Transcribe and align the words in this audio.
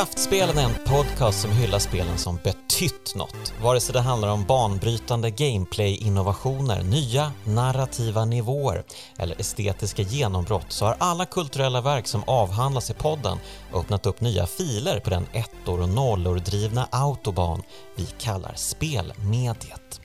Kraftspelen 0.00 0.58
är 0.58 0.64
en 0.64 0.74
podcast 0.86 1.40
som 1.40 1.50
hyllar 1.50 1.78
spelen 1.78 2.18
som 2.18 2.36
betytt 2.44 3.14
något. 3.14 3.52
Vare 3.62 3.80
sig 3.80 3.92
det 3.92 4.00
handlar 4.00 4.28
om 4.28 4.44
banbrytande 4.44 5.30
gameplay-innovationer, 5.30 6.82
nya 6.82 7.32
narrativa 7.44 8.24
nivåer 8.24 8.84
eller 9.18 9.40
estetiska 9.40 10.02
genombrott 10.02 10.72
så 10.72 10.84
har 10.84 10.96
alla 10.98 11.26
kulturella 11.26 11.80
verk 11.80 12.06
som 12.06 12.22
avhandlas 12.26 12.90
i 12.90 12.94
podden 12.94 13.38
öppnat 13.74 14.06
upp 14.06 14.20
nya 14.20 14.46
filer 14.46 15.00
på 15.00 15.10
den 15.10 15.26
ettor 15.32 15.80
och 15.82 15.88
nollor 15.88 16.36
drivna 16.36 16.88
autobahn 16.90 17.62
vi 17.96 18.06
kallar 18.06 18.52
spelmediet. 18.56 20.00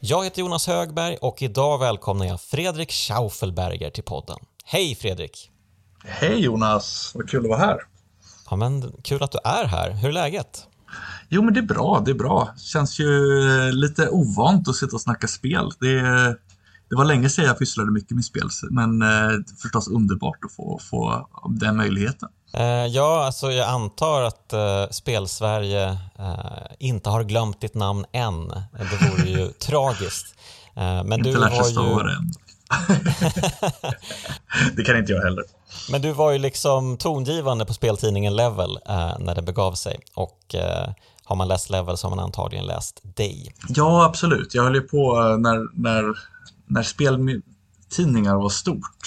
Jag 0.00 0.24
heter 0.24 0.40
Jonas 0.40 0.66
Högberg 0.66 1.16
och 1.16 1.42
idag 1.42 1.78
välkomnar 1.78 2.26
jag 2.26 2.40
Fredrik 2.40 2.92
Schaufelberger 2.92 3.90
till 3.90 4.04
podden. 4.04 4.38
Hej 4.64 4.94
Fredrik! 4.94 5.50
Hej 6.04 6.40
Jonas, 6.40 7.12
vad 7.14 7.30
kul 7.30 7.44
att 7.44 7.50
vara 7.50 7.58
här. 7.58 7.95
Ja, 8.50 8.56
men 8.56 8.92
kul 9.02 9.22
att 9.22 9.32
du 9.32 9.38
är 9.44 9.64
här. 9.64 9.90
Hur 9.90 10.08
är 10.08 10.12
läget? 10.12 10.66
Jo, 11.28 11.42
men 11.42 11.54
det 11.54 11.60
är 11.60 11.66
bra. 11.66 12.02
Det 12.04 12.10
är 12.10 12.14
bra. 12.14 12.48
Känns 12.58 13.00
ju 13.00 13.10
lite 13.72 14.08
ovant 14.08 14.68
att 14.68 14.76
sitta 14.76 14.96
och 14.96 15.00
snacka 15.00 15.28
spel. 15.28 15.70
Det, 15.80 16.00
det 16.90 16.96
var 16.96 17.04
länge 17.04 17.28
sedan 17.28 17.44
jag 17.44 17.58
pysslade 17.58 17.90
mycket 17.90 18.10
med 18.10 18.24
spel, 18.24 18.48
men 18.70 19.02
eh, 19.02 19.30
förstås 19.62 19.88
underbart 19.88 20.38
att 20.44 20.52
få, 20.52 20.80
få 20.90 21.28
den 21.48 21.76
möjligheten. 21.76 22.28
Eh, 22.52 22.86
ja, 22.86 23.24
alltså 23.26 23.52
jag 23.52 23.68
antar 23.68 24.22
att 24.22 24.52
eh, 24.52 24.86
Spelsverige 24.90 25.88
eh, 26.18 26.66
inte 26.78 27.10
har 27.10 27.24
glömt 27.24 27.60
ditt 27.60 27.74
namn 27.74 28.04
än. 28.12 28.48
Det 28.48 29.10
vore 29.10 29.28
ju 29.28 29.48
tragiskt. 29.60 30.34
Eh, 30.74 31.04
men 31.04 31.12
inte 31.12 31.30
du 31.30 31.38
lärt 31.38 31.56
sig 31.56 31.64
stava 31.64 32.10
ju... 32.10 32.16
det 34.76 34.84
kan 34.84 34.96
inte 34.96 35.12
jag 35.12 35.22
heller. 35.22 35.44
Men 35.90 36.02
du 36.02 36.12
var 36.12 36.32
ju 36.32 36.38
liksom 36.38 36.96
tongivande 36.96 37.66
på 37.66 37.74
speltidningen 37.74 38.36
Level 38.36 38.78
eh, 38.88 39.18
när 39.18 39.34
det 39.34 39.42
begav 39.42 39.72
sig 39.72 40.00
och 40.14 40.54
eh, 40.54 40.88
har 41.24 41.36
man 41.36 41.48
läst 41.48 41.70
Level 41.70 41.96
så 41.96 42.06
har 42.06 42.16
man 42.16 42.24
antagligen 42.24 42.66
läst 42.66 43.00
dig. 43.16 43.54
Ja, 43.68 44.04
absolut. 44.04 44.54
Jag 44.54 44.62
höll 44.62 44.74
ju 44.74 44.80
på 44.80 45.20
eh, 45.20 45.38
när, 45.38 45.80
när, 45.80 46.18
när 46.66 46.82
speltidningar 46.82 48.36
var 48.36 48.48
stort. 48.48 49.00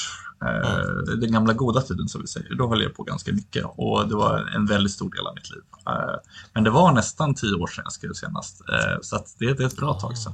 Eh, 0.45 0.71
mm. 0.71 1.19
Den 1.19 1.31
gamla 1.31 1.53
goda 1.53 1.81
tiden 1.81 2.07
som 2.07 2.21
vi 2.21 2.27
säger, 2.27 2.55
då 2.55 2.67
höll 2.67 2.81
jag 2.81 2.95
på 2.95 3.03
ganska 3.03 3.33
mycket 3.33 3.65
och 3.77 4.07
det 4.07 4.15
var 4.15 4.51
en 4.55 4.65
väldigt 4.65 4.93
stor 4.93 5.09
del 5.09 5.27
av 5.27 5.35
mitt 5.35 5.49
liv. 5.49 5.61
Eh, 5.87 6.15
men 6.53 6.63
det 6.63 6.69
var 6.69 6.91
nästan 6.91 7.35
tio 7.35 7.55
år 7.55 7.67
sedan 7.67 7.83
jag 7.83 7.93
skrev 7.93 8.13
senast, 8.13 8.61
så 9.01 9.23
det, 9.39 9.53
det 9.53 9.63
är 9.63 9.67
ett 9.67 9.77
bra 9.77 9.93
tag 9.93 10.17
sedan. 10.17 10.33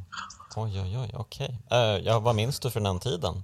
Oj, 0.57 0.81
oj, 0.81 0.97
oj, 0.97 1.11
okej. 1.13 1.61
Okay. 1.65 2.01
ja, 2.05 2.19
vad 2.19 2.35
minns 2.35 2.59
du 2.59 2.69
från 2.69 2.83
den 2.83 2.99
tiden? 2.99 3.43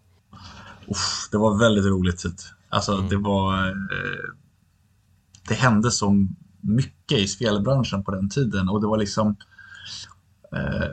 Uff, 0.87 1.29
det 1.31 1.37
var 1.37 1.59
väldigt 1.59 1.85
rolig 1.85 2.17
tid. 2.17 2.39
Alltså 2.69 2.93
mm. 2.93 3.09
det 3.09 3.17
var... 3.17 3.67
Eh, 3.67 4.33
det 5.47 5.53
hände 5.53 5.91
så 5.91 6.27
mycket 6.61 7.17
i 7.17 7.27
spelbranschen 7.27 8.03
på 8.03 8.11
den 8.11 8.29
tiden 8.29 8.69
och 8.69 8.81
det 8.81 8.87
var 8.87 8.97
liksom... 8.97 9.35
Eh, 10.55 10.89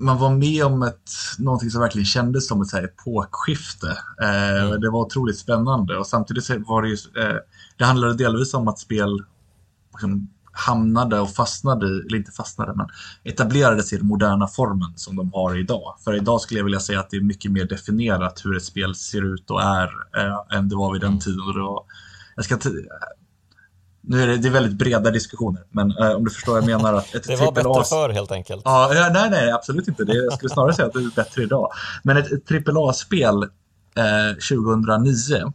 man 0.00 0.18
var 0.18 0.30
med 0.30 0.64
om 0.64 0.82
ett, 0.82 1.10
någonting 1.38 1.70
som 1.70 1.80
verkligen 1.80 2.06
kändes 2.06 2.48
som 2.48 2.62
ett 2.62 2.68
så 2.68 2.76
här, 2.76 2.84
epokskifte. 2.84 3.98
Eh, 4.22 4.64
mm. 4.64 4.80
Det 4.80 4.90
var 4.90 5.00
otroligt 5.00 5.38
spännande 5.38 5.98
och 5.98 6.06
samtidigt 6.06 6.50
var 6.66 6.82
det 6.82 6.88
ju... 6.88 6.96
Eh, 7.22 7.36
det 7.76 7.84
handlade 7.84 8.14
delvis 8.14 8.54
om 8.54 8.68
att 8.68 8.78
spel 8.78 9.24
liksom, 9.92 10.28
hamnade 10.58 11.20
och 11.20 11.30
fastnade 11.30 11.86
eller 11.86 12.16
inte 12.16 12.32
fastnade, 12.32 12.72
men 12.76 12.86
etablerade 13.24 13.82
sig 13.82 13.96
i 13.96 13.98
den 13.98 14.08
moderna 14.08 14.46
formen 14.46 14.92
som 14.96 15.16
de 15.16 15.32
har 15.32 15.58
idag. 15.58 15.96
För 16.04 16.14
idag 16.14 16.40
skulle 16.40 16.60
jag 16.60 16.64
vilja 16.64 16.80
säga 16.80 17.00
att 17.00 17.10
det 17.10 17.16
är 17.16 17.20
mycket 17.20 17.52
mer 17.52 17.64
definierat 17.64 18.44
hur 18.44 18.56
ett 18.56 18.64
spel 18.64 18.94
ser 18.94 19.34
ut 19.34 19.50
och 19.50 19.62
är 19.62 19.90
äh, 20.16 20.58
än 20.58 20.68
det 20.68 20.76
var 20.76 20.92
vid 20.92 21.00
den 21.00 21.08
mm. 21.08 21.20
tiden. 21.20 21.40
Och 21.40 21.54
var, 21.54 21.82
jag 22.36 22.44
ska 22.44 22.58
nu 24.00 24.22
är 24.22 24.26
det, 24.26 24.36
det 24.36 24.48
är 24.48 24.52
väldigt 24.52 24.78
breda 24.78 25.10
diskussioner, 25.10 25.62
men 25.70 25.90
äh, 25.90 26.10
om 26.10 26.24
du 26.24 26.30
förstår 26.30 26.52
vad 26.52 26.62
jag 26.62 26.82
menar. 26.82 26.94
Att 26.94 27.14
ett 27.14 27.22
det 27.26 27.36
var 27.36 27.52
bättre 27.52 27.84
förr 27.84 28.08
helt 28.08 28.32
enkelt. 28.32 28.62
Ja, 28.64 29.08
nej, 29.12 29.30
nej, 29.30 29.50
absolut 29.50 29.88
inte. 29.88 30.04
Det, 30.04 30.14
jag 30.14 30.32
skulle 30.32 30.50
snarare 30.50 30.74
säga 30.74 30.86
att 30.86 30.92
det 30.92 30.98
är 30.98 31.14
bättre 31.16 31.42
idag. 31.42 31.70
Men 32.02 32.16
ett, 32.16 32.50
ett 32.50 32.68
AAA-spel 32.68 33.42
eh, 33.42 34.34
2009 34.50 35.52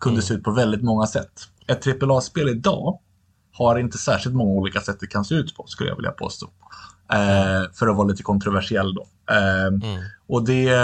kunde 0.00 0.14
mm. 0.14 0.22
se 0.22 0.34
ut 0.34 0.44
på 0.44 0.50
väldigt 0.50 0.82
många 0.82 1.06
sätt. 1.06 1.32
Ett 1.66 2.02
AAA-spel 2.02 2.48
idag 2.48 2.98
har 3.58 3.78
inte 3.78 3.98
särskilt 3.98 4.36
många 4.36 4.50
olika 4.50 4.80
sätt 4.80 4.96
det 5.00 5.06
kan 5.06 5.24
se 5.24 5.34
ut 5.34 5.56
på, 5.56 5.66
skulle 5.66 5.88
jag 5.88 5.96
vilja 5.96 6.10
påstå. 6.10 6.46
Eh, 7.12 7.72
för 7.72 7.88
att 7.88 7.96
vara 7.96 8.08
lite 8.08 8.22
kontroversiell 8.22 8.94
då. 8.94 9.06
Eh, 9.30 9.66
mm. 9.66 10.04
Och 10.26 10.44
det, 10.44 10.78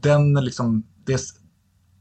den 0.00 0.34
liksom, 0.34 0.84
det, 1.04 1.20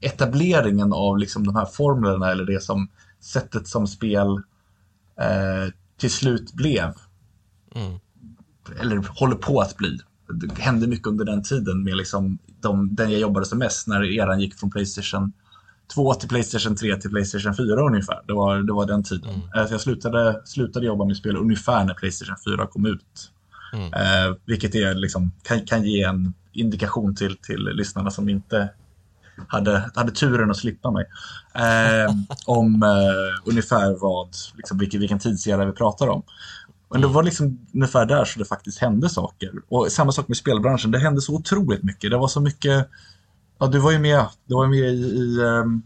etableringen 0.02 0.94
av 0.94 1.18
liksom 1.18 1.46
de 1.46 1.56
här 1.56 1.66
formlerna 1.66 2.32
eller 2.32 2.46
det 2.46 2.64
som 2.64 2.88
sättet 3.20 3.68
som 3.68 3.88
spel 3.88 4.28
eh, 5.20 5.74
till 5.98 6.12
slut 6.12 6.54
blev. 6.54 6.94
Mm. 7.76 8.00
Eller 8.80 9.20
håller 9.20 9.36
på 9.36 9.60
att 9.60 9.78
bli. 9.78 10.00
Det 10.30 10.62
hände 10.62 10.88
mycket 10.88 11.08
under 11.08 11.26
den 11.26 11.44
tiden 11.44 11.84
med 11.84 11.98
liksom 11.98 12.38
de, 12.62 12.96
den 12.96 13.12
jag 13.12 13.20
jobbade 13.20 13.46
som 13.46 13.58
mest 13.58 13.88
när 13.88 14.04
eran 14.04 14.40
gick 14.40 14.56
från 14.56 14.72
Playstation 14.72 15.34
2 15.94 16.14
till 16.14 16.30
Playstation 16.30 16.76
3 16.76 16.96
till 16.96 17.10
Playstation 17.10 17.56
4 17.56 17.88
ungefär. 17.88 18.22
Det 18.28 18.34
var, 18.34 18.58
det 18.60 18.74
var 18.74 18.86
den 18.86 19.04
tiden. 19.04 19.30
Mm. 19.30 19.68
Så 19.68 19.74
jag 19.74 19.82
slutade, 19.82 20.42
slutade 20.46 20.86
jobba 20.86 21.06
med 21.06 21.18
spel 21.18 21.38
ungefär 21.38 21.86
när 21.86 21.94
Playstation 21.94 22.36
4 22.46 22.68
kom 22.68 22.86
ut. 22.86 23.32
Mm. 23.74 23.94
Eh, 23.94 24.36
vilket 24.46 24.76
är, 24.76 24.94
liksom, 24.94 25.32
kan, 25.44 25.66
kan 25.66 25.84
ge 25.84 26.04
en 26.04 26.34
indikation 26.54 27.16
till, 27.16 27.38
till 27.38 27.64
lyssnarna 27.64 28.12
som 28.12 28.30
inte 28.30 28.70
hade, 29.48 29.92
hade 29.96 30.12
turen 30.12 30.52
att 30.52 30.58
slippa 30.58 30.92
mig. 30.92 31.06
Eh, 31.54 32.16
om 32.46 32.84
eh, 32.84 33.50
ungefär 33.50 34.02
vad, 34.02 34.30
liksom, 34.56 34.78
vilken, 34.78 35.00
vilken 35.00 35.20
tidsera 35.20 35.66
vi 35.66 35.72
pratar 35.72 36.08
om. 36.08 36.24
Men 36.92 37.02
det 37.02 37.08
mm. 37.08 37.16
var 37.16 37.24
liksom 37.24 37.60
ungefär 37.74 38.06
där 38.06 38.26
så 38.26 38.40
det 38.40 38.46
faktiskt 38.46 38.80
hände 38.80 39.10
saker. 39.10 39.52
Och 39.70 39.92
samma 39.92 40.12
sak 40.12 40.28
med 40.28 40.38
spelbranschen, 40.38 40.92
det 40.92 41.00
hände 41.00 41.22
så 41.22 41.36
otroligt 41.36 41.84
mycket. 41.84 42.12
Det 42.12 42.18
var 42.18 42.28
så 42.28 42.42
mycket 42.42 42.90
Ja, 43.60 43.68
du 43.68 43.80
var 43.80 43.92
ju 43.92 44.00
med. 44.00 44.28
Du 44.46 44.56
var 44.56 44.68
med 44.68 44.80
i, 44.80 45.04
i 45.18 45.40
um, 45.42 45.84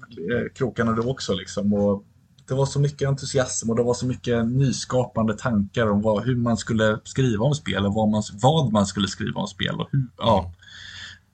krokarna 0.55 0.91
du 0.91 1.01
också. 1.01 1.33
Liksom. 1.33 1.73
Och 1.73 2.03
det 2.47 2.53
var 2.55 2.65
så 2.65 2.79
mycket 2.79 3.07
entusiasm 3.07 3.69
och 3.69 3.75
det 3.75 3.83
var 3.83 3.93
så 3.93 4.05
mycket 4.05 4.47
nyskapande 4.47 5.37
tankar 5.37 5.91
om 5.91 6.01
vad, 6.01 6.23
hur 6.23 6.35
man 6.35 6.57
skulle 6.57 6.99
skriva 7.03 7.45
om 7.45 7.55
spel 7.55 7.85
och 7.85 7.93
vad 7.93 8.09
man, 8.09 8.23
vad 8.33 8.71
man 8.71 8.85
skulle 8.85 9.07
skriva 9.07 9.41
om 9.41 9.47
spel. 9.47 9.75
Och 9.79 9.87
hur, 9.91 10.07
ja. 10.17 10.53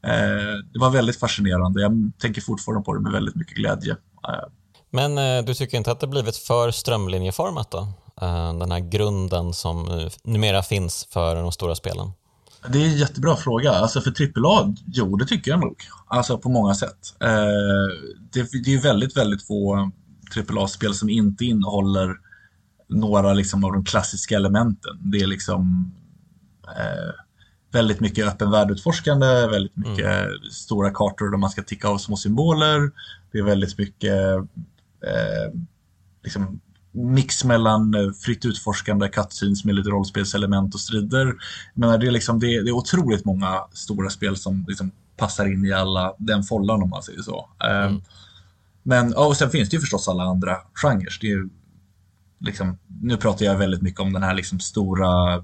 Eh, 0.03 0.57
det 0.73 0.79
var 0.79 0.89
väldigt 0.89 1.19
fascinerande. 1.19 1.81
Jag 1.81 2.11
tänker 2.19 2.41
fortfarande 2.41 2.85
på 2.85 2.93
det 2.93 2.99
med 2.99 3.11
väldigt 3.11 3.35
mycket 3.35 3.57
glädje. 3.57 3.91
Eh. 4.27 4.49
Men 4.89 5.17
eh, 5.17 5.45
du 5.45 5.53
tycker 5.53 5.77
inte 5.77 5.91
att 5.91 5.99
det 5.99 6.07
blivit 6.07 6.37
för 6.37 6.71
strömlinjeformat 6.71 7.71
då? 7.71 7.87
Eh, 8.21 8.53
den 8.53 8.71
här 8.71 8.79
grunden 8.79 9.53
som 9.53 10.09
numera 10.23 10.63
finns 10.63 11.07
för 11.11 11.35
de 11.35 11.51
stora 11.51 11.75
spelen? 11.75 12.11
Det 12.69 12.81
är 12.81 12.85
en 12.85 12.97
jättebra 12.97 13.35
fråga. 13.35 13.71
Alltså 13.71 14.01
för 14.01 14.11
AAA, 14.11 14.75
jo 14.85 15.15
det 15.15 15.25
tycker 15.25 15.51
jag 15.51 15.59
nog. 15.59 15.75
Alltså 16.07 16.37
på 16.37 16.49
många 16.49 16.73
sätt. 16.73 17.15
Eh, 17.19 17.29
det, 18.31 18.51
det 18.65 18.73
är 18.73 18.81
väldigt, 18.81 19.17
väldigt 19.17 19.47
få 19.47 19.91
AAA-spel 20.49 20.93
som 20.93 21.09
inte 21.09 21.45
innehåller 21.45 22.15
några 22.87 23.33
liksom, 23.33 23.63
av 23.63 23.71
de 23.71 23.85
klassiska 23.85 24.35
elementen. 24.35 24.99
Det 24.99 25.17
är 25.17 25.27
liksom 25.27 25.93
eh, 26.67 27.13
väldigt 27.71 27.99
mycket 27.99 28.27
öppen 28.27 28.51
världutforskande, 28.51 29.47
väldigt 29.47 29.77
mycket 29.77 30.05
mm. 30.05 30.29
stora 30.51 30.91
kartor 30.91 31.31
där 31.31 31.37
man 31.37 31.49
ska 31.49 31.63
ticka 31.63 31.87
av 31.87 31.97
små 31.97 32.17
symboler. 32.17 32.91
Det 33.31 33.37
är 33.37 33.43
väldigt 33.43 33.77
mycket 33.77 34.37
eh, 35.01 35.61
liksom, 36.23 36.59
mix 36.95 37.43
mellan 37.43 37.93
eh, 37.93 38.11
fritt 38.11 38.45
utforskande 38.45 39.07
cutscenes 39.07 39.65
med 39.65 39.75
lite 39.75 39.89
rollspelselement 39.89 40.73
och 40.73 40.79
strider. 40.79 41.33
Men 41.73 41.99
det, 41.99 42.07
är 42.07 42.11
liksom, 42.11 42.39
det, 42.39 42.55
är, 42.55 42.63
det 42.63 42.69
är 42.69 42.75
otroligt 42.75 43.25
många 43.25 43.61
stora 43.73 44.09
spel 44.09 44.37
som 44.37 44.65
liksom 44.67 44.91
passar 45.17 45.45
in 45.45 45.65
i 45.65 45.71
alla 45.71 46.13
den 46.17 46.43
follan 46.43 46.83
om 46.83 46.89
man 46.89 47.03
säger 47.03 47.21
så. 47.21 47.49
Ehm, 47.63 47.87
mm. 47.87 48.01
Men 48.83 49.13
och 49.13 49.37
sen 49.37 49.49
finns 49.49 49.69
det 49.69 49.75
ju 49.75 49.81
förstås 49.81 50.07
alla 50.07 50.23
andra 50.23 50.57
genrer. 50.73 51.17
Det 51.21 51.31
är 51.31 51.49
liksom, 52.39 52.77
nu 53.01 53.17
pratar 53.17 53.45
jag 53.45 53.57
väldigt 53.57 53.81
mycket 53.81 54.01
om 54.01 54.13
den 54.13 54.23
här 54.23 54.33
liksom 54.33 54.59
stora 54.59 55.43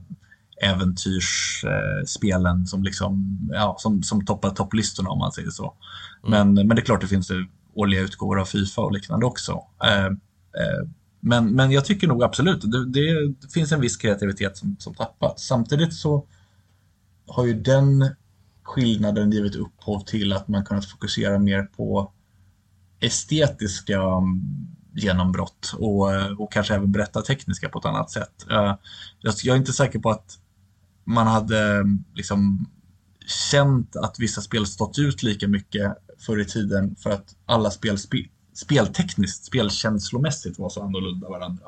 äventyrsspelen 0.63 2.67
som, 2.67 2.83
liksom, 2.83 3.39
ja, 3.51 3.75
som, 3.79 4.03
som 4.03 4.25
toppar 4.25 4.49
topplistorna 4.49 5.09
om 5.09 5.19
man 5.19 5.31
säger 5.31 5.49
så. 5.49 5.73
Mm. 6.27 6.53
Men, 6.53 6.67
men 6.67 6.75
det 6.75 6.81
är 6.81 6.85
klart 6.85 7.01
det 7.01 7.07
finns 7.07 7.31
årliga 7.73 8.01
utgåvor 8.01 8.39
av 8.39 8.45
Fifa 8.45 8.81
och 8.81 8.91
liknande 8.91 9.25
också. 9.25 9.63
Eh, 9.83 10.05
eh, 10.05 10.11
men, 11.21 11.51
men 11.51 11.71
jag 11.71 11.85
tycker 11.85 12.07
nog 12.07 12.23
absolut, 12.23 12.61
det, 12.61 12.85
det, 12.85 13.35
finns 13.53 13.71
en 13.71 13.81
viss 13.81 13.97
kreativitet 13.97 14.57
som, 14.57 14.75
som 14.79 14.93
tappats. 14.93 15.47
Samtidigt 15.47 15.93
så 15.93 16.27
har 17.27 17.45
ju 17.45 17.53
den 17.53 18.15
skillnaden 18.63 19.31
givit 19.31 19.55
upphov 19.55 19.99
till 19.99 20.33
att 20.33 20.47
man 20.47 20.65
kunnat 20.65 20.85
fokusera 20.85 21.39
mer 21.39 21.63
på 21.63 22.11
estetiska 22.99 24.01
mm, 24.01 24.41
genombrott 24.93 25.73
och, 25.77 26.09
och 26.39 26.51
kanske 26.51 26.75
även 26.75 26.91
berätta 26.91 27.21
tekniska 27.21 27.69
på 27.69 27.79
ett 27.79 27.85
annat 27.85 28.11
sätt. 28.11 28.45
Eh, 28.51 28.75
jag 29.21 29.55
är 29.55 29.59
inte 29.59 29.73
säker 29.73 29.99
på 29.99 30.09
att 30.09 30.39
man 31.03 31.27
hade 31.27 31.59
mm, 31.59 32.03
liksom 32.13 32.69
känt 33.51 33.95
att 33.95 34.19
vissa 34.19 34.41
spel 34.41 34.65
stått 34.65 34.99
ut 34.99 35.23
lika 35.23 35.47
mycket 35.47 35.93
förr 36.17 36.39
i 36.39 36.45
tiden 36.45 36.95
för 36.95 37.09
att 37.09 37.35
alla 37.45 37.71
spel 37.71 37.97
speltekniskt, 38.61 39.45
spelkänslomässigt 39.45 40.59
var 40.59 40.69
så 40.69 40.83
annorlunda 40.83 41.29
varandra. 41.29 41.65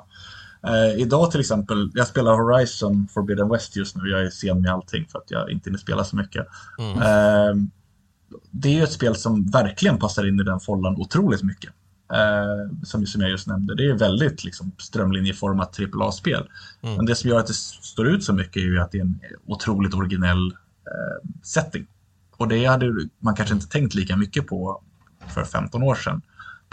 Eh, 0.67 1.01
idag 1.01 1.31
till 1.31 1.39
exempel, 1.39 1.91
jag 1.93 2.07
spelar 2.07 2.33
Horizon 2.33 3.07
Forbidden 3.13 3.49
West 3.49 3.75
just 3.75 3.95
nu. 3.95 4.09
Jag 4.09 4.21
är 4.21 4.29
sen 4.29 4.61
med 4.61 4.71
allting 4.71 5.07
för 5.11 5.19
att 5.19 5.31
jag 5.31 5.51
inte 5.51 5.69
hinner 5.69 5.79
spela 5.79 6.03
så 6.03 6.15
mycket. 6.15 6.47
Mm. 6.79 6.97
Eh, 6.97 7.67
det 8.51 8.69
är 8.69 8.73
ju 8.73 8.83
ett 8.83 8.91
spel 8.91 9.15
som 9.15 9.45
verkligen 9.45 9.97
passar 9.97 10.27
in 10.27 10.39
i 10.39 10.43
den 10.43 10.59
follan 10.59 10.95
otroligt 10.97 11.43
mycket. 11.43 11.73
Eh, 12.13 12.83
som, 12.83 13.05
som 13.05 13.21
jag 13.21 13.29
just 13.29 13.47
nämnde. 13.47 13.75
Det 13.75 13.89
är 13.89 13.93
väldigt 13.93 14.43
liksom, 14.43 14.71
strömlinjeformat 14.77 15.79
AAA-spel. 15.79 16.49
Mm. 16.81 16.95
Men 16.95 17.05
det 17.05 17.15
som 17.15 17.29
gör 17.29 17.39
att 17.39 17.47
det 17.47 17.53
står 17.53 18.07
ut 18.07 18.23
så 18.23 18.33
mycket 18.33 18.57
är 18.57 18.65
ju 18.65 18.79
att 18.79 18.91
det 18.91 18.97
är 18.97 19.01
en 19.01 19.19
otroligt 19.45 19.93
originell 19.93 20.47
eh, 20.85 21.29
setting. 21.43 21.87
Och 22.37 22.47
det 22.47 22.65
hade 22.65 23.07
man 23.19 23.35
kanske 23.35 23.55
inte 23.55 23.67
tänkt 23.67 23.95
lika 23.95 24.17
mycket 24.17 24.47
på 24.47 24.81
för 25.27 25.43
15 25.43 25.83
år 25.83 25.95
sedan. 25.95 26.21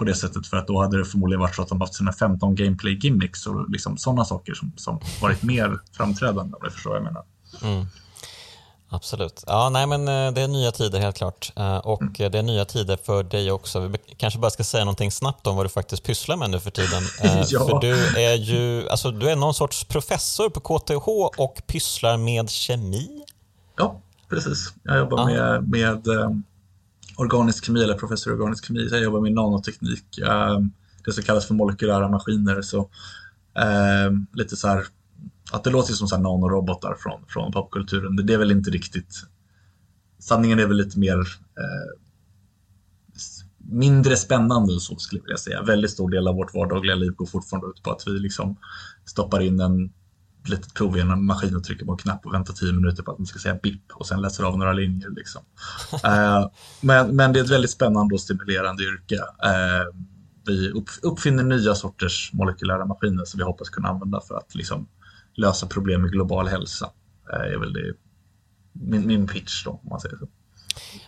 På 0.00 0.04
det 0.04 0.14
sättet 0.14 0.46
för 0.46 0.56
att 0.56 0.66
då 0.66 0.82
hade 0.82 0.98
det 0.98 1.04
förmodligen 1.04 1.40
varit 1.40 1.54
så 1.54 1.62
att 1.62 1.68
de 1.68 1.80
haft 1.80 1.94
sina 1.94 2.12
15 2.12 2.54
gameplay 2.54 2.94
gimmicks 2.94 3.46
och 3.46 3.70
liksom 3.70 3.96
sådana 3.96 4.24
saker 4.24 4.54
som, 4.54 4.72
som 4.76 5.00
varit 5.22 5.42
mer 5.42 5.78
framträdande 5.92 6.56
om 6.56 6.62
du 6.62 6.70
förstår 6.70 6.90
vad 6.90 6.96
jag 6.98 7.04
menar. 7.04 7.22
Mm. 7.62 7.86
Absolut. 8.88 9.44
Ja, 9.46 9.68
nej, 9.68 9.86
men 9.86 10.08
eh, 10.08 10.32
det 10.32 10.40
är 10.40 10.48
nya 10.48 10.72
tider 10.72 11.00
helt 11.00 11.16
klart. 11.16 11.52
Eh, 11.56 11.76
och 11.76 12.02
mm. 12.02 12.32
det 12.32 12.38
är 12.38 12.42
nya 12.42 12.64
tider 12.64 12.96
för 12.96 13.22
dig 13.22 13.52
också. 13.52 13.80
Vi 13.80 13.98
kanske 14.16 14.38
bara 14.40 14.50
ska 14.50 14.64
säga 14.64 14.84
någonting 14.84 15.10
snabbt 15.10 15.46
om 15.46 15.56
vad 15.56 15.64
du 15.64 15.70
faktiskt 15.70 16.02
pysslar 16.02 16.36
med 16.36 16.50
nu 16.50 16.60
för 16.60 16.70
tiden. 16.70 17.02
Eh, 17.22 17.44
ja. 17.48 17.68
För 17.68 17.80
du 17.80 18.20
är 18.20 18.34
ju 18.34 18.88
alltså, 18.88 19.10
du 19.10 19.30
är 19.30 19.36
någon 19.36 19.54
sorts 19.54 19.84
professor 19.84 20.48
på 20.48 20.60
KTH 20.60 21.08
och 21.40 21.62
pysslar 21.66 22.16
med 22.16 22.50
kemi. 22.50 23.24
Ja, 23.76 24.00
precis. 24.28 24.74
Jag 24.82 24.98
jobbar 24.98 25.18
ja. 25.18 25.26
med, 25.26 25.68
med 25.68 26.08
organisk 27.20 27.64
kemi, 27.64 27.82
eller 27.82 27.94
professor 27.94 28.32
i 28.32 28.36
organisk 28.36 28.66
kemi. 28.66 28.88
Jag 28.90 29.02
jobbar 29.02 29.20
med 29.20 29.32
nanoteknik, 29.32 30.18
ehm, 30.18 30.70
det 31.04 31.12
som 31.12 31.24
kallas 31.24 31.46
för 31.46 31.54
molekylära 31.54 32.08
maskiner. 32.08 32.62
Så, 32.62 32.90
ehm, 33.54 34.26
lite 34.32 34.56
så 34.56 34.68
här 34.68 34.86
att 35.52 35.64
det 35.64 35.70
låter 35.70 35.92
som 35.92 36.08
så 36.08 36.16
här 36.16 36.22
nanorobotar 36.22 36.96
från, 36.98 37.20
från 37.28 37.52
popkulturen. 37.52 38.16
Det, 38.16 38.22
det 38.22 38.34
är 38.34 38.38
väl 38.38 38.50
inte 38.50 38.70
riktigt... 38.70 39.14
Sanningen 40.18 40.58
är 40.58 40.66
väl 40.66 40.76
lite 40.76 40.98
mer... 40.98 41.18
Eh, 41.18 42.00
mindre 43.58 44.16
spännande 44.16 44.80
så 44.80 44.96
skulle 44.96 45.18
jag 45.18 45.24
vilja 45.24 45.36
säga. 45.36 45.62
Väldigt 45.62 45.90
stor 45.90 46.10
del 46.10 46.28
av 46.28 46.34
vårt 46.34 46.54
vardagliga 46.54 46.94
liv 46.94 47.12
går 47.12 47.26
fortfarande 47.26 47.68
ut 47.68 47.82
på 47.82 47.90
att 47.90 48.02
vi 48.06 48.10
liksom 48.10 48.56
stoppar 49.04 49.40
in 49.40 49.60
en 49.60 49.92
litet 50.48 50.74
prov 50.74 50.96
i 50.96 51.00
en 51.00 51.24
maskin 51.24 51.56
och 51.56 51.64
trycker 51.64 51.84
på 51.84 51.92
en 51.92 51.98
knapp 51.98 52.26
och 52.26 52.34
väntar 52.34 52.54
tio 52.54 52.72
minuter 52.72 53.02
på 53.02 53.10
att 53.10 53.16
den 53.16 53.26
ska 53.26 53.38
säga 53.38 53.58
bip 53.62 53.92
och 53.94 54.06
sen 54.06 54.22
läser 54.22 54.44
av 54.44 54.58
några 54.58 54.72
linjer. 54.72 55.10
Liksom. 55.10 55.42
eh, 56.04 56.50
men, 56.80 57.16
men 57.16 57.32
det 57.32 57.40
är 57.40 57.44
ett 57.44 57.50
väldigt 57.50 57.70
spännande 57.70 58.14
och 58.14 58.20
stimulerande 58.20 58.82
yrke. 58.82 59.16
Eh, 59.44 59.94
vi 60.46 60.70
upp, 60.70 60.88
uppfinner 61.02 61.42
nya 61.42 61.74
sorters 61.74 62.30
molekylära 62.32 62.84
maskiner 62.84 63.24
som 63.24 63.38
vi 63.38 63.44
hoppas 63.44 63.68
kunna 63.68 63.88
använda 63.88 64.20
för 64.20 64.34
att 64.34 64.54
liksom, 64.54 64.88
lösa 65.34 65.66
problem 65.66 66.02
med 66.02 66.10
global 66.10 66.48
hälsa. 66.48 66.90
Eh, 67.32 67.52
är 67.52 67.58
väl 67.58 67.72
det, 67.72 67.94
min, 68.72 69.06
min 69.06 69.26
pitch 69.26 69.64
då, 69.64 69.70
om 69.70 69.88
man 69.90 70.00
säger 70.00 70.16
så. 70.16 70.28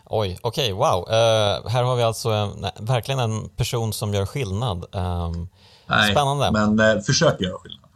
Oj, 0.04 0.38
okej, 0.42 0.72
okay, 0.72 0.90
wow. 0.90 1.08
Uh, 1.08 1.68
här 1.68 1.82
har 1.82 1.96
vi 1.96 2.02
alltså 2.02 2.30
en, 2.30 2.66
verkligen 2.80 3.20
en 3.20 3.48
person 3.48 3.92
som 3.92 4.14
gör 4.14 4.26
skillnad. 4.26 4.84
Um, 4.92 5.48
Nej, 5.86 6.12
spännande. 6.12 6.50
men 6.52 6.96
uh, 6.96 7.02
försöker 7.02 7.44
göra 7.44 7.58
skillnad. 7.58 7.88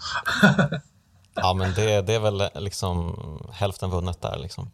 ja, 1.36 1.54
men 1.54 1.74
det, 1.74 2.00
det 2.00 2.14
är 2.14 2.20
väl 2.20 2.42
liksom 2.54 3.16
hälften 3.52 3.90
vunnet 3.90 4.22
där. 4.22 4.38
Liksom. 4.38 4.70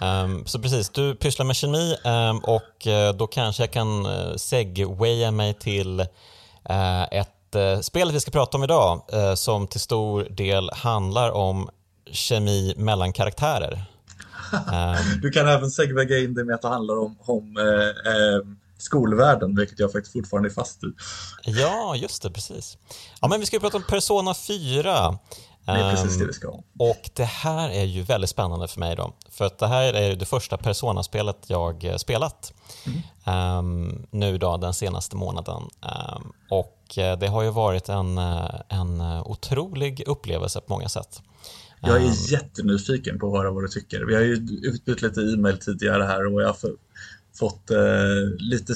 Um, 0.00 0.46
så 0.46 0.58
precis, 0.58 0.88
du 0.88 1.14
pysslar 1.14 1.46
med 1.46 1.56
kemi 1.56 1.96
um, 2.04 2.38
och 2.38 2.86
uh, 2.86 3.16
då 3.16 3.26
kanske 3.26 3.62
jag 3.62 3.70
kan 3.70 4.06
segwaya 4.38 5.30
mig 5.30 5.54
till 5.54 6.06
ett 7.10 7.28
eh, 7.54 7.80
spelet 7.80 8.14
vi 8.14 8.20
ska 8.20 8.30
prata 8.30 8.56
om 8.56 8.64
idag 8.64 9.02
eh, 9.12 9.34
som 9.34 9.66
till 9.66 9.80
stor 9.80 10.24
del 10.30 10.70
handlar 10.72 11.30
om 11.30 11.68
kemi 12.10 12.74
mellan 12.76 13.12
karaktärer. 13.12 13.84
um, 14.52 15.20
du 15.22 15.30
kan 15.30 15.48
även 15.48 15.70
segwaya 15.70 16.18
in 16.18 16.34
det 16.34 16.44
med 16.44 16.54
att 16.54 16.62
det 16.62 16.68
handlar 16.68 16.98
om, 16.98 17.16
om 17.20 17.56
eh, 17.56 18.12
eh, 18.12 18.56
skolvärlden, 18.78 19.56
vilket 19.56 19.78
jag 19.78 19.92
faktiskt 19.92 20.12
fortfarande 20.12 20.48
är 20.48 20.52
fast 20.52 20.84
i. 20.84 20.86
Ja, 21.44 21.96
just 21.96 22.22
det, 22.22 22.30
precis. 22.30 22.78
Ja, 23.20 23.28
men 23.28 23.40
vi 23.40 23.46
ska 23.46 23.60
prata 23.60 23.76
om 23.76 23.82
Persona 23.82 24.34
4. 24.34 25.18
Det 25.64 25.72
är 25.72 25.90
precis 25.90 26.18
det 26.18 26.26
vi 26.26 26.32
ska. 26.32 26.48
Och 26.78 27.10
det 27.14 27.24
här 27.24 27.70
är 27.70 27.84
ju 27.84 28.02
väldigt 28.02 28.30
spännande 28.30 28.68
för 28.68 28.80
mig 28.80 28.96
då. 28.96 29.12
För 29.30 29.44
att 29.44 29.58
det 29.58 29.66
här 29.66 29.94
är 29.94 30.16
det 30.16 30.24
första 30.24 30.56
Persona-spelet 30.56 31.36
jag 31.46 31.84
eh, 31.84 31.96
spelat. 31.96 32.52
Mm. 32.86 33.58
Um, 33.58 34.06
nu 34.10 34.38
då 34.38 34.56
den 34.56 34.74
senaste 34.74 35.16
månaden. 35.16 35.62
Um, 35.62 36.32
och 36.50 36.98
eh, 36.98 37.18
det 37.18 37.28
har 37.28 37.42
ju 37.42 37.50
varit 37.50 37.88
en, 37.88 38.18
eh, 38.18 38.60
en 38.68 39.00
otrolig 39.24 40.02
upplevelse 40.06 40.60
på 40.60 40.72
många 40.72 40.88
sätt. 40.88 41.22
Jag 41.80 41.96
är 41.96 42.06
um, 42.06 42.12
jättenyfiken 42.28 43.18
på 43.18 43.26
att 43.26 43.42
höra 43.42 43.50
vad 43.50 43.64
du 43.64 43.68
tycker. 43.68 44.04
Vi 44.04 44.14
har 44.14 44.22
ju 44.22 44.34
utbytt 44.62 45.02
lite 45.02 45.20
e-mail 45.20 45.58
tidigare 45.58 46.02
här 46.02 46.34
och 46.34 46.42
jag 46.42 46.46
har 46.46 46.56
fått 47.38 47.70
uh, 47.70 48.36
lite 48.38 48.74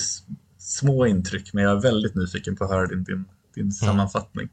små 0.58 1.06
intryck 1.06 1.52
men 1.52 1.64
jag 1.64 1.76
är 1.76 1.80
väldigt 1.80 2.14
nyfiken 2.14 2.56
på 2.56 2.64
att 2.64 2.70
höra 2.70 2.86
din, 2.86 3.04
din, 3.04 3.24
din 3.54 3.62
mm. 3.62 3.72
sammanfattning. 3.72 4.48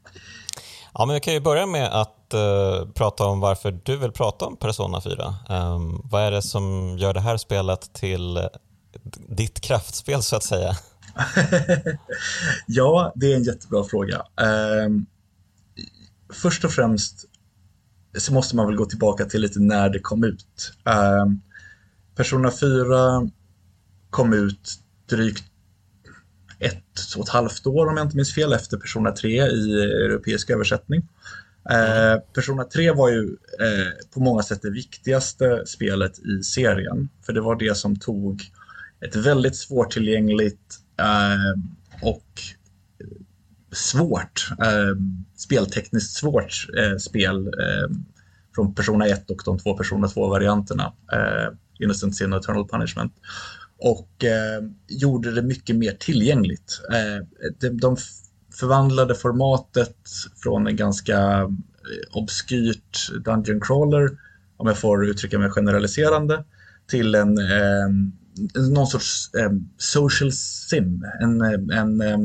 Ja, 0.98 1.06
men 1.06 1.14
vi 1.14 1.20
kan 1.20 1.34
ju 1.34 1.40
börja 1.40 1.66
med 1.66 2.00
att 2.00 2.34
uh, 2.34 2.92
prata 2.92 3.24
om 3.24 3.40
varför 3.40 3.80
du 3.84 3.96
vill 3.96 4.12
prata 4.12 4.44
om 4.44 4.56
Persona 4.56 5.00
4. 5.00 5.34
Um, 5.48 5.56
ehm, 5.56 6.00
vad 6.04 6.22
är 6.22 6.30
det 6.30 6.42
som 6.42 6.96
gör 6.98 7.14
det 7.14 7.20
här 7.20 7.36
spelet 7.36 7.92
till 7.92 8.36
eh, 8.36 8.44
ditt 9.28 9.60
kraftspel 9.60 10.22
så 10.22 10.36
att 10.36 10.44
säga? 10.44 10.72
ja, 12.66 13.12
det 13.14 13.32
är 13.32 13.36
en 13.36 13.42
jättebra 13.42 13.84
fråga. 13.84 14.22
Um, 14.86 15.06
först 16.32 16.64
och 16.64 16.70
främst 16.70 17.24
så 18.18 18.32
måste 18.32 18.56
man 18.56 18.66
väl 18.66 18.76
gå 18.76 18.84
tillbaka 18.84 19.24
till 19.24 19.40
lite 19.40 19.60
när 19.60 19.88
det 19.88 20.00
kom 20.00 20.24
ut. 20.24 20.72
Um, 20.84 21.40
Persona 22.14 22.50
4 22.50 23.30
kom 24.10 24.32
ut 24.32 24.70
drygt 25.08 25.44
ett 26.58 27.16
och 27.16 27.24
ett 27.24 27.28
halvt 27.28 27.66
år 27.66 27.86
om 27.86 27.96
jag 27.96 28.06
inte 28.06 28.16
minns 28.16 28.34
fel 28.34 28.52
efter 28.52 28.76
Persona 28.76 29.12
3 29.12 29.46
i 29.46 29.82
europeisk 29.82 30.50
översättning. 30.50 31.08
Eh, 31.70 32.20
Persona 32.34 32.64
3 32.64 32.92
var 32.92 33.10
ju 33.10 33.22
eh, 33.60 34.10
på 34.14 34.20
många 34.20 34.42
sätt 34.42 34.62
det 34.62 34.70
viktigaste 34.70 35.66
spelet 35.66 36.18
i 36.18 36.42
serien. 36.42 37.08
För 37.26 37.32
det 37.32 37.40
var 37.40 37.56
det 37.56 37.76
som 37.76 37.98
tog 37.98 38.42
ett 39.00 39.16
väldigt 39.16 39.56
svårtillgängligt 39.56 40.78
eh, 40.98 41.60
och 42.02 42.40
svårt, 43.72 44.48
eh, 44.60 44.96
speltekniskt 45.36 46.16
svårt 46.16 46.66
eh, 46.78 46.96
spel 46.96 47.46
eh, 47.46 47.96
från 48.54 48.74
Persona 48.74 49.06
1 49.06 49.30
och 49.30 49.42
de 49.44 49.58
två 49.58 49.76
Persona 49.76 50.06
2-varianterna, 50.06 50.92
eh, 51.12 51.54
Innocent 51.78 52.16
Sin 52.16 52.32
och 52.32 52.38
Eternal 52.38 52.68
Punishment 52.68 53.12
och 53.78 54.24
eh, 54.24 54.64
gjorde 54.88 55.34
det 55.34 55.42
mycket 55.42 55.76
mer 55.76 55.92
tillgängligt. 55.92 56.80
Eh, 56.92 57.26
de, 57.60 57.68
de 57.68 57.96
förvandlade 58.54 59.14
formatet 59.14 59.96
från 60.42 60.66
en 60.66 60.76
ganska 60.76 61.18
eh, 61.40 61.48
obskyrt 62.12 63.10
Dungeon 63.24 63.60
crawler, 63.60 64.10
om 64.56 64.66
jag 64.66 64.78
får 64.78 65.06
uttrycka 65.06 65.38
mig 65.38 65.50
generaliserande, 65.50 66.44
till 66.86 67.14
en 67.14 67.38
eh, 67.38 67.88
någon 68.54 68.86
sorts 68.86 69.34
eh, 69.34 69.50
social 69.78 70.32
sim, 70.32 71.04
en, 71.20 71.40
eh, 71.40 71.78
en 71.78 72.00
eh, 72.00 72.18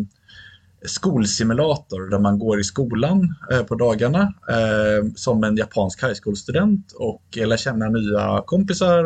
skolsimulator 0.86 2.10
där 2.10 2.20
man 2.20 2.40
går 2.40 2.60
i 2.60 2.64
skolan 2.64 3.36
eh, 3.52 3.64
på 3.64 3.76
dagarna 3.76 4.34
eh, 4.50 5.08
som 5.16 5.44
en 5.44 5.58
japansk 5.58 6.04
high 6.04 6.14
school-student 6.24 6.92
och 6.92 7.24
lär 7.36 7.58
känna 7.58 7.90
nya 7.90 8.44
kompisar, 8.46 9.06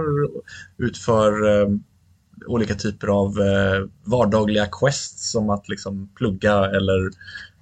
utför 0.77 1.61
eh, 1.61 1.67
olika 2.47 2.75
typer 2.75 3.07
av 3.07 3.41
eh, 3.41 3.87
vardagliga 4.03 4.67
quests 4.71 5.31
som 5.31 5.49
att 5.49 5.69
liksom 5.69 6.09
plugga 6.15 6.65
eller 6.65 7.09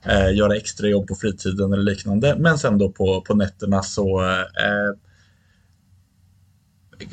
eh, 0.05 0.35
göra 0.35 0.55
extra 0.55 0.87
jobb 0.87 1.07
på 1.07 1.15
fritiden 1.15 1.73
eller 1.73 1.83
liknande. 1.83 2.35
Men 2.39 2.57
sen 2.57 2.77
då 2.77 2.89
på, 2.89 3.21
på 3.21 3.35
nätterna 3.35 3.83
så 3.83 4.21
eh, 4.23 4.97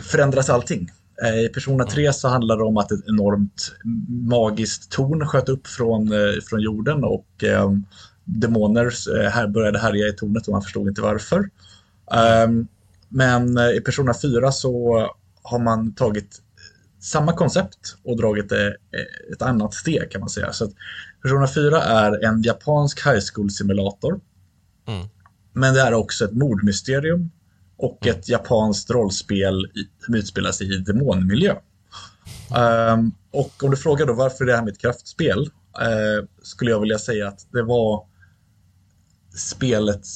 förändras 0.03 0.51
allting. 0.51 0.89
Eh, 1.23 1.41
I 1.41 1.49
Persona 1.49 1.85
3 1.85 2.13
så 2.13 2.29
handlar 2.29 2.57
det 2.57 2.65
om 2.65 2.77
att 2.77 2.93
ett 2.93 3.09
enormt 3.09 3.73
magiskt 4.09 4.93
torn 4.93 5.27
sköt 5.27 5.49
upp 5.49 5.67
från, 5.67 6.13
eh, 6.13 6.41
från 6.49 6.61
jorden 6.61 7.05
och 7.05 7.45
eh, 7.45 7.71
demoner 8.25 8.93
eh, 9.17 9.31
här 9.31 9.47
började 9.47 9.79
härja 9.79 10.09
i 10.09 10.13
tornet 10.13 10.47
och 10.47 10.53
man 10.53 10.63
förstod 10.63 10.89
inte 10.89 11.03
varför. 11.03 11.51
Ehm, 12.13 12.67
men 13.09 13.59
eh, 13.59 13.71
i 13.71 13.81
Persona 13.81 14.15
4 14.23 14.53
så 14.53 15.07
har 15.43 15.59
man 15.59 15.95
tagit 15.95 16.43
samma 17.01 17.33
koncept 17.33 17.97
och 18.05 18.17
dragit 18.17 18.49
det 18.49 18.77
ett 19.33 19.43
annat 19.43 19.75
steg 19.75 20.11
kan 20.11 20.21
man 20.21 20.31
säga. 20.31 20.53
Så 20.53 20.65
att 20.65 20.71
Persona 21.23 21.49
4 21.49 21.83
är 21.83 22.25
en 22.25 22.43
japansk 22.43 23.07
high 23.07 23.21
school 23.35 23.51
simulator. 23.51 24.21
Mm. 24.89 25.09
Men 25.53 25.75
det 25.75 25.81
är 25.81 25.95
också 25.95 26.25
ett 26.25 26.33
mordmysterium 26.33 27.31
och 27.77 28.07
mm. 28.07 28.19
ett 28.19 28.29
japanskt 28.29 28.91
rollspel 28.91 29.67
som 30.05 30.15
utspelar 30.15 30.53
sig 30.53 30.75
i 30.75 30.79
demonmiljö. 30.79 31.55
Um, 32.93 33.13
och 33.31 33.65
om 33.65 33.71
du 33.71 33.77
frågar 33.77 34.07
då 34.07 34.13
varför 34.13 34.45
det 34.45 34.57
här 34.57 34.63
med 34.63 34.73
ett 34.73 34.81
kraftspel 34.81 35.41
uh, 35.41 36.27
skulle 36.43 36.71
jag 36.71 36.81
vilja 36.81 36.99
säga 36.99 37.29
att 37.29 37.47
det 37.53 37.63
var 37.63 38.07
spelet 39.37 40.07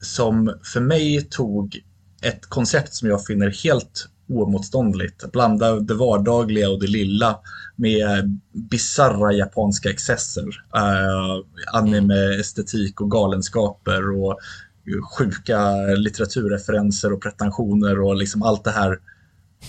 som 0.00 0.58
för 0.62 0.80
mig 0.80 1.22
tog 1.30 1.80
ett 2.22 2.46
koncept 2.46 2.94
som 2.94 3.08
jag 3.08 3.24
finner 3.24 3.50
helt 3.64 4.08
oemotståndligt. 4.28 5.32
Blanda 5.32 5.80
det 5.80 5.94
vardagliga 5.94 6.70
och 6.70 6.80
det 6.80 6.86
lilla 6.86 7.38
med 7.76 8.40
bizarra 8.52 9.32
japanska 9.32 9.90
excesser. 9.90 10.46
Uh, 10.76 11.44
anime-estetik 11.72 13.00
och 13.00 13.10
galenskaper 13.10 14.22
och 14.22 14.38
sjuka 15.16 15.76
litteraturreferenser 15.96 17.12
och 17.12 17.22
pretensioner 17.22 18.00
och 18.00 18.16
liksom 18.16 18.42
allt 18.42 18.64
det 18.64 18.70
här 18.70 18.98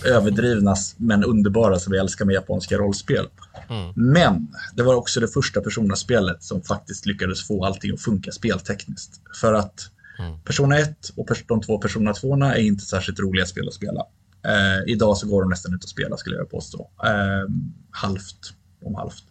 överdrivna 0.04 0.74
men 0.96 1.24
underbara 1.24 1.78
som 1.78 1.92
vi 1.92 1.98
älskar 1.98 2.24
med 2.24 2.34
japanska 2.34 2.76
rollspel. 2.76 3.26
Mm. 3.68 3.92
Men 3.94 4.48
det 4.74 4.82
var 4.82 4.94
också 4.94 5.20
det 5.20 5.28
första 5.28 5.60
Persona-spelet 5.60 6.42
som 6.42 6.62
faktiskt 6.62 7.06
lyckades 7.06 7.46
få 7.46 7.64
allting 7.64 7.92
att 7.92 8.00
funka 8.00 8.32
speltekniskt. 8.32 9.20
För 9.40 9.54
att 9.54 9.90
mm. 10.18 10.40
Persona 10.40 10.78
1 10.78 11.12
och 11.16 11.28
de 11.46 11.60
två 11.60 11.78
Persona 11.78 12.14
2 12.14 12.34
är 12.34 12.58
inte 12.58 12.84
särskilt 12.84 13.20
roliga 13.20 13.46
spel 13.46 13.68
att 13.68 13.74
spela. 13.74 14.02
Eh, 14.44 14.92
idag 14.92 15.16
så 15.16 15.26
går 15.26 15.42
de 15.42 15.50
nästan 15.50 15.74
ut 15.74 15.84
att 15.84 15.90
spela 15.90 16.16
skulle 16.16 16.36
jag 16.36 16.50
påstå. 16.50 16.90
Eh, 17.04 17.52
halvt 17.90 18.54
om 18.82 18.94
halvt. 18.94 19.24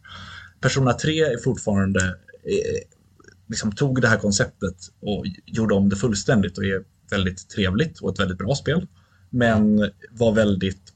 Persona 0.62 0.94
3 0.94 1.24
är 1.24 1.38
fortfarande 1.38 2.06
eh, 2.44 2.88
liksom 3.48 3.72
tog 3.72 4.02
det 4.02 4.08
här 4.08 4.18
konceptet 4.18 4.78
och 5.00 5.26
gjorde 5.46 5.74
om 5.74 5.90
det 5.90 5.96
fullständigt 5.96 6.58
och 6.58 6.66
är 6.66 6.84
väldigt 7.12 7.50
trevligt 7.50 8.00
och 8.00 8.12
ett 8.14 8.20
väldigt 8.20 8.38
bra 8.38 8.56
spel. 8.56 8.88
Men 9.30 9.92
var 10.12 10.32
väldigt 10.32 10.94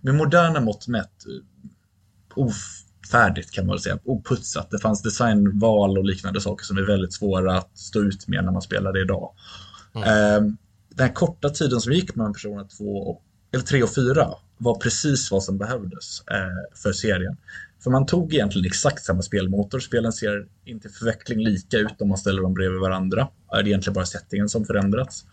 med 0.00 0.14
moderna 0.14 0.60
mått 0.60 0.88
mätt 0.88 1.24
ofärdigt 2.34 3.50
kan 3.50 3.66
man 3.66 3.74
väl 3.74 3.80
säga, 3.80 3.98
oputsat. 4.04 4.70
Det 4.70 4.78
fanns 4.78 5.02
designval 5.02 5.98
och 5.98 6.04
liknande 6.04 6.40
saker 6.40 6.64
som 6.64 6.78
är 6.78 6.82
väldigt 6.82 7.12
svåra 7.12 7.58
att 7.58 7.78
stå 7.78 8.00
ut 8.00 8.28
med 8.28 8.44
när 8.44 8.52
man 8.52 8.62
spelar 8.62 8.92
det 8.92 9.00
idag. 9.00 9.32
Mm. 9.94 10.08
Eh, 10.08 10.54
den 10.96 11.06
här 11.06 11.14
korta 11.14 11.50
tiden 11.50 11.80
som 11.80 11.92
gick 11.92 12.14
mellan 12.14 12.32
personerna 12.32 12.64
två 12.64 13.10
och, 13.10 13.22
eller 13.52 13.64
tre 13.64 13.82
och 13.82 13.94
fyra 13.94 14.28
var 14.58 14.74
precis 14.74 15.30
vad 15.30 15.42
som 15.42 15.58
behövdes 15.58 16.22
eh, 16.30 16.78
för 16.82 16.92
serien. 16.92 17.36
För 17.82 17.90
man 17.90 18.06
tog 18.06 18.34
egentligen 18.34 18.66
exakt 18.66 19.04
samma 19.04 19.22
spelmotor. 19.22 19.80
Spelen 19.80 20.12
ser 20.12 20.46
inte 20.64 20.88
förveckling 20.88 21.38
lika 21.38 21.78
ut 21.78 22.00
om 22.00 22.08
man 22.08 22.18
ställer 22.18 22.42
dem 22.42 22.54
bredvid 22.54 22.80
varandra. 22.80 23.28
Det 23.50 23.56
är 23.56 23.66
egentligen 23.66 23.94
bara 23.94 24.06
settingen 24.06 24.48
som 24.48 24.64
förändrats. 24.64 25.24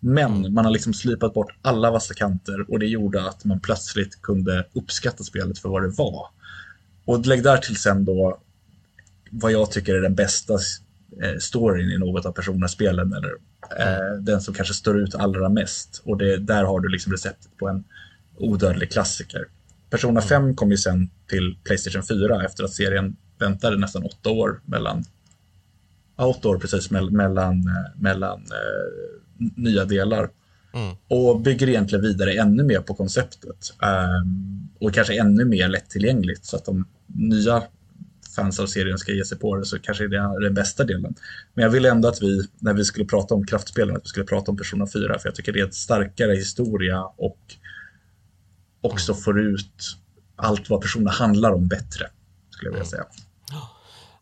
Men 0.00 0.54
man 0.54 0.64
har 0.64 0.72
liksom 0.72 0.94
slipat 0.94 1.34
bort 1.34 1.58
alla 1.62 1.90
vassa 1.90 2.14
kanter 2.14 2.70
och 2.70 2.78
det 2.78 2.86
gjorde 2.86 3.28
att 3.28 3.44
man 3.44 3.60
plötsligt 3.60 4.22
kunde 4.22 4.66
uppskatta 4.72 5.24
spelet 5.24 5.58
för 5.58 5.68
vad 5.68 5.82
det 5.82 5.88
var. 5.88 6.26
Och 7.04 7.26
lägg 7.26 7.42
där 7.42 7.56
till 7.56 7.76
sen 7.76 8.04
då 8.04 8.40
vad 9.30 9.52
jag 9.52 9.70
tycker 9.70 9.94
är 9.94 10.00
den 10.00 10.14
bästa 10.14 10.54
eh, 11.22 11.38
storyn 11.40 11.90
i 11.90 11.98
något 11.98 12.26
av 12.26 12.32
personerspelen 12.32 13.12
eller 13.12 13.32
eh, 13.78 14.20
den 14.20 14.40
som 14.40 14.54
kanske 14.54 14.74
står 14.74 14.98
ut 14.98 15.14
allra 15.14 15.48
mest. 15.48 16.02
Och 16.04 16.16
det, 16.18 16.36
där 16.36 16.64
har 16.64 16.80
du 16.80 16.88
liksom 16.88 17.12
receptet 17.12 17.56
på 17.56 17.68
en 17.68 17.84
odödlig 18.38 18.92
klassiker. 18.92 19.44
Persona 19.90 20.20
5 20.20 20.42
mm. 20.42 20.56
kom 20.56 20.70
ju 20.70 20.76
sen 20.76 21.10
till 21.28 21.56
Playstation 21.64 22.02
4 22.02 22.44
efter 22.44 22.64
att 22.64 22.72
serien 22.72 23.16
väntade 23.38 23.76
nästan 23.76 24.02
åtta 24.02 24.30
år 24.30 24.60
mellan 24.64 25.04
ja, 26.16 26.26
åtta 26.26 26.48
år 26.48 26.58
precis 26.58 26.90
mellan, 26.90 27.68
eh, 27.68 28.00
mellan 28.00 28.38
eh, 28.38 29.46
nya 29.56 29.84
delar. 29.84 30.30
Mm. 30.74 30.96
Och 31.08 31.40
bygger 31.40 31.68
egentligen 31.68 32.02
vidare 32.02 32.32
ännu 32.32 32.62
mer 32.62 32.80
på 32.80 32.94
konceptet. 32.94 33.74
Um, 34.22 34.68
och 34.80 34.94
kanske 34.94 35.20
ännu 35.20 35.44
mer 35.44 35.68
lättillgängligt 35.68 36.44
så 36.44 36.56
att 36.56 36.64
de 36.64 36.84
nya 37.06 37.62
fans 38.36 38.60
av 38.60 38.66
serien 38.66 38.98
ska 38.98 39.12
ge 39.12 39.24
sig 39.24 39.38
på 39.38 39.56
det 39.56 39.64
så 39.64 39.78
kanske 39.78 40.08
det 40.08 40.16
är 40.16 40.40
den 40.40 40.54
bästa 40.54 40.84
delen. 40.84 41.14
Men 41.54 41.62
jag 41.62 41.70
vill 41.70 41.84
ändå 41.84 42.08
att 42.08 42.22
vi, 42.22 42.48
när 42.58 42.74
vi 42.74 42.84
skulle 42.84 43.04
prata 43.04 43.34
om 43.34 43.46
kraftspelen, 43.46 43.96
att 43.96 44.04
vi 44.04 44.08
skulle 44.08 44.26
prata 44.26 44.50
om 44.50 44.56
Persona 44.56 44.86
4 44.86 45.18
för 45.18 45.28
jag 45.28 45.34
tycker 45.34 45.52
det 45.52 45.60
är 45.60 45.66
ett 45.66 45.74
starkare 45.74 46.34
historia 46.34 47.02
och 47.02 47.38
också 48.80 49.14
får 49.14 49.40
ut 49.40 49.96
allt 50.36 50.70
vad 50.70 50.80
Persona 50.80 51.10
handlar 51.10 51.50
om 51.50 51.68
bättre, 51.68 52.10
skulle 52.50 52.68
jag 52.68 52.72
vilja 52.72 52.76
mm. 52.76 52.90
säga. 52.90 53.04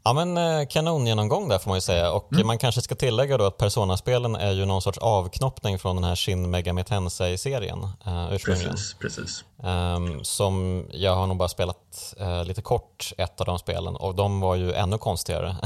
Ja 0.06 0.12
men 0.12 0.37
eh, 0.37 0.66
kanongenomgång 0.66 1.49
där 1.49 1.58
får 1.58 1.70
man 1.70 1.76
ju 1.76 1.80
säga 1.80 2.12
och 2.12 2.32
mm. 2.32 2.46
man 2.46 2.58
kanske 2.58 2.82
ska 2.82 2.94
tillägga 2.94 3.38
då 3.38 3.44
att 3.46 3.58
Persona-spelen 3.58 4.37
är 4.37 4.52
ju 4.52 4.64
någon 4.64 4.82
sorts 4.82 4.99
avknoppning 4.99 5.78
från 5.78 5.96
den 5.96 6.04
här 6.04 6.16
Shin 6.16 6.50
Megami 6.50 6.84
Tensei-serien 6.84 7.78
uh, 8.06 8.34
ursprungligen. 8.34 8.70
Precis, 8.70 8.94
precis. 8.94 9.44
Um, 9.62 10.25
som 10.25 10.84
jag 10.92 11.14
har 11.14 11.26
nog 11.26 11.37
bara 11.37 11.49
spelat 11.49 12.14
uh, 12.20 12.44
lite 12.44 12.62
kort 12.62 13.12
ett 13.18 13.40
av 13.40 13.46
de 13.46 13.58
spelen 13.58 13.96
och 13.96 14.14
de 14.14 14.40
var 14.40 14.54
ju 14.54 14.73
ännu 14.73 14.99
konstigare. 14.99 15.56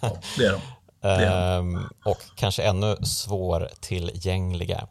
ja, 0.00 0.10
det 0.38 0.44
är 0.44 0.52
de. 0.52 0.60
Um, 1.04 1.88
och 2.04 2.18
kanske 2.34 2.62
ännu 2.62 2.96
svårtillgängliga. 3.02 4.86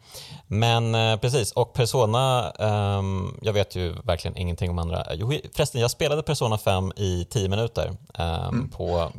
Men 0.48 0.96
uh, 0.96 1.18
precis, 1.18 1.52
och 1.52 1.74
Persona, 1.74 2.52
um, 2.52 3.40
jag 3.42 3.54
vet 3.54 3.76
ju 3.76 3.94
verkligen 4.04 4.38
ingenting 4.38 4.70
om 4.70 4.80
andra. 4.80 5.06
Jo, 5.14 5.34
förresten, 5.56 5.82
jag 5.82 5.92
spelade 5.92 6.24
Persona 6.24 6.58
5 6.58 6.92
i 6.96 7.28
10 7.30 7.50
minuter 7.50 7.88
um, 7.90 8.26
mm. 8.26 8.70
på 8.70 9.12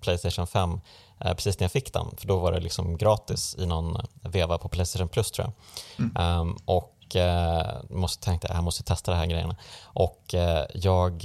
Playstation 0.00 0.46
5 0.46 0.72
uh, 0.72 0.78
eh, 1.20 1.34
precis 1.34 1.60
när 1.60 1.64
jag 1.64 1.72
fick 1.72 1.92
den, 1.92 2.06
för 2.16 2.26
då 2.26 2.36
var 2.36 2.52
det 2.52 2.60
liksom 2.60 2.98
gratis 2.98 3.56
i 3.58 3.66
någon 3.66 4.06
veva 4.22 4.58
på 4.58 4.68
Playstation 4.68 5.08
Plus 5.08 5.30
tror 5.30 5.46
jag. 5.46 6.10
Mm. 6.16 6.56
och 6.64 6.96
uh, 7.16 7.96
måste 7.96 8.24
tänkte 8.24 8.48
jag 8.54 8.64
måste 8.64 8.82
testa 8.82 9.10
de 9.10 9.18
här 9.18 9.26
grejerna. 9.26 9.56
Och 9.82 10.34
Uh, 10.34 10.64
jag 10.74 11.24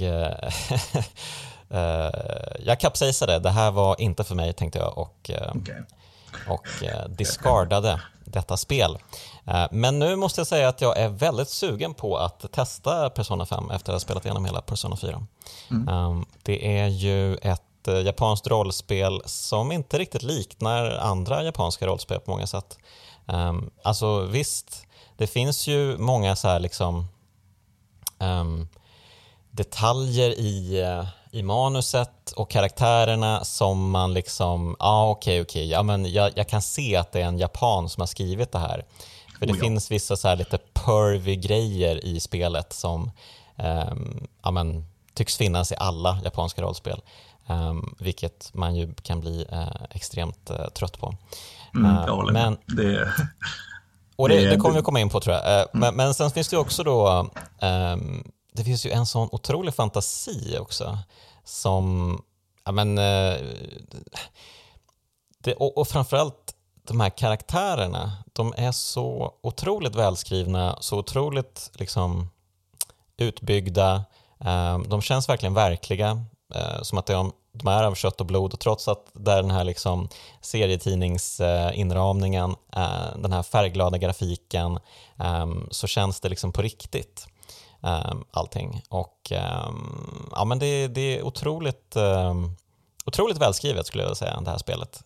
kapsejsade, 2.80 3.38
det 3.38 3.50
här 3.50 3.70
var 3.70 4.00
inte 4.00 4.24
för 4.24 4.34
mig 4.34 4.52
tänkte 4.52 4.78
jag 4.78 4.98
och, 4.98 5.30
uh, 5.30 5.56
okay. 5.56 5.80
och 6.48 6.66
uh, 6.82 7.08
discardade 7.08 8.00
detta 8.24 8.56
spel. 8.56 8.98
men 9.70 9.98
nu 9.98 10.16
måste 10.16 10.40
jag 10.40 10.46
säga 10.46 10.68
att 10.68 10.80
jag 10.80 10.98
är 10.98 11.08
väldigt 11.08 11.48
sugen 11.48 11.94
på 11.94 12.18
att 12.18 12.52
testa 12.52 13.10
Persona 13.10 13.46
5 13.46 13.70
efter 13.70 13.92
att 13.92 13.94
ha 13.94 14.00
spelat 14.00 14.24
igenom 14.24 14.44
hela 14.44 14.60
Persona 14.60 14.96
4. 14.96 15.26
Mm. 15.70 15.88
Um, 15.88 16.26
det 16.42 16.78
är 16.78 16.86
ju 16.86 17.36
ett 17.36 17.62
japanskt 18.04 18.46
rollspel 18.46 19.22
som 19.24 19.72
inte 19.72 19.98
riktigt 19.98 20.22
liknar 20.22 20.90
andra 20.90 21.42
japanska 21.42 21.86
rollspel 21.86 22.20
på 22.20 22.30
många 22.30 22.46
sätt. 22.46 22.78
Um, 23.26 23.70
alltså 23.82 24.20
visst, 24.20 24.86
det 25.16 25.26
finns 25.26 25.66
ju 25.66 25.98
många 25.98 26.36
så 26.36 26.48
här 26.48 26.60
liksom 26.60 27.06
um, 28.18 28.68
detaljer 29.50 30.30
i 30.30 30.84
i 31.36 31.42
manuset 31.42 32.32
och 32.36 32.50
karaktärerna 32.50 33.44
som 33.44 33.90
man 33.90 34.14
liksom, 34.14 34.76
ja 34.78 34.86
ah, 34.86 35.10
okej 35.10 35.40
okay, 35.40 35.42
okej, 35.42 35.62
okay. 35.62 35.72
ja 35.72 35.82
men 35.82 36.12
jag, 36.12 36.32
jag, 36.36 36.48
kan 36.48 36.62
se 36.62 36.96
att 36.96 37.12
det 37.12 37.20
är 37.20 37.24
en 37.24 37.38
japan 37.38 37.88
som 37.88 38.00
har 38.00 38.06
skrivit 38.06 38.52
det 38.52 38.58
här. 38.58 38.84
För 39.38 39.46
det 39.46 39.52
oh, 39.52 39.58
ja. 39.58 39.64
finns 39.64 39.90
vissa 39.90 40.16
så 40.16 40.28
här 40.28 40.36
lite 40.36 40.58
pervy 40.58 41.36
grejer 41.36 42.04
i 42.04 42.20
spelet 42.20 42.72
som 42.72 43.10
um, 43.56 44.26
ja, 44.42 44.50
men, 44.50 44.86
tycks 45.14 45.36
finnas 45.36 45.72
i 45.72 45.74
alla 45.78 46.20
japanska 46.24 46.62
rollspel. 46.62 47.00
Um, 47.48 47.96
vilket 47.98 48.50
man 48.54 48.76
ju 48.76 48.94
kan 48.94 49.20
bli 49.20 49.46
uh, 49.52 49.82
extremt 49.90 50.50
uh, 50.50 50.68
trött 50.68 50.98
på. 50.98 51.14
Mm, 51.74 52.08
uh, 52.08 52.32
men, 52.32 52.56
det, 52.66 53.12
och 54.16 54.28
det, 54.28 54.50
det, 54.50 54.56
kommer 54.56 54.74
vi 54.74 54.82
komma 54.82 55.00
in 55.00 55.08
på 55.08 55.20
tror 55.20 55.36
jag. 55.36 55.54
Mm. 55.54 55.66
Men, 55.72 55.94
men, 55.94 56.14
sen 56.14 56.30
finns 56.30 56.48
det 56.48 56.56
också 56.56 56.84
då 56.84 57.30
um, 57.62 58.32
det 58.56 58.64
finns 58.64 58.86
ju 58.86 58.90
en 58.90 59.06
sån 59.06 59.28
otrolig 59.32 59.74
fantasi 59.74 60.58
också 60.60 60.98
som, 61.46 62.22
ja 62.64 62.72
men, 62.72 62.98
eh, 62.98 63.34
det, 65.38 65.54
och, 65.54 65.78
och 65.78 65.88
framförallt 65.88 66.54
de 66.82 67.00
här 67.00 67.10
karaktärerna, 67.10 68.12
de 68.32 68.54
är 68.56 68.72
så 68.72 69.34
otroligt 69.42 69.94
välskrivna, 69.94 70.76
så 70.80 70.98
otroligt 70.98 71.70
liksom 71.74 72.30
utbyggda. 73.16 74.04
Eh, 74.40 74.78
de 74.78 75.02
känns 75.02 75.28
verkligen 75.28 75.54
verkliga, 75.54 76.24
eh, 76.54 76.82
som 76.82 76.98
att 76.98 77.06
de, 77.06 77.32
de 77.52 77.68
är 77.68 77.84
av 77.84 77.94
kött 77.94 78.20
och 78.20 78.26
blod 78.26 78.52
och 78.52 78.60
trots 78.60 78.88
att 78.88 79.10
det 79.12 79.32
är 79.32 79.42
den 79.42 79.50
här 79.50 79.64
liksom 79.64 80.08
serietidningsinramningen, 80.40 82.56
eh, 82.76 83.16
den 83.16 83.32
här 83.32 83.42
färgglada 83.42 83.98
grafiken, 83.98 84.78
ehm, 85.18 85.68
så 85.70 85.86
känns 85.86 86.20
det 86.20 86.28
liksom 86.28 86.52
på 86.52 86.62
riktigt. 86.62 87.28
Ehm, 87.86 88.24
allting. 88.30 88.82
Och 88.88 89.32
ehm, 89.32 90.28
ja, 90.30 90.44
men 90.44 90.58
det, 90.58 90.88
det 90.88 91.18
är 91.18 91.22
otroligt, 91.22 91.96
ehm, 91.96 92.50
otroligt 93.04 93.38
välskrivet 93.38 93.86
skulle 93.86 94.02
jag 94.02 94.16
säga, 94.16 94.40
det 94.40 94.50
här 94.50 94.58
spelet. 94.58 95.02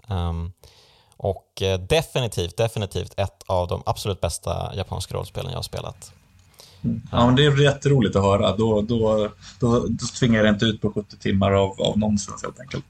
Och 1.17 1.63
eh, 1.63 1.81
definitivt, 1.81 2.57
definitivt 2.57 3.15
ett 3.17 3.43
av 3.47 3.69
de 3.69 3.83
absolut 3.87 4.21
bästa 4.21 4.75
japanska 4.77 5.15
rollspelen 5.15 5.51
jag 5.51 5.59
har 5.59 5.63
spelat. 5.63 6.13
Ja, 7.13 7.27
men 7.27 7.37
det 7.37 7.45
är 7.45 7.61
jätteroligt 7.61 8.17
att 8.17 8.23
höra. 8.23 8.57
Då, 8.57 8.83
då, 8.83 9.29
då, 9.61 9.87
då 9.89 10.07
tvingar 10.19 10.43
det 10.43 10.49
inte 10.49 10.65
ut 10.65 10.81
på 10.81 10.93
70 10.93 11.17
timmar 11.19 11.53
av, 11.53 11.81
av 11.81 11.99
nonsens 11.99 12.43
helt 12.43 12.61
enkelt. 12.61 12.85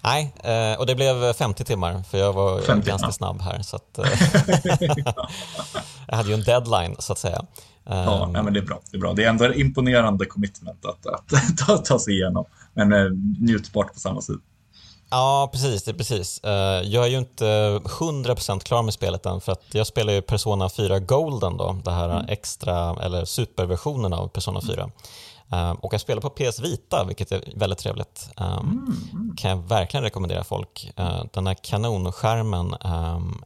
Nej, 0.00 0.34
eh, 0.44 0.78
och 0.78 0.86
det 0.86 0.94
blev 0.94 1.32
50 1.32 1.64
timmar 1.64 2.02
för 2.02 2.18
jag 2.18 2.32
var 2.32 2.60
50, 2.60 2.88
ganska 2.88 3.12
snabb 3.12 3.40
här. 3.40 3.62
Så 3.62 3.76
att, 3.76 3.98
eh, 3.98 4.04
jag 6.08 6.16
hade 6.16 6.28
ju 6.28 6.34
en 6.34 6.42
deadline 6.42 6.96
så 6.98 7.12
att 7.12 7.18
säga. 7.18 7.44
Ja, 7.88 8.24
um, 8.26 8.32
men 8.44 8.52
det 8.52 8.60
är 8.60 8.64
bra. 8.64 8.80
Det 8.90 8.96
är 8.96 9.00
bra. 9.00 9.12
Det 9.12 9.24
är 9.24 9.28
ändå 9.28 9.44
en 9.44 9.54
imponerande 9.54 10.26
commitment 10.26 10.84
att, 10.84 11.06
att 11.06 11.28
ta, 11.66 11.78
ta 11.78 11.98
sig 11.98 12.14
igenom. 12.14 12.44
Men 12.74 12.92
eh, 12.92 13.10
njutbart 13.40 13.94
på 13.94 14.00
samma 14.00 14.20
sätt. 14.20 14.36
Ja, 15.10 15.48
precis. 15.52 15.84
Det, 15.84 15.94
precis. 15.94 16.40
Uh, 16.44 16.50
jag 16.82 17.04
är 17.04 17.08
ju 17.08 17.18
inte 17.18 17.44
100% 17.44 18.60
klar 18.60 18.82
med 18.82 18.94
spelet 18.94 19.26
än 19.26 19.40
för 19.40 19.52
att 19.52 19.64
jag 19.72 19.86
spelar 19.86 20.12
ju 20.12 20.22
Persona 20.22 20.68
4 20.68 20.98
Golden 20.98 21.56
då, 21.56 21.80
det 21.84 21.90
här 21.90 22.10
mm. 22.10 22.26
extra 22.28 22.96
eller 23.02 23.24
superversionen 23.24 24.12
av 24.12 24.28
Persona 24.28 24.60
4. 24.60 24.90
Uh, 25.52 25.70
och 25.70 25.94
jag 25.94 26.00
spelar 26.00 26.22
på 26.22 26.30
PS 26.30 26.60
Vita, 26.60 27.04
vilket 27.04 27.32
är 27.32 27.52
väldigt 27.56 27.78
trevligt. 27.78 28.28
Um, 28.36 28.48
mm. 29.12 29.36
kan 29.36 29.50
jag 29.50 29.68
verkligen 29.68 30.04
rekommendera 30.04 30.44
folk. 30.44 30.92
Uh, 31.00 31.24
den 31.32 31.46
här 31.46 31.54
kanonskärmen 31.54 32.74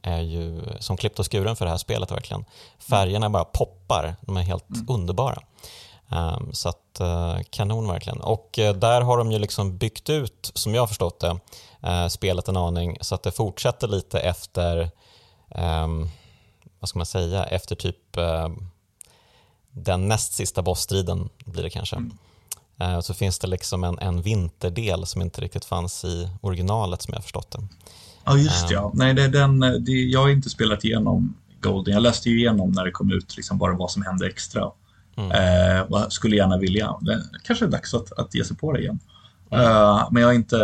är 0.03 0.21
ju 0.21 0.61
som 0.79 0.97
klippt 0.97 1.19
och 1.19 1.31
skuren 1.31 1.55
för 1.55 1.65
det 1.65 1.71
här 1.71 1.77
spelet 1.77 2.11
verkligen. 2.11 2.45
Färgerna 2.79 3.29
bara 3.29 3.43
poppar, 3.43 4.15
de 4.21 4.37
är 4.37 4.41
helt 4.41 4.69
mm. 4.69 4.85
underbara. 4.89 5.41
Så 6.51 6.69
att 6.69 7.01
uh, 7.01 7.43
kanon 7.49 7.87
verkligen. 7.87 8.21
Och 8.21 8.59
uh, 8.61 8.73
där 8.73 9.01
har 9.01 9.17
de 9.17 9.31
ju 9.31 9.39
liksom 9.39 9.77
byggt 9.77 10.09
ut, 10.09 10.51
som 10.53 10.75
jag 10.75 10.81
har 10.81 10.87
förstått 10.87 11.19
det, 11.19 11.39
uh, 11.87 12.07
spelet 12.07 12.47
en 12.47 12.57
aning 12.57 12.97
så 13.01 13.15
att 13.15 13.23
det 13.23 13.31
fortsätter 13.31 13.87
lite 13.87 14.19
efter, 14.19 14.91
vad 16.79 16.89
ska 16.89 16.99
man 16.99 17.05
säga, 17.05 17.43
efter 17.43 17.75
typ 17.75 18.17
den 19.71 20.07
näst 20.07 20.33
sista 20.33 20.61
bossstriden 20.61 21.29
blir 21.45 21.63
det 21.63 21.69
kanske. 21.69 21.95
Mm. 21.95 23.01
Så 23.01 23.13
finns 23.13 23.39
det 23.39 23.47
liksom 23.47 23.83
en, 23.83 23.99
en 23.99 24.21
vinterdel 24.21 25.05
som 25.05 25.21
inte 25.21 25.41
riktigt 25.41 25.65
fanns 25.65 26.05
i 26.05 26.29
originalet 26.41 27.01
som 27.01 27.13
jag 27.13 27.23
förstått 27.23 27.51
det. 27.51 27.59
Ja, 28.25 28.37
just 28.37 28.67
det. 28.67 28.73
Ja. 28.73 28.91
Nej, 28.93 29.13
det, 29.13 29.27
den, 29.27 29.59
det, 29.59 29.91
jag 29.91 30.19
har 30.19 30.29
inte 30.29 30.49
spelat 30.49 30.83
igenom 30.83 31.35
Golden. 31.61 31.93
Jag 31.93 32.03
läste 32.03 32.29
ju 32.29 32.39
igenom 32.39 32.71
när 32.71 32.85
det 32.85 32.91
kom 32.91 33.11
ut 33.11 33.37
liksom 33.37 33.57
bara 33.57 33.75
vad 33.75 33.91
som 33.91 34.03
hände 34.03 34.27
extra. 34.27 34.71
Mm. 35.17 35.31
Eh, 35.31 35.81
och 35.81 36.13
skulle 36.13 36.35
gärna 36.35 36.57
vilja. 36.57 36.95
Det 37.01 37.23
kanske 37.43 37.65
är 37.65 37.69
dags 37.69 37.93
att, 37.93 38.11
att 38.11 38.35
ge 38.35 38.45
sig 38.45 38.57
på 38.57 38.71
det 38.71 38.79
igen. 38.79 38.99
Mm. 39.51 39.65
Eh, 39.65 40.07
men 40.11 40.21
jag 40.21 40.29
har 40.29 40.33
inte, 40.33 40.57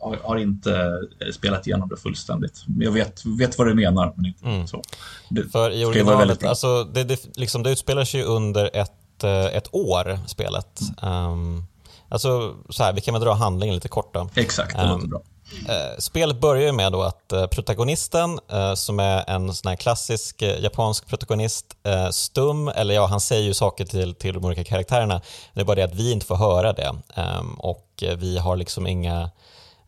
har, 0.00 0.16
har, 0.16 0.36
inte 0.36 0.92
spelat 1.34 1.66
igenom 1.66 1.88
det 1.88 1.96
fullständigt. 1.96 2.64
Jag 2.78 2.92
vet, 2.92 3.22
vet 3.24 3.58
vad 3.58 3.66
du 3.66 3.74
menar, 3.74 4.12
men 4.16 4.26
inte 4.26 4.46
mm. 4.46 4.66
så. 4.66 4.82
Det, 5.28 5.48
För 5.48 5.70
i 5.70 5.84
originalet, 5.84 6.44
alltså, 6.44 6.84
det, 6.84 7.04
det, 7.04 7.36
liksom, 7.36 7.62
det 7.62 7.70
utspelar 7.70 8.04
sig 8.04 8.22
under 8.22 8.70
ett, 8.76 9.24
eh, 9.24 9.44
ett 9.46 9.68
år, 9.74 10.18
spelet. 10.26 10.80
Um, 11.02 11.66
alltså, 12.08 12.54
så 12.70 12.82
här, 12.82 12.92
vi 12.92 13.00
kan 13.00 13.14
väl 13.14 13.22
dra 13.22 13.32
handlingen 13.32 13.74
lite 13.74 13.88
kort 13.88 14.14
då. 14.14 14.28
Exakt, 14.34 14.76
det 14.76 14.82
um, 14.82 14.90
låter 14.90 15.06
bra. 15.06 15.22
Eh, 15.68 15.98
spelet 15.98 16.40
börjar 16.40 16.72
med 16.72 16.92
då 16.92 17.02
att 17.02 17.32
eh, 17.32 17.46
protagonisten, 17.46 18.40
eh, 18.52 18.74
som 18.74 19.00
är 19.00 19.30
en 19.30 19.54
sån 19.54 19.68
här 19.68 19.76
klassisk 19.76 20.42
japansk 20.42 21.06
protagonist, 21.06 21.66
stum, 22.10 22.68
eller 22.68 22.94
ja, 22.94 23.06
han 23.06 23.20
säger 23.20 23.42
ju 23.42 23.54
saker 23.54 23.84
till, 23.84 24.14
till 24.14 24.34
de 24.34 24.44
olika 24.44 24.64
karaktärerna, 24.64 25.20
det 25.54 25.60
är 25.60 25.64
bara 25.64 25.74
det 25.74 25.82
att 25.82 25.94
vi 25.94 26.12
inte 26.12 26.26
får 26.26 26.36
höra 26.36 26.72
det. 26.72 26.94
Ehm, 27.14 27.54
och 27.54 28.04
vi 28.18 28.38
har 28.38 28.56
liksom 28.56 28.86
inga 28.86 29.30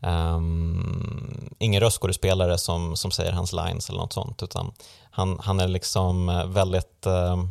Um, 0.01 1.49
ingen 1.59 1.81
röstskådespelare 1.81 2.57
som, 2.57 2.95
som 2.95 3.11
säger 3.11 3.31
hans 3.31 3.53
lines 3.53 3.89
eller 3.89 3.99
något 3.99 4.13
sånt, 4.13 4.43
utan 4.43 4.71
han, 5.11 5.39
han 5.43 5.59
är 5.59 5.67
liksom 5.67 6.29
eh, 6.29 6.45
väldigt 6.45 7.07
uh, 7.07 7.43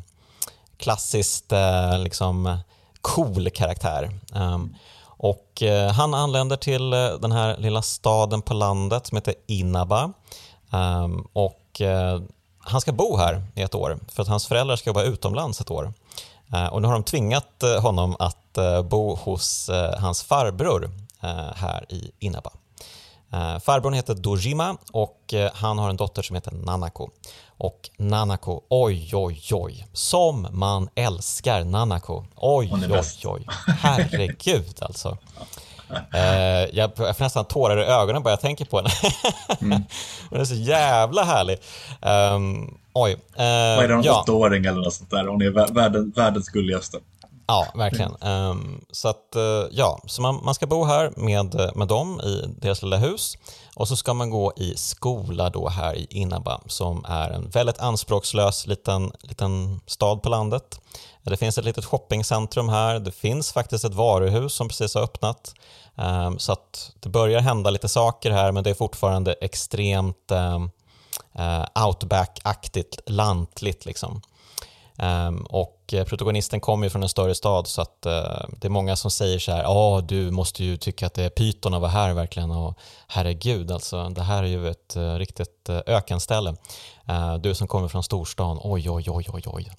klassiskt 0.77 1.53
uh, 1.53 1.99
liksom 1.99 2.59
cool 3.01 3.51
karaktär. 3.51 4.21
Um, 4.35 4.77
och 5.01 5.63
uh, 5.63 5.89
han 5.89 6.15
anländer 6.15 6.57
till 6.57 6.91
den 6.91 7.33
här 7.33 7.57
lilla 7.57 7.83
staden 7.83 8.43
på 8.43 8.55
landet 8.55 9.07
som 9.07 9.17
heter 9.17 9.35
Inaba. 9.47 10.13
um, 10.73 11.29
och 11.33 11.81
han 12.59 12.81
ska 12.81 12.93
bo 12.93 13.17
här 13.17 13.43
i 13.55 13.63
ett 13.63 13.75
år 13.75 13.99
för 14.09 14.23
att 14.23 14.29
hans 14.29 14.47
föräldrar 14.47 14.77
ska 14.77 14.91
jobba 14.91 15.03
utomlands 15.03 15.61
ett 15.61 15.71
år. 15.71 15.93
Och 16.71 16.83
nu 16.83 16.89
har 16.89 16.93
de 16.95 17.03
tvingat 17.05 17.63
honom 17.83 18.17
att 18.19 18.59
bo 18.85 19.15
hos 19.15 19.71
hans 19.99 20.23
farbror 20.23 20.91
här 21.55 21.93
i 21.93 22.11
Inaba. 22.19 22.51
Farbrorn 23.63 23.95
heter 23.95 24.15
Dojima 24.15 24.77
och 24.93 25.35
han 25.55 25.79
har 25.79 25.91
en 25.91 25.97
dotter 25.97 26.23
som 26.23 26.37
heter 26.37 26.53
Nanako. 26.53 27.11
Och 27.59 27.91
Nanako, 27.97 28.63
oj 28.69 29.11
oj 29.15 29.43
oj, 29.53 29.87
som 29.93 30.47
man 30.51 30.89
älskar 30.95 31.65
Nanako. 31.65 32.25
Oj 32.37 32.73
oj 32.91 33.03
oj, 33.25 33.47
herregud 33.81 34.77
alltså. 34.81 35.19
Eh, 36.15 36.21
jag, 36.73 36.97
får 36.97 37.23
nästan 37.23 37.45
tårar 37.45 37.83
i 37.83 37.85
ögonen 37.85 38.23
bara 38.23 38.31
jag 38.31 38.41
tänker 38.41 38.65
på 38.65 38.77
henne. 38.77 38.91
mm. 39.61 39.83
Hon 40.31 40.41
är 40.41 40.45
så 40.45 40.55
jävla 40.55 41.25
härlig. 41.25 41.59
Um, 42.35 42.79
oj. 42.93 43.13
Uh, 43.13 43.19
Vad 43.37 43.85
är 43.85 43.89
det, 43.89 43.95
en 43.95 44.03
ja. 44.03 44.21
åttaåring 44.21 44.65
eller 44.65 44.81
något 44.81 44.95
sånt 44.95 45.11
där? 45.11 45.27
Hon 45.27 45.43
är 45.43 46.15
världens 46.15 46.49
gulligaste. 46.49 46.99
Ja, 47.51 47.67
verkligen. 47.75 48.17
Um, 48.21 48.85
så 48.91 49.09
att, 49.09 49.37
eh, 49.37 49.65
ja, 49.71 50.01
så 50.07 50.23
man, 50.23 50.41
man, 50.45 50.55
ska 50.55 50.67
bo 50.67 50.85
här 50.85 51.13
med, 51.17 51.71
med 51.75 51.89
dem 51.89 52.21
i 52.21 52.45
deras 52.47 52.83
lilla 52.83 52.97
hus 52.97 53.39
och 53.77 53.89
så 53.89 53.97
ska 53.97 54.15
man 54.15 54.31
gå 54.31 54.53
i 54.57 54.75
skola 54.77 55.51
då 55.51 55.69
här 55.69 55.95
i 55.95 56.07
Inaba 56.11 56.61
som 56.67 57.05
är 57.09 57.31
en 57.31 57.51
väldigt 57.51 57.79
anspråkslös 57.79 58.67
liten, 58.67 59.13
liten 59.21 59.81
stad 59.87 60.23
på 60.23 60.29
landet. 60.29 60.81
Det 61.23 61.37
finns 61.37 61.59
ett 61.59 61.65
litet 61.65 61.85
shoppingcentrum 61.85 62.69
här, 62.69 62.99
det 62.99 63.13
finns 63.13 63.53
faktiskt 63.53 63.85
ett 63.85 63.95
varuhus 63.95 64.53
som 64.53 64.69
precis 64.69 64.95
har 64.95 65.03
öppnat. 65.03 65.55
Um, 65.95 66.39
så 66.39 66.53
att 66.53 66.93
det 67.01 67.09
börjar 67.09 67.41
hända 67.41 67.71
lite 67.71 67.89
saker 67.89 68.31
här 68.31 68.53
men 68.53 68.65
det 68.65 68.71
är 68.71 68.75
fortfarande 68.75 69.33
extremt 69.33 70.31
um, 70.31 70.71
uh, 71.39 71.87
outback-aktigt, 71.87 72.99
lantligt 73.07 73.87
liksom. 73.87 74.23
Um, 75.03 75.47
och 75.49 75.95
eh, 75.95 76.05
protagonisten 76.05 76.61
kommer 76.61 76.87
ju 76.87 76.91
från 76.91 77.03
en 77.03 77.09
större 77.09 77.35
stad 77.35 77.67
så 77.67 77.83
att 77.83 78.07
uh, 78.07 78.49
det 78.61 78.67
är 78.67 78.69
många 78.69 78.97
som 78.97 79.11
säger 79.11 79.39
så 79.39 79.53
här, 79.53 79.63
ja 79.63 80.01
du 80.09 80.31
måste 80.31 80.65
ju 80.65 80.77
tycka 80.77 81.07
att 81.07 81.15
det 81.15 81.25
är 81.25 81.29
pyton 81.29 81.75
att 81.75 81.81
vara 81.81 81.91
här 81.91 82.15
verkligen 82.15 82.51
och 82.51 82.79
herregud 83.09 83.71
alltså 83.71 84.09
det 84.09 84.23
här 84.23 84.43
är 84.43 84.47
ju 84.47 84.69
ett 84.69 84.97
uh, 84.97 85.15
riktigt 85.15 85.69
ökenställe. 85.87 86.57
du 87.41 87.55
som 87.55 87.69
kommer 87.69 87.89
från 87.89 88.03
storstan, 88.03 88.61
oj 88.63 88.91
oj 88.91 89.11
oj 89.11 89.27
oj 89.33 89.43
oj. 89.47 89.71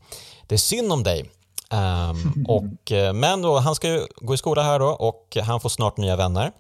Det 0.48 0.56
är 0.56 0.60
synd 0.60 0.94
om 0.94 1.04
dig. 1.04 1.30
Um, 1.72 2.46
och, 2.48 2.92
men 3.16 3.42
då, 3.42 3.58
han 3.58 3.76
ska 3.76 3.88
ju 3.88 4.08
gå 4.16 4.34
i 4.34 4.38
skola 4.38 4.64
här 4.64 4.80
då 4.80 4.88
och 4.88 5.38
han 5.44 5.60
får 5.60 5.70
snart 5.70 5.98
nya 5.98 6.16
vänner. 6.16 6.52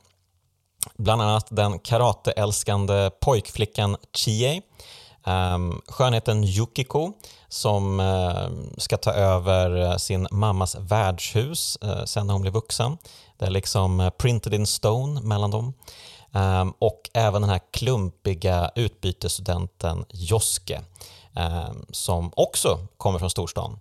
Bland 0.98 1.22
annat 1.22 1.48
den 1.50 1.80
karateälskande 1.80 3.10
pojkflickan 3.22 3.98
Chie, 4.14 4.62
um, 5.30 5.82
skönheten 5.88 6.44
Yukiko 6.44 7.14
som 7.50 8.00
eh, 8.00 8.78
ska 8.78 8.98
ta 8.98 9.12
över 9.12 9.82
eh, 9.82 9.98
sin 9.98 10.28
mammas 10.32 10.76
värdshus 10.80 11.78
eh, 11.82 12.06
sen 12.06 12.28
när 12.28 12.34
hon 12.34 12.42
blir 12.42 12.52
vuxen. 12.52 12.98
Det 13.38 13.46
är 13.46 13.50
liksom 13.50 14.12
printed 14.18 14.54
in 14.54 14.68
stone 14.68 15.22
mellan 15.22 15.52
dem. 15.52 15.74
Ehm, 16.34 16.74
och 16.80 17.10
även 17.14 17.42
den 17.42 17.52
här 17.52 17.62
klumpiga 17.72 18.72
utbytesstudenten 18.76 20.06
Joske 20.10 20.82
ehm, 21.36 21.86
som 21.92 22.32
också 22.36 22.80
kommer 22.98 23.20
från 23.20 23.30
storstan. 23.30 23.80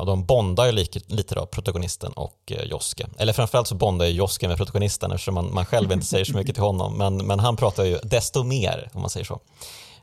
Och 0.00 0.06
de 0.06 0.24
bondar 0.24 0.66
ju 0.66 0.72
lite 0.72 1.34
då, 1.34 1.46
protagonisten 1.46 2.12
och 2.12 2.52
Joske. 2.64 3.06
Eller 3.18 3.32
framförallt 3.32 3.68
så 3.68 3.74
bondar 3.74 4.06
ju 4.06 4.12
Joske 4.12 4.48
med 4.48 4.56
protagonisten 4.56 5.12
eftersom 5.12 5.34
man, 5.34 5.54
man 5.54 5.66
själv 5.66 5.92
inte 5.92 6.06
säger 6.06 6.24
så 6.24 6.36
mycket 6.36 6.54
till 6.54 6.64
honom. 6.64 6.98
Men, 6.98 7.16
men 7.16 7.40
han 7.40 7.56
pratar 7.56 7.84
ju 7.84 7.98
desto 8.02 8.42
mer 8.42 8.90
om 8.94 9.00
man 9.00 9.10
säger 9.10 9.26
så. 9.26 9.40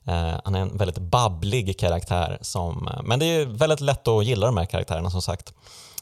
Eh, 0.08 0.40
han 0.44 0.56
är 0.56 0.60
en 0.60 0.78
väldigt 0.78 0.98
babblig 0.98 1.80
karaktär, 1.80 2.38
som, 2.42 2.88
eh, 2.88 3.04
men 3.04 3.20
det 3.20 3.26
är 3.26 3.46
väldigt 3.46 3.82
lätt 3.82 4.08
att 4.08 4.26
gilla 4.26 4.46
de 4.46 4.58
här 4.58 4.66
karaktärerna 4.66 5.10
som 5.10 5.22
sagt. 5.22 5.54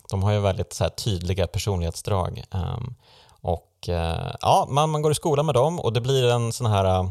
De 0.10 0.24
har 0.24 0.32
ju 0.32 0.40
väldigt 0.40 0.74
så 0.74 0.84
här, 0.84 0.92
tydliga 0.92 1.48
personlighetsdrag. 1.48 2.44
Ehm, 2.52 2.96
och 3.42 3.90
eh, 3.90 4.36
ja, 4.42 4.68
man, 4.70 4.90
man 4.90 5.02
går 5.02 5.12
i 5.12 5.16
skolan 5.16 5.46
med 5.46 5.56
dem 5.56 5.80
och 5.80 5.94
det 5.94 6.02
blir 6.02 6.30
en 6.32 6.54
sån 6.54 6.68
här, 6.68 7.10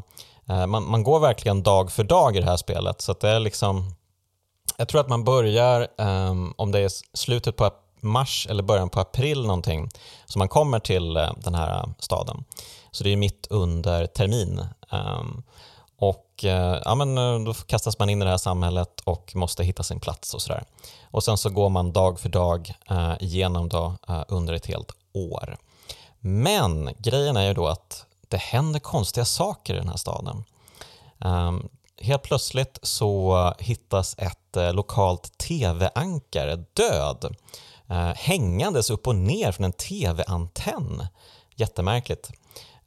man, 0.66 0.90
man 0.90 1.02
går 1.02 1.20
verkligen 1.20 1.62
dag 1.62 1.92
för 1.92 2.04
dag 2.04 2.37
i 2.37 2.40
det 2.40 2.46
här 2.46 2.57
spelet. 2.57 3.00
Så 3.00 3.12
det 3.12 3.28
är 3.28 3.40
liksom, 3.40 3.94
jag 4.76 4.88
tror 4.88 5.00
att 5.00 5.09
man 5.09 5.24
börjar, 5.24 5.88
ehm, 5.98 6.54
om 6.57 6.72
det 6.72 6.78
är 6.78 6.90
slutet 7.16 7.57
på 7.57 7.70
mars 8.00 8.46
eller 8.50 8.62
början 8.62 8.88
på 8.88 9.00
april 9.00 9.42
någonting, 9.42 9.88
så 10.26 10.38
man 10.38 10.48
kommer 10.48 10.78
till 10.78 11.14
den 11.14 11.54
här 11.54 11.88
staden. 11.98 12.44
Så 12.90 13.04
det 13.04 13.12
är 13.12 13.16
mitt 13.16 13.46
under 13.50 14.07
termin. 14.07 14.66
Ehm, 14.90 15.42
och 16.35 16.44
eh, 16.44 16.83
ja, 16.85 16.94
men, 16.94 17.18
eh, 17.18 17.38
då 17.38 17.55
kastas 17.55 17.99
man 17.99 18.11
in 18.11 18.23
i 18.23 18.25
det 18.25 18.31
här 18.31 18.38
samhället 18.38 19.01
och 19.05 19.33
måste 19.37 19.64
hitta 19.64 19.83
sin 19.83 20.01
plats 20.01 20.35
och 20.35 20.42
sådär. 20.42 20.64
Och 21.11 21.25
sen 21.25 21.38
så 21.38 21.51
går 21.51 21.68
man 21.68 21.92
dag 21.92 22.20
för 22.20 22.29
dag 22.29 22.75
eh, 22.90 23.14
igenom 23.20 23.68
då, 23.68 23.97
eh, 24.09 24.23
under 24.29 24.55
ett 24.55 24.66
helt 24.66 24.92
år. 25.12 25.57
Men 26.20 26.90
grejen 26.99 27.37
är 27.37 27.47
ju 27.47 27.55
då 27.55 27.66
att 27.66 28.07
det 28.29 28.37
händer 28.37 28.81
konstiga 28.81 29.25
saker 29.25 29.75
i 29.75 29.79
den 29.79 29.88
här 29.88 29.97
staden. 29.97 30.44
Um, 31.18 31.68
helt 31.99 32.23
plötsligt 32.23 32.79
så 32.83 33.53
hittas 33.59 34.14
ett 34.18 34.57
eh, 34.57 34.73
lokalt 34.73 35.38
tv-ankare 35.38 36.64
död 36.73 37.37
eh, 37.88 38.14
hängandes 38.14 38.90
upp 38.90 39.07
och 39.07 39.16
ner 39.16 39.53
från 39.53 39.64
en 39.64 39.73
tv-antenn. 39.73 41.07
Jättemärkligt. 41.55 42.31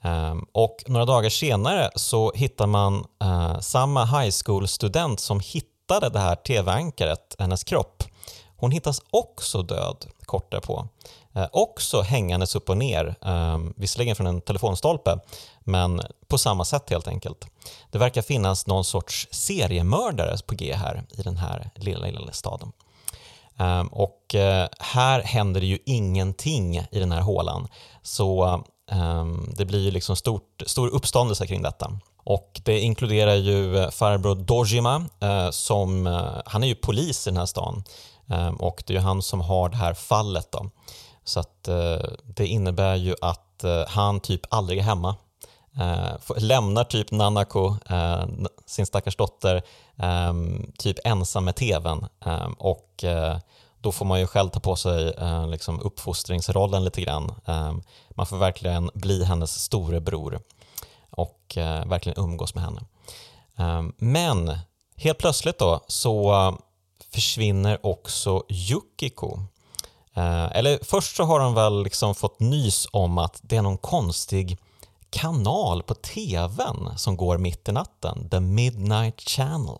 Ehm, 0.01 0.45
och 0.51 0.83
några 0.87 1.05
dagar 1.05 1.29
senare 1.29 1.89
så 1.95 2.31
hittar 2.35 2.67
man 2.67 3.05
eh, 3.21 3.59
samma 3.59 4.05
high 4.05 4.35
school-student 4.45 5.19
som 5.19 5.39
hittade 5.39 6.09
det 6.09 6.19
här 6.19 6.35
tv-ankaret, 6.35 7.35
hennes 7.39 7.63
kropp. 7.63 8.03
Hon 8.57 8.71
hittas 8.71 9.01
också 9.09 9.61
död 9.61 10.05
kort 10.25 10.51
därpå. 10.51 10.87
Eh, 11.35 11.47
också 11.51 12.01
hängandes 12.01 12.55
upp 12.55 12.69
och 12.69 12.77
ner, 12.77 13.15
ehm, 13.21 13.73
visserligen 13.77 14.15
från 14.15 14.27
en 14.27 14.41
telefonstolpe, 14.41 15.19
men 15.59 16.01
på 16.27 16.37
samma 16.37 16.65
sätt 16.65 16.89
helt 16.89 17.07
enkelt. 17.07 17.45
Det 17.91 17.97
verkar 17.97 18.21
finnas 18.21 18.67
någon 18.67 18.83
sorts 18.83 19.27
seriemördare 19.31 20.37
på 20.47 20.55
G 20.55 20.73
här 20.73 21.03
i 21.09 21.21
den 21.21 21.37
här 21.37 21.69
lilla, 21.75 22.05
lilla 22.05 22.31
staden. 22.31 22.71
Ehm, 23.57 23.87
och 23.87 24.35
eh, 24.35 24.67
här 24.79 25.23
händer 25.23 25.61
det 25.61 25.67
ju 25.67 25.79
ingenting 25.85 26.77
i 26.77 26.99
den 26.99 27.11
här 27.11 27.21
hålan, 27.21 27.67
så 28.01 28.63
Ehm, 28.91 29.53
det 29.57 29.65
blir 29.65 29.79
ju 29.79 29.91
liksom 29.91 30.15
stort, 30.15 30.63
stor 30.65 30.87
uppståndelse 30.87 31.47
kring 31.47 31.61
detta. 31.61 31.99
Och 32.23 32.61
det 32.63 32.79
inkluderar 32.79 33.35
ju 33.35 33.77
eh, 33.77 33.89
farbror 33.89 34.35
Dojima, 34.35 35.05
eh, 35.19 35.49
som, 35.49 36.07
eh, 36.07 36.41
han 36.45 36.63
är 36.63 36.67
ju 36.67 36.75
polis 36.75 37.27
i 37.27 37.29
den 37.29 37.37
här 37.37 37.45
stan 37.45 37.83
ehm, 38.27 38.55
och 38.55 38.83
det 38.87 38.93
är 38.93 38.97
ju 38.97 39.03
han 39.03 39.21
som 39.21 39.41
har 39.41 39.69
det 39.69 39.77
här 39.77 39.93
fallet. 39.93 40.51
Då. 40.51 40.69
Så 41.23 41.39
att 41.39 41.69
det 42.23 42.47
innebär 42.47 42.95
ju 42.95 43.15
att 43.21 43.63
han 43.87 44.19
typ 44.19 44.41
aldrig 44.49 44.79
är 44.79 44.83
hemma 44.83 45.15
ehm, 45.79 46.17
lämnar 46.37 46.83
typ 46.83 47.11
Nanako, 47.11 47.75
sin 48.65 48.85
stackars 48.85 49.15
dotter, 49.15 49.61
typ 50.77 50.97
ensam 51.03 51.45
med 51.45 51.55
tvn 51.55 52.05
och 52.57 53.03
då 53.87 53.91
får 53.91 54.05
man 54.05 54.19
ju 54.19 54.27
själv 54.27 54.49
ta 54.49 54.59
på 54.59 54.75
sig 54.75 55.13
eh, 55.17 55.47
liksom 55.47 55.81
uppfostringsrollen 55.81 56.83
lite 56.83 57.01
grann. 57.01 57.31
Eh, 57.45 57.73
man 58.09 58.25
får 58.25 58.37
verkligen 58.37 58.89
bli 58.93 59.23
hennes 59.23 59.63
storebror 59.63 60.39
och 61.09 61.57
eh, 61.57 61.85
verkligen 61.85 62.19
umgås 62.19 62.55
med 62.55 62.63
henne. 62.63 62.81
Eh, 63.57 63.83
men 63.97 64.57
helt 64.97 65.17
plötsligt 65.17 65.59
då 65.59 65.83
så 65.87 66.57
försvinner 67.13 67.85
också 67.85 68.43
Yukiko. 68.49 69.39
Eh, 70.13 70.57
eller 70.57 70.79
först 70.83 71.15
så 71.15 71.23
har 71.23 71.39
de 71.39 71.53
väl 71.53 71.83
liksom 71.83 72.15
fått 72.15 72.39
nys 72.39 72.87
om 72.91 73.17
att 73.17 73.39
det 73.41 73.57
är 73.57 73.61
någon 73.61 73.77
konstig 73.77 74.57
kanal 75.09 75.83
på 75.83 75.93
tvn 75.93 76.89
som 76.97 77.17
går 77.17 77.37
mitt 77.37 77.69
i 77.69 77.71
natten, 77.71 78.29
The 78.29 78.39
Midnight 78.39 79.21
Channel. 79.21 79.77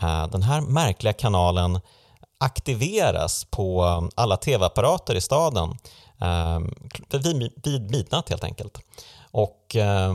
Eh, 0.00 0.26
den 0.26 0.42
här 0.42 0.60
märkliga 0.60 1.12
kanalen 1.12 1.80
aktiveras 2.40 3.44
på 3.44 3.84
um, 3.84 4.10
alla 4.14 4.36
tv-apparater 4.36 5.14
i 5.14 5.20
staden 5.20 5.78
eh, 6.20 6.60
vid 7.64 7.90
midnatt 7.90 8.28
helt 8.28 8.44
enkelt. 8.44 8.78
Och 9.30 9.76
eh, 9.76 10.14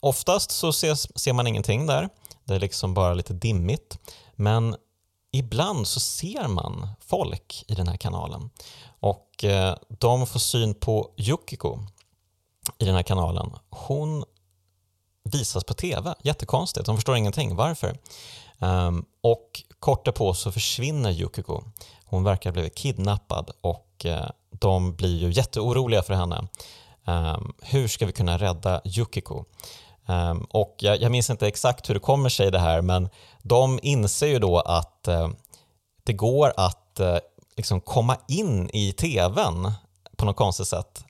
oftast 0.00 0.50
så 0.50 0.68
ses, 0.68 1.18
ser 1.18 1.32
man 1.32 1.46
ingenting 1.46 1.86
där, 1.86 2.08
det 2.44 2.54
är 2.54 2.60
liksom 2.60 2.94
bara 2.94 3.14
lite 3.14 3.32
dimmigt. 3.32 3.98
Men 4.34 4.76
ibland 5.32 5.86
så 5.86 6.00
ser 6.00 6.48
man 6.48 6.88
folk 7.00 7.64
i 7.68 7.74
den 7.74 7.88
här 7.88 7.96
kanalen 7.96 8.50
och 9.00 9.44
eh, 9.44 9.76
de 9.88 10.26
får 10.26 10.40
syn 10.40 10.74
på 10.74 11.10
Yukiko 11.16 11.78
i 12.78 12.84
den 12.84 12.94
här 12.94 13.02
kanalen, 13.02 13.52
hon 13.70 14.24
visas 15.24 15.64
på 15.64 15.74
TV. 15.74 16.14
Jättekonstigt, 16.22 16.86
de 16.86 16.96
förstår 16.96 17.16
ingenting. 17.16 17.56
Varför? 17.56 17.98
Um, 18.58 19.04
och 19.20 19.62
kort 19.80 20.04
därpå 20.04 20.34
så 20.34 20.52
försvinner 20.52 21.10
Yukiko. 21.10 21.62
Hon 22.04 22.24
verkar 22.24 22.50
ha 22.50 22.52
blivit 22.52 22.74
kidnappad 22.74 23.50
och 23.60 24.06
uh, 24.06 24.26
de 24.50 24.94
blir 24.94 25.16
ju 25.16 25.30
jätteoroliga 25.30 26.02
för 26.02 26.14
henne. 26.14 26.48
Um, 27.04 27.54
hur 27.62 27.88
ska 27.88 28.06
vi 28.06 28.12
kunna 28.12 28.38
rädda 28.38 28.80
Yukiko? 28.84 29.44
Um, 30.06 30.46
och 30.50 30.76
jag, 30.78 31.00
jag, 31.00 31.12
minns 31.12 31.30
inte 31.30 31.46
exakt 31.46 31.88
hur 31.88 31.94
det 31.94 32.00
kommer 32.00 32.28
sig 32.28 32.50
det 32.50 32.58
här 32.58 32.82
men 32.82 33.08
de 33.42 33.78
inser 33.82 34.26
ju 34.26 34.38
då 34.38 34.58
att 34.60 35.08
uh, 35.08 35.28
det 36.04 36.12
går 36.12 36.52
att 36.56 37.00
uh, 37.00 37.16
liksom 37.56 37.80
komma 37.80 38.16
in 38.28 38.70
i 38.72 38.92
TVn 38.92 39.72
på 40.16 40.24
något 40.24 40.36
konstigt 40.36 40.68
sätt. 40.68 41.04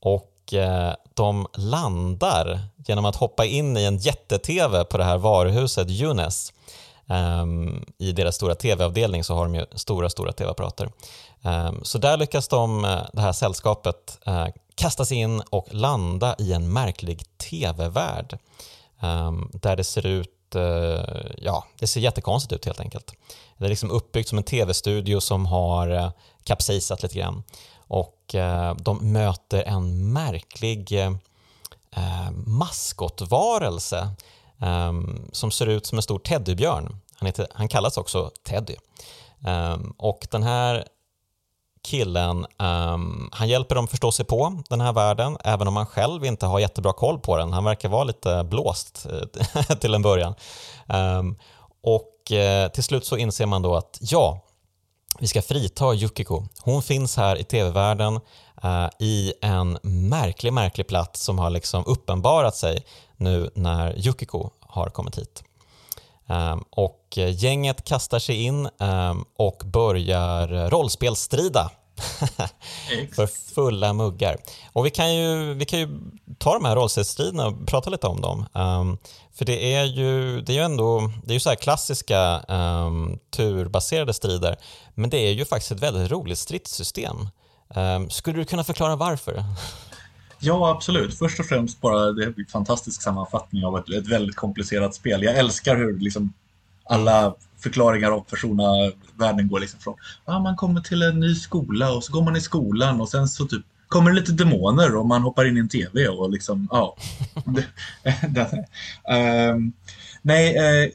och 0.00 0.35
och 0.46 0.54
eh, 0.54 0.94
de 1.14 1.46
landar 1.54 2.60
genom 2.86 3.04
att 3.04 3.16
hoppa 3.16 3.44
in 3.44 3.76
i 3.76 3.84
en 3.84 3.98
jätte-TV 3.98 4.84
på 4.84 4.98
det 4.98 5.04
här 5.04 5.18
varuhuset 5.18 5.90
Junes. 5.90 6.52
Ehm, 7.08 7.84
I 7.98 8.12
deras 8.12 8.34
stora 8.34 8.54
TV-avdelning 8.54 9.24
så 9.24 9.34
har 9.34 9.44
de 9.44 9.54
ju 9.54 9.66
stora, 9.74 10.10
stora 10.10 10.32
TV-apparater. 10.32 10.90
Ehm, 11.42 11.84
så 11.84 11.98
där 11.98 12.16
lyckas 12.16 12.48
de, 12.48 12.84
eh, 12.84 13.00
det 13.12 13.20
här 13.20 13.32
sällskapet, 13.32 14.18
eh, 14.26 14.46
kasta 14.74 15.04
sig 15.04 15.16
in 15.16 15.42
och 15.50 15.66
landa 15.70 16.34
i 16.38 16.52
en 16.52 16.72
märklig 16.72 17.38
TV-värld. 17.38 18.38
Ehm, 19.00 19.50
där 19.52 19.76
det 19.76 19.84
ser 19.84 20.06
ut, 20.06 20.32
ja, 21.38 21.64
det 21.78 21.86
ser 21.86 22.00
jättekonstigt 22.00 22.52
ut 22.52 22.64
helt 22.64 22.80
enkelt. 22.80 23.12
Det 23.58 23.64
är 23.64 23.68
liksom 23.68 23.90
uppbyggt 23.90 24.28
som 24.28 24.38
en 24.38 24.44
TV-studio 24.44 25.20
som 25.20 25.46
har 25.46 26.12
kapsejsat 26.44 27.02
lite 27.02 27.14
grann 27.14 27.42
och 27.88 28.34
eh, 28.34 28.74
de 28.74 29.12
möter 29.12 29.62
en 29.62 30.12
märklig 30.12 30.92
eh, 30.92 31.12
eh, 31.90 32.30
maskotvarelse 32.46 34.08
ehm, 34.60 35.28
som 35.32 35.50
ser 35.50 35.66
ut 35.66 35.86
som 35.86 35.98
en 35.98 36.02
stor 36.02 36.18
teddybjörn. 36.18 37.00
Han, 37.14 37.26
heter, 37.26 37.46
han 37.54 37.68
kallas 37.68 37.96
också 37.96 38.30
Teddy. 38.48 38.76
Ehm, 39.46 39.94
och 39.98 40.26
den 40.30 40.42
här 40.42 40.84
killen, 41.82 42.46
ehm, 42.58 43.28
han 43.32 43.48
hjälper 43.48 43.74
dem 43.74 43.88
förstå 43.88 44.12
sig 44.12 44.24
på 44.24 44.62
den 44.68 44.80
här 44.80 44.92
världen, 44.92 45.36
även 45.44 45.68
om 45.68 45.76
han 45.76 45.86
själv 45.86 46.24
inte 46.24 46.46
har 46.46 46.58
jättebra 46.60 46.92
koll 46.92 47.18
på 47.18 47.36
den. 47.36 47.52
Han 47.52 47.64
verkar 47.64 47.88
vara 47.88 48.04
lite 48.04 48.44
blåst 48.44 49.06
till 49.80 49.94
en 49.94 50.02
början. 50.02 50.34
Och 51.82 52.12
till 52.72 52.84
slut 52.84 53.06
så 53.06 53.16
inser 53.16 53.46
man 53.46 53.62
då 53.62 53.76
att 53.76 53.98
ja, 54.00 54.45
vi 55.20 55.26
ska 55.26 55.42
frita 55.42 55.94
Yukiko. 55.94 56.44
Hon 56.60 56.82
finns 56.82 57.16
här 57.16 57.36
i 57.36 57.44
tv-världen 57.44 58.20
eh, 58.62 58.88
i 58.98 59.32
en 59.40 59.78
märklig, 59.82 60.52
märklig 60.52 60.86
plats 60.86 61.20
som 61.20 61.38
har 61.38 61.50
liksom 61.50 61.84
uppenbarat 61.86 62.56
sig 62.56 62.86
nu 63.16 63.50
när 63.54 64.06
Yukiko 64.06 64.50
har 64.60 64.88
kommit 64.88 65.18
hit. 65.18 65.42
Eh, 66.28 66.56
och 66.70 67.02
gänget 67.16 67.84
kastar 67.84 68.18
sig 68.18 68.42
in 68.42 68.68
eh, 68.80 69.14
och 69.36 69.62
börjar 69.64 70.70
rollspelsstrida 70.70 71.70
för 73.14 73.54
fulla 73.54 73.92
muggar. 73.92 74.36
Och 74.72 74.86
vi 74.86 74.90
kan 74.90 75.14
ju, 75.14 75.54
vi 75.54 75.64
kan 75.64 75.78
ju 75.78 75.88
ta 76.38 76.54
de 76.54 76.64
här 76.64 76.76
rollspelsstriderna 76.76 77.46
och 77.46 77.66
prata 77.66 77.90
lite 77.90 78.06
om 78.06 78.20
dem. 78.20 78.46
Um, 78.52 78.98
för 79.34 79.44
det 79.44 79.74
är 79.74 79.84
ju, 79.84 80.40
det 80.40 80.52
är 80.52 80.56
ju 80.56 80.62
ändå 80.62 81.12
det 81.24 81.30
är 81.30 81.34
ju 81.34 81.40
så 81.40 81.56
klassiska 81.56 82.40
um, 82.48 83.18
turbaserade 83.30 84.14
strider, 84.14 84.56
men 84.94 85.10
det 85.10 85.18
är 85.18 85.32
ju 85.32 85.44
faktiskt 85.44 85.72
ett 85.72 85.82
väldigt 85.82 86.10
roligt 86.10 86.38
stridssystem. 86.38 87.28
Um, 87.68 88.10
skulle 88.10 88.38
du 88.38 88.44
kunna 88.44 88.64
förklara 88.64 88.96
varför? 88.96 89.44
Ja, 90.38 90.70
absolut. 90.70 91.18
Först 91.18 91.40
och 91.40 91.46
främst 91.46 91.80
bara 91.80 92.12
det 92.12 92.22
är 92.22 92.26
en 92.26 92.46
fantastisk 92.52 93.02
sammanfattning 93.02 93.64
av 93.64 93.78
ett, 93.78 93.90
ett 93.90 94.06
väldigt 94.06 94.36
komplicerat 94.36 94.94
spel. 94.94 95.22
Jag 95.22 95.36
älskar 95.36 95.76
hur 95.76 95.98
liksom 95.98 96.32
alla 96.84 97.34
förklaringar 97.66 98.10
av 98.10 98.20
persona 98.20 98.92
världen 99.16 99.48
går 99.48 99.60
liksom 99.60 99.80
från 99.80 99.94
ah, 100.24 100.38
man 100.38 100.56
kommer 100.56 100.80
till 100.80 101.02
en 101.02 101.20
ny 101.20 101.34
skola 101.34 101.92
och 101.92 102.04
så 102.04 102.12
går 102.12 102.22
man 102.22 102.36
i 102.36 102.40
skolan 102.40 103.00
och 103.00 103.08
sen 103.08 103.28
så 103.28 103.46
typ 103.46 103.62
kommer 103.88 104.10
det 104.10 104.16
lite 104.16 104.32
demoner 104.32 104.96
och 104.96 105.06
man 105.06 105.22
hoppar 105.22 105.44
in 105.44 105.56
i 105.56 105.60
en 105.60 105.68
tv 105.68 106.08
och 106.08 106.30
liksom, 106.30 106.68
ja. 106.70 106.96
um, 109.54 109.72
nej, 110.22 110.58
uh, 110.58 110.90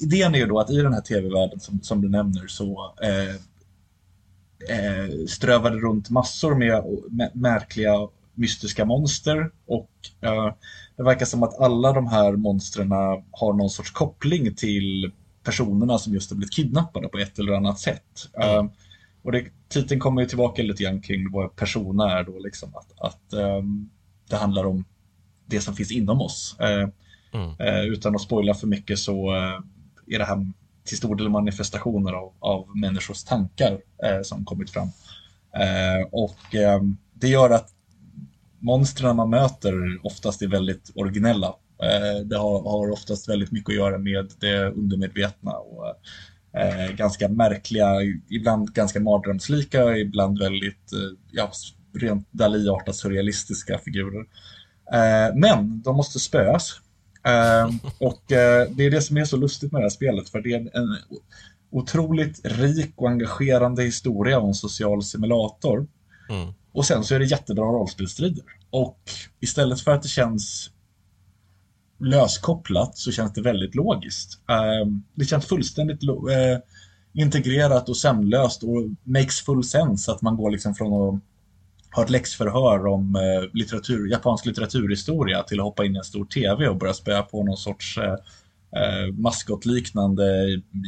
idén 0.00 0.34
är 0.34 0.38
ju 0.38 0.46
då 0.46 0.60
att 0.60 0.70
i 0.70 0.76
den 0.76 0.92
här 0.92 1.00
tv-världen 1.00 1.60
som, 1.60 1.80
som 1.82 2.00
du 2.00 2.08
nämner 2.08 2.46
så 2.46 2.94
uh, 3.04 3.34
strövar 5.26 5.70
det 5.70 5.78
runt 5.78 6.10
massor 6.10 6.54
med 6.54 6.84
märkliga 7.34 8.08
mystiska 8.34 8.84
monster 8.84 9.50
och 9.66 9.90
det 10.96 11.02
verkar 11.02 11.26
som 11.26 11.42
att 11.42 11.60
alla 11.60 11.92
de 11.92 12.06
här 12.06 12.32
monstren 12.32 12.90
har 13.30 13.52
någon 13.52 13.70
sorts 13.70 13.90
koppling 13.90 14.54
till 14.54 15.12
personerna 15.44 15.98
som 15.98 16.14
just 16.14 16.30
har 16.30 16.36
blivit 16.36 16.52
kidnappade 16.52 17.08
på 17.08 17.18
ett 17.18 17.38
eller 17.38 17.52
annat 17.52 17.78
sätt. 17.78 18.28
Mm. 18.42 18.70
Och 19.22 19.32
det, 19.32 19.44
titeln 19.68 20.00
kommer 20.00 20.22
ju 20.22 20.28
tillbaka 20.28 20.62
lite 20.62 20.82
grann 20.82 21.00
kring 21.00 21.30
vad 21.30 21.56
persona 21.56 22.18
är 22.18 22.24
då, 22.24 22.38
liksom 22.38 22.74
att, 22.74 23.00
att 23.00 23.32
um, 23.32 23.90
det 24.28 24.36
handlar 24.36 24.66
om 24.66 24.84
det 25.46 25.60
som 25.60 25.76
finns 25.76 25.92
inom 25.92 26.20
oss. 26.20 26.56
Uh, 26.60 26.88
mm. 27.40 27.50
uh, 27.60 27.92
utan 27.92 28.14
att 28.14 28.20
spoila 28.20 28.54
för 28.54 28.66
mycket 28.66 28.98
så 28.98 29.34
uh, 29.34 29.60
är 30.06 30.18
det 30.18 30.24
här 30.24 30.52
till 30.84 30.96
stor 30.96 31.16
del 31.16 31.28
manifestationer 31.28 32.12
av, 32.12 32.32
av 32.38 32.76
människors 32.76 33.24
tankar 33.24 33.80
som 34.22 34.44
kommit 34.44 34.70
fram. 34.70 34.88
och 36.10 36.54
um, 36.78 36.96
det 37.14 37.28
gör 37.28 37.50
att 37.50 37.68
monstren 38.58 39.16
man 39.16 39.30
möter 39.30 39.74
oftast 40.02 40.42
är 40.42 40.48
väldigt 40.48 40.92
originella. 40.94 41.54
Det 42.24 42.36
har, 42.36 42.62
har 42.62 42.90
oftast 42.90 43.28
väldigt 43.28 43.52
mycket 43.52 43.68
att 43.68 43.76
göra 43.76 43.98
med 43.98 44.32
det 44.40 44.66
undermedvetna 44.66 45.52
och 45.52 45.86
eh, 46.58 46.96
ganska 46.96 47.28
märkliga, 47.28 47.86
ibland 48.30 48.72
ganska 48.72 49.00
mardrömslika, 49.00 49.96
ibland 49.96 50.38
väldigt 50.38 50.92
eh, 50.92 51.18
ja, 51.30 51.52
rent 51.94 52.32
Dali-artat 52.32 52.96
surrealistiska 52.96 53.78
figurer. 53.78 54.26
Eh, 54.92 55.34
men 55.34 55.82
de 55.82 55.96
måste 55.96 56.18
spöas. 56.18 56.80
Eh, 57.26 57.70
och 57.98 58.32
eh, 58.32 58.68
det 58.70 58.84
är 58.84 58.90
det 58.90 59.00
som 59.00 59.16
är 59.16 59.24
så 59.24 59.36
lustigt 59.36 59.72
med 59.72 59.80
det 59.80 59.84
här 59.84 59.90
spelet, 59.90 60.28
för 60.28 60.40
det 60.40 60.52
är 60.52 60.56
en, 60.56 60.70
en 60.74 60.98
otroligt 61.70 62.40
rik 62.44 62.92
och 62.96 63.08
engagerande 63.08 63.82
historia 63.82 64.38
om 64.38 64.48
en 64.48 64.54
social 64.54 65.02
simulator. 65.02 65.86
Mm. 66.30 66.54
Och 66.72 66.86
sen 66.86 67.04
så 67.04 67.14
är 67.14 67.18
det 67.18 67.24
jättebra 67.24 67.64
rollspelstrider. 67.64 68.44
och 68.70 68.98
istället 69.40 69.80
för 69.80 69.90
att 69.90 70.02
det 70.02 70.08
känns 70.08 70.70
löskopplat 71.98 72.98
så 72.98 73.12
känns 73.12 73.32
det 73.32 73.42
väldigt 73.42 73.74
logiskt. 73.74 74.38
Uh, 74.50 74.92
det 75.14 75.24
känns 75.24 75.46
fullständigt 75.46 76.02
uh, 76.02 76.58
integrerat 77.12 77.88
och 77.88 77.96
sömnlöst 77.96 78.62
och 78.62 78.82
makes 79.02 79.40
full 79.40 79.64
sense 79.64 80.12
att 80.12 80.22
man 80.22 80.36
går 80.36 80.50
liksom 80.50 80.74
från 80.74 81.14
att 81.14 81.20
ha 81.96 82.04
ett 82.04 82.10
läxförhör 82.10 82.86
om 82.86 83.16
uh, 83.16 83.50
litteratur, 83.52 84.10
japansk 84.10 84.46
litteraturhistoria 84.46 85.42
till 85.42 85.60
att 85.60 85.64
hoppa 85.64 85.84
in 85.84 85.94
i 85.94 85.98
en 85.98 86.04
stor 86.04 86.24
tv 86.24 86.68
och 86.68 86.76
börja 86.76 86.94
spöa 86.94 87.22
på 87.22 87.44
någon 87.44 87.56
sorts 87.56 87.98
eh, 88.76 89.12
maskotliknande 89.12 90.24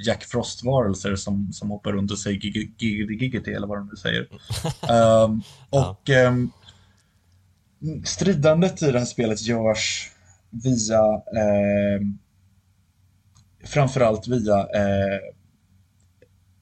Jack 0.05 0.25
Frost-varelser 0.25 1.17
som, 1.17 1.53
som 1.53 1.71
hoppar 1.71 1.93
runt 1.93 2.11
och 2.11 2.19
säger 2.19 2.41
giggity 2.41 3.53
eller 3.53 3.67
vad 3.67 3.79
de 3.79 3.87
nu 3.87 3.97
säger. 3.97 4.29
um, 5.25 5.43
och 5.71 6.11
um, 6.27 6.51
stridandet 8.05 8.83
i 8.83 8.93
det 8.93 8.99
här 8.99 9.07
spelet 9.07 9.43
görs 9.43 10.11
via 10.65 11.01
eh, 11.15 12.01
framförallt 13.65 14.29
via 14.29 14.59
eh, 14.59 15.21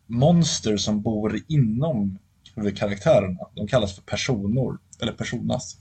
monster 0.06 0.76
som 0.76 1.02
bor 1.02 1.40
inom 1.48 2.18
huvudkaraktärerna. 2.54 3.40
De 3.54 3.66
kallas 3.66 3.94
för 3.94 4.02
personor, 4.02 4.78
eller 5.00 5.12
personas. 5.12 5.76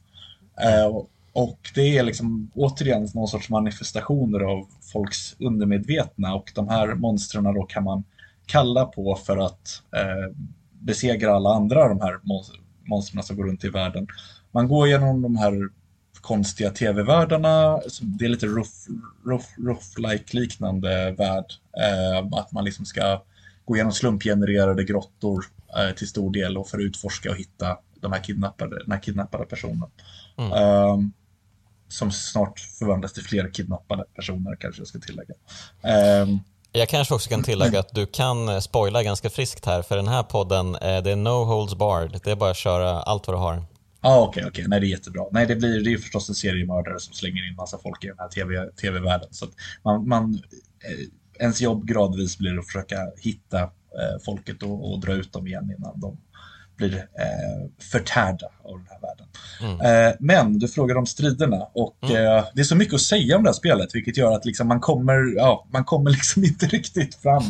Eh, 0.62 1.02
och 1.34 1.60
det 1.76 1.97
är 1.97 2.04
liksom 2.04 2.52
återigen 2.56 3.08
någon 3.13 3.28
sorts 3.28 3.49
manifestationer 3.49 4.39
av 4.39 4.67
folks 4.93 5.36
undermedvetna 5.39 6.36
och 6.36 6.52
de 6.56 6.69
här 6.69 6.95
monstren 6.95 7.43
då 7.43 7.63
kan 7.63 7.84
man 7.84 8.04
kalla 8.45 8.86
på 8.86 9.15
för 9.15 9.38
att 9.38 9.82
eh, 9.95 10.36
besegra 10.71 11.36
alla 11.36 11.49
andra 11.49 11.88
de 11.88 12.02
här 12.02 12.19
monstren 12.84 13.23
som 13.23 13.36
går 13.38 13.43
runt 13.43 13.63
i 13.63 13.69
världen. 13.69 14.08
Man 14.52 14.67
går 14.67 14.88
genom 14.88 15.21
de 15.21 15.36
här 15.36 15.69
konstiga 16.23 16.69
tv-världarna, 16.69 17.79
det 18.01 18.25
är 18.25 18.29
lite 18.29 18.47
rough-like 19.57 20.36
liknande 20.36 21.12
värld. 21.12 21.45
Eh, 21.77 22.39
att 22.39 22.51
man 22.51 22.65
liksom 22.65 22.86
ska 22.86 23.23
gå 23.65 23.75
igenom 23.75 23.91
slumpgenererade 23.93 24.83
grottor 24.83 25.45
eh, 25.77 25.95
till 25.95 26.07
stor 26.07 26.31
del 26.33 26.57
och 26.57 26.69
för 26.69 26.77
att 26.77 26.83
utforska 26.83 27.29
och 27.29 27.38
hitta 27.38 27.77
de 27.95 28.12
här 28.12 28.23
kidnappade, 28.23 28.79
den 28.83 28.91
här 28.91 28.99
kidnappade 28.99 29.45
personen. 29.45 29.89
Mm. 30.38 30.51
Um, 30.51 31.13
som 31.88 32.12
snart 32.12 32.59
förvandlas 32.59 33.13
till 33.13 33.23
fler 33.23 33.49
kidnappade 33.53 34.03
personer 34.15 34.55
kanske 34.59 34.81
jag 34.81 34.88
ska 34.88 34.99
tillägga. 34.99 35.33
Um, 36.21 36.39
jag 36.71 36.89
kanske 36.89 37.13
också 37.13 37.29
kan 37.29 37.43
tillägga 37.43 37.79
att 37.79 37.95
du 37.95 38.05
kan 38.05 38.49
eh, 38.49 38.59
spoila 38.59 39.03
ganska 39.03 39.29
friskt 39.29 39.65
här 39.65 39.81
för 39.81 39.95
den 39.95 40.07
här 40.07 40.23
podden, 40.23 40.75
eh, 40.75 41.03
det 41.03 41.12
är 41.12 41.15
no 41.15 41.43
holds 41.43 41.75
barred. 41.75 42.19
Det 42.23 42.31
är 42.31 42.36
bara 42.36 42.51
att 42.51 42.57
köra 42.57 43.01
allt 43.01 43.27
vad 43.27 43.36
du 43.36 43.39
har. 43.39 43.63
Ja, 44.06 44.10
ah, 44.10 44.22
okej, 44.22 44.30
okay, 44.30 44.50
okej. 44.50 44.62
Okay. 44.62 44.68
Nej, 44.68 44.80
det 44.80 44.88
är 44.88 44.89
jättebra. 44.89 45.26
Nej, 45.32 45.48
det 45.48 45.56
blir 45.56 45.84
det 45.84 45.94
är 45.94 45.98
förstås 45.98 46.30
en 46.30 46.36
seriemördare 46.36 47.00
som 47.00 47.13
slänger 47.13 47.50
in 47.50 47.56
massa 47.56 47.78
folk 47.78 48.04
i 48.04 48.08
den 48.08 48.20
här 48.20 48.28
TV, 48.28 48.70
tv-världen. 48.72 49.28
Så 49.32 49.46
man, 49.84 50.08
man, 50.08 50.34
eh, 50.34 51.08
ens 51.39 51.62
jobb 51.62 51.88
gradvis 51.88 52.38
blir 52.38 52.60
att 52.60 52.66
försöka 52.66 52.98
hitta 53.18 53.62
eh, 53.62 54.20
folket 54.26 54.63
och, 54.63 54.92
och, 54.92 55.00
dra 55.00 55.13
ut 55.13 55.34
dem 55.34 55.48
igen 55.48 55.76
innan 55.78 56.00
de 56.00 56.18
blir 56.89 56.98
eh, 56.98 57.69
förtärda 57.91 58.48
av 58.63 58.78
den 58.78 58.88
här 58.89 59.00
världen. 59.02 59.28
Mm. 59.62 60.08
Eh, 60.08 60.15
men 60.19 60.60
du 60.60 60.67
frågar 60.67 60.96
om 60.96 61.06
striderna 61.06 61.67
och 61.74 61.98
mm. 62.04 62.15
eh, 62.15 62.46
det 62.54 62.62
är 62.62 62.65
så 62.65 62.76
mycket 62.76 62.93
att 62.93 63.02
säga 63.02 63.38
om 63.38 63.43
det 63.43 63.50
här 63.50 63.54
spelet 63.54 63.96
vilket 63.96 64.17
gör 64.17 64.32
att 64.32 64.46
liksom 64.46 64.67
man, 64.67 64.80
kommer, 64.80 65.36
ja, 65.36 65.67
man 65.74 65.84
kommer 65.84 66.12
liksom 66.12 66.43
inte 66.43 66.65
riktigt 66.65 67.15
fram. 67.15 67.43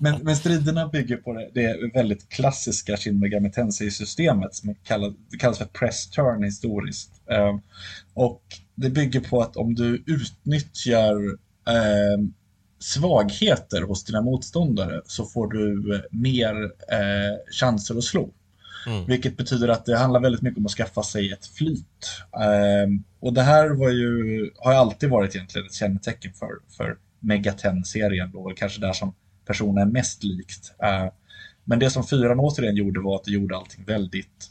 men, 0.00 0.20
men 0.22 0.36
striderna 0.36 0.88
bygger 0.88 1.16
på 1.16 1.32
det, 1.32 1.50
det 1.54 1.90
väldigt 1.94 2.28
klassiska 2.28 2.96
Shin 2.96 3.20
Megami 3.20 3.50
Tensei-systemet 3.50 4.54
som 4.54 4.74
kallas, 4.74 5.14
det 5.30 5.36
kallas 5.36 5.58
för 5.58 5.64
press 5.64 6.10
turn 6.10 6.42
historiskt. 6.42 7.10
Eh, 7.30 7.56
och 8.14 8.42
det 8.74 8.90
bygger 8.90 9.20
på 9.20 9.40
att 9.40 9.56
om 9.56 9.74
du 9.74 10.04
utnyttjar 10.06 11.14
eh, 11.68 12.28
svagheter 12.78 13.82
hos 13.82 14.04
dina 14.04 14.22
motståndare 14.22 15.00
så 15.06 15.24
får 15.24 15.52
du 15.52 16.02
mer 16.10 16.54
eh, 16.64 17.52
chanser 17.60 17.96
att 17.96 18.04
slå. 18.04 18.30
Mm. 18.86 19.06
Vilket 19.06 19.36
betyder 19.36 19.68
att 19.68 19.84
det 19.84 19.98
handlar 19.98 20.20
väldigt 20.20 20.42
mycket 20.42 20.58
om 20.58 20.66
att 20.66 20.72
skaffa 20.72 21.02
sig 21.02 21.32
ett 21.32 21.46
flyt. 21.46 22.22
Um, 22.86 23.04
och 23.20 23.32
det 23.32 23.42
här 23.42 23.70
var 23.70 23.90
ju, 23.90 24.50
har 24.58 24.72
ju 24.72 24.78
alltid 24.78 25.10
varit 25.10 25.34
egentligen 25.34 25.66
ett 25.66 25.74
kännetecken 25.74 26.32
för, 26.32 26.48
för 26.76 26.96
Megaten-serien 27.20 28.30
då, 28.32 28.52
kanske 28.56 28.80
där 28.80 28.92
som 28.92 29.14
personen 29.46 29.88
är 29.88 29.92
mest 29.92 30.24
likt. 30.24 30.72
Uh, 30.82 31.12
men 31.64 31.78
det 31.78 31.90
som 31.90 32.04
fyran 32.04 32.40
återigen 32.40 32.76
gjorde 32.76 33.00
var 33.00 33.16
att 33.16 33.24
det 33.24 33.30
gjorde 33.30 33.56
allting 33.56 33.84
väldigt 33.84 34.50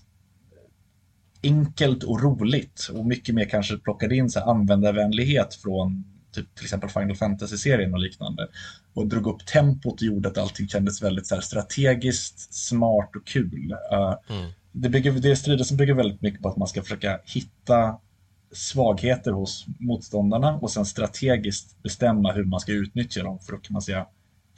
enkelt 1.44 2.04
och 2.04 2.22
roligt 2.22 2.90
och 2.94 3.06
mycket 3.06 3.36
mer 3.36 3.46
kanske 3.46 3.78
plockade 3.78 4.16
in 4.16 4.30
så 4.30 4.40
här 4.40 4.52
användarvänlighet 4.52 5.56
från 5.56 6.13
typ, 6.34 6.56
till 6.56 6.66
exempel 6.66 6.90
Final 6.90 7.16
Fantasy-serien 7.16 7.94
och 7.94 8.00
liknande. 8.00 8.48
Och 8.94 9.08
drog 9.08 9.28
upp 9.28 9.46
tempot 9.46 9.94
och 9.94 10.08
gjorde 10.08 10.30
att 10.30 10.38
allting 10.38 10.68
kändes 10.68 11.02
väldigt 11.02 11.28
så 11.28 11.36
här, 11.36 11.42
strategiskt, 11.42 12.54
smart 12.54 13.16
och 13.16 13.28
kul. 13.28 13.76
Uh, 13.94 14.38
mm. 14.38 14.52
det, 14.72 14.90
bygger, 14.90 15.12
det 15.12 15.32
är 15.32 15.36
strider 15.36 15.64
som 15.64 15.78
bygger 15.78 15.94
väldigt 15.94 16.22
mycket 16.22 16.42
på 16.42 16.50
att 16.50 16.58
man 16.58 16.68
ska 16.68 16.82
försöka 16.82 17.20
hitta 17.26 18.00
svagheter 18.54 19.32
hos 19.32 19.66
motståndarna 19.80 20.56
och 20.56 20.72
sen 20.72 20.86
strategiskt 20.86 21.84
bestämma 21.84 22.32
hur 22.32 22.44
man 22.44 22.60
ska 22.60 22.72
utnyttja 22.72 23.24
dem 23.24 23.40
för 23.40 23.54
att 23.54 23.62
kan 23.62 23.74
man 23.74 23.82
säga, 23.82 24.08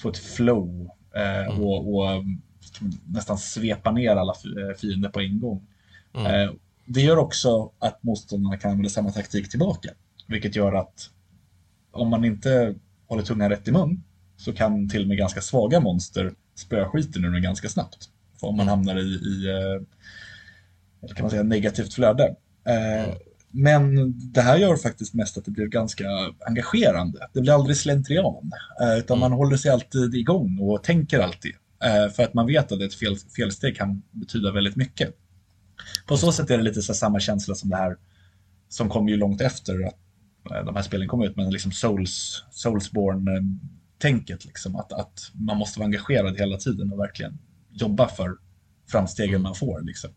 få 0.02 0.10
ett 0.10 0.18
flow 0.18 0.90
eh, 1.16 1.46
mm. 1.46 1.62
och, 1.62 1.96
och, 1.96 2.24
nästan 3.06 3.38
svepa 3.38 3.92
ner 3.92 4.16
alla 4.16 4.34
eh, 4.34 4.78
fiender 4.78 5.10
på 5.10 5.20
en 5.20 5.40
gång. 5.40 5.68
Mm. 6.14 6.26
Eh, 6.26 6.54
det 6.86 7.02
gör 7.02 7.18
också 7.18 7.72
att 7.80 8.04
motståndarna 8.04 8.58
kan 8.58 8.72
använda 8.72 8.90
samma 8.90 9.12
taktik 9.12 9.50
tillbaka, 9.50 9.90
vilket 10.28 10.56
gör 10.56 10.74
att 10.74 11.10
om 11.96 12.10
man 12.10 12.26
inte 12.26 12.76
håller 13.08 13.24
tungan 13.24 13.50
rätt 13.50 13.68
i 13.68 13.72
mun 13.72 14.04
så 14.38 14.54
kan 14.54 14.90
till 14.90 15.02
och 15.02 15.08
med 15.08 15.18
ganska 15.18 15.42
svaga 15.42 15.80
monster 15.80 16.34
spöa 16.56 16.90
skiten 16.90 17.26
ur 17.26 17.32
den 17.32 17.44
ganska 17.44 17.70
snabbt. 17.70 18.10
För 18.40 18.48
om 18.48 18.58
man 18.58 18.68
mm. 18.68 18.78
hamnar 18.78 19.00
i, 19.00 19.06
i 19.06 19.48
eh, 19.50 21.14
kan 21.16 21.24
man 21.24 21.30
säga, 21.30 21.44
negativt 21.44 21.94
flöde. 21.94 22.36
Eh, 22.68 23.04
mm. 23.04 23.16
Men 23.52 24.14
det 24.32 24.42
här 24.42 24.58
gör 24.58 24.76
faktiskt 24.76 25.14
mest 25.14 25.38
att 25.38 25.46
det 25.46 25.52
blir 25.52 25.68
ganska 25.68 26.06
engagerande. 26.46 27.28
Det 27.34 27.42
blir 27.42 27.54
aldrig 27.54 27.78
slentrian, 27.78 28.52
eh, 28.82 28.98
utan 28.98 29.20
man 29.20 29.28
mm. 29.28 29.38
håller 29.38 29.58
sig 29.58 29.72
alltid 29.72 30.16
igång 30.16 30.60
och 30.60 30.84
tänker 30.84 31.20
alltid. 31.20 31.52
För 32.16 32.24
att 32.24 32.34
man 32.34 32.48
vet 32.48 32.72
att 32.72 32.82
ett 32.82 32.94
fel, 32.94 33.18
felsteg 33.36 33.78
kan 33.78 34.02
betyda 34.12 34.52
väldigt 34.52 34.76
mycket. 34.76 35.16
På 36.08 36.18
så 36.18 36.32
sätt 36.32 36.50
är 36.50 36.58
det 36.58 36.64
lite 36.64 36.82
så 36.82 36.94
samma 36.94 37.20
känsla 37.20 37.56
som 37.56 37.70
det 37.70 37.76
här 37.76 37.98
som 38.70 38.90
kom 38.90 39.10
ju 39.10 39.18
långt 39.18 39.42
efter 39.42 39.88
att 39.88 40.05
de 40.50 40.76
här 40.76 40.82
spelen 40.82 41.08
kom 41.08 41.24
ut, 41.24 41.36
men 41.36 41.50
liksom 41.50 41.72
Souls, 41.72 42.44
Soulsborne-tänket. 42.52 44.46
Liksom, 44.46 44.76
att, 44.76 44.94
att 44.94 45.32
man 45.34 45.58
måste 45.58 45.80
vara 45.80 45.88
engagerad 45.88 46.40
hela 46.40 46.58
tiden 46.58 46.92
och 46.92 47.00
verkligen 47.00 47.38
jobba 47.72 48.08
för 48.08 48.38
framstegen 48.92 49.42
man 49.42 49.56
får. 49.56 49.82
Liksom. 49.82 50.10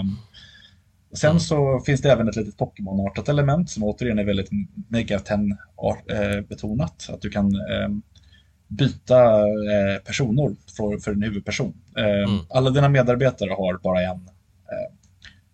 Um, 0.00 0.18
sen 1.12 1.30
mm. 1.30 1.40
så 1.40 1.82
finns 1.86 2.00
det 2.00 2.12
även 2.12 2.28
ett 2.28 2.36
litet 2.36 2.56
Pokémon-artat 2.56 3.28
element 3.28 3.70
som 3.70 3.82
återigen 3.82 4.18
är 4.18 4.24
väldigt 4.24 4.50
Megaten-betonat. 4.88 7.10
Att 7.12 7.22
du 7.22 7.30
kan 7.30 7.56
um, 7.56 8.02
byta 8.68 9.40
uh, 9.40 9.98
personer 10.04 10.56
för, 10.76 10.98
för 10.98 11.12
en 11.12 11.22
huvudperson. 11.22 11.74
Um, 11.96 12.04
mm. 12.04 12.40
Alla 12.50 12.70
dina 12.70 12.88
medarbetare 12.88 13.50
har 13.50 13.78
bara 13.82 14.02
en 14.02 14.28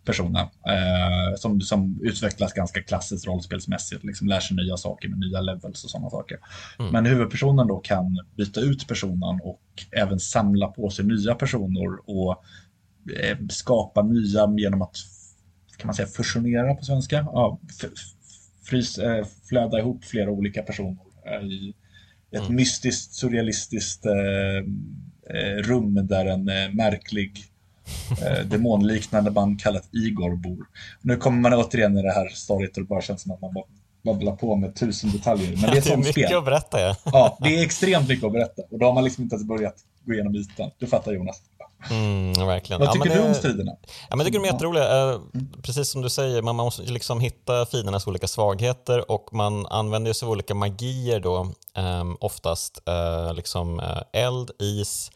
persona 0.05 0.41
eh, 0.41 1.37
som, 1.37 1.61
som 1.61 2.01
utvecklas 2.03 2.53
ganska 2.53 2.83
klassiskt 2.83 3.27
rollspelsmässigt, 3.27 4.05
liksom 4.05 4.29
lär 4.29 4.41
sig 4.41 4.57
nya 4.57 4.77
saker 4.77 5.09
med 5.09 5.19
nya 5.19 5.41
levels 5.41 5.85
och 5.85 5.91
sådana 5.91 6.11
saker. 6.11 6.39
Mm. 6.79 6.93
Men 6.93 7.07
huvudpersonen 7.07 7.67
då 7.67 7.79
kan 7.79 8.25
byta 8.37 8.61
ut 8.61 8.89
personen 8.89 9.41
och 9.43 9.63
även 9.91 10.21
samla 10.21 10.69
på 10.69 10.91
sig 10.91 11.05
nya 11.05 11.35
personer 11.35 12.11
och 12.11 12.45
eh, 13.21 13.39
skapa 13.51 14.03
nya 14.03 14.55
genom 14.57 14.83
att 14.83 14.97
kan 15.79 15.87
man 15.87 15.95
säga 15.95 16.09
fusionera 16.09 16.75
på 16.75 16.85
svenska? 16.85 17.17
Ja, 17.17 17.61
frys, 18.65 18.99
eh, 18.99 19.27
flöda 19.49 19.79
ihop 19.79 20.05
flera 20.05 20.31
olika 20.31 20.63
personer 20.63 21.05
eh, 21.27 21.47
i 21.47 21.75
ett 22.31 22.43
mm. 22.43 22.57
mystiskt, 22.57 23.15
surrealistiskt 23.15 24.07
eh, 24.07 24.59
eh, 25.37 25.57
rum 25.57 26.07
där 26.07 26.27
en 26.27 26.45
märklig 26.77 27.52
eh, 28.23 28.47
demonliknande 28.47 29.31
band 29.31 29.61
kallat 29.61 29.89
Igor 29.93 30.37
bor. 30.37 30.67
Nu 31.01 31.17
kommer 31.17 31.41
man 31.41 31.55
återigen 31.55 31.99
i 31.99 32.03
det 32.03 32.13
här 32.13 32.29
stadiet 32.29 32.77
och 32.77 32.83
det 32.83 32.89
bara 32.89 33.03
känns 33.03 33.23
som 33.23 33.33
att 33.33 33.41
man 33.41 33.55
babblar 34.05 34.37
på 34.37 34.57
med 34.57 34.75
tusen 34.75 35.11
detaljer. 35.11 35.51
Men 35.51 35.61
det 35.61 35.79
är, 35.79 35.83
det 35.85 35.93
är 35.93 35.97
mycket 35.97 36.13
spel. 36.13 36.37
att 36.37 36.45
berätta 36.45 36.81
ja. 36.81 36.97
ja. 37.05 37.39
Det 37.41 37.59
är 37.59 37.63
extremt 37.63 38.09
mycket 38.09 38.25
att 38.25 38.33
berätta 38.33 38.63
och 38.71 38.79
då 38.79 38.87
har 38.87 38.93
man 38.95 39.05
liksom 39.05 39.23
inte 39.25 39.37
ens 39.37 39.49
börjat 39.49 39.75
gå 40.05 40.13
igenom 40.13 40.35
ytan. 40.35 40.71
Du 40.79 40.87
fattar 40.87 41.13
Jonas. 41.13 41.43
Mm, 41.91 42.47
verkligen. 42.47 42.81
Vad 42.81 42.93
tycker 42.93 43.11
ja, 43.11 43.17
du 43.17 43.29
om 43.29 43.35
striderna? 43.35 43.73
Ja, 43.83 44.17
men 44.17 44.19
jag 44.19 44.27
tycker 44.27 44.39
de 44.39 44.49
är 44.49 44.53
jätteroliga. 44.53 45.13
Eh, 45.13 45.21
precis 45.63 45.89
som 45.89 46.03
du 46.03 46.11
säger, 46.11 46.43
man 46.43 46.57
måste 46.57 46.83
liksom 46.83 47.21
hitta 47.21 47.67
fiendernas 47.67 48.07
olika 48.07 48.29
svagheter 48.29 49.11
och 49.11 49.29
man 49.33 49.67
använder 49.67 50.13
sig 50.13 50.27
av 50.27 50.33
olika 50.33 50.55
magier 50.55 51.21
då, 51.21 51.53
um, 51.77 52.17
oftast. 52.21 52.83
Uh, 52.89 53.35
liksom 53.35 53.83
eld, 54.13 54.51
is, 54.59 55.11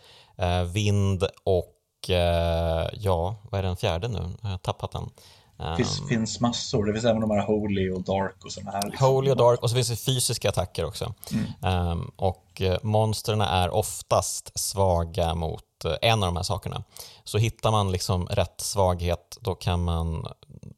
vind 0.72 1.24
och 1.44 1.75
Eh, 2.10 2.88
ja, 2.92 3.36
vad 3.50 3.58
är 3.58 3.62
den 3.62 3.76
fjärde 3.76 4.08
nu? 4.08 4.22
Jag 4.42 4.48
har 4.48 4.58
tappat 4.58 4.92
den. 4.92 5.10
Det 5.58 5.76
finns, 5.76 6.00
um, 6.00 6.08
finns, 6.08 6.40
massor. 6.40 6.86
Det 6.86 6.92
finns 6.92 7.04
även 7.04 7.20
de 7.20 7.30
här 7.30 7.46
Holy 7.46 7.90
och 7.90 8.02
Dark 8.02 8.44
och 8.44 8.52
sådana 8.52 8.70
här. 8.70 8.90
Liksom. 8.90 9.06
Holy 9.06 9.30
och 9.30 9.36
Dark 9.36 9.62
och 9.62 9.70
så 9.70 9.76
finns 9.76 9.88
det 9.88 9.96
fysiska 9.96 10.48
attacker 10.48 10.84
också. 10.84 11.14
Mm. 11.32 11.90
Um, 11.90 12.10
och 12.16 12.60
uh, 12.60 12.76
monstren 12.82 13.40
är 13.40 13.70
oftast 13.70 14.58
svaga 14.58 15.34
mot 15.34 15.62
uh, 15.84 15.92
en 16.02 16.22
av 16.22 16.26
de 16.26 16.36
här 16.36 16.42
sakerna. 16.42 16.82
Så 17.24 17.38
hittar 17.38 17.70
man 17.70 17.92
liksom 17.92 18.26
rätt 18.26 18.60
svaghet 18.60 19.38
då 19.40 19.54
kan 19.54 19.84
man, 19.84 20.26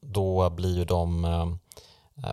då 0.01 0.51
blir 0.51 0.77
ju 0.77 0.85
de 0.85 1.25
uh, 1.25 1.55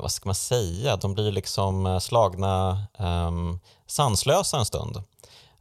vad 0.01 0.11
ska 0.11 0.29
man 0.29 0.35
säga, 0.35 0.95
de 0.95 1.13
blir 1.13 1.31
liksom 1.31 2.01
slagna 2.01 2.83
um, 2.97 3.59
sanslösa 3.87 4.57
en 4.57 4.65
stund. 4.65 5.03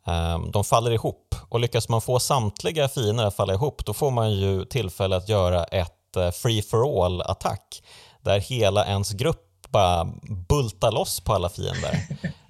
Um, 0.07 0.51
de 0.51 0.64
faller 0.64 0.90
ihop 0.90 1.35
och 1.49 1.61
lyckas 1.61 1.88
man 1.88 2.01
få 2.01 2.19
samtliga 2.19 2.88
fiender 2.88 3.25
att 3.25 3.37
falla 3.37 3.53
ihop 3.55 3.85
då 3.85 3.95
får 3.95 4.11
man 4.11 4.33
ju 4.33 4.64
tillfälle 4.64 5.17
att 5.17 5.29
göra 5.29 5.64
ett 5.64 5.90
Eh, 6.17 6.31
free 6.31 6.62
for 6.62 7.05
all-attack 7.05 7.83
där 8.23 8.40
hela 8.40 8.87
ens 8.87 9.12
grupp 9.12 9.40
bara 9.69 10.05
bultar 10.49 10.93
loss 10.93 11.21
på 11.21 11.35
alla 11.35 11.49
fiender 11.49 12.01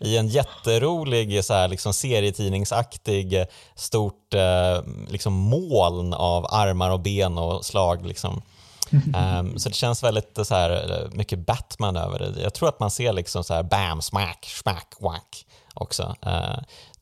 i 0.00 0.16
en 0.16 0.28
jätterolig 0.28 1.44
så 1.44 1.54
här, 1.54 1.68
liksom 1.68 1.94
serietidningsaktig 1.94 3.46
stort 3.74 4.34
eh, 4.34 4.82
liksom 5.08 5.32
moln 5.32 6.14
av 6.14 6.46
armar 6.50 6.90
och 6.90 7.00
ben 7.00 7.38
och 7.38 7.64
slag. 7.64 8.06
Liksom. 8.06 8.42
Um, 8.90 9.58
så 9.58 9.68
det 9.68 9.74
känns 9.74 10.02
väldigt 10.02 10.38
så 10.46 10.54
här, 10.54 11.08
mycket 11.12 11.38
Batman 11.46 11.96
över 11.96 12.18
det. 12.18 12.42
Jag 12.42 12.54
tror 12.54 12.68
att 12.68 12.80
man 12.80 12.90
ser 12.90 13.12
liksom 13.12 13.44
så 13.44 13.54
här 13.54 13.62
bam, 13.62 14.02
smack, 14.02 14.46
smack, 14.62 14.94
whack 15.00 15.46
också. 15.74 16.14
Uh, 16.26 16.58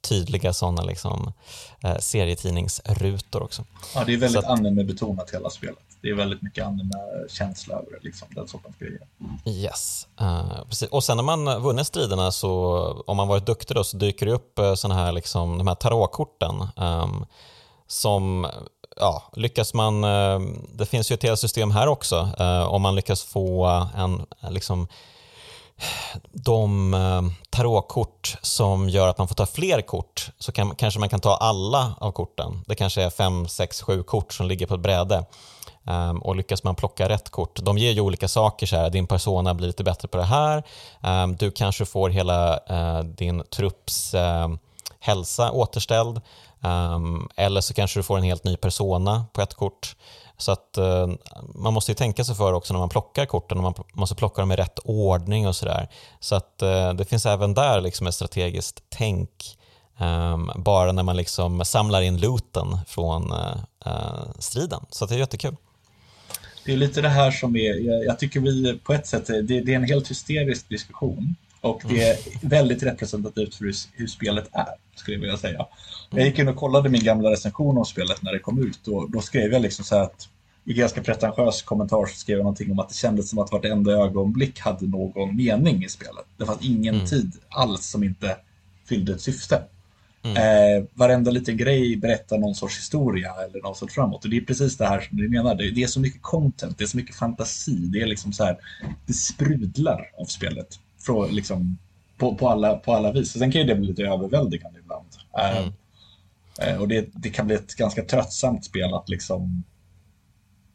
tydliga 0.09 0.53
sådana 0.53 0.83
liksom, 0.83 1.33
uh, 1.85 1.99
serietidningsrutor 1.99 3.43
också. 3.43 3.65
Ja, 3.95 4.05
det 4.05 4.12
är 4.12 4.17
väldigt 4.17 4.45
anime-betonat 4.45 5.35
hela 5.35 5.51
spelet 5.51 5.79
det 6.03 6.11
är 6.11 6.15
väldigt 6.15 6.43
mycket 6.43 6.67
anime-känsla 6.67 7.75
över 7.75 7.91
det, 7.91 7.99
liksom, 8.03 8.29
den 8.31 8.49
sortens 8.49 8.77
grejer. 8.77 9.01
Yes, 9.45 10.09
uh, 10.21 10.65
precis. 10.69 10.88
Och 10.88 11.05
sen 11.05 11.17
när 11.17 11.25
man 11.25 11.62
vunnit 11.62 11.87
striderna 11.87 12.33
så, 12.33 12.79
om 13.07 13.17
man 13.17 13.29
varit 13.29 13.47
duktig 13.47 13.77
då, 13.77 13.85
så 13.85 13.97
dyker 13.97 14.27
det 14.27 14.33
upp 14.33 14.59
uh, 14.59 14.75
såna 14.75 14.95
här, 14.95 15.12
liksom, 15.12 15.59
de 15.59 15.67
här 15.67 15.75
tarotkorten 15.75 16.69
um, 16.77 17.27
som 17.87 18.47
ja, 18.97 19.23
lyckas 19.37 19.75
man, 19.75 20.05
uh, 20.05 20.41
det 20.75 20.87
finns 20.87 21.11
ju 21.11 21.15
ett 21.15 21.23
helt 21.23 21.41
system 21.41 21.71
här 21.71 21.87
också, 21.87 22.29
om 22.69 22.83
man 22.83 22.95
lyckas 22.95 23.23
få 23.23 23.67
en, 23.97 24.27
liksom, 24.51 24.88
de 26.33 26.95
eh, 26.95 27.23
tarotkort 27.51 28.37
som 28.42 28.88
gör 28.88 29.09
att 29.09 29.18
man 29.18 29.29
får 29.29 29.35
ta 29.35 29.47
fler 29.47 29.83
kort 29.83 30.31
så 30.38 30.53
kan, 30.53 30.75
kanske 30.75 31.01
man 31.01 31.09
kan 31.09 31.21
ta 31.21 31.37
alla 31.37 31.95
av 31.99 32.12
korten. 32.12 32.64
Det 32.66 32.75
kanske 32.75 33.03
är 33.03 33.11
fem, 33.11 33.49
sex, 33.49 33.83
sju 33.83 34.03
kort 34.03 34.33
som 34.33 34.47
ligger 34.47 34.66
på 34.66 34.75
ett 34.75 34.81
bräde. 34.81 35.25
Um, 35.85 36.18
och 36.23 36.37
lyckas 36.37 36.64
man 36.64 36.75
plocka 36.75 37.09
rätt 37.09 37.31
kort, 37.31 37.59
de 37.62 37.79
ger 37.79 37.90
ju 37.90 38.01
olika 38.01 38.29
saker, 38.29 38.66
så 38.66 38.77
här, 38.77 38.90
din 38.90 39.07
persona 39.07 39.55
blir 39.55 39.66
lite 39.66 39.85
bättre 39.85 40.09
på 40.09 40.16
det 40.16 40.25
här, 40.25 40.62
um, 41.01 41.37
du 41.37 41.51
kanske 41.51 41.85
får 41.85 42.11
hela 42.11 42.61
uh, 42.71 43.05
din 43.05 43.42
trupps 43.51 44.14
uh, 44.14 44.49
hälsa 45.01 45.53
återställd, 45.53 46.21
um, 46.61 47.29
eller 47.37 47.61
så 47.61 47.75
kanske 47.75 47.99
du 47.99 48.03
får 48.03 48.18
en 48.18 48.25
helt 48.25 48.45
ny 48.45 48.57
persona 48.57 49.25
på 49.33 49.42
ett 49.42 49.55
kort. 49.55 49.97
Så 50.37 50.53
att 50.53 50.79
eh, 50.79 51.09
man 51.55 51.75
måste 51.75 51.90
ju 51.90 51.95
tänka 51.95 52.25
sig 52.25 52.35
för 52.35 52.53
också 52.53 52.75
när 52.75 52.81
man 52.81 52.88
plockar 52.88 53.27
korten 53.27 53.59
och 53.59 53.62
man 53.62 53.75
måste 53.92 54.14
plocka 54.14 54.42
dem 54.42 54.53
i 54.53 54.57
rätt 54.57 54.79
ordning 54.85 55.49
och 55.49 55.57
sådär. 55.57 55.88
Så 56.21 56.35
att 56.35 56.62
eh, 56.62 56.92
det 56.92 57.05
finns 57.05 57.27
även 57.27 57.55
där 57.55 57.81
liksom 57.81 58.07
ett 58.07 58.14
strategiskt 58.14 58.83
tänk 58.88 59.59
um, 59.99 60.51
bara 60.57 60.92
när 60.92 61.03
man 61.03 61.16
liksom 61.16 61.64
samlar 61.64 62.03
in 62.03 62.21
looten 62.21 62.79
från 62.87 63.33
uh, 63.33 64.31
striden. 64.38 64.81
Så 64.90 65.07
det 65.07 65.14
är 65.14 65.18
jättekul. 65.18 65.57
Det 66.64 66.73
är 66.73 66.77
lite 66.77 67.01
det 67.01 67.09
här 67.09 67.31
som 67.31 67.57
är, 67.57 67.87
jag, 67.87 68.05
jag 68.05 68.18
tycker 68.18 68.40
vi 68.40 68.79
på 68.85 68.92
ett 68.92 69.07
sätt, 69.07 69.27
det, 69.27 69.42
det, 69.42 69.73
är 69.73 69.77
en 69.77 69.85
helt 69.85 70.11
hysterisk 70.11 70.68
diskussion 70.68 71.35
och 71.62 71.83
det 71.88 72.03
är 72.03 72.18
väldigt 72.48 72.83
representativt 72.83 73.55
för 73.55 73.64
hur, 73.64 73.75
hur 73.92 74.07
spelet 74.07 74.48
är, 74.53 74.75
skulle 74.94 75.16
jag 75.16 75.20
vilja 75.20 75.37
säga. 75.37 75.66
Jag 76.11 76.27
gick 76.27 76.38
in 76.38 76.48
och 76.48 76.57
kollade 76.57 76.88
min 76.88 77.05
gamla 77.05 77.31
recension 77.31 77.79
av 77.79 77.85
spelet 77.85 78.22
när 78.22 78.33
det 78.33 78.38
kom 78.38 78.59
ut 78.68 78.88
och 78.88 79.11
då 79.11 79.20
skrev 79.20 79.53
jag 79.53 79.62
liksom 79.62 79.85
så 79.85 79.94
här 79.94 80.03
att 80.03 80.29
i 80.64 80.72
ganska 80.72 81.03
pretentiös 81.03 81.62
kommentar 81.62 82.07
så 82.07 82.16
skrev 82.16 82.37
jag 82.37 82.44
någonting 82.44 82.70
om 82.70 82.79
att 82.79 82.88
det 82.88 82.94
kändes 82.94 83.31
som 83.31 83.38
att 83.38 83.53
vartenda 83.53 83.92
ögonblick 83.92 84.61
hade 84.61 84.87
någon 84.87 85.37
mening 85.37 85.85
i 85.85 85.88
spelet. 85.88 86.25
Det 86.37 86.46
fanns 86.46 86.62
ingen 86.62 86.94
mm. 86.94 87.07
tid 87.07 87.33
alls 87.48 87.87
som 87.87 88.05
inte 88.05 88.37
fyllde 88.88 89.12
ett 89.12 89.20
syfte. 89.20 89.62
Mm. 90.22 90.37
Eh, 90.37 90.85
varenda 90.94 91.31
liten 91.31 91.57
grej 91.57 91.96
berättar 91.96 92.38
någon 92.38 92.55
sorts 92.55 92.79
historia 92.79 93.35
eller 93.44 93.62
någon 93.62 93.75
sorts 93.75 93.94
framåt. 93.94 94.25
Och 94.25 94.31
det 94.31 94.37
är 94.37 94.40
precis 94.40 94.77
det 94.77 94.87
här 94.87 95.01
som 95.01 95.16
du 95.16 95.29
menar. 95.29 95.55
Det 95.55 95.83
är 95.83 95.87
så 95.87 96.01
mycket 96.01 96.22
content, 96.22 96.79
det 96.79 96.85
är 96.85 96.88
så 96.88 96.96
mycket 96.96 97.16
fantasi. 97.16 97.77
Det 97.77 98.01
är 98.01 98.07
liksom 98.07 98.33
så 98.33 98.44
här, 98.44 98.59
det 99.07 99.12
sprudlar 99.12 100.11
av 100.18 100.25
spelet. 100.25 100.79
Från, 101.07 101.29
liksom, 101.29 101.79
på, 102.17 102.35
på, 102.35 102.49
alla, 102.49 102.77
på 102.77 102.93
alla 102.95 103.12
vis. 103.12 103.35
Och 103.35 103.38
sen 103.38 103.53
kan 103.53 103.61
ju 103.61 103.67
det 103.67 103.75
bli 103.75 103.87
lite 103.87 104.03
överväldigande 104.03 104.79
ibland. 104.81 105.07
Eh, 105.38 105.59
mm. 105.59 105.73
eh, 106.62 106.81
och 106.81 106.88
det, 106.88 107.09
det 107.15 107.31
kan 107.31 107.47
bli 107.47 107.57
ett 107.57 107.75
ganska 107.75 108.03
tröttsamt 108.03 108.65
spel 108.65 108.95
att 108.95 109.09
liksom 109.09 109.65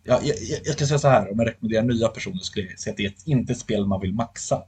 Ja, 0.09 0.19
jag, 0.23 0.35
jag, 0.65 0.73
ska 0.73 0.85
säga 0.85 0.99
så 0.99 1.07
här, 1.07 1.31
om 1.31 1.39
jag 1.39 1.47
rekommenderar 1.47 1.83
nya 1.83 2.07
personer 2.07 2.37
skulle 2.37 2.65
jag 2.65 2.79
säga 2.79 2.91
att 2.91 2.97
det 2.97 3.05
är 3.05 3.09
ett, 3.09 3.27
inte 3.27 3.53
ett 3.53 3.59
spel 3.59 3.85
man 3.85 4.01
vill 4.01 4.13
maxa. 4.13 4.63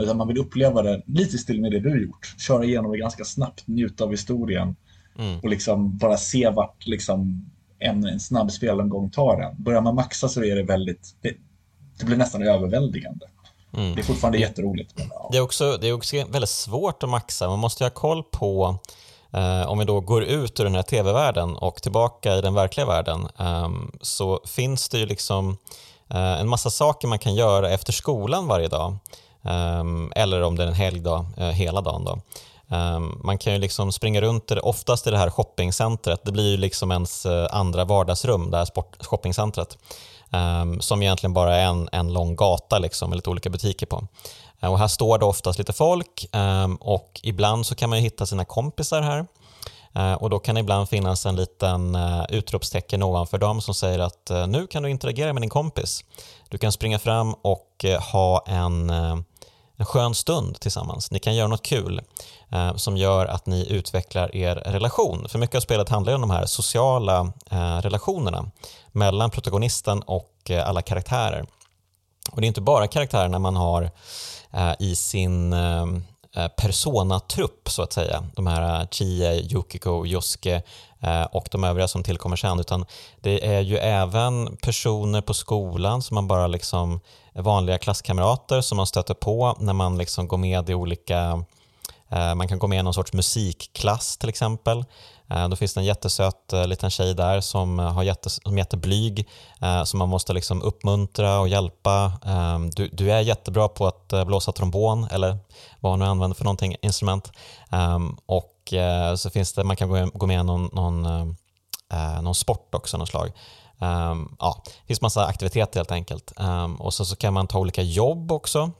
Utan 0.00 0.16
man 0.16 0.28
vill 0.28 0.38
uppleva 0.38 0.82
det 0.82 1.02
lite 1.06 1.36
i 1.36 1.38
stil 1.38 1.60
med 1.60 1.72
det 1.72 1.80
du 1.80 2.02
gjort. 2.02 2.34
Köra 2.38 2.64
igenom 2.64 2.92
det 2.92 2.98
ganska 2.98 3.24
snabbt, 3.24 3.66
njuta 3.66 4.04
av 4.04 4.10
historien 4.10 4.76
mm. 5.18 5.40
och 5.40 5.48
liksom 5.48 5.96
bara 5.96 6.16
se 6.16 6.48
vart 6.48 6.86
liksom 6.86 7.50
en, 7.78 8.04
en 8.04 8.20
snabb 8.20 8.52
spelomgång 8.52 9.10
tar 9.10 9.40
en. 9.40 9.62
Börjar 9.62 9.80
man 9.80 9.94
maxa 9.94 10.28
så 10.28 10.44
är 10.44 10.56
det 10.56 10.62
väldigt, 10.62 11.14
det, 11.20 11.34
det 11.98 12.06
blir 12.06 12.16
nästan 12.16 12.42
överväldigande. 12.42 13.26
Mm. 13.74 13.94
Det 13.94 14.00
är 14.00 14.04
fortfarande 14.04 14.38
jätteroligt. 14.38 14.92
Men, 14.96 15.10
ja. 15.10 15.28
det, 15.32 15.38
är 15.38 15.40
också, 15.40 15.76
det 15.80 15.88
är 15.88 15.92
också 15.92 16.16
väldigt 16.16 16.50
svårt 16.50 17.02
att 17.02 17.08
maxa. 17.08 17.48
Man 17.48 17.58
måste 17.58 17.84
ha 17.84 17.90
koll 17.90 18.22
på 18.22 18.78
eh, 19.32 19.68
om 19.68 19.78
vi 19.78 19.84
då 19.84 20.00
går 20.00 20.24
ut 20.24 20.60
ur 20.60 20.64
den 20.64 20.74
här 20.74 20.82
tv-världen 20.82 21.56
och 21.56 21.82
tillbaka 21.82 22.36
i 22.36 22.40
den 22.40 22.54
verkliga 22.54 22.86
världen 22.86 23.28
eh, 23.38 23.70
så 24.00 24.40
finns 24.46 24.88
det 24.88 24.98
ju 24.98 25.06
liksom 25.06 25.56
eh, 26.10 26.40
en 26.40 26.48
massa 26.48 26.70
saker 26.70 27.08
man 27.08 27.18
kan 27.18 27.34
göra 27.34 27.70
efter 27.70 27.92
skolan 27.92 28.46
varje 28.46 28.68
dag. 28.68 28.96
Um, 29.44 30.12
eller 30.16 30.42
om 30.42 30.56
det 30.56 30.62
är 30.62 30.66
en 30.66 30.74
helgdag, 30.74 31.26
uh, 31.38 31.44
hela 31.44 31.80
dagen. 31.80 32.04
Då. 32.04 32.18
Um, 32.76 33.20
man 33.24 33.38
kan 33.38 33.52
ju 33.52 33.58
liksom 33.58 33.92
springa 33.92 34.20
runt, 34.20 34.50
oftast 34.50 35.06
i 35.06 35.10
det 35.10 35.18
här 35.18 35.30
shoppingcentret, 35.30 36.20
det 36.24 36.32
blir 36.32 36.50
ju 36.50 36.56
liksom 36.56 36.92
ens 36.92 37.26
andra 37.50 37.84
vardagsrum, 37.84 38.50
det 38.50 38.56
här 38.56 38.66
shoppingcentret, 39.04 39.78
um, 40.32 40.80
som 40.80 41.02
egentligen 41.02 41.34
bara 41.34 41.56
är 41.56 41.66
en, 41.66 41.88
en 41.92 42.12
lång 42.12 42.36
gata 42.36 42.78
liksom, 42.78 43.10
med 43.10 43.16
lite 43.16 43.30
olika 43.30 43.50
butiker 43.50 43.86
på. 43.86 44.06
Uh, 44.64 44.72
och 44.72 44.78
här 44.78 44.88
står 44.88 45.18
det 45.18 45.24
oftast 45.24 45.58
lite 45.58 45.72
folk 45.72 46.26
ehm, 46.32 46.76
och 46.76 47.20
ibland 47.22 47.66
så 47.66 47.74
kan 47.74 47.90
man 47.90 47.98
hitta 47.98 48.26
sina 48.26 48.44
kompisar 48.44 49.02
här. 49.02 49.26
Eh, 49.94 50.12
och 50.12 50.30
Då 50.30 50.38
kan 50.38 50.54
det 50.54 50.60
ibland 50.60 50.88
finnas 50.88 51.26
en 51.26 51.36
liten 51.36 51.94
eh, 51.94 52.24
utropstecken 52.28 53.02
ovanför 53.02 53.38
dem 53.38 53.60
som 53.60 53.74
säger 53.74 53.98
att 53.98 54.30
nu 54.48 54.66
kan 54.66 54.82
du 54.82 54.90
interagera 54.90 55.32
med 55.32 55.42
din 55.42 55.50
kompis. 55.50 56.04
Du 56.48 56.58
kan 56.58 56.72
springa 56.72 56.98
fram 56.98 57.34
och 57.34 57.84
ha 58.12 58.44
en 58.46 58.92
en 59.82 59.86
skön 59.86 60.14
stund 60.14 60.60
tillsammans. 60.60 61.10
Ni 61.10 61.18
kan 61.18 61.34
göra 61.34 61.48
något 61.48 61.62
kul 61.62 62.00
eh, 62.52 62.76
som 62.76 62.96
gör 62.96 63.26
att 63.26 63.46
ni 63.46 63.66
utvecklar 63.70 64.36
er 64.36 64.54
relation. 64.54 65.28
För 65.28 65.38
mycket 65.38 65.56
av 65.56 65.60
spelet 65.60 65.88
handlar 65.88 66.14
om 66.14 66.20
de 66.20 66.30
här 66.30 66.46
sociala 66.46 67.32
eh, 67.50 67.76
relationerna 67.76 68.50
mellan 68.92 69.30
protagonisten 69.30 70.02
och 70.02 70.50
eh, 70.50 70.68
alla 70.68 70.82
karaktärer. 70.82 71.46
Och 72.30 72.40
Det 72.40 72.44
är 72.44 72.48
inte 72.48 72.60
bara 72.60 72.86
karaktärerna 72.86 73.38
man 73.38 73.56
har 73.56 73.90
eh, 74.50 74.72
i 74.78 74.96
sin 74.96 75.52
eh, 75.52 75.82
eh 76.36 76.48
Persona-trupp 76.56 77.70
så 77.70 77.82
att 77.82 77.92
säga. 77.92 78.24
De 78.34 78.46
här 78.46 78.80
eh, 78.80 78.88
Chie, 78.90 79.34
Yukiko, 79.34 80.06
Yosuke 80.06 80.62
eh, 81.00 81.22
och 81.22 81.48
de 81.50 81.64
övriga 81.64 81.88
som 81.88 82.02
tillkommer 82.02 82.36
sen 82.36 82.60
utan 82.60 82.86
det 83.20 83.46
är 83.46 83.60
ju 83.60 83.76
även 83.76 84.56
personer 84.56 85.20
på 85.20 85.34
skolan 85.34 86.02
som 86.02 86.14
man 86.14 86.28
bara 86.28 86.46
liksom 86.46 87.00
vanliga 87.34 87.78
klasskamrater 87.78 88.60
som 88.60 88.76
man 88.76 88.86
stöter 88.86 89.14
på 89.14 89.56
när 89.58 89.72
man 89.72 89.98
liksom 89.98 90.28
går 90.28 90.38
med 90.38 90.70
i 90.70 90.74
olika 90.74 91.44
Eh, 92.12 92.34
man 92.34 92.48
kan 92.48 92.58
gå 92.58 92.66
med 92.66 92.78
i 92.78 92.82
någon 92.82 92.94
sorts 92.94 93.12
musikklass 93.12 94.16
till 94.16 94.28
exempel. 94.28 94.84
Eh, 95.30 95.48
då 95.48 95.56
finns 95.56 95.74
det 95.74 95.80
en 95.80 95.84
jättesöt 95.84 96.52
eh, 96.52 96.66
liten 96.66 96.90
tjej 96.90 97.14
där 97.14 97.40
som, 97.40 97.78
har 97.78 98.02
jätte, 98.02 98.30
som 98.30 98.54
är 98.54 98.58
jätteblyg, 98.58 99.28
som 99.84 99.98
man 99.98 100.08
måste 100.08 100.32
liksom 100.32 100.62
uppmuntra 100.62 101.40
och 101.40 101.48
hjälpa. 101.48 102.12
Ehm, 102.24 102.70
du, 102.70 102.88
du 102.88 103.12
är 103.12 103.20
jättebra 103.20 103.68
på 103.68 103.86
att 103.86 104.26
blåsa 104.26 104.52
trombon 104.52 105.08
eller 105.10 105.38
vad 105.80 105.92
hon 105.92 105.98
nu 105.98 106.04
använder 106.04 106.34
för 106.34 106.44
någonting, 106.44 106.76
instrument. 106.82 107.32
Ehm, 107.70 108.16
och 108.26 108.74
så 109.16 109.30
finns 109.30 109.52
det, 109.52 109.64
man 109.64 109.76
kan 109.76 110.10
gå 110.14 110.26
med 110.26 110.40
i 110.40 110.42
någon, 110.42 110.70
någon, 110.72 111.02
någon 112.22 112.34
sport 112.34 112.74
också, 112.74 112.96
någon 112.98 113.06
slag. 113.06 113.32
Um, 113.82 114.36
ja, 114.38 114.62
det 114.64 114.86
finns 114.86 115.00
massa 115.00 115.26
aktiviteter 115.26 115.80
helt 115.80 115.92
enkelt. 115.92 116.32
Um, 116.36 116.76
och 116.76 116.94
så, 116.94 117.04
så 117.04 117.16
kan 117.16 117.34
man 117.34 117.46
ta 117.46 117.58
olika 117.58 117.82
jobb 117.82 118.32
också. 118.32 118.70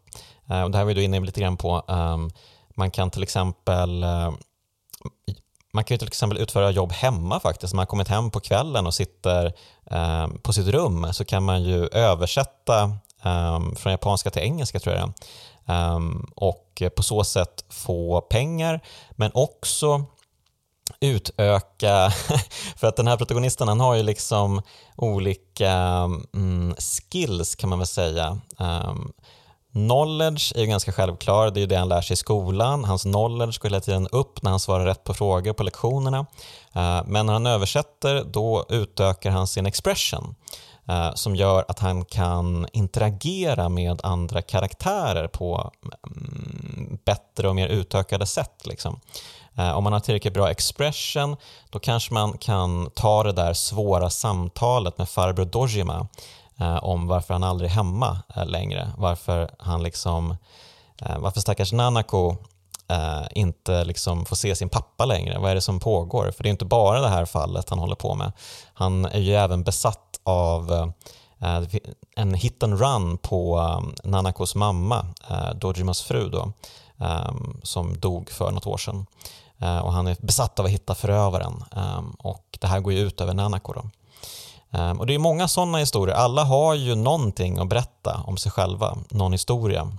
Uh, 0.51 0.63
och 0.63 0.71
det 0.71 0.79
här 0.79 0.85
var 0.85 0.95
vi 0.95 1.05
inne 1.05 1.21
lite 1.21 1.41
grann 1.41 1.57
på. 1.57 1.85
Um, 1.89 2.31
man 2.75 2.91
kan 2.91 3.11
till 3.11 3.23
exempel 3.23 4.03
eh, 4.03 4.33
man 5.73 5.85
kan 5.85 5.95
ju 5.95 5.99
till 5.99 6.09
exempel 6.09 6.39
utföra 6.39 6.71
jobb 6.71 6.93
hemma 6.93 7.41
faktiskt. 7.41 7.73
När 7.73 7.77
man 7.77 7.83
har 7.83 7.87
kommit 7.87 8.09
hem 8.09 8.31
på 8.31 8.41
kvällen 8.41 8.87
och 8.87 8.95
sitter 8.95 9.53
eh, 9.91 10.27
på 10.43 10.53
sitt 10.53 10.67
rum 10.67 11.13
så 11.13 11.25
kan 11.25 11.43
man 11.43 11.63
ju 11.63 11.87
översätta 11.87 12.83
eh, 13.25 13.61
från 13.77 13.93
japanska 13.93 14.31
till 14.31 14.43
engelska 14.43 14.81
tror 14.81 14.97
jag 14.97 15.13
eh, 15.67 16.01
och 16.35 16.83
på 16.97 17.03
så 17.03 17.25
sätt 17.25 17.65
få 17.69 18.21
pengar 18.21 18.81
men 19.11 19.31
också 19.35 20.05
utöka, 21.01 22.11
för 22.77 22.87
att 22.87 22.97
den 22.97 23.07
här 23.07 23.17
protagonisten 23.17 23.69
han 23.69 23.81
har 23.81 23.95
ju 23.95 24.03
liksom 24.03 24.63
olika 24.97 25.73
mm, 26.35 26.75
skills 26.79 27.55
kan 27.55 27.71
man 27.71 27.79
väl 27.79 27.87
säga. 27.87 28.41
Ehm, 28.59 29.13
Knowledge 29.73 30.53
är 30.57 30.61
ju 30.61 30.67
ganska 30.67 30.93
självklar, 30.93 31.51
det 31.51 31.59
är 31.59 31.61
ju 31.61 31.67
det 31.67 31.77
han 31.77 31.89
lär 31.89 32.01
sig 32.01 32.15
i 32.15 32.17
skolan. 32.17 32.85
Hans 32.85 33.03
knowledge 33.03 33.59
går 33.59 33.69
hela 33.69 33.81
tiden 33.81 34.09
upp 34.13 34.43
när 34.43 34.51
han 34.51 34.61
svarar 34.61 34.85
rätt 34.85 35.05
på 35.05 35.15
frågor 35.15 35.53
på 35.53 35.63
lektionerna. 35.63 36.27
Eh, 36.73 37.03
men 37.07 37.27
när 37.27 37.33
han 37.33 37.47
översätter 37.47 38.25
då 38.25 38.67
utökar 38.69 39.31
han 39.31 39.47
sin 39.47 39.67
expression 39.67 40.35
eh, 40.89 41.15
som 41.15 41.37
gör 41.37 41.65
att 41.69 41.79
han 41.79 42.05
kan 42.05 42.67
interagera 42.73 43.69
med 43.69 44.01
andra 44.05 44.43
karaktärer 44.43 45.29
på 45.29 45.73
mm, 46.07 46.99
bättre 47.05 47.49
och 47.49 47.57
mer 47.57 47.69
utökade 47.69 48.27
sätt. 48.27 48.67
Liksom. 48.67 49.01
Eh, 49.55 49.73
om 49.73 49.85
man 49.85 49.93
har 49.93 50.01
tillräckligt 50.01 50.35
bra 50.35 50.51
expression 50.51 51.37
då 51.71 51.79
kanske 51.79 52.15
man 52.15 52.39
kan 52.39 52.91
ta 52.95 53.23
det 53.23 53.33
där 53.33 53.55
svåra 53.55 54.11
samtalet 54.11 54.99
med 54.99 55.09
farbror 55.09 55.45
Dojima 55.45 56.09
Eh, 56.61 56.85
om 56.85 57.07
varför 57.07 57.35
han 57.35 57.45
aldrig 57.45 57.71
är 57.71 57.75
hemma 57.75 58.23
eh, 58.37 58.47
längre. 58.47 58.93
Varför 58.97 59.51
han 59.59 59.83
liksom, 59.83 60.37
eh, 60.99 61.19
varför 61.19 61.41
stackars 61.41 61.73
Nanako 61.73 62.37
eh, 62.89 63.23
inte 63.31 63.85
liksom 63.85 64.25
får 64.25 64.37
se 64.37 64.55
sin 64.55 64.69
pappa 64.69 65.05
längre. 65.05 65.39
Vad 65.39 65.51
är 65.51 65.55
det 65.55 65.61
som 65.61 65.81
pågår? 65.81 66.31
För 66.31 66.43
det 66.43 66.49
är 66.49 66.51
inte 66.51 66.65
bara 66.65 67.01
det 67.01 67.09
här 67.09 67.25
fallet 67.25 67.69
han 67.69 67.79
håller 67.79 67.95
på 67.95 68.15
med. 68.15 68.33
Han 68.75 69.05
är 69.05 69.21
ju 69.21 69.35
även 69.35 69.63
besatt 69.63 70.21
av 70.25 70.93
en 72.17 72.35
hit 72.35 72.63
and 72.63 72.81
run 72.81 73.19
på 73.19 73.61
Nanakos 74.05 74.55
mamma, 74.55 75.07
Dojimas 75.55 76.03
fru 76.03 76.29
då, 76.29 76.53
som 77.63 78.01
dog 78.01 78.31
för 78.31 78.51
något 78.51 78.67
år 78.67 78.77
sedan. 78.77 79.07
Och 79.83 79.93
han 79.93 80.07
är 80.07 80.17
besatt 80.21 80.59
av 80.59 80.65
att 80.67 80.71
hitta 80.71 80.95
förövaren 80.95 81.65
och 82.19 82.59
det 82.61 82.67
här 82.67 82.81
går 82.81 82.93
ju 82.93 82.99
ut 82.99 83.21
över 83.21 83.35
Nanako. 83.35 83.73
Då. 83.73 83.83
Ehm, 84.73 85.01
och 85.01 85.07
det 85.07 85.15
är 85.15 85.19
många 85.19 85.49
sådana 85.49 85.79
historier. 85.79 86.17
Alla 86.17 86.45
har 86.45 86.75
ju 86.75 86.95
någonting 86.95 87.59
att 87.59 87.69
berätta 87.69 88.23
om 88.27 88.37
sig 88.37 88.53
själva, 88.53 88.99
någon 89.11 89.33
historia 89.33 89.93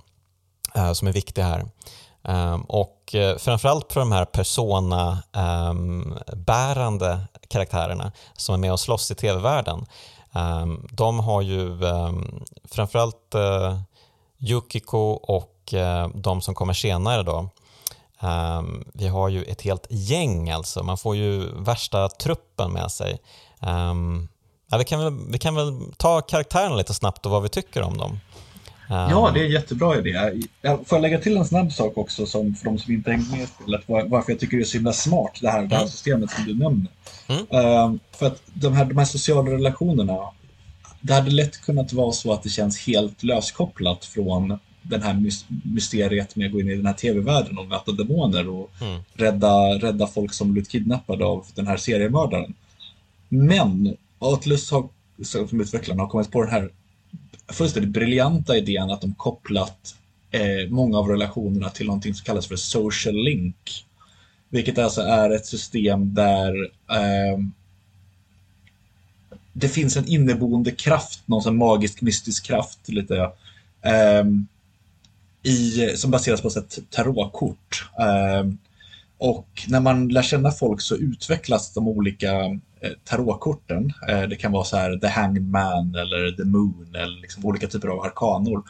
eh, 0.74 0.92
som 0.92 1.08
är 1.08 1.12
viktig 1.12 1.42
här. 1.42 1.64
Ehm, 2.24 2.60
och 2.60 3.14
eh, 3.14 3.36
framförallt 3.36 3.92
för 3.92 4.00
de 4.00 4.12
här 4.12 4.24
persona-bärande 4.24 7.10
ehm, 7.10 7.20
karaktärerna 7.48 8.12
som 8.34 8.54
är 8.54 8.58
med 8.58 8.72
och 8.72 8.80
slåss 8.80 9.10
i 9.10 9.14
tv-världen. 9.14 9.86
De 10.90 11.20
har 11.20 11.42
ju 11.42 11.78
framförallt 12.64 13.34
eh, 13.34 13.78
Yukiko 14.38 14.98
och 15.12 15.74
de 16.14 16.40
som 16.40 16.54
kommer 16.54 16.72
senare 16.72 17.22
då 17.22 17.48
vi 18.92 19.08
har 19.08 19.28
ju 19.28 19.44
ett 19.44 19.62
helt 19.62 19.86
gäng 19.90 20.50
alltså, 20.50 20.82
man 20.82 20.98
får 20.98 21.16
ju 21.16 21.62
värsta 21.62 22.08
truppen 22.08 22.72
med 22.72 22.90
sig. 22.90 23.18
Um, 23.60 24.28
ja, 24.74 24.78
vi, 24.78 24.84
kan 24.84 25.00
väl, 25.00 25.12
vi 25.32 25.38
kan 25.38 25.54
väl 25.54 25.80
ta 25.96 26.20
karaktärerna 26.20 26.74
lite 26.74 26.94
snabbt 26.94 27.26
och 27.26 27.32
vad 27.32 27.42
vi 27.42 27.48
tycker 27.48 27.82
om 27.82 27.98
dem. 27.98 28.18
Ja, 28.88 29.30
det 29.34 29.40
är 29.40 29.44
en 29.44 29.50
jättebra 29.50 29.98
idé. 29.98 30.32
Får 30.62 30.86
jag 30.90 31.02
lägga 31.02 31.18
till 31.18 31.36
en 31.36 31.44
snabb 31.44 31.72
sak 31.72 31.98
också 31.98 32.26
som 32.26 32.54
för 32.54 32.64
de 32.64 32.78
som 32.78 32.92
inte 32.92 33.10
hänger 33.10 33.30
med 33.30 33.40
i 33.40 33.46
spelet, 33.46 33.82
varför 33.86 34.32
jag 34.32 34.40
tycker 34.40 34.56
det 34.56 34.62
är 34.62 34.64
så 34.64 34.76
himla 34.76 34.92
smart 34.92 35.38
det 35.40 35.48
här, 35.48 35.62
det 35.62 35.74
här 35.74 35.82
mm. 35.82 35.88
systemet 35.88 36.30
som 36.30 36.44
du 36.44 36.54
nämner. 36.54 36.90
Mm. 37.26 37.98
för 38.12 38.26
att 38.26 38.42
de 38.54 38.72
här, 38.72 38.84
de 38.84 38.98
här 38.98 39.04
sociala 39.04 39.50
relationerna, 39.50 40.18
det 41.00 41.14
hade 41.14 41.30
lätt 41.30 41.60
kunnat 41.60 41.92
vara 41.92 42.12
så 42.12 42.32
att 42.32 42.42
det 42.42 42.48
känns 42.48 42.86
helt 42.86 43.22
löskopplat 43.22 44.04
från 44.04 44.58
den 44.82 45.02
här 45.02 45.30
mysteriet 45.74 46.36
med 46.36 46.46
att 46.46 46.52
gå 46.52 46.60
in 46.60 46.68
i 46.68 46.76
den 46.76 46.86
här 46.86 46.94
tv-världen 46.94 47.58
och 47.58 47.66
möta 47.66 47.92
demoner 47.92 48.48
och 48.48 48.70
mm. 48.80 49.00
rädda, 49.14 49.78
rädda 49.78 50.06
folk 50.06 50.32
som 50.32 50.52
blivit 50.52 50.70
kidnappade 50.70 51.24
av 51.24 51.46
den 51.54 51.66
här 51.66 51.76
seriemördaren. 51.76 52.54
Men 53.28 53.96
Atlus 54.24 54.70
har, 54.70 54.88
som 55.22 55.60
utvecklarna 55.60 56.02
har 56.02 56.08
kommit 56.08 56.32
på 56.32 56.42
den 56.42 56.50
här 56.50 56.70
fullständigt 57.48 57.92
briljanta 57.92 58.56
idén 58.56 58.90
att 58.90 59.00
de 59.00 59.14
kopplat 59.14 59.94
eh, 60.30 60.70
många 60.70 60.98
av 60.98 61.08
relationerna 61.08 61.70
till 61.70 61.86
någonting 61.86 62.14
som 62.14 62.24
kallas 62.24 62.46
för 62.46 62.56
social 62.56 63.14
link. 63.14 63.86
Vilket 64.48 64.78
alltså 64.78 65.00
är 65.00 65.30
ett 65.30 65.46
system 65.46 66.14
där 66.14 66.64
eh, 66.90 67.38
det 69.52 69.68
finns 69.68 69.96
en 69.96 70.08
inneboende 70.08 70.70
kraft, 70.70 71.20
någon 71.26 71.42
sån 71.42 71.56
magisk 71.56 72.00
mystisk 72.00 72.46
kraft 72.46 72.88
lite. 72.88 73.30
Eh, 73.82 74.24
i, 75.42 75.92
som 75.96 76.10
baseras 76.10 76.42
på 76.42 76.48
ett 76.48 76.78
tarotkort. 76.90 77.90
Eh, 78.00 78.50
och 79.18 79.64
när 79.68 79.80
man 79.80 80.08
lär 80.08 80.22
känna 80.22 80.50
folk 80.50 80.80
så 80.80 80.96
utvecklas 80.96 81.72
de 81.72 81.88
olika 81.88 82.60
tarotkorten. 83.04 83.92
Eh, 84.08 84.22
det 84.22 84.36
kan 84.36 84.52
vara 84.52 84.64
så 84.64 84.76
här 84.76 84.96
The 84.96 85.06
Hanged 85.06 85.50
Man 85.50 85.94
eller 85.94 86.36
The 86.36 86.44
Moon 86.44 86.94
eller 86.94 87.20
liksom 87.20 87.44
olika 87.44 87.66
typer 87.66 87.88
av 87.88 88.00
arkanor. 88.00 88.62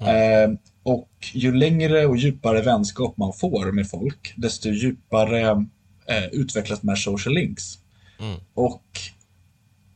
Mm. 0.00 0.58
och 0.82 1.08
ju 1.32 1.54
längre 1.54 2.06
och 2.06 2.16
djupare 2.16 2.62
vänskap 2.62 3.16
man 3.16 3.32
får 3.32 3.72
med 3.72 3.90
folk, 3.90 4.34
desto 4.36 4.68
djupare 4.68 5.66
eh, 6.06 6.24
utvecklas 6.32 6.80
de 6.80 6.88
här 6.88 6.96
social 6.96 7.34
links. 7.34 7.78
Mm. 8.20 8.40
Och 8.54 8.84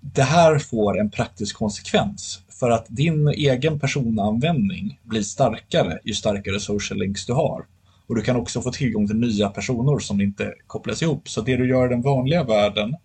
det 0.01 0.23
här 0.23 0.59
får 0.59 1.01
en 1.01 1.11
praktisk 1.11 1.57
konsekvens. 1.57 2.41
För 2.49 2.71
att 2.71 2.87
din 2.89 3.29
egen 3.29 3.81
personanvändning 3.81 5.01
blir 5.03 5.23
starkare 5.23 5.99
ju 6.05 6.15
starkare 6.15 6.61
social 6.61 6.99
links 6.99 7.27
du 7.27 7.33
har. 7.33 7.67
Och 8.07 8.15
du 8.15 8.23
kan 8.23 8.37
också 8.37 8.63
få 8.63 8.73
tillgång 8.73 9.07
till 9.07 9.17
nya 9.17 9.49
personer 9.49 9.99
som 9.99 10.21
inte 10.21 10.55
kopplas 10.67 11.03
ihop. 11.03 11.29
Så 11.29 11.41
det 11.41 11.57
du 11.57 11.69
gör 11.69 11.87
i 11.87 11.89
den 11.89 12.03
vanliga 12.03 12.45
världen, 12.45 12.97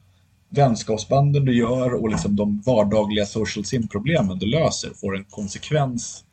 vänskapsbanden 0.52 1.46
du 1.46 1.58
gör 1.58 1.94
och 1.94 2.10
liksom 2.10 2.36
de 2.36 2.62
vardagliga 2.66 3.26
social 3.26 3.66
sim-problemen 3.66 4.40
du 4.40 4.46
löser 4.46 4.90
får 4.90 5.18
en 5.18 5.24
konsekvens, 5.24 6.24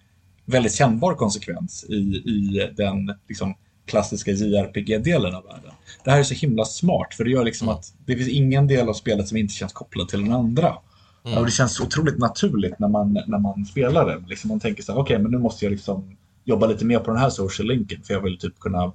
väldigt 0.45 0.75
kännbar 0.75 1.15
konsekvens 1.15 1.85
i, 1.89 1.95
i 1.95 2.71
den 2.77 3.15
liksom, 3.29 3.55
klassiska 3.87 4.31
JRPG-delen 4.31 5.35
av 5.35 5.45
världen. 5.45 5.73
Det 6.05 6.11
här 6.11 6.19
är 6.19 6.23
så 6.23 6.35
himla 6.35 6.65
smart 6.65 7.15
för 7.15 7.25
det 7.25 7.31
gör 7.31 7.45
liksom 7.45 7.69
mm. 7.69 7.79
att 7.79 7.95
det 8.07 8.17
finns 8.17 8.29
ingen 8.29 8.67
del 8.67 8.89
av 8.89 8.93
spelet 8.93 9.29
som 9.29 9.37
inte 9.37 9.55
känns 9.55 9.73
kopplad 9.73 10.09
till 10.09 10.23
den 10.23 10.33
andra. 10.33 10.77
Mm. 11.25 11.39
Och 11.39 11.45
det 11.45 11.51
känns 11.51 11.81
otroligt 11.81 12.19
naturligt 12.19 12.79
när 12.79 12.89
man, 12.89 13.13
när 13.27 13.39
man 13.39 13.65
spelar 13.65 14.07
det. 14.07 14.25
Liksom 14.29 14.49
man 14.49 14.61
tänker 14.61 14.83
så 14.83 14.93
här, 14.93 15.01
okej, 15.01 15.15
okay, 15.15 15.23
men 15.23 15.33
nu 15.33 15.39
måste 15.39 15.65
jag 15.65 15.73
liksom 15.73 16.17
jobba 16.45 16.67
lite 16.67 16.85
mer 16.85 16.99
på 16.99 17.11
den 17.11 17.21
här 17.21 17.31
social 17.31 17.69
linken 17.69 18.03
för 18.03 18.15
jag 18.15 18.21
vill 18.21 18.39
typ 18.39 18.61
kunna 18.61 18.93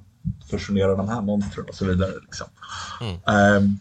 fusionera 0.49 0.95
de 0.95 1.09
här 1.09 1.21
monstren 1.21 1.65
och 1.69 1.75
så 1.75 1.85
vidare. 1.85 2.11
Liksom. 2.21 2.47
Mm. 3.01 3.57
Um, 3.57 3.79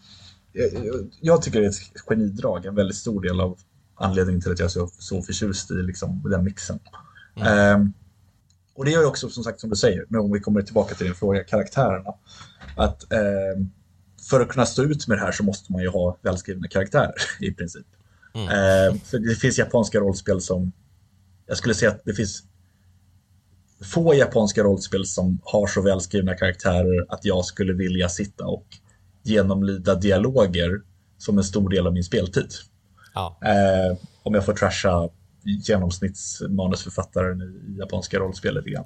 jag, 0.53 1.11
jag, 1.21 1.41
tycker 1.41 1.59
det 1.59 1.65
är 1.65 1.69
ett 1.69 2.01
genidrag, 2.07 2.65
en 2.65 2.75
väldigt 2.75 2.97
stor 2.97 3.21
del 3.21 3.41
av 3.41 3.59
anledningen 3.95 4.41
till 4.41 4.51
att 4.51 4.59
jag 4.59 4.65
är 4.65 4.69
så, 4.69 4.89
så 4.99 5.21
förtjust 5.21 5.71
i 5.71 5.73
liksom, 5.73 6.21
den 6.29 6.43
mixen. 6.43 6.79
Mm. 7.35 7.81
Um, 7.81 7.93
och 8.75 8.85
det 8.85 8.91
gör 8.91 9.01
ju 9.01 9.07
också, 9.07 9.29
som 9.29 9.43
sagt, 9.43 9.59
som 9.59 9.69
du 9.69 9.75
säger, 9.75 10.05
men 10.09 10.21
om 10.21 10.31
vi 10.31 10.39
kommer 10.39 10.61
tillbaka 10.61 10.95
till 10.95 11.05
din 11.05 11.15
fråga, 11.15 11.43
karaktärerna. 11.43 12.13
Att 12.77 13.03
um, 13.57 13.71
för 14.29 14.41
att 14.41 14.47
kunna 14.47 14.65
stå 14.65 14.83
ut 14.83 15.07
med 15.07 15.17
det 15.17 15.21
här 15.21 15.31
så 15.31 15.43
måste 15.43 15.71
man 15.71 15.81
ju 15.81 15.89
ha 15.89 16.17
välskrivna 16.21 16.67
karaktärer 16.67 17.13
i 17.39 17.51
princip. 17.51 17.85
Mm. 18.33 18.47
Eh, 18.47 18.99
för 19.03 19.19
det 19.19 19.35
finns 19.35 19.59
japanska 19.59 19.99
rollspel 19.99 20.41
som... 20.41 20.71
Jag 21.45 21.57
skulle 21.57 21.75
säga 21.75 21.91
att 21.91 22.01
det 22.05 22.13
finns 22.13 22.43
få 23.83 24.13
japanska 24.13 24.63
rollspel 24.63 25.05
som 25.05 25.39
har 25.43 25.67
så 25.67 25.81
välskrivna 25.81 26.33
karaktärer 26.33 27.05
att 27.09 27.25
jag 27.25 27.45
skulle 27.45 27.73
vilja 27.73 28.09
sitta 28.09 28.45
och 28.45 28.65
genomlida 29.23 29.95
dialoger 29.95 30.81
som 31.17 31.37
en 31.37 31.43
stor 31.43 31.69
del 31.69 31.87
av 31.87 31.93
min 31.93 32.03
speltid. 32.03 32.51
Ja. 33.13 33.37
Eh, 33.41 33.97
om 34.23 34.33
jag 34.33 34.45
får 34.45 34.53
trasha 34.53 35.09
genomsnittsmanusförfattaren 35.43 37.41
i 37.41 37.79
japanska 37.79 38.19
rollspel 38.19 38.55
lite 38.55 38.69
grann. 38.69 38.85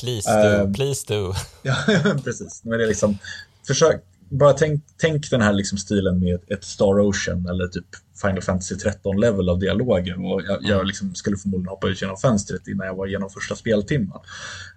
Please 0.00 0.30
do, 0.30 0.48
eh, 0.48 0.72
please 0.72 1.04
do. 1.08 1.34
ja, 1.62 1.76
precis. 2.24 2.64
Men 2.64 2.78
det 2.78 2.84
är 2.84 2.88
liksom, 2.88 3.18
försök, 3.66 4.02
bara 4.28 4.52
tänk, 4.52 4.84
tänk 4.96 5.30
den 5.30 5.40
här 5.40 5.52
liksom 5.52 5.78
stilen 5.78 6.20
med 6.20 6.40
ett 6.48 6.64
Star 6.64 7.00
Ocean 7.00 7.46
eller 7.46 7.66
typ 7.66 7.86
Final 8.22 8.42
Fantasy 8.42 8.74
13-level 8.74 9.48
av 9.48 9.58
dialoger 9.58 10.32
och 10.32 10.42
jag, 10.42 10.58
jag 10.62 10.74
mm. 10.74 10.86
liksom 10.86 11.14
skulle 11.14 11.36
förmodligen 11.36 11.68
hoppa 11.68 11.88
ut 11.88 12.02
genom 12.02 12.16
fönstret 12.16 12.68
innan 12.68 12.86
jag 12.86 12.94
var 12.94 13.06
igenom 13.06 13.30
första 13.30 13.54
speltimmen. 13.54 14.18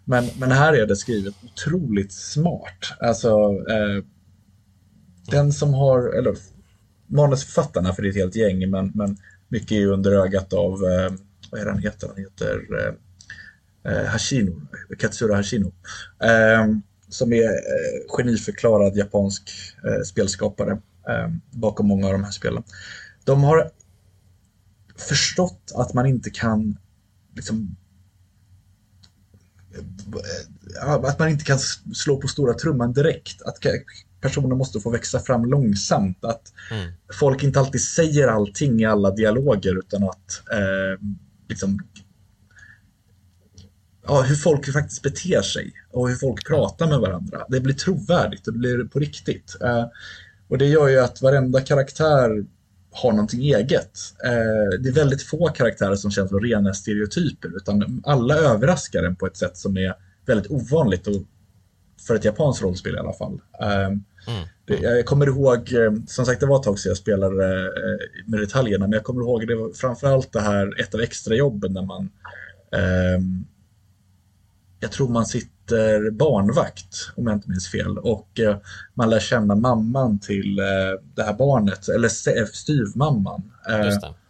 Men, 0.05 0.29
men 0.39 0.51
här 0.51 0.73
är 0.73 0.85
det 0.85 0.95
skrivet 0.95 1.33
otroligt 1.43 2.13
smart. 2.13 2.93
Alltså, 2.99 3.29
eh, 3.69 4.03
den 5.31 5.53
som 5.53 5.73
har, 5.73 6.17
eller 6.17 6.35
manusförfattarna, 7.07 7.93
för 7.93 8.01
det 8.01 8.07
är 8.07 8.09
ett 8.09 8.15
helt 8.15 8.35
gäng, 8.35 8.69
men, 8.69 8.91
men 8.95 9.17
mycket 9.47 9.71
är 9.71 9.75
ju 9.75 9.91
under 9.91 10.11
ögat 10.11 10.53
av, 10.53 10.73
eh, 10.73 11.13
vad 11.51 11.61
är 11.61 11.65
det 11.65 11.71
han 11.71 11.81
heter? 11.81 12.07
Han 12.07 12.17
heter 12.17 12.67
eh, 12.79 13.91
eh 13.93 14.05
Hashino, 14.05 14.61
Katsura 14.99 15.35
Hashino. 15.35 15.73
Eh, 16.23 16.67
som 17.09 17.33
är 17.33 17.43
eh, 17.43 18.07
geniförklarad 18.07 18.95
japansk 18.95 19.49
eh, 19.83 20.03
spelskapare 20.03 20.71
eh, 21.09 21.29
bakom 21.51 21.87
många 21.87 22.07
av 22.07 22.13
de 22.13 22.23
här 22.23 22.31
spelen. 22.31 22.63
De 23.23 23.43
har 23.43 23.71
förstått 24.97 25.71
att 25.75 25.93
man 25.93 26.05
inte 26.05 26.29
kan 26.29 26.77
liksom, 27.35 27.75
eh, 30.81 30.89
att 30.89 31.19
man 31.19 31.29
inte 31.29 31.45
kan 31.45 31.59
slå 31.93 32.17
på 32.17 32.27
stora 32.27 32.53
trumman 32.53 32.93
direkt. 32.93 33.41
Att 33.41 33.59
personer 34.21 34.55
måste 34.55 34.79
få 34.79 34.89
växa 34.89 35.19
fram 35.19 35.45
långsamt. 35.45 36.25
Att 36.25 36.53
mm. 36.71 36.91
folk 37.19 37.43
inte 37.43 37.59
alltid 37.59 37.81
säger 37.81 38.27
allting 38.27 38.81
i 38.81 38.85
alla 38.85 39.11
dialoger 39.11 39.79
utan 39.79 40.03
att 40.03 40.41
eh, 40.51 41.05
liksom, 41.49 41.79
ja, 44.07 44.21
hur 44.21 44.35
folk 44.35 44.73
faktiskt 44.73 45.03
beter 45.03 45.41
sig 45.41 45.73
och 45.91 46.09
hur 46.09 46.15
folk 46.15 46.47
pratar 46.47 46.87
med 46.87 46.99
varandra. 46.99 47.45
Det 47.49 47.59
blir 47.59 47.73
trovärdigt, 47.73 48.45
det 48.45 48.51
blir 48.51 48.83
på 48.83 48.99
riktigt. 48.99 49.57
Eh, 49.61 49.85
och 50.47 50.57
det 50.57 50.65
gör 50.65 50.87
ju 50.87 50.99
att 50.99 51.21
varenda 51.21 51.61
karaktär 51.61 52.45
har 52.91 53.11
någonting 53.11 53.41
eget. 53.41 53.99
Eh, 54.25 54.79
det 54.79 54.89
är 54.89 54.93
väldigt 54.93 55.23
få 55.23 55.47
karaktärer 55.47 55.95
som 55.95 56.11
känns 56.11 56.29
som 56.29 56.39
rena 56.39 56.73
stereotyper 56.73 57.57
utan 57.57 58.03
alla 58.05 58.35
överraskar 58.35 59.03
en 59.03 59.15
på 59.15 59.27
ett 59.27 59.37
sätt 59.37 59.57
som 59.57 59.77
är 59.77 59.93
väldigt 60.25 60.51
ovanligt 60.51 61.07
och 61.07 61.23
för 62.07 62.15
ett 62.15 62.25
japanskt 62.25 62.61
rollspel 62.61 62.95
i 62.95 62.99
alla 62.99 63.13
fall. 63.13 63.41
Eh, 63.61 63.89
mm. 64.29 64.83
Jag 64.83 65.05
kommer 65.05 65.27
ihåg, 65.27 65.73
eh, 65.73 65.93
som 66.07 66.25
sagt 66.25 66.39
det 66.39 66.45
var 66.45 66.57
ett 66.57 66.63
tag 66.63 66.79
sedan 66.79 66.89
jag 66.89 66.97
spelade 66.97 67.65
eh, 67.65 68.25
med 68.25 68.39
detaljerna, 68.39 68.87
men 68.87 68.93
jag 68.93 69.03
kommer 69.03 69.21
ihåg 69.21 69.47
det 69.47 69.55
var 69.55 69.73
framförallt 69.73 70.33
det 70.33 70.41
här, 70.41 70.81
ett 70.81 70.95
av 70.95 71.01
extrajobben 71.01 71.73
när 71.73 71.85
man 71.85 72.09
eh, 72.71 73.19
jag 74.79 74.91
tror 74.91 75.09
man 75.09 75.25
sitter 75.25 76.11
barnvakt, 76.11 77.11
om 77.15 77.27
jag 77.27 77.35
inte 77.35 77.49
minns 77.49 77.71
fel. 77.71 77.97
Och 77.97 78.39
eh, 78.39 78.57
man 78.93 79.09
lär 79.09 79.19
känna 79.19 79.55
mamman 79.55 80.19
till 80.19 80.59
eh, 80.59 80.65
det 81.15 81.23
här 81.23 81.33
barnet, 81.33 81.89
eller 81.89 82.09
styvmamman. 82.45 83.51
Eh, 83.69 83.79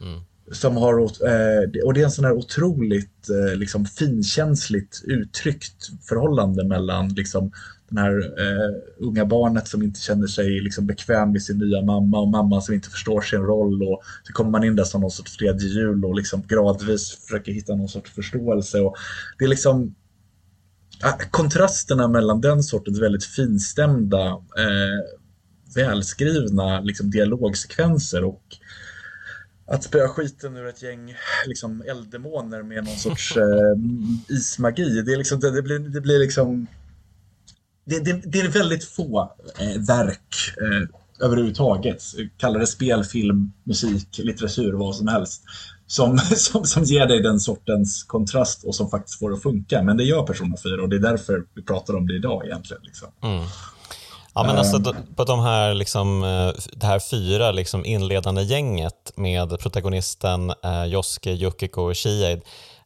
mm. 0.01 0.21
Som 0.51 0.77
har, 0.77 0.99
eh, 0.99 1.85
och 1.85 1.93
det 1.93 2.01
är 2.01 2.05
en 2.05 2.11
sån 2.11 2.25
här 2.25 2.33
otroligt 2.33 3.29
eh, 3.29 3.55
liksom, 3.55 3.85
finkänsligt 3.85 5.01
uttryckt 5.03 5.89
förhållande 6.07 6.63
mellan 6.63 7.09
liksom, 7.09 7.51
den 7.89 7.97
här 7.97 8.17
eh, 8.17 8.75
unga 8.97 9.25
barnet 9.25 9.67
som 9.67 9.83
inte 9.83 9.99
känner 9.99 10.27
sig 10.27 10.59
liksom, 10.59 10.85
bekväm 10.85 11.31
med 11.31 11.43
sin 11.43 11.57
nya 11.57 11.81
mamma 11.81 12.19
och 12.19 12.27
mamman 12.27 12.61
som 12.61 12.75
inte 12.75 12.89
förstår 12.89 13.21
sin 13.21 13.41
roll. 13.41 13.83
Och 13.83 14.01
så 14.23 14.33
kommer 14.33 14.51
man 14.51 14.63
in 14.63 14.75
där 14.75 14.83
som 14.83 15.01
någon 15.01 15.11
sorts 15.11 15.37
tredje 15.37 15.67
jul 15.67 16.05
och 16.05 16.15
liksom 16.15 16.43
gradvis 16.47 17.11
försöker 17.11 17.51
hitta 17.51 17.75
någon 17.75 17.89
sorts 17.89 18.11
förståelse. 18.11 18.79
Och 18.79 18.95
det 19.37 19.45
är 19.45 19.49
liksom 19.49 19.95
kontrasterna 21.31 22.07
mellan 22.07 22.41
den 22.41 22.63
sortens 22.63 23.01
väldigt 23.01 23.25
finstämda, 23.25 24.27
eh, 24.31 25.19
välskrivna 25.75 26.79
liksom, 26.81 27.11
dialogsekvenser 27.11 28.23
och 28.23 28.43
att 29.71 29.83
spöa 29.83 30.09
skiten 30.09 30.57
ur 30.57 30.67
ett 30.67 30.83
gäng 30.83 31.15
liksom, 31.47 31.83
elddemoner 31.87 32.63
med 32.63 32.83
någon 32.83 32.97
sorts 32.97 33.37
eh, 33.37 34.35
ismagi. 34.35 35.01
Det, 35.01 35.13
är 35.13 35.17
liksom, 35.17 35.39
det, 35.39 35.51
det, 35.51 35.61
blir, 35.61 35.79
det 35.79 36.01
blir 36.01 36.19
liksom... 36.19 36.67
Det, 37.85 37.99
det, 37.99 38.13
det 38.13 38.39
är 38.39 38.47
väldigt 38.47 38.83
få 38.83 39.31
eh, 39.59 39.81
verk 39.87 40.35
eh, 40.61 41.25
överhuvudtaget. 41.25 42.03
Kalla 42.37 42.59
det 42.59 42.67
spel, 42.67 43.03
film, 43.03 43.51
musik, 43.63 44.17
litteratur, 44.17 44.73
vad 44.73 44.95
som 44.95 45.07
helst 45.07 45.43
som, 45.89 46.17
som, 46.35 46.65
som 46.65 46.83
ger 46.83 47.05
dig 47.05 47.21
den 47.21 47.39
sortens 47.39 48.03
kontrast 48.03 48.63
och 48.63 48.75
som 48.75 48.89
faktiskt 48.89 49.19
får 49.19 49.29
det 49.29 49.35
att 49.35 49.43
funka. 49.43 49.83
Men 49.83 49.97
det 49.97 50.03
gör 50.03 50.23
Persona 50.23 50.55
4 50.63 50.81
och 50.81 50.89
det 50.89 50.95
är 50.95 50.99
därför 50.99 51.43
vi 51.55 51.61
pratar 51.61 51.95
om 51.95 52.07
det 52.07 52.15
idag 52.15 52.45
egentligen. 52.45 52.83
Liksom. 52.83 53.07
Mm. 53.23 53.45
Ja, 54.33 54.43
men 54.43 54.57
alltså, 54.57 54.75
ehm. 54.77 55.15
på 55.15 55.23
de 55.23 55.39
här, 55.39 55.73
liksom, 55.73 56.23
eh, 56.23 56.51
det 56.71 56.85
här 56.85 56.99
fyra 56.99 57.51
liksom, 57.51 57.85
inledande 57.85 58.41
gänget 58.41 59.11
med 59.15 59.59
protagonisten 59.59 60.49
eh, 60.63 60.85
Yosuke, 60.85 61.31
Yukiko 61.31 61.81
och 61.81 61.97
Shieid, 61.97 62.41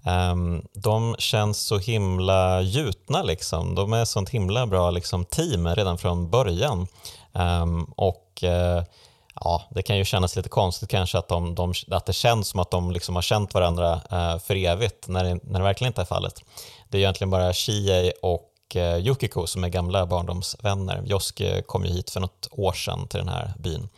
um, 0.06 0.68
de 0.74 1.16
känns 1.20 1.62
så 1.62 1.78
himla 1.78 2.62
gjutna. 2.62 3.24
Liksom. 3.24 3.76
De 3.76 3.93
är 3.93 4.06
sånt 4.06 4.30
himla 4.30 4.68
bra 4.68 4.91
liksom, 4.91 5.26
team 5.26 5.68
redan 5.68 5.97
från 5.97 6.30
början. 6.30 6.88
Um, 7.32 7.84
och 7.84 8.43
uh, 8.43 8.84
ja, 9.36 9.64
det 9.72 9.82
kan 9.82 9.97
ju 9.97 10.06
kännas 10.06 10.36
lite 10.36 10.49
konstigt 10.49 10.89
kanske 10.89 11.18
att, 11.18 11.28
de, 11.28 11.56
de, 11.56 11.74
att 11.91 12.06
det 12.06 12.14
känns 12.14 12.47
som 12.47 12.60
att 12.60 12.72
de 12.72 12.91
liksom 12.91 13.16
har 13.16 13.22
känt 13.22 13.54
varandra 13.54 13.93
uh, 13.93 14.39
för 14.39 14.56
evigt 14.56 15.08
när 15.08 15.24
det, 15.24 15.39
när 15.43 15.60
det 15.60 15.64
verkligen 15.64 15.89
inte 15.89 16.01
är 16.01 16.06
fallet. 16.06 16.43
Det 16.89 16.97
är 16.97 17.01
egentligen 17.01 17.30
bara 17.30 17.54
Shiei 17.54 18.12
och 18.22 18.51
uh, 18.76 18.97
Yukiko 18.97 19.47
som 19.47 19.64
är 19.64 19.70
gamla 19.70 20.06
barndomsvänner. 20.06 21.04
Yosuke 21.12 21.62
kom 21.62 21.86
ju 21.86 21.91
hit 21.91 22.10
för 22.10 22.20
något 22.20 22.47
år 22.51 22.74
sedan 22.74 23.08
till 23.08 23.20
den 23.20 23.30
här 23.30 23.54
byn 23.60 23.89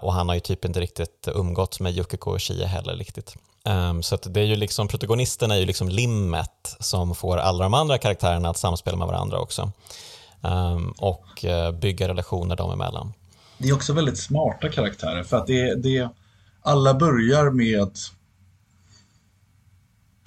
och 0.00 0.12
han 0.12 0.28
har 0.28 0.34
ju 0.34 0.40
typ 0.40 0.64
inte 0.64 0.80
riktigt 0.80 1.28
umgåtts 1.34 1.80
med 1.80 1.96
Yukiko 1.96 2.30
och 2.30 2.42
Shiei 2.42 2.66
heller 2.66 2.96
riktigt. 2.96 3.36
Um, 3.68 4.02
så 4.02 4.16
det 4.16 4.40
är 4.40 4.44
ju 4.44 4.56
liksom, 4.56 4.88
protagonisten 4.88 5.50
är 5.50 5.56
ju 5.56 5.64
liksom 5.64 5.88
limmet 5.88 6.76
som 6.80 7.14
får 7.14 7.36
alla 7.38 7.64
de 7.64 7.74
andra 7.74 7.98
karaktärerna 7.98 8.50
att 8.50 8.58
samspela 8.58 8.96
med 8.96 9.06
varandra 9.06 9.38
också 9.38 9.72
um, 10.40 10.94
och 10.98 11.44
uh, 11.44 11.78
bygga 11.78 12.08
relationer 12.08 12.56
dem 12.56 12.72
emellan 12.72 13.12
det 13.58 13.68
är 13.68 13.74
också 13.74 13.92
väldigt 13.92 14.18
smarta 14.18 14.68
karaktärer 14.68 15.22
för 15.22 15.36
att 15.36 15.46
det, 15.46 15.74
det 15.74 16.08
alla 16.62 16.94
börjar 16.94 17.50
med 17.50 17.90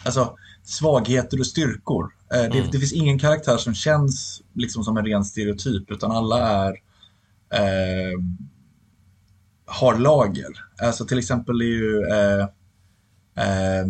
alltså, 0.04 0.38
svagheter 0.64 1.40
och 1.40 1.48
styrkor. 1.48 2.12
Eh, 2.34 2.46
mm. 2.46 2.52
Det, 2.52 2.72
det, 2.72 2.80
finns 2.80 2.94
ingen 2.94 3.20
karaktär 3.20 3.58
som 3.58 3.74
känns 3.74 4.42
liksom 4.54 4.84
som 4.84 4.98
en 4.98 5.06
ren 5.06 5.26
stereotyp 5.26 5.92
utan 5.92 6.12
alla 6.12 6.50
är 6.50 6.72
eh, 7.54 8.20
har 9.66 9.96
lager. 9.96 10.66
Alltså 10.82 11.06
till 11.06 11.20
exempel 11.20 11.62
är 11.62 11.66
ju 11.66 12.04
eh, 13.38 13.88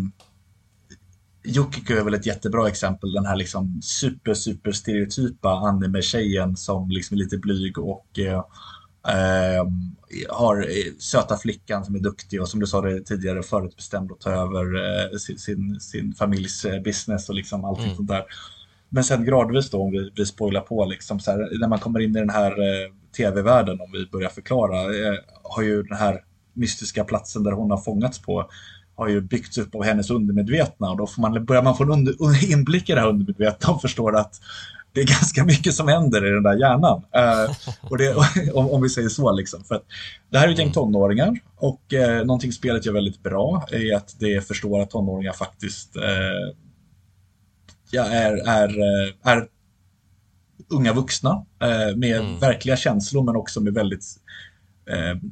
Yukiko 1.43 1.93
är 1.93 2.04
väl 2.04 2.14
ett 2.14 2.26
jättebra 2.26 2.68
exempel, 2.68 3.14
den 3.14 3.26
här 3.26 3.36
liksom 3.36 3.82
super, 3.82 4.34
super 4.34 4.72
stereotypa 4.72 5.50
anime-tjejen 5.50 6.58
som 6.58 6.89
liksom 6.89 7.18
är 7.18 7.20
lite 7.20 7.38
blyg 7.38 7.78
och 7.78 8.20
eh, 8.20 8.43
Eh, 9.08 9.68
har 10.30 10.66
söta 11.00 11.38
flickan 11.38 11.86
som 11.86 11.95
är 11.95 12.00
duktig 12.00 12.41
och 12.41 12.50
som 12.50 12.60
du 12.60 12.68
sa 12.68 12.82
det 12.82 13.02
tidigare 13.02 13.43
förutbestämd 13.43 14.12
att 14.12 14.20
ta 14.20 14.30
över 14.30 14.76
eh, 14.76 15.18
sin, 15.18 15.38
sin, 15.38 15.80
sin, 15.80 16.14
familjs 16.14 16.66
eh, 16.66 16.82
business 16.82 17.30
och 17.30 17.36
liksom 17.36 17.66
allting 17.66 17.86
mm. 17.86 17.95
sånt 17.95 18.08
där. 18.08 18.24
Men 18.89 19.04
sen 19.04 19.26
gradvis 19.26 19.70
då, 19.70 19.82
om 19.82 19.91
vi, 19.91 20.12
vi 20.16 20.26
spoilar 20.26 20.62
på, 20.62 20.86
liksom, 20.86 21.20
så 21.20 21.32
här, 21.32 21.60
när 21.60 21.68
man 21.68 21.80
kommer 21.80 22.00
in 22.00 22.16
i 22.16 22.20
den 22.20 22.30
här 22.30 22.52
eh, 22.52 22.91
tv-världen, 23.18 23.82
om 23.82 23.91
vi 23.91 24.06
börjar 24.06 24.30
förklara, 24.30 24.82
eh, 24.82 25.20
har 25.43 25.64
ju 25.64 25.84
den 25.84 25.98
här 25.98 26.24
mystiska 26.54 27.04
platsen 27.04 27.43
där 27.43 27.52
hon 27.52 27.72
har 27.72 27.78
fångats 27.78 28.20
på 28.20 28.50
har 28.98 29.08
ju 29.08 29.22
byggts 29.22 29.58
upp 29.58 29.76
av 29.76 29.84
hennes 29.84 30.10
undermedvetna 30.10 30.89
och 30.89 30.98
då 30.98 31.08
får 31.08 31.22
man, 31.22 31.45
börjar 31.45 31.64
man 31.64 31.78
få 31.78 31.84
en 31.84 31.91
under, 31.91 32.52
inblick 32.52 32.89
i 32.89 32.93
det 32.93 33.02
här 33.02 33.08
undermedvetna 33.08 33.74
och 33.74 33.82
förstår 33.82 34.16
att 34.16 34.41
det 34.93 35.02
är 35.02 35.06
ganska 35.06 35.45
mycket 35.45 35.74
som 35.74 35.88
händer 35.88 36.26
i 36.26 36.30
den 36.30 36.43
där 36.43 36.60
hjärnan. 36.60 36.98
Uh, 36.98 37.56
och 37.82 37.98
det, 37.98 38.16
om, 38.54 38.70
om, 38.70 38.82
vi 38.82 38.89
säger 38.89 39.10
så. 39.10 39.32
Liksom. 39.32 39.64
För 39.64 39.82
det 40.30 40.38
här 40.38 40.48
är 40.48 40.52
ett 40.52 40.58
gäng 40.58 40.66
mm. 40.66 40.74
tonåringar 40.74 41.39
och 41.56 41.82
uh, 41.93 42.26
någonting 42.26 42.52
spelet 42.52 42.86
gör 42.86 42.93
väldigt 42.93 43.24
bra 43.24 43.68
är 43.72 43.95
att 43.95 44.16
det 44.20 44.48
förstår 44.48 44.82
att 44.82 44.89
tonåringar 44.89 45.34
faktiskt 45.34 45.98
uh, 45.98 46.56
ja, 47.91 48.06
är, 48.06 48.48
är, 48.48 48.80
är 49.24 49.48
unga 50.70 50.93
vuxna 50.93 51.32
uh, 51.64 51.98
med 51.98 52.20
mm. 52.20 52.39
verkliga 52.39 52.78
känslor 52.78 53.24
men 53.24 53.36
också 53.36 53.62
med 53.62 53.74
väldigt 53.74 54.06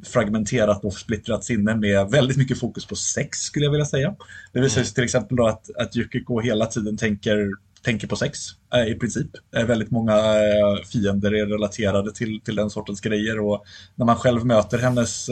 fragmenterat 0.06 0.84
och 0.84 0.94
splittrat 0.94 1.44
sinne 1.44 1.76
med 1.76 2.12
väldigt 2.12 2.38
mycket 2.38 2.60
fokus 2.60 2.86
på 2.86 2.96
sex 2.96 3.38
skulle 3.38 3.66
jag 3.66 3.72
vilja 3.72 3.86
säga. 3.86 4.16
Det 4.54 4.60
visar 4.60 4.74
sig 4.74 4.82
mm. 4.82 4.94
till 4.94 5.04
exempel 5.04 5.38
då 5.38 5.48
att, 5.48 5.70
att 5.78 5.96
Yukiko 5.96 6.40
hela 6.40 6.66
tiden 6.66 6.98
tänker 6.98 7.52
tänker 7.86 8.08
på 8.08 8.16
sex 8.16 8.40
eh, 8.74 8.92
i 8.92 8.96
princip. 8.96 9.28
Eh, 9.56 9.66
väldigt 9.66 9.92
många 9.92 10.14
eh, 10.14 10.86
fiender 10.92 11.34
är 11.34 11.46
relaterade 11.46 12.14
till, 12.14 12.42
till 12.42 12.56
den 12.56 12.70
sortens 12.70 13.02
grejer 13.02 13.40
och 13.40 13.66
när 13.96 14.06
man 14.06 14.16
själv 14.16 14.46
möter 14.46 14.78
hennes 14.78 15.30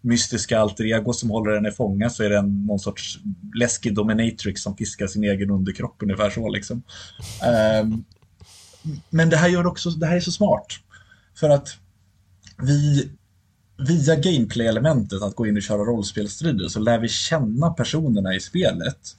mystiska 0.00 0.60
alter 0.60 0.84
ego 0.84 1.12
som 1.12 1.30
håller 1.30 1.54
henne 1.54 1.72
fånga 1.72 2.10
så 2.10 2.22
är 2.22 2.30
det 2.30 2.38
en, 2.38 2.66
någon 2.66 2.78
sorts 2.78 3.18
läskig 3.54 3.94
dominatrix 3.94 4.62
som 4.62 4.76
piskar 4.76 5.06
sin 5.06 5.24
egen 5.24 5.50
underkropp 5.50 6.02
ungefär 6.02 6.30
så 6.30 6.48
liksom. 6.48 6.82
Ehm, 7.44 8.04
men 9.10 9.30
det 9.30 9.36
här 9.36 9.48
gör 9.48 9.66
också, 9.66 9.90
det 9.90 10.06
här 10.06 10.16
är 10.16 10.20
så 10.20 10.32
smart. 10.32 10.66
För 11.40 11.50
att 11.50 11.78
vi 12.62 13.10
via 13.78 14.16
gameplay-elementet 14.16 15.22
att 15.22 15.36
gå 15.36 15.46
in 15.46 15.56
och 15.56 15.62
köra 15.62 15.78
rollspelstrider 15.78 16.68
så 16.68 16.80
lär 16.80 16.98
vi 16.98 17.08
känna 17.08 17.70
personerna 17.70 18.34
i 18.34 18.40
spelet 18.40 19.16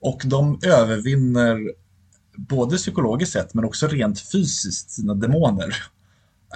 och 0.00 0.22
de 0.24 0.60
övervinner 0.62 1.72
både 2.36 2.76
psykologiskt 2.76 3.32
sett 3.32 3.54
men 3.54 3.64
också 3.64 3.86
rent 3.86 4.20
fysiskt 4.20 4.90
sina 4.90 5.14
demoner. 5.14 5.76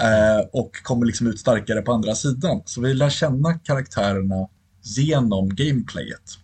Eh, 0.00 0.46
och 0.52 0.82
kommer 0.82 1.06
liksom 1.06 1.26
ut 1.26 1.38
starkare 1.38 1.82
på 1.82 1.92
andra 1.92 2.14
sidan. 2.14 2.62
Så 2.64 2.80
vi 2.80 2.94
lär 2.94 3.10
känna 3.10 3.54
karaktärerna 3.54 4.48
genom 4.82 5.54
gameplayet. 5.54 6.38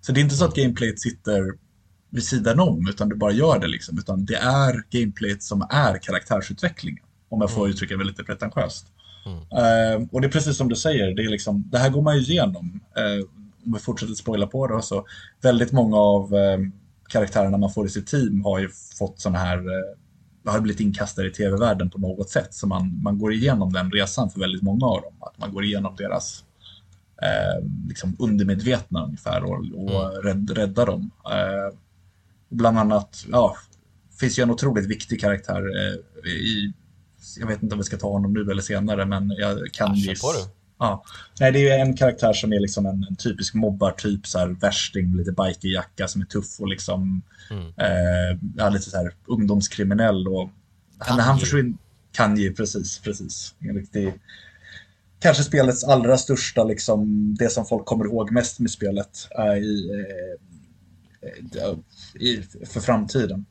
Så 0.00 0.12
det 0.12 0.20
är 0.20 0.22
inte 0.22 0.34
så 0.34 0.44
att 0.44 0.54
gameplayet 0.54 1.00
sitter 1.00 1.52
vid 2.10 2.24
sidan 2.24 2.60
om, 2.60 2.88
utan 2.88 3.08
du 3.08 3.16
bara 3.16 3.32
gör 3.32 3.58
det 3.58 3.66
liksom. 3.68 3.98
Utan 3.98 4.24
det 4.24 4.36
är 4.36 4.82
gameplayet 4.90 5.42
som 5.42 5.66
är 5.70 5.98
karaktärsutvecklingen. 5.98 7.04
Om 7.28 7.40
jag 7.40 7.50
får 7.50 7.60
mm. 7.60 7.70
uttrycka 7.70 7.96
mig 7.96 8.06
lite 8.06 8.24
pretentiöst. 8.24 8.86
Mm. 9.28 10.02
Uh, 10.02 10.08
och 10.12 10.20
det 10.20 10.26
är 10.26 10.30
precis 10.30 10.56
som 10.56 10.68
du 10.68 10.76
säger, 10.76 11.14
det, 11.14 11.22
är 11.22 11.28
liksom, 11.28 11.64
det 11.70 11.78
här 11.78 11.90
går 11.90 12.02
man 12.02 12.16
ju 12.16 12.22
igenom. 12.22 12.80
Uh, 12.98 13.26
om 13.66 13.72
vi 13.72 13.78
fortsätter 13.78 14.14
spoila 14.14 14.46
på 14.46 14.66
det, 14.66 14.82
så 14.82 15.06
väldigt 15.42 15.72
många 15.72 15.96
av 15.96 16.34
uh, 16.34 16.58
karaktärerna 17.08 17.58
man 17.58 17.72
får 17.72 17.86
i 17.86 17.88
sitt 17.88 18.06
team 18.06 18.44
har 18.44 18.58
ju 18.58 18.68
fått 18.98 19.20
sådana 19.20 19.38
här 19.38 19.62
har 20.50 20.60
blivit 20.60 20.80
inkastade 20.80 21.28
i 21.28 21.30
tv-världen 21.30 21.90
på 21.90 21.98
något 21.98 22.30
sätt. 22.30 22.54
Så 22.54 22.66
man, 22.66 23.02
man 23.02 23.18
går 23.18 23.32
igenom 23.32 23.72
den 23.72 23.90
resan 23.90 24.30
för 24.30 24.40
väldigt 24.40 24.62
många 24.62 24.86
av 24.86 25.02
dem. 25.02 25.12
Att 25.20 25.38
man 25.38 25.52
går 25.52 25.64
igenom 25.64 25.96
deras 25.96 26.44
eh, 27.22 27.68
liksom 27.88 28.16
undermedvetna 28.18 29.04
ungefär 29.04 29.44
och, 29.44 29.58
och 29.74 30.04
mm. 30.04 30.22
rädd, 30.22 30.50
rädda 30.50 30.84
dem. 30.84 31.10
Eh, 31.24 31.78
bland 32.48 32.78
annat, 32.78 33.24
ja, 33.30 33.56
finns 34.20 34.38
ju 34.38 34.42
en 34.42 34.50
otroligt 34.50 34.86
viktig 34.86 35.20
karaktär 35.20 35.62
eh, 35.76 36.30
i, 36.30 36.72
jag 37.36 37.46
vet 37.46 37.62
inte 37.62 37.74
om 37.74 37.78
vi 37.78 37.84
ska 37.84 37.96
ta 37.96 38.12
honom 38.12 38.32
nu 38.32 38.50
eller 38.50 38.62
senare, 38.62 39.06
men 39.06 39.30
jag 39.30 39.72
kan 39.72 39.88
ja, 39.88 40.10
gissa. 40.10 40.26
Ja. 40.78 41.04
Nej, 41.40 41.52
det 41.52 41.68
är 41.68 41.78
en 41.78 41.96
karaktär 41.96 42.32
som 42.32 42.52
är 42.52 42.60
liksom 42.60 42.86
en, 42.86 43.06
en 43.10 43.16
typisk 43.16 43.54
mobbartyp, 43.54 44.26
så 44.26 44.38
här 44.38 44.48
värsting, 44.48 45.16
lite 45.16 45.32
bikerjacka 45.32 46.08
som 46.08 46.20
är 46.20 46.26
tuff 46.26 46.60
och 46.60 46.68
liksom 46.68 47.22
mm. 47.50 47.66
eh, 47.66 48.38
ja, 48.56 48.68
lite 48.68 48.90
så 48.90 48.96
här 48.96 49.14
ungdomskriminell. 49.26 50.28
Och, 50.28 50.50
när 51.08 51.22
han 51.22 51.38
försvinner, 51.38 51.74
kan 52.12 52.36
ju 52.36 52.54
precis, 52.54 52.98
precis. 52.98 53.54
En 53.58 53.74
riktig, 53.74 54.14
kanske 55.20 55.42
spelets 55.42 55.84
allra 55.84 56.18
största, 56.18 56.64
liksom, 56.64 57.34
det 57.38 57.48
som 57.48 57.66
folk 57.66 57.86
kommer 57.86 58.04
ihåg 58.04 58.30
mest 58.30 58.60
med 58.60 58.70
spelet 58.70 59.28
är 59.30 59.56
i, 59.56 59.90
eh, 61.22 61.74
i, 62.20 62.42
för 62.66 62.80
framtiden. 62.80 63.46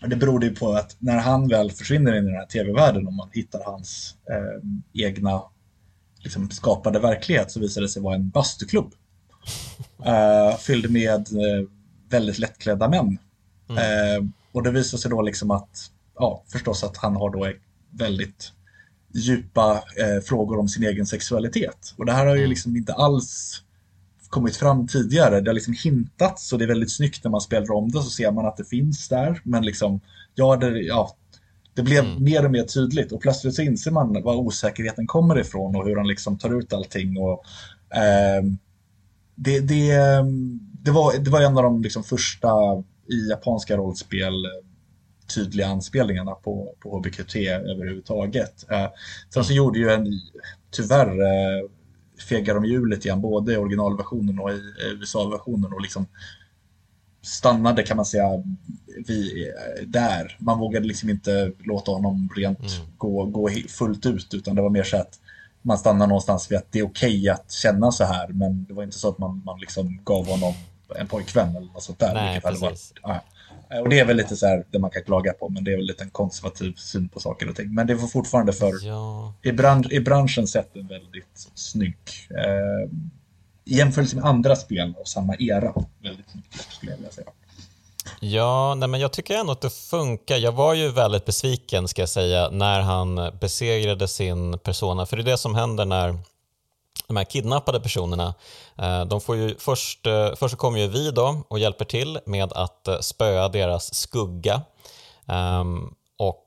Det 0.00 0.16
beror 0.16 0.44
ju 0.44 0.54
på 0.54 0.72
att 0.72 0.96
när 0.98 1.18
han 1.18 1.48
väl 1.48 1.70
försvinner 1.70 2.16
in 2.16 2.24
i 2.24 2.26
den 2.26 2.36
här 2.36 2.46
tv-världen 2.46 3.06
och 3.06 3.12
man 3.12 3.30
hittar 3.32 3.64
hans 3.64 4.16
eh, 4.30 5.04
egna 5.06 5.42
liksom, 6.18 6.50
skapade 6.50 6.98
verklighet 6.98 7.50
så 7.50 7.60
visade 7.60 7.86
det 7.86 7.90
sig 7.90 8.02
vara 8.02 8.14
en 8.14 8.28
bastuklubb. 8.28 8.92
Uh, 10.06 10.56
fylld 10.58 10.90
med 10.90 11.32
uh, 11.32 11.68
väldigt 12.08 12.38
lättklädda 12.38 12.88
män. 12.88 13.18
Mm. 13.68 14.22
Uh, 14.22 14.30
och 14.52 14.62
det 14.62 14.70
visar 14.70 14.98
sig 14.98 15.10
då 15.10 15.22
liksom 15.22 15.50
att, 15.50 15.90
ja, 16.18 16.44
förstås 16.52 16.84
att 16.84 16.96
han 16.96 17.16
har 17.16 17.30
då 17.30 17.52
väldigt 17.90 18.52
djupa 19.14 19.82
frågor 20.24 20.58
om 20.58 20.68
sin 20.68 20.84
egen 20.84 21.06
sexualitet. 21.06 21.94
Och 21.96 22.06
det 22.06 22.12
här 22.12 22.26
har 22.26 22.34
ju 22.34 22.40
mm. 22.40 22.50
liksom 22.50 22.76
inte 22.76 22.92
alls 22.92 23.62
kommit 24.28 24.56
fram 24.56 24.86
tidigare. 24.86 25.40
Det 25.40 25.50
har 25.50 25.54
liksom 25.54 25.74
hintats 25.84 26.52
och 26.52 26.58
det 26.58 26.64
är 26.64 26.68
väldigt 26.68 26.92
snyggt 26.92 27.24
när 27.24 27.30
man 27.30 27.40
spelar 27.40 27.72
om 27.72 27.88
det 27.88 28.02
så 28.02 28.10
ser 28.10 28.32
man 28.32 28.46
att 28.46 28.56
det 28.56 28.64
finns 28.64 29.08
där. 29.08 29.40
Men 29.44 29.64
liksom, 29.64 30.00
ja, 30.34 30.56
det, 30.56 30.80
ja 30.80 31.16
det 31.74 31.82
blev 31.82 32.04
mm. 32.04 32.24
mer 32.24 32.44
och 32.44 32.50
mer 32.50 32.62
tydligt 32.62 33.12
och 33.12 33.20
plötsligt 33.20 33.54
så 33.54 33.62
inser 33.62 33.90
man 33.90 34.22
var 34.22 34.36
osäkerheten 34.36 35.06
kommer 35.06 35.38
ifrån 35.38 35.76
och 35.76 35.86
hur 35.86 35.96
han 35.96 36.08
liksom 36.08 36.38
tar 36.38 36.58
ut 36.58 36.72
allting. 36.72 37.18
Och, 37.18 37.44
eh, 37.96 38.42
det, 39.34 39.60
det, 39.60 39.92
det, 40.82 40.90
var, 40.90 41.18
det 41.18 41.30
var 41.30 41.40
en 41.40 41.56
av 41.56 41.62
de 41.62 41.82
liksom 41.82 42.04
första 42.04 42.48
i 43.10 43.28
japanska 43.30 43.76
rollspel 43.76 44.46
tydliga 45.34 45.66
anspelningarna 45.66 46.32
på, 46.32 46.74
på 46.80 46.98
HBQT 46.98 47.36
överhuvudtaget. 47.46 48.70
Eh, 48.70 48.88
sen 49.34 49.44
så 49.44 49.52
mm. 49.52 49.56
gjorde 49.56 49.78
ju 49.78 49.90
en, 49.90 50.06
tyvärr, 50.70 51.20
eh, 51.20 51.68
fegar 52.28 52.54
de 52.54 52.64
hjulet 52.64 53.04
igen, 53.04 53.20
både 53.20 53.52
i 53.52 53.56
originalversionen 53.56 54.38
och 54.38 54.50
i 54.50 54.60
USA-versionen 55.00 55.72
och 55.72 55.80
liksom 55.80 56.06
stannade 57.22 57.82
kan 57.82 57.96
man 57.96 58.06
säga 58.06 58.44
vi, 59.06 59.52
där. 59.86 60.36
Man 60.38 60.58
vågade 60.58 60.86
liksom 60.86 61.10
inte 61.10 61.52
låta 61.58 61.90
honom 61.90 62.28
rent 62.36 62.58
mm. 62.58 62.86
gå, 62.96 63.24
gå 63.24 63.48
fullt 63.68 64.06
ut 64.06 64.34
utan 64.34 64.56
det 64.56 64.62
var 64.62 64.70
mer 64.70 64.82
så 64.82 64.96
att 64.96 65.20
man 65.62 65.78
stannar 65.78 66.06
någonstans 66.06 66.50
vid 66.50 66.58
att 66.58 66.72
det 66.72 66.78
är 66.78 66.86
okej 66.86 67.20
okay 67.20 67.28
att 67.28 67.52
känna 67.52 67.92
så 67.92 68.04
här 68.04 68.28
men 68.28 68.64
det 68.64 68.74
var 68.74 68.82
inte 68.82 68.98
så 68.98 69.08
att 69.08 69.18
man, 69.18 69.42
man 69.44 69.60
liksom 69.60 70.00
gav 70.04 70.26
honom 70.26 70.54
en 70.96 71.08
pojkvän 71.08 71.56
eller 71.56 71.72
något 71.72 71.82
sånt 71.82 71.98
där. 71.98 72.14
Nej, 72.14 72.40
precis. 72.40 72.92
Var, 73.02 73.12
ja. 73.12 73.24
Och 73.70 73.88
det 73.88 73.98
är 73.98 74.04
väl 74.04 74.16
lite 74.16 74.36
så 74.36 74.46
här 74.46 74.64
det 74.70 74.78
man 74.78 74.90
kan 74.90 75.04
klaga 75.04 75.32
på 75.32 75.48
men 75.48 75.64
det 75.64 75.72
är 75.72 75.76
väl 75.76 75.86
lite 75.86 76.04
en 76.04 76.10
konservativ 76.10 76.72
syn 76.76 77.08
på 77.08 77.20
saker 77.20 77.48
och 77.48 77.56
ting. 77.56 77.74
Men 77.74 77.86
det 77.86 77.94
var 77.94 78.08
fortfarande 78.08 78.52
för 78.52 78.86
ja. 78.86 79.34
i, 79.42 79.52
bransch, 79.52 79.92
i 79.92 80.00
branschen 80.00 80.46
sett 80.46 80.76
en 80.76 80.86
väldigt 80.86 81.48
snygg 81.54 81.98
eh, 82.30 82.90
i 83.64 83.76
jämförelse 83.76 84.16
med 84.16 84.24
andra 84.24 84.56
spel 84.56 84.94
av 85.00 85.04
samma 85.04 85.34
era 85.38 85.74
väldigt 86.02 86.34
mycket 86.34 86.60
skulle 86.72 86.92
jag 86.92 86.96
vilja 86.96 87.12
säga. 87.12 87.28
Ja, 88.20 88.74
nej 88.74 88.88
men 88.88 89.00
jag 89.00 89.12
tycker 89.12 89.34
ändå 89.34 89.52
att 89.52 89.60
det 89.60 89.70
funkar. 89.70 90.36
Jag 90.36 90.52
var 90.52 90.74
ju 90.74 90.88
väldigt 90.88 91.24
besviken 91.24 91.88
ska 91.88 92.02
jag 92.02 92.08
säga 92.08 92.50
när 92.50 92.80
han 92.80 93.30
besegrade 93.40 94.08
sin 94.08 94.58
persona. 94.58 95.06
För 95.06 95.16
det 95.16 95.22
är 95.22 95.24
det 95.24 95.38
som 95.38 95.54
händer 95.54 95.84
när 95.84 96.18
de 97.08 97.16
här 97.16 97.24
kidnappade 97.24 97.80
personerna, 97.80 98.34
eh, 98.78 99.04
de 99.04 99.20
får 99.20 99.36
ju 99.36 99.54
först, 99.58 100.06
eh, 100.06 100.34
först 100.34 100.50
så 100.50 100.56
kommer 100.56 100.78
ju 100.78 100.86
vi 100.86 101.10
då 101.10 101.42
och 101.48 101.58
hjälper 101.58 101.84
till 101.84 102.18
med 102.26 102.52
att 102.52 102.88
eh, 102.88 102.98
spöa 103.00 103.48
deras 103.48 103.94
skugga. 103.94 104.62
Ehm, 105.26 105.94
och 106.18 106.44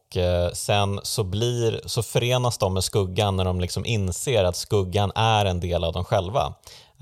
sen 0.53 0.99
så, 1.03 1.23
blir, 1.23 1.81
så 1.85 2.03
förenas 2.03 2.57
de 2.57 2.73
med 2.73 2.83
skuggan 2.83 3.37
när 3.37 3.45
de 3.45 3.61
liksom 3.61 3.85
inser 3.85 4.43
att 4.43 4.55
skuggan 4.55 5.11
är 5.15 5.45
en 5.45 5.59
del 5.59 5.83
av 5.83 5.93
dem 5.93 6.03
själva. 6.03 6.53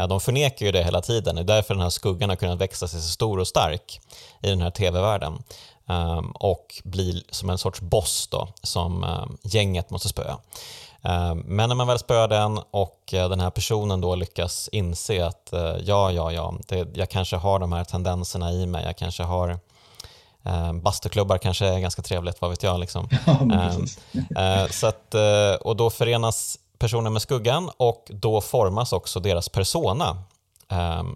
De 0.09 0.19
förnekar 0.19 0.65
ju 0.65 0.71
det 0.71 0.83
hela 0.83 1.01
tiden, 1.01 1.35
det 1.35 1.41
är 1.41 1.45
därför 1.45 1.73
den 1.73 1.83
här 1.83 1.89
skuggan 1.89 2.29
har 2.29 2.35
kunnat 2.35 2.61
växa 2.61 2.87
sig 2.87 3.01
så 3.01 3.07
stor 3.07 3.39
och 3.39 3.47
stark 3.47 4.01
i 4.41 4.49
den 4.49 4.61
här 4.61 4.71
tv-världen 4.71 5.43
ehm, 5.87 6.31
och 6.31 6.81
blir 6.83 7.23
som 7.29 7.49
en 7.49 7.57
sorts 7.57 7.81
boss 7.81 8.27
då, 8.31 8.47
som 8.63 9.03
ehm, 9.03 9.37
gänget 9.43 9.89
måste 9.89 10.09
spöa. 10.09 10.37
Um, 11.01 11.39
men 11.39 11.69
när 11.69 11.75
man 11.75 11.87
väl 11.87 11.99
spöar 11.99 12.27
den 12.27 12.59
och 12.71 13.13
uh, 13.13 13.29
den 13.29 13.39
här 13.39 13.49
personen 13.49 14.01
då 14.01 14.15
lyckas 14.15 14.69
inse 14.71 15.25
att 15.25 15.49
uh, 15.53 15.59
ja, 15.59 16.11
ja, 16.11 16.31
ja, 16.31 16.53
det, 16.67 16.87
jag 16.93 17.09
kanske 17.09 17.35
har 17.35 17.59
de 17.59 17.71
här 17.71 17.83
tendenserna 17.83 18.51
i 18.51 18.65
mig, 18.65 18.85
jag 18.85 18.97
kanske 18.97 19.23
har 19.23 19.59
bastuklubbar 20.73 21.37
kanske 21.37 21.65
är 21.65 21.79
ganska 21.79 22.01
trevligt, 22.01 22.41
vad 22.41 22.49
vet 22.49 22.63
jag. 22.63 22.79
Liksom. 22.79 23.09
Ja, 24.29 24.67
så 24.71 24.87
att, 24.87 25.15
och 25.61 25.75
då 25.75 25.89
förenas 25.89 26.59
personen 26.79 27.13
med 27.13 27.21
skuggan 27.21 27.69
och 27.77 28.05
då 28.09 28.41
formas 28.41 28.93
också 28.93 29.19
deras 29.19 29.49
persona. 29.49 30.23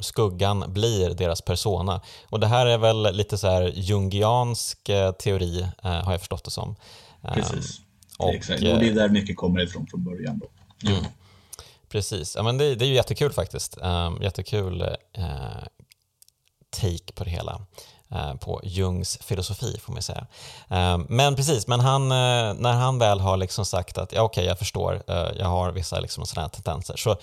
Skuggan 0.01 0.63
blir 0.67 1.09
deras 1.09 1.41
persona. 1.41 2.01
Och 2.29 2.39
det 2.39 2.47
här 2.47 2.65
är 2.65 2.77
väl 2.77 3.15
lite 3.15 3.37
så 3.37 3.47
här 3.47 3.71
jungiansk 3.75 4.83
teori, 5.23 5.67
har 5.81 6.11
jag 6.11 6.19
förstått 6.19 6.43
det 6.43 6.51
som. 6.51 6.75
Precis, 7.33 7.81
och, 8.23 8.33
exakt. 8.33 8.63
Och 8.63 8.79
det 8.79 8.87
är 8.87 8.93
där 8.93 9.09
mycket 9.09 9.37
kommer 9.37 9.61
ifrån 9.61 9.87
från 9.87 10.03
början. 10.03 10.39
Då. 10.39 10.89
Mm. 10.89 11.03
Precis, 11.89 12.35
ja, 12.35 12.43
men 12.43 12.57
det, 12.57 12.75
det, 12.75 12.85
är 12.85 12.89
ju 12.89 12.95
jättekul 12.95 13.31
faktiskt. 13.31 13.77
Um, 13.81 14.21
jättekul 14.21 14.81
uh, 15.17 15.63
take 16.69 17.13
på 17.15 17.23
det 17.23 17.29
hela. 17.29 17.61
Eh, 18.13 18.35
på 18.35 18.61
Jungs 18.63 19.17
filosofi 19.17 19.79
får 19.79 19.93
man 19.93 20.01
säga. 20.01 20.27
Eh, 20.69 20.97
men 21.09 21.35
precis, 21.35 21.67
men 21.67 21.79
han, 21.79 22.03
eh, 22.03 22.53
när 22.53 22.73
han 22.73 22.99
väl 22.99 23.19
har 23.19 23.37
liksom 23.37 23.65
sagt 23.65 23.97
att 23.97 24.13
ja, 24.13 24.21
okej, 24.21 24.41
okay, 24.41 24.47
jag 24.47 24.59
förstår, 24.59 25.03
jag 25.37 25.45
har 25.45 25.71
vissa 25.71 25.99
liksom 25.99 26.25
sådana 26.25 26.47
här 26.47 26.49
tendenser, 26.49 26.95
så 26.97 27.15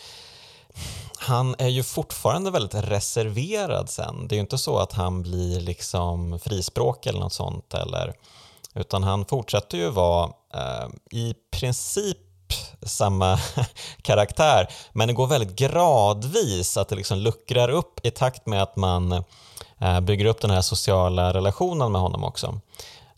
han 1.18 1.54
är 1.58 1.68
ju 1.68 1.82
fortfarande 1.82 2.50
väldigt 2.50 2.74
reserverad 2.74 3.90
sen. 3.90 4.28
Det 4.28 4.34
är 4.34 4.36
ju 4.36 4.40
inte 4.40 4.58
så 4.58 4.78
att 4.78 4.92
han 4.92 5.22
blir 5.22 5.60
liksom 5.60 6.38
frispråk 6.38 7.06
eller 7.06 7.20
något 7.20 7.32
sånt, 7.32 7.74
eller, 7.74 8.14
utan 8.74 9.02
han 9.02 9.24
fortsätter 9.24 9.78
ju 9.78 9.90
vara 9.90 10.24
eh, 10.24 10.30
Ehm, 10.54 10.92
i 11.10 11.34
princip 11.50 12.18
samma 12.82 13.38
karaktär, 14.02 14.68
men 14.92 15.08
det 15.08 15.14
går 15.14 15.26
väldigt 15.26 15.56
gradvis 15.56 16.76
att 16.76 16.88
det 16.88 16.96
liksom 16.96 17.18
luckrar 17.18 17.68
upp 17.68 18.06
i 18.06 18.10
takt 18.10 18.46
med 18.46 18.62
att 18.62 18.76
man 18.76 19.24
Eh, 19.80 20.00
bygger 20.00 20.24
upp 20.24 20.40
den 20.40 20.50
här 20.50 20.60
sociala 20.60 21.34
relationen 21.34 21.92
med 21.92 22.00
honom 22.00 22.24
också. 22.24 22.60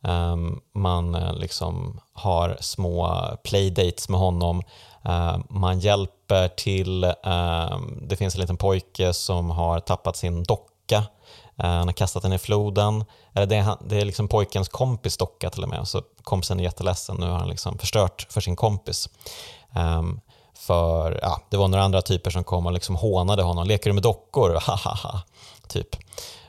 Ehm, 0.03 0.61
man 0.75 1.15
eh, 1.15 1.35
liksom 1.35 2.01
har 2.13 2.57
små 2.61 3.27
playdates 3.45 4.09
med 4.09 4.21
honom. 4.21 4.63
Ehm, 5.05 5.43
man 5.51 5.79
hjälper 5.79 6.49
till, 6.49 7.01
det 8.03 8.17
finns 8.17 8.35
en 8.35 8.41
liten 8.41 8.57
pojke 8.57 9.13
som 9.13 9.51
har 9.51 9.81
tappat 9.81 10.17
sin 10.17 10.43
docka. 10.45 11.05
Eh, 11.63 11.69
han 11.69 11.89
har 11.89 11.93
kastat 11.93 12.23
den 12.23 12.33
i 12.33 12.39
floden. 12.39 13.05
det, 13.33 13.41
är, 13.57 13.77
det 13.89 14.01
är 14.01 14.05
liksom 14.05 14.29
pojkens 14.29 14.69
kompis 14.69 15.17
docka 15.17 15.51
till 15.51 15.63
och 15.63 15.69
med. 15.69 15.89
Så 15.89 16.03
kompisen 16.23 16.61
är 16.61 16.65
jätteledsen. 16.65 17.17
Nu 17.17 17.27
har 17.27 17.39
han 17.39 17.49
liksom 17.49 17.79
förstört 17.79 18.27
för 18.31 18.41
sin 18.41 18.57
kompis. 18.57 19.09
Ehm, 19.75 20.21
för 20.55 21.19
ja, 21.23 21.41
Det 21.51 21.57
var 21.57 21.69
några 21.69 21.85
andra 21.85 22.03
typer 22.03 22.31
som 22.31 22.45
kom 22.45 22.67
och 22.67 22.73
liksom 22.73 22.97
hånade 22.97 23.43
honom. 23.43 23.67
Leker 23.67 23.91
du 23.91 23.95
med 23.95 24.03
dockor? 24.03 24.55
Hahaha. 24.61 25.23
typ. 25.69 25.97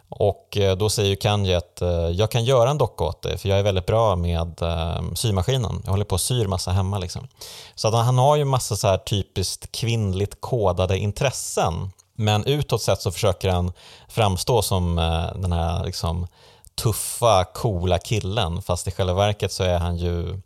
Och 0.10 0.58
eh, 0.58 0.78
då 0.78 0.90
säger 0.90 1.16
Kanye 1.16 1.58
att 1.58 1.82
eh, 1.82 1.90
jag 1.90 2.32
kan 2.32 2.44
göra 2.44 2.70
en 2.70 2.78
docka 2.78 3.04
åt 3.04 3.22
dig 3.22 3.38
för 3.38 3.50
jag 3.50 3.60
är 3.60 3.64
väldigt 3.64 3.86
bra 3.86 4.16
med 4.16 4.62
ehm, 4.62 5.16
symaskinen. 5.16 5.82
Jag 5.84 5.92
håller 5.92 6.06
på 6.06 6.16
att 6.16 6.22
syr 6.22 6.48
massa 6.48 6.72
hemma. 6.72 6.98
Liksom. 6.98 7.28
Så 7.76 7.88
att 7.88 7.94
han 7.94 8.18
har 8.18 8.36
ju 8.36 8.46
massa 8.46 8.76
så 8.76 8.88
här 8.88 8.98
typiskt 8.98 9.72
kvinnligt 9.72 10.42
kodade 10.42 10.98
intressen 10.98 11.92
men 12.16 12.46
utåt 12.46 12.82
sett 12.82 13.02
så 13.02 13.12
försöker 13.12 13.50
han 13.50 13.72
framstå 14.08 14.62
som 14.62 14.98
uh, 14.98 15.42
den 15.42 15.52
här 15.52 15.86
liksom, 15.86 16.28
tuffa, 16.76 17.46
coola 17.54 18.00
killen 18.00 18.62
fast 18.62 18.88
i 18.88 18.92
själva 18.92 19.14
verket 19.14 19.52
så 19.52 19.64
är 19.64 19.80
han 19.80 19.98
ju 19.98 20.20
uh, 20.22 20.42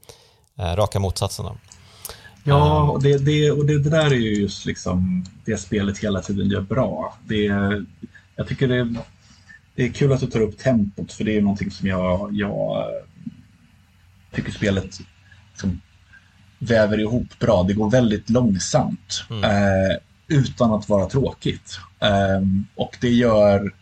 raka 0.76 1.00
motsatsen. 1.00 1.46
Då. 1.46 1.56
Ja, 2.44 2.82
och, 2.82 3.04
det, 3.04 3.18
det, 3.18 3.52
och 3.52 3.66
det, 3.66 3.80
det, 3.80 3.90
där 3.90 4.06
är 4.06 4.16
ju 4.16 4.42
just 4.42 4.66
liksom 4.66 5.26
det 5.46 5.58
spelet 5.58 5.98
hela 5.98 6.22
tiden 6.22 6.50
gör 6.50 6.62
bra. 6.62 7.18
Det, 7.28 7.44
jag 8.36 8.48
tycker 8.48 8.68
det, 8.68 8.96
det 9.76 9.84
är 9.84 9.90
kul 9.92 10.14
att 10.14 10.20
du 10.20 10.28
tar 10.28 10.42
upp 10.42 10.58
tempot 10.58 11.14
för 11.14 11.24
det 11.24 11.38
är 11.38 11.42
någonting 11.42 11.72
som 11.72 11.88
jag, 11.88 12.30
jag 12.34 12.86
tycker 14.36 14.52
spelet 14.52 15.00
liksom 15.52 15.82
väver 16.60 17.00
ihop 17.00 17.40
bra. 17.40 17.64
Det 17.64 17.74
går 17.74 17.90
väldigt 17.90 18.30
långsamt 18.30 19.24
mm. 19.30 19.44
eh, 19.44 19.98
utan 20.28 20.74
att 20.74 20.90
vara 20.90 21.10
tråkigt. 21.10 21.80
Eh, 22.00 22.42
och 22.76 22.98
det 23.02 23.10
gör 23.10 23.74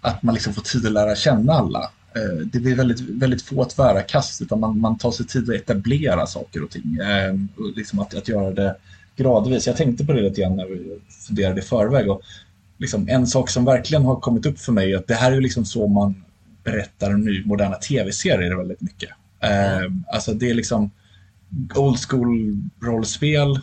att 0.00 0.22
man 0.22 0.34
liksom 0.34 0.54
får 0.54 0.62
tid 0.62 0.86
att 0.86 0.92
lära 0.92 1.16
känna 1.16 1.52
alla. 1.52 1.90
Eh, 2.16 2.46
det 2.52 2.60
blir 2.60 2.76
väldigt, 2.76 3.00
väldigt 3.00 3.42
få 3.42 3.64
tvära 3.64 4.02
kast 4.02 4.42
utan 4.42 4.60
man, 4.60 4.80
man 4.80 4.98
tar 4.98 5.10
sig 5.10 5.26
tid 5.26 5.50
att 5.50 5.56
etablera 5.56 6.26
saker 6.26 6.64
och 6.64 6.70
ting. 6.70 6.98
Eh, 6.98 7.34
och 7.56 7.76
liksom 7.76 7.98
att, 7.98 8.14
att 8.14 8.28
göra 8.28 8.50
det 8.50 8.76
gradvis. 9.16 9.66
Jag 9.66 9.76
tänkte 9.76 10.04
på 10.04 10.12
det 10.12 10.22
lite 10.22 10.40
grann 10.40 10.56
när 10.56 10.66
vi 10.66 10.98
funderade 11.26 11.60
i 11.60 11.64
förväg. 11.64 12.10
Och 12.10 12.22
liksom 12.78 13.08
en 13.08 13.26
sak 13.26 13.50
som 13.50 13.64
verkligen 13.64 14.04
har 14.04 14.16
kommit 14.16 14.46
upp 14.46 14.58
för 14.58 14.72
mig 14.72 14.92
är 14.92 14.96
att 14.96 15.06
det 15.06 15.14
här 15.14 15.32
är 15.32 15.40
liksom 15.40 15.64
så 15.64 15.86
man 15.86 16.24
berättar 16.64 17.10
nu 17.12 17.42
moderna 17.46 17.76
tv-serier 17.76 18.54
väldigt 18.54 18.80
mycket. 18.80 19.10
Mm. 19.40 20.04
Alltså 20.12 20.34
det 20.34 20.50
är 20.50 20.54
liksom 20.54 20.90
old 21.74 21.98
school 21.98 22.62
rollspel 22.82 23.60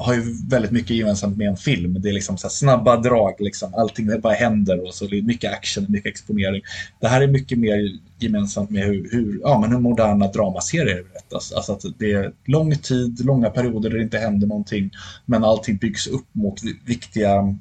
har 0.00 0.14
ju 0.14 0.36
väldigt 0.48 0.70
mycket 0.70 0.96
gemensamt 0.96 1.36
med 1.36 1.48
en 1.48 1.56
film. 1.56 1.96
Det 2.00 2.08
är 2.08 2.12
liksom 2.12 2.38
så 2.38 2.48
snabba 2.48 2.96
drag, 2.96 3.34
liksom. 3.38 3.74
allting 3.74 4.20
bara 4.20 4.32
händer 4.32 4.86
och 4.86 4.94
så 4.94 5.06
det 5.06 5.18
är 5.18 5.22
mycket 5.22 5.52
action, 5.52 5.86
mycket 5.88 6.10
exponering. 6.10 6.62
Det 7.00 7.08
här 7.08 7.20
är 7.20 7.26
mycket 7.26 7.58
mer 7.58 7.98
gemensamt 8.18 8.70
med 8.70 8.84
hur, 8.84 9.08
hur, 9.12 9.40
ja, 9.42 9.60
men 9.60 9.72
hur 9.72 9.78
moderna 9.78 10.28
dramaserier 10.28 11.04
berättas. 11.12 11.52
Alltså. 11.52 11.72
alltså 11.72 11.88
att 11.88 11.98
det 11.98 12.12
är 12.12 12.32
lång 12.44 12.76
tid, 12.76 13.24
långa 13.24 13.50
perioder 13.50 13.90
där 13.90 13.96
det 13.96 14.02
inte 14.02 14.18
händer 14.18 14.46
någonting, 14.46 14.90
men 15.26 15.44
allting 15.44 15.76
byggs 15.76 16.06
upp 16.06 16.26
mot 16.32 16.60
viktiga, 16.86 17.56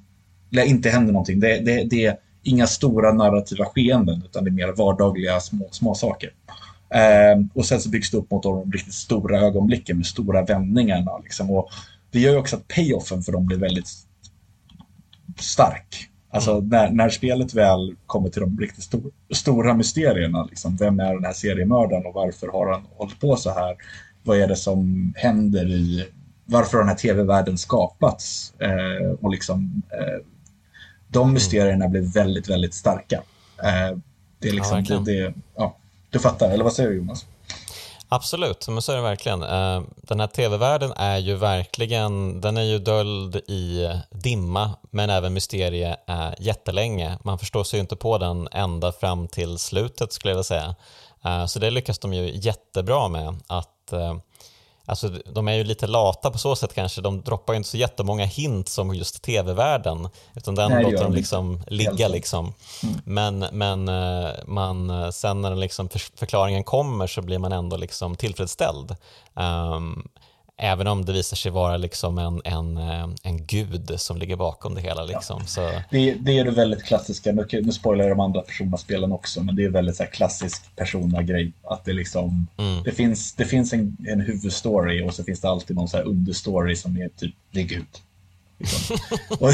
eller 0.51 0.63
inte 0.63 0.89
händer 0.89 1.13
någonting. 1.13 1.39
Det, 1.39 1.59
det, 1.59 1.83
det 1.83 2.05
är 2.05 2.17
inga 2.43 2.67
stora 2.67 3.13
narrativa 3.13 3.65
skeenden, 3.65 4.21
utan 4.25 4.43
det 4.43 4.49
är 4.49 4.51
mer 4.51 4.73
vardagliga 4.77 5.39
små, 5.39 5.69
små 5.71 5.95
saker. 5.95 6.29
Eh, 6.89 7.45
och 7.53 7.65
sen 7.65 7.81
så 7.81 7.89
byggs 7.89 8.11
det 8.11 8.17
upp 8.17 8.31
mot 8.31 8.43
de 8.43 8.71
riktigt 8.71 8.93
stora 8.93 9.41
ögonblicken 9.41 9.97
med 9.97 10.05
stora 10.05 10.43
vändningarna. 10.43 11.17
Liksom. 11.23 11.51
Och 11.51 11.69
det 12.11 12.19
gör 12.19 12.31
ju 12.31 12.37
också 12.37 12.55
att 12.55 12.67
payoffen 12.67 13.23
för 13.23 13.31
dem 13.31 13.45
blir 13.45 13.57
väldigt 13.57 13.89
stark. 15.39 16.09
Alltså 16.29 16.51
mm. 16.51 16.67
när, 16.67 16.89
när 16.89 17.09
spelet 17.09 17.53
väl 17.53 17.95
kommer 18.05 18.29
till 18.29 18.41
de 18.41 18.59
riktigt 18.59 18.83
stor, 18.83 19.11
stora 19.33 19.73
mysterierna. 19.73 20.43
Liksom, 20.43 20.75
vem 20.75 20.99
är 20.99 21.13
den 21.13 21.25
här 21.25 21.33
seriemördaren 21.33 22.05
och 22.05 22.13
varför 22.13 22.47
har 22.47 22.71
han 22.71 22.81
hållit 22.97 23.19
på 23.19 23.35
så 23.35 23.49
här? 23.49 23.75
Vad 24.23 24.37
är 24.37 24.47
det 24.47 24.55
som 24.55 25.13
händer 25.17 25.65
i... 25.65 26.07
Varför 26.45 26.71
har 26.71 26.79
den 26.79 26.89
här 26.89 26.95
tv-världen 26.95 27.57
skapats? 27.57 28.53
Eh, 28.59 29.11
och 29.21 29.31
liksom, 29.31 29.81
eh, 29.91 30.25
de 31.07 31.23
mm. 31.23 31.33
mysterierna 31.33 31.87
blir 31.87 32.01
väldigt, 32.01 32.49
väldigt 32.49 32.73
starka. 32.73 33.15
Eh, 33.63 33.97
det 34.39 34.49
är 34.49 34.53
liksom, 34.53 34.83
ja, 34.87 34.99
det, 34.99 35.11
det, 35.11 35.33
ja, 35.55 35.77
du 36.09 36.19
fattar, 36.19 36.51
eller 36.51 36.63
vad 36.63 36.73
säger 36.73 36.89
du 36.89 36.95
Jonas? 36.95 37.25
Absolut, 38.09 38.67
men 38.67 38.81
så 38.81 38.91
är 38.91 38.95
det 38.95 39.01
verkligen. 39.01 39.43
Eh, 39.43 39.81
den 39.95 40.19
här 40.19 40.27
tv-världen 40.27 40.91
är 40.95 41.17
ju 41.17 41.35
verkligen, 41.35 42.41
den 42.41 42.57
är 42.57 42.61
ju 42.63 42.79
döljd 42.79 43.35
i 43.35 43.89
dimma 44.11 44.71
men 44.91 45.09
även 45.09 45.33
mysterie 45.33 45.97
är 46.07 46.35
jättelänge. 46.39 47.17
Man 47.23 47.39
förstår 47.39 47.63
sig 47.63 47.77
ju 47.77 47.81
inte 47.81 47.95
på 47.95 48.17
den 48.17 48.47
ända 48.51 48.91
fram 48.91 49.27
till 49.27 49.57
slutet 49.57 50.13
skulle 50.13 50.31
jag 50.31 50.35
vilja 50.35 50.43
säga. 50.43 50.75
Eh, 51.25 51.45
så 51.45 51.59
det 51.59 51.69
lyckas 51.69 51.99
de 51.99 52.13
ju 52.13 52.31
jättebra 52.35 53.07
med 53.07 53.35
att 53.47 53.93
eh, 53.93 54.17
Alltså, 54.89 55.09
de 55.25 55.47
är 55.47 55.53
ju 55.53 55.63
lite 55.63 55.87
lata 55.87 56.31
på 56.31 56.37
så 56.37 56.55
sätt 56.55 56.73
kanske. 56.73 57.01
De 57.01 57.21
droppar 57.21 57.53
ju 57.53 57.57
inte 57.57 57.69
så 57.69 57.77
jättemånga 57.77 58.25
hint 58.25 58.69
som 58.69 58.95
just 58.95 59.21
tv-världen. 59.21 60.09
Utan 60.35 60.55
den 60.55 60.71
Nej, 60.71 60.83
låter 60.83 61.03
de 61.03 61.13
liksom 61.13 61.61
ligga. 61.67 62.07
Liksom. 62.07 62.53
Mm. 62.83 63.01
Men, 63.05 63.39
men 63.51 63.85
man, 64.45 65.13
sen 65.13 65.41
när 65.41 65.49
den 65.49 65.59
liksom 65.59 65.89
förklaringen 66.15 66.63
kommer 66.63 67.07
så 67.07 67.21
blir 67.21 67.39
man 67.39 67.51
ändå 67.51 67.77
liksom 67.77 68.15
tillfredsställd. 68.15 68.95
Um, 69.33 70.07
Även 70.59 70.87
om 70.87 71.05
det 71.05 71.13
visar 71.13 71.37
sig 71.37 71.51
vara 71.51 71.77
liksom 71.77 72.17
en, 72.17 72.41
en, 72.45 72.77
eh, 72.77 73.07
en 73.23 73.45
gud 73.45 73.93
som 73.97 74.17
ligger 74.17 74.35
bakom 74.35 74.75
det 74.75 74.81
hela. 74.81 75.03
Liksom. 75.03 75.39
Ja. 75.39 75.47
Så... 75.47 75.71
Det, 75.91 76.13
det, 76.13 76.39
är 76.39 76.45
det 76.45 76.51
väldigt 76.51 76.83
klassiska, 76.83 77.31
nu, 77.31 77.47
nu 77.51 77.71
spoilar 77.71 78.03
jag 78.05 78.11
de 78.11 78.19
andra 78.19 78.41
personaspelen 78.41 79.11
också, 79.11 79.43
men 79.43 79.55
det 79.55 79.63
är 79.63 79.69
väldigt 79.69 79.95
så 79.95 80.03
här 80.03 80.09
klassisk 80.09 80.75
persona-grej. 80.75 81.51
Att 81.63 81.85
det, 81.85 81.93
liksom, 81.93 82.47
mm. 82.57 82.83
det 82.83 82.91
finns, 82.91 83.33
det 83.33 83.45
finns 83.45 83.73
en, 83.73 83.97
en 84.07 84.21
huvudstory 84.21 85.03
och 85.03 85.13
så 85.13 85.23
finns 85.23 85.41
det 85.41 85.49
alltid 85.49 85.75
någon 85.75 85.87
så 85.87 85.97
här 85.97 86.07
understory 86.07 86.75
som 86.75 86.97
är 86.97 87.09
typ, 87.09 87.35
det 87.51 87.59
är 87.59 87.65
gud. 87.65 87.87
Liksom. 88.57 88.97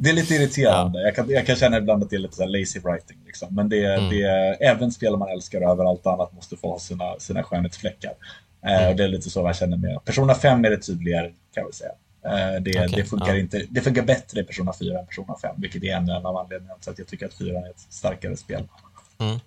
det 0.00 0.10
är 0.10 0.14
lite 0.14 0.34
irriterande. 0.34 0.98
Ja. 0.98 1.04
Jag, 1.04 1.16
kan, 1.16 1.30
jag 1.30 1.46
kan 1.46 1.56
känna 1.56 1.78
ibland 1.78 2.02
att 2.02 2.10
det 2.10 2.16
är 2.16 2.20
lite 2.20 2.36
så 2.36 2.46
lazy 2.46 2.80
writing. 2.80 3.18
Liksom. 3.26 3.54
Men 3.54 3.68
det, 3.68 3.84
mm. 3.84 4.10
det, 4.10 4.24
även 4.60 4.92
spel 4.92 5.16
man 5.16 5.28
älskar 5.28 5.70
över 5.70 5.84
allt 5.84 6.06
annat 6.06 6.32
måste 6.32 6.56
få 6.56 6.70
ha 6.70 6.78
sina, 6.78 7.18
sina 7.18 7.42
skönhetsfläckar. 7.42 8.12
Eh, 8.68 8.82
mm. 8.82 8.96
det 8.96 9.04
är 9.04 9.08
lite 9.08 9.30
så 9.30 9.40
jag 9.40 9.56
känner 9.56 9.76
med 9.76 10.04
Persona 10.04 10.34
5 10.34 10.64
är 10.64 10.70
det 10.70 10.78
tydligare 10.78 11.32
kan 11.54 11.66
vi 11.66 11.72
säga. 11.72 11.90
Eh, 12.24 12.62
det, 12.62 12.70
okay, 12.70 12.86
det, 12.86 13.04
funkar 13.04 13.34
ja. 13.34 13.36
inte, 13.36 13.66
det 13.70 13.80
funkar 13.80 14.02
bättre 14.02 14.40
i 14.40 14.44
Persona 14.44 14.72
4 14.78 14.98
än 14.98 15.06
Persona 15.06 15.36
5, 15.42 15.54
vilket 15.58 15.82
är 15.82 15.96
en 15.96 16.10
av 16.10 16.36
anledningarna 16.36 16.78
till 16.80 16.90
att 16.90 16.98
jag 16.98 17.08
tycker 17.08 17.26
att 17.26 17.34
4 17.34 17.58
är 17.58 17.70
ett 17.70 17.80
starkare 17.90 18.36
spel. 18.36 18.64
Mm. 19.18 19.32
Um, 19.32 19.40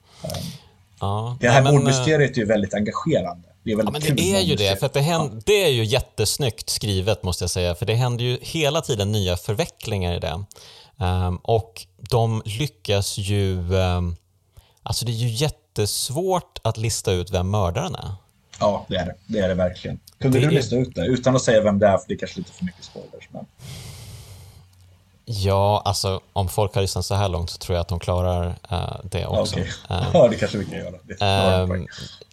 ja, 0.99 1.37
det 1.39 1.49
här 1.49 1.71
mordmysteriet 1.71 2.31
är 2.31 2.41
ju 2.41 2.45
väldigt 2.45 2.73
engagerande. 2.73 3.47
Det 3.63 3.71
är, 3.71 3.75
väldigt 3.75 3.95
ja, 3.95 4.05
men 4.07 4.15
det 4.15 4.35
är 4.35 4.41
ju 4.41 4.55
det, 4.55 4.79
för 4.79 4.89
det, 4.93 5.01
händer, 5.01 5.41
det 5.45 5.63
är 5.63 5.69
ju 5.69 5.83
jättesnyggt 5.83 6.69
skrivet 6.69 7.23
måste 7.23 7.43
jag 7.43 7.49
säga, 7.49 7.75
för 7.75 7.85
det 7.85 7.93
händer 7.93 8.25
ju 8.25 8.37
hela 8.41 8.81
tiden 8.81 9.11
nya 9.11 9.37
förvecklingar 9.37 10.15
i 10.15 10.19
det. 10.19 10.43
Um, 11.05 11.37
och 11.37 11.85
de 11.97 12.41
lyckas 12.45 13.17
ju... 13.17 13.73
Um, 13.73 14.15
alltså 14.83 15.05
det 15.05 15.11
är 15.11 15.15
ju 15.15 15.27
jättesvårt 15.27 16.59
att 16.63 16.77
lista 16.77 17.11
ut 17.11 17.31
vem 17.31 17.49
mördaren 17.49 17.95
är. 17.95 18.15
Ja, 18.61 18.85
det 18.89 18.95
är 18.95 19.05
det. 19.05 19.15
Det 19.27 19.39
är 19.39 19.47
det 19.47 19.53
verkligen. 19.53 19.99
Kunde 20.19 20.39
det 20.39 20.45
du 20.45 20.51
lista 20.51 20.75
ut 20.75 20.95
det? 20.95 21.05
Utan 21.05 21.35
att 21.35 21.41
säga 21.41 21.61
vem 21.61 21.79
det 21.79 21.87
är, 21.87 21.97
för 21.97 22.07
det 22.07 22.13
är 22.13 22.17
kanske 22.17 22.37
lite 22.37 22.51
för 22.51 22.65
mycket 22.65 22.83
spoilers. 22.83 23.29
Men... 23.31 23.45
Ja, 25.25 25.81
alltså 25.85 26.21
om 26.33 26.49
folk 26.49 26.75
har 26.75 26.81
lyssnat 26.81 27.05
så 27.05 27.15
här 27.15 27.29
långt 27.29 27.49
så 27.49 27.57
tror 27.57 27.75
jag 27.75 27.81
att 27.81 27.87
de 27.87 27.99
klarar 27.99 28.47
uh, 28.71 28.95
det 29.03 29.25
också. 29.25 29.55
Okay. 29.55 29.67
Uh, 29.91 30.09
ja, 30.13 30.27
det 30.27 30.35
kanske 30.35 30.57
vi 30.57 30.65
kan 30.65 30.77
göra. 30.77 31.65
Uh, 31.65 31.85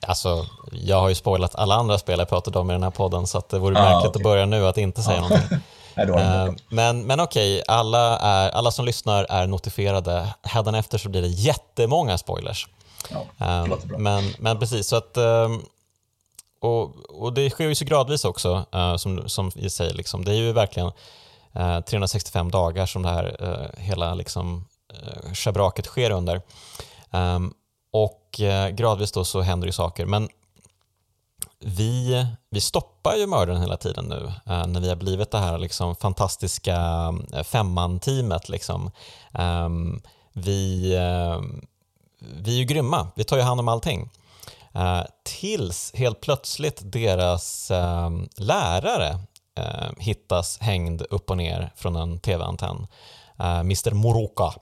alltså, 0.07 0.47
jag 0.72 1.01
har 1.01 1.09
ju 1.09 1.14
spoilat 1.14 1.55
alla 1.55 1.74
andra 1.74 1.99
spel 1.99 2.18
jag 2.18 2.29
pratat 2.29 2.57
om 2.57 2.70
i 2.70 2.72
den 2.72 2.83
här 2.83 2.91
podden 2.91 3.26
så 3.26 3.39
att 3.39 3.49
det 3.49 3.59
vore 3.59 3.79
ah, 3.79 3.83
märkligt 3.83 4.11
okay. 4.11 4.20
att 4.20 4.24
börja 4.24 4.47
nu 4.47 4.66
att 4.66 4.79
inte 4.79 5.03
säga 5.03 5.18
ah. 5.18 5.20
någonting. 5.20 5.59
Nej, 5.97 6.57
men, 6.68 7.07
men 7.07 7.20
okej, 7.20 7.62
alla, 7.68 8.18
alla 8.49 8.70
som 8.70 8.85
lyssnar 8.85 9.26
är 9.31 9.47
notifierade. 9.47 10.35
Hädanefter 10.43 10.99
så 10.99 11.09
blir 11.09 11.22
det 11.22 11.29
jättemånga 11.29 12.18
spoilers. 12.18 12.68
Ja, 13.11 13.66
men, 13.99 14.24
men 14.39 14.59
precis, 14.59 14.87
så 14.87 14.97
att 14.97 15.16
um, 15.16 15.64
och, 16.61 16.97
och 17.23 17.33
det 17.33 17.51
sker 17.51 17.69
ju 17.69 17.75
så 17.75 17.85
gradvis 17.85 18.25
också, 18.25 18.67
uh, 18.75 18.97
som, 18.97 19.29
som 19.29 19.51
jag 19.55 19.73
säger. 19.73 19.95
Liksom. 19.95 20.25
Det 20.25 20.33
är 20.33 20.37
ju 20.37 20.53
verkligen 20.53 20.93
eh, 21.53 21.77
uh, 21.77 21.81
365 21.81 22.51
dagar 22.51 22.87
som 22.87 23.03
det 23.03 23.09
här 23.09 23.43
uh, 23.43 23.83
hela 23.85 24.15
liksom, 24.15 24.65
uh, 24.93 25.33
schabraket 25.35 25.87
sker 25.87 26.11
under. 26.11 26.43
Um, 27.11 27.55
och 27.91 28.41
gradvis 28.73 29.13
då 29.13 29.25
så 29.25 29.41
händer 29.41 29.67
ju 29.67 29.73
saker. 29.73 30.07
Men 30.07 30.29
vi, 31.61 32.27
vi 32.51 32.61
stoppar 32.61 33.17
ju 33.17 33.27
mördaren 33.27 33.61
hela 33.61 33.77
tiden 33.77 34.05
nu 34.05 34.33
när 34.45 34.81
vi 34.81 34.89
har 34.89 34.97
blivit 34.97 35.31
det 35.31 35.39
här 35.39 35.59
liksom 35.59 35.97
fantastiska 35.97 36.77
femman-teamet. 37.45 38.49
Liksom. 38.49 38.91
Um, 39.33 40.03
vi, 40.33 40.89
vi 42.21 42.55
är 42.55 42.59
ju 42.59 42.65
grymma, 42.65 43.09
vi 43.15 43.25
tar 43.25 43.37
ju 43.37 43.43
hand 43.43 43.61
om 43.61 43.69
allting. 43.69 44.11
Uh, 44.79 45.03
tills 45.22 45.93
helt 45.95 46.20
plötsligt 46.20 46.81
deras 46.85 47.70
uh, 47.70 48.11
lärare 48.37 49.18
uh, 49.59 49.91
hittas 49.99 50.59
hängd 50.59 51.03
upp 51.03 51.31
och 51.31 51.37
ner 51.37 51.72
från 51.76 51.97
en 51.97 52.18
tv-antenn. 52.18 52.87
Mr 53.41 53.95
Moroka. 53.95 54.53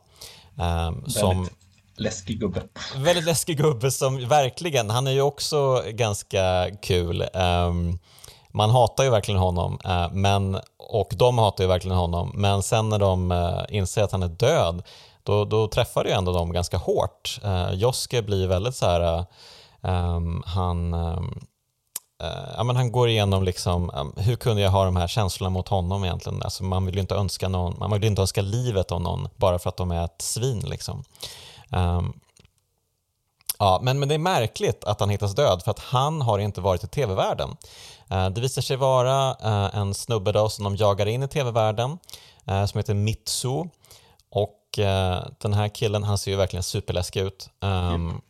som 1.06 1.48
läskig 1.96 2.40
gubbe. 2.40 2.62
Väldigt 2.96 3.24
läskig 3.24 3.58
gubbe 3.58 3.90
som 3.90 4.28
verkligen, 4.28 4.90
han 4.90 5.06
är 5.06 5.10
ju 5.10 5.20
också 5.20 5.82
ganska 5.88 6.70
kul. 6.82 7.24
Man 8.48 8.70
hatar 8.70 9.04
ju 9.04 9.10
verkligen 9.10 9.40
honom, 9.40 9.78
men, 10.12 10.58
och 10.76 11.12
de 11.16 11.38
hatar 11.38 11.64
ju 11.64 11.68
verkligen 11.68 11.96
honom, 11.96 12.32
men 12.34 12.62
sen 12.62 12.88
när 12.88 12.98
de 12.98 13.32
inser 13.68 14.02
att 14.02 14.12
han 14.12 14.22
är 14.22 14.28
död, 14.28 14.82
då, 15.22 15.44
då 15.44 15.68
träffar 15.68 16.04
det 16.04 16.10
ju 16.10 16.16
ändå 16.16 16.32
dem 16.32 16.52
ganska 16.52 16.76
hårt. 16.76 17.40
Joske 17.72 18.22
blir 18.22 18.46
väldigt 18.46 18.76
så 18.76 18.86
här 18.86 19.26
Um, 19.86 20.42
han, 20.46 20.94
um, 20.94 21.46
uh, 22.22 22.54
ja, 22.56 22.64
men 22.64 22.76
han 22.76 22.92
går 22.92 23.08
igenom 23.08 23.42
liksom, 23.42 23.90
um, 23.94 24.12
hur 24.16 24.36
kunde 24.36 24.62
jag 24.62 24.70
ha 24.70 24.84
de 24.84 24.96
här 24.96 25.06
känslorna 25.06 25.50
mot 25.50 25.68
honom 25.68 26.04
egentligen? 26.04 26.42
Alltså, 26.42 26.64
man 26.64 26.86
vill 26.86 26.94
ju 26.94 27.00
inte 27.00 27.14
önska 27.14 27.48
någon, 27.48 27.78
man 27.78 27.92
vill 27.92 28.04
inte 28.04 28.22
önska 28.22 28.42
livet 28.42 28.92
av 28.92 29.00
någon 29.00 29.28
bara 29.36 29.58
för 29.58 29.68
att 29.68 29.76
de 29.76 29.90
är 29.90 30.04
ett 30.04 30.22
svin. 30.22 30.60
Liksom. 30.60 31.04
Um, 31.70 32.20
ja, 33.58 33.80
men, 33.82 33.98
men 33.98 34.08
det 34.08 34.14
är 34.14 34.18
märkligt 34.18 34.84
att 34.84 35.00
han 35.00 35.10
hittas 35.10 35.34
död 35.34 35.62
för 35.62 35.70
att 35.70 35.78
han 35.78 36.22
har 36.22 36.38
inte 36.38 36.60
varit 36.60 36.84
i 36.84 36.86
tv-världen. 36.86 37.56
Uh, 38.12 38.28
det 38.28 38.40
visar 38.40 38.62
sig 38.62 38.76
vara 38.76 39.30
uh, 39.30 39.76
en 39.76 39.94
snubbe 39.94 40.32
då 40.32 40.48
som 40.48 40.64
de 40.64 40.76
jagar 40.76 41.06
in 41.06 41.22
i 41.22 41.28
tv-världen 41.28 41.98
uh, 42.50 42.66
som 42.66 42.78
heter 42.78 42.94
Mitsu 42.94 43.64
och 44.30 44.65
Eh, 44.78 45.22
den 45.38 45.54
här 45.54 45.68
killen 45.68 46.04
han 46.04 46.18
ser 46.18 46.30
ju 46.30 46.36
verkligen 46.36 46.62
superläskig 46.62 47.20
ut. 47.20 47.50
Um, 47.60 48.20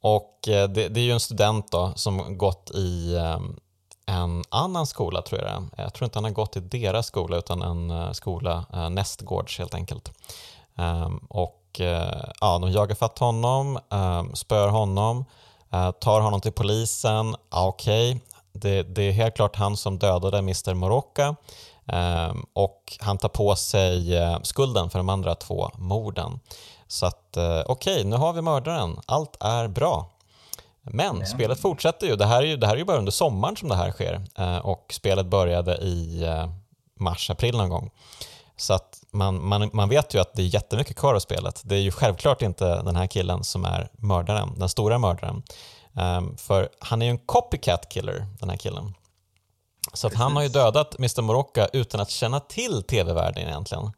och 0.00 0.48
eh, 0.48 0.68
det, 0.68 0.88
det, 0.88 1.00
är 1.00 1.04
ju 1.04 1.12
en 1.12 1.20
student 1.20 1.72
då 1.72 1.92
som 1.96 2.38
gått 2.38 2.70
i 2.74 3.14
um, 3.14 3.60
en 4.06 4.44
annan 4.48 4.86
skola 4.86 5.22
tror 5.22 5.40
jag 5.40 5.50
det 5.50 5.54
är. 5.76 5.82
Jag 5.84 5.94
tror 5.94 6.04
inte 6.04 6.16
han 6.16 6.24
har 6.24 6.30
gått 6.30 6.56
i 6.56 6.60
deras 6.60 7.06
skola 7.06 7.36
utan 7.36 7.62
en 7.62 8.14
skola 8.14 8.64
uh, 8.74 8.90
nästgårds 8.90 9.58
helt 9.58 9.74
enkelt. 9.74 10.12
Um, 10.74 11.18
och 11.28 11.56
ja, 12.40 12.58
de 12.58 12.72
jagar 12.72 12.94
fatt 12.94 13.18
honom, 13.18 13.78
ehm, 13.90 14.34
spöar 14.34 14.68
honom, 14.68 15.24
tar 16.00 16.20
honom 16.20 16.40
till 16.40 16.52
polisen. 16.52 17.36
Okej, 17.50 18.10
okay. 18.10 18.20
det, 18.52 18.82
det, 18.82 19.02
är 19.02 19.12
helt 19.12 19.34
klart 19.34 19.56
han 19.56 19.76
som 19.76 19.98
dödade 19.98 20.38
Mr 20.38 20.74
Morocca 20.74 21.36
och 22.52 22.98
han 23.00 23.18
tar 23.18 23.28
på 23.28 23.56
sig 23.56 24.16
eh, 24.16 24.38
skulden 24.42 24.90
för 24.90 24.98
de 24.98 25.08
andra 25.08 25.34
två 25.34 25.70
morden. 25.74 26.40
Så 26.86 27.06
att 27.06 27.36
eh, 27.36 27.62
okej, 27.66 27.94
okay, 27.94 28.04
nu 28.04 28.16
har 28.16 28.32
vi 28.32 28.42
mördaren. 28.42 29.00
Allt 29.06 29.36
är 29.40 29.68
bra. 29.68 30.10
Men 30.82 31.20
ja. 31.20 31.26
spelet 31.26 31.60
fortsätter 31.60 32.06
ju. 32.06 32.16
Det 32.16 32.26
här 32.26 32.42
är 32.42 32.46
ju, 32.46 32.56
det 32.56 32.66
här 32.66 32.74
är 32.74 32.78
ju 32.78 32.84
bara 32.84 32.98
under 32.98 33.12
sommaren 33.12 33.56
som 33.56 33.68
det 33.68 33.74
här 33.74 33.90
sker 33.90 34.24
eh, 34.38 34.56
och 34.56 34.86
spelet 34.94 35.26
började 35.26 35.76
i 35.76 36.24
mars, 37.00 37.30
april 37.30 37.56
någon 37.56 37.68
gång. 37.68 37.90
Så 38.56 38.74
att 38.74 39.02
man, 39.10 39.46
man, 39.46 39.70
man 39.72 39.88
vet 39.88 40.14
ju 40.14 40.20
att 40.20 40.34
det 40.34 40.42
är 40.42 40.46
jättemycket 40.46 40.96
kvar 40.96 41.14
av 41.14 41.18
spelet. 41.18 41.62
Det 41.64 41.74
är 41.74 41.80
ju 41.80 41.90
självklart 41.90 42.42
inte 42.42 42.82
den 42.82 42.96
här 42.96 43.06
killen 43.06 43.44
som 43.44 43.64
är 43.64 43.88
mördaren, 43.92 44.58
den 44.58 44.68
stora 44.68 44.98
mördaren. 44.98 45.42
Um, 45.92 46.36
för 46.36 46.68
han 46.78 47.02
är 47.02 47.06
ju 47.06 47.10
en 47.10 47.18
copycat 47.18 47.88
killer, 47.88 48.26
den 48.40 48.50
här 48.50 48.56
killen. 48.56 48.94
Så 49.92 50.06
att 50.06 50.14
han 50.14 50.36
har 50.36 50.42
ju 50.42 50.48
dödat 50.48 50.98
Mr 50.98 51.22
Morocca 51.22 51.68
utan 51.72 52.00
att 52.00 52.10
känna 52.10 52.40
till 52.40 52.82
tv-världen 52.82 53.48
egentligen. 53.48 53.92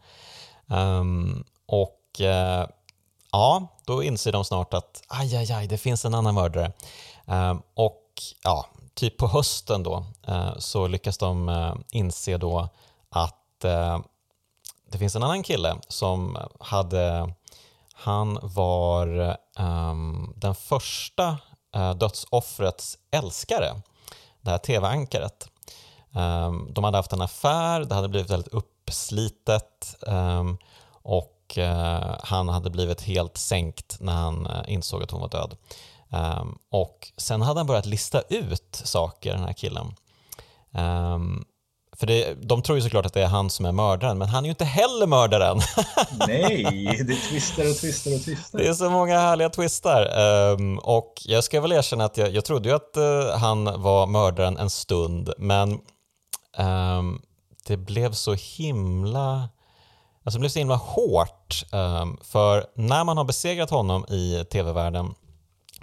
Um, 0.67 1.45
och 1.67 2.21
uh, 2.21 2.67
ja, 3.33 3.69
då 3.85 4.03
inser 4.03 4.33
de 4.33 4.45
snart 4.45 4.75
att 4.75 5.03
aj, 5.09 5.37
aj, 5.37 5.53
aj, 5.53 5.67
det 5.67 5.79
finns 5.79 6.05
en 6.05 6.15
annan 6.15 6.35
mördare. 6.35 6.73
Um, 7.27 7.63
och 7.75 8.09
ja, 8.45 8.67
typ 8.95 9.17
på 9.17 9.27
hösten 9.27 9.83
då 9.83 10.05
uh, 10.29 10.59
så 10.59 10.87
lyckas 10.87 11.19
de 11.19 11.49
uh, 11.49 11.75
inse 11.91 12.37
då 12.37 12.69
att 13.11 13.39
det 14.91 14.99
finns 14.99 15.17
en 15.17 15.23
annan 15.23 15.43
kille 15.43 15.77
som 15.89 16.39
hade, 16.61 17.35
han 17.95 18.39
var 18.43 19.37
um, 19.59 20.35
den 20.37 20.55
första 20.55 21.39
dödsoffrets 21.97 22.99
älskare, 23.11 23.81
det 24.41 24.51
här 24.51 24.59
tv-ankaret. 24.59 25.52
Ehm, 26.15 26.73
de 26.73 26.85
hade 26.85 26.97
haft 26.97 27.13
en 27.13 27.21
affär, 27.21 27.81
det 27.85 27.95
hade 27.95 28.09
blivit 28.09 28.31
väldigt 28.31 28.55
uppslitet 28.55 29.97
ehm, 30.07 30.59
och 31.03 31.59
eh, 31.59 32.17
han 32.23 32.49
hade 32.49 32.71
blivit 32.71 33.03
helt 33.03 33.37
sänkt 33.37 33.97
när 34.01 34.13
han 34.13 34.47
eh, 34.47 34.63
insåg 34.67 35.03
att 35.03 35.11
hon 35.11 35.21
var 35.21 35.29
död. 35.29 35.57
Ehm, 36.11 36.59
och 36.71 37.13
sen 37.17 37.43
hade 37.43 37.61
han 37.61 37.67
börjat 37.67 37.87
lista 37.87 38.21
ut 38.29 38.83
saker, 38.85 39.33
den 39.33 39.45
här 39.45 39.53
killen. 39.53 39.95
För 41.97 42.07
det, 42.07 42.35
de 42.43 42.63
tror 42.63 42.79
ju 42.79 42.83
såklart 42.83 43.07
att 43.07 43.15
det 43.15 43.23
är 43.23 43.27
han 43.27 43.51
som 43.51 43.67
är 43.67 43.73
mördaren, 43.73 44.19
men 44.19 44.29
han 44.29 44.45
är 44.45 44.47
ju 44.47 44.51
inte 44.51 44.65
heller 44.65 45.07
mördaren. 45.07 45.61
Nej, 46.29 46.65
det 47.07 47.13
är 47.13 47.31
twister 47.31 47.71
och 47.71 47.77
twister 47.77 48.15
och 48.15 48.25
twister. 48.25 48.59
Det 48.59 48.69
är 48.69 48.73
så 48.75 48.91
många 48.91 49.19
härliga 49.19 49.51
twistar. 49.51 50.19
Um, 50.19 50.79
och 50.79 51.23
jag 51.25 51.45
ska 51.45 51.61
väl 51.61 51.73
erkänna 51.73 52.05
att 52.05 52.17
jag, 52.17 52.35
jag 52.35 52.45
trodde 52.45 52.69
ju 52.69 52.75
att 52.75 52.97
uh, 52.97 53.39
han 53.39 53.83
var 53.83 54.07
mördaren 54.07 54.57
en 54.57 54.71
stund, 54.71 55.33
men 55.39 55.79
um, 56.59 57.23
det 57.67 57.77
blev 57.77 58.13
så 58.13 58.35
himla 58.35 59.49
Alltså 60.25 60.39
det 60.39 60.41
blev 60.41 60.49
så 60.49 60.59
himla 60.59 60.77
hårt, 60.77 61.65
um, 61.73 62.19
för 62.23 62.67
när 62.75 63.05
man 63.05 63.17
har 63.17 63.25
besegrat 63.25 63.71
honom 63.71 64.07
i 64.09 64.45
tv-världen 64.53 65.15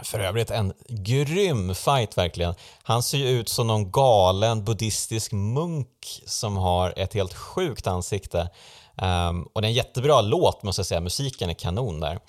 för 0.03 0.19
övrigt 0.19 0.51
en 0.51 0.73
grym 0.87 1.75
fight 1.75 2.17
verkligen. 2.17 2.55
Han 2.83 3.03
ser 3.03 3.17
ju 3.17 3.29
ut 3.29 3.49
som 3.49 3.67
någon 3.67 3.91
galen 3.91 4.63
buddhistisk 4.63 5.31
munk 5.31 6.21
som 6.25 6.57
har 6.57 6.93
ett 6.97 7.13
helt 7.13 7.33
sjukt 7.33 7.87
ansikte. 7.87 8.49
Um, 9.01 9.43
och 9.53 9.61
det 9.61 9.67
är 9.67 9.69
en 9.69 9.75
jättebra 9.75 10.21
låt 10.21 10.63
måste 10.63 10.79
jag 10.79 10.85
säga, 10.85 11.01
musiken 11.01 11.49
är 11.49 11.53
kanon 11.53 11.99
där. 11.99 12.19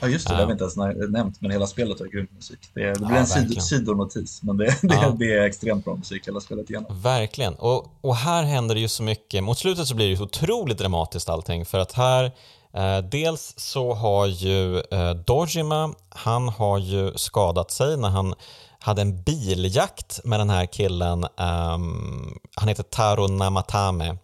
Ja 0.00 0.08
just 0.08 0.28
det, 0.28 0.32
um, 0.32 0.36
det 0.36 0.42
har 0.42 0.46
vi 0.46 0.52
inte 0.52 0.64
ens 0.64 1.10
nämnt, 1.10 1.40
men 1.40 1.50
hela 1.50 1.66
spelet 1.66 1.98
har 2.00 2.06
grym 2.06 2.28
musik. 2.30 2.58
Det, 2.74 2.92
det 2.92 2.98
blir 2.98 3.10
ja, 3.10 3.16
en 3.16 3.26
sid 3.26 3.62
sidonotis, 3.62 4.42
men 4.42 4.56
det, 4.56 4.64
det, 4.82 4.94
ja. 4.94 5.16
det, 5.18 5.38
är 5.38 5.42
extremt 5.42 5.84
bra 5.84 5.96
musik 5.96 6.28
hela 6.28 6.40
spelet 6.40 6.70
igenom. 6.70 7.00
Verkligen, 7.00 7.54
och, 7.54 7.86
och 8.00 8.16
här 8.16 8.42
händer 8.42 8.74
det 8.74 8.80
ju 8.80 8.88
så 8.88 9.02
mycket. 9.02 9.44
Mot 9.44 9.58
slutet 9.58 9.86
så 9.86 9.94
blir 9.94 10.06
det 10.06 10.14
ju 10.14 10.22
otroligt 10.22 10.78
dramatiskt 10.78 11.28
allting, 11.28 11.64
för 11.64 11.78
att 11.78 11.92
här 11.92 12.32
Eh, 12.72 12.98
dels 12.98 13.54
så 13.56 13.94
har 13.94 14.26
ju 14.26 14.78
eh, 14.80 15.10
Dojima, 15.10 15.94
han 16.08 16.48
har 16.48 16.78
ju 16.78 17.12
skadat 17.16 17.70
sig 17.70 17.96
när 17.96 18.08
han 18.08 18.34
hade 18.78 19.02
en 19.02 19.22
biljakt 19.22 20.20
med 20.24 20.40
den 20.40 20.50
här 20.50 20.66
killen, 20.66 21.24
um, 21.24 22.38
han 22.56 22.68
heter 22.68 22.82
Taro 22.82 23.26
Namatame, 23.26 24.16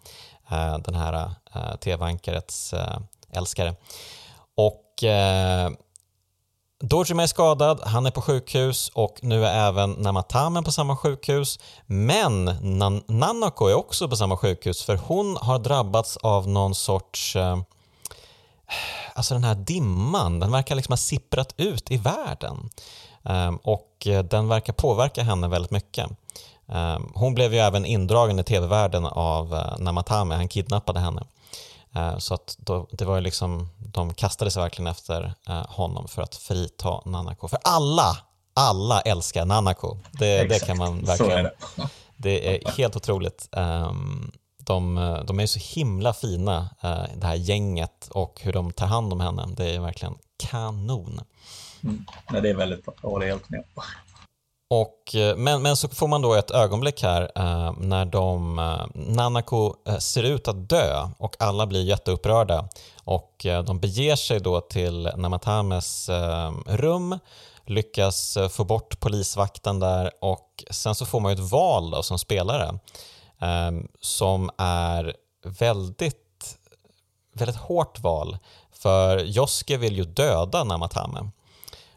Eh, 0.50 0.78
den 0.78 0.94
här 0.94 1.30
eh, 1.54 1.76
tv-ankarets 1.76 2.72
eh, 2.72 2.98
älskare. 3.32 3.74
Och 4.56 5.04
eh, 5.04 5.70
Dojima 6.80 7.22
är 7.22 7.26
skadad, 7.26 7.80
han 7.84 8.06
är 8.06 8.10
på 8.10 8.22
sjukhus 8.22 8.90
och 8.94 9.18
nu 9.22 9.46
är 9.46 9.68
även 9.68 9.90
Namatamen 9.90 10.64
på 10.64 10.72
samma 10.72 10.96
sjukhus. 10.96 11.58
Men 11.86 12.44
Nan 12.44 13.02
Nanako 13.08 13.66
är 13.66 13.74
också 13.74 14.08
på 14.08 14.16
samma 14.16 14.36
sjukhus 14.36 14.82
för 14.82 14.96
hon 14.96 15.36
har 15.36 15.58
drabbats 15.58 16.16
av 16.16 16.48
någon 16.48 16.74
sorts 16.74 17.36
alltså 19.14 19.34
den 19.34 19.44
här 19.44 19.54
dimman, 19.54 20.40
den 20.40 20.52
verkar 20.52 20.74
liksom 20.74 20.92
ha 20.92 20.96
sipprat 20.96 21.54
ut 21.56 21.90
i 21.90 21.96
världen. 21.96 22.70
Eh, 23.24 23.54
och 23.62 24.06
den 24.24 24.48
verkar 24.48 24.72
påverka 24.72 25.22
henne 25.22 25.48
väldigt 25.48 25.70
mycket. 25.70 26.10
Um, 26.66 27.12
hon 27.14 27.34
blev 27.34 27.54
ju 27.54 27.60
även 27.60 27.86
indragen 27.86 28.38
i 28.38 28.44
tv-världen 28.44 29.06
av 29.06 29.54
uh, 29.54 29.78
Namatame, 29.78 30.34
han 30.34 30.48
kidnappade 30.48 31.00
henne. 31.00 31.22
Uh, 31.96 32.18
så 32.18 32.34
att 32.34 32.56
då, 32.58 32.88
det 32.90 33.04
var 33.04 33.14
ju 33.14 33.20
liksom, 33.20 33.68
de 33.78 34.14
kastade 34.14 34.50
sig 34.50 34.62
verkligen 34.62 34.90
efter 34.90 35.34
uh, 35.48 35.66
honom 35.68 36.08
för 36.08 36.22
att 36.22 36.34
frita 36.34 37.00
Nanako. 37.04 37.48
För 37.48 37.58
alla, 37.64 38.18
alla 38.54 39.00
älskar 39.00 39.44
Nanako. 39.44 39.98
Det, 40.12 40.44
det 40.44 40.66
kan 40.66 40.78
man 40.78 41.04
verkligen... 41.04 41.44
Det. 41.44 41.88
det. 42.16 42.56
är 42.56 42.70
helt 42.70 42.96
otroligt. 42.96 43.48
Um, 43.52 44.32
de, 44.66 44.94
de 45.26 45.40
är 45.40 45.46
så 45.46 45.58
himla 45.80 46.12
fina, 46.12 46.68
eh, 46.82 47.04
det 47.16 47.26
här 47.26 47.34
gänget 47.34 48.08
och 48.10 48.40
hur 48.42 48.52
de 48.52 48.72
tar 48.72 48.86
hand 48.86 49.12
om 49.12 49.20
henne. 49.20 49.46
Det 49.56 49.74
är 49.74 49.80
verkligen 49.80 50.14
kanon. 50.36 51.20
Mm. 51.82 52.04
Nej, 52.30 52.42
det 52.42 52.50
är 52.50 52.54
väldigt 52.54 52.84
bra, 52.84 52.94
jag 53.02 53.10
håller 53.10 53.26
helt 53.26 53.48
med. 53.48 53.64
Och, 54.68 55.14
eh, 55.14 55.36
men, 55.36 55.62
men 55.62 55.76
så 55.76 55.88
får 55.88 56.08
man 56.08 56.22
då 56.22 56.34
ett 56.34 56.50
ögonblick 56.50 57.02
här 57.02 57.30
eh, 57.36 57.72
när 57.78 58.04
de, 58.04 58.58
eh, 58.58 58.86
Nanako 58.94 59.74
eh, 59.88 59.98
ser 59.98 60.22
ut 60.22 60.48
att 60.48 60.68
dö 60.68 61.08
och 61.18 61.36
alla 61.38 61.66
blir 61.66 61.82
jätteupprörda 61.82 62.68
och 63.04 63.46
eh, 63.46 63.62
de 63.62 63.80
beger 63.80 64.16
sig 64.16 64.40
då 64.40 64.60
till 64.60 65.10
Namatames 65.16 66.08
eh, 66.08 66.52
rum 66.66 67.18
lyckas 67.66 68.36
eh, 68.36 68.48
få 68.48 68.64
bort 68.64 69.00
polisvakten 69.00 69.80
där 69.80 70.10
och 70.20 70.64
sen 70.70 70.94
så 70.94 71.06
får 71.06 71.20
man 71.20 71.32
ju 71.32 71.34
ett 71.34 71.50
val 71.50 71.90
då 71.90 72.02
som 72.02 72.18
spelare 72.18 72.78
eh, 73.40 73.70
som 74.00 74.50
är 74.58 75.16
väldigt, 75.44 76.58
väldigt 77.32 77.56
hårt 77.56 78.00
val. 78.00 78.38
För 78.72 79.18
Joske 79.18 79.76
vill 79.76 79.96
ju 79.96 80.04
döda 80.04 80.64
Namatame. 80.64 81.30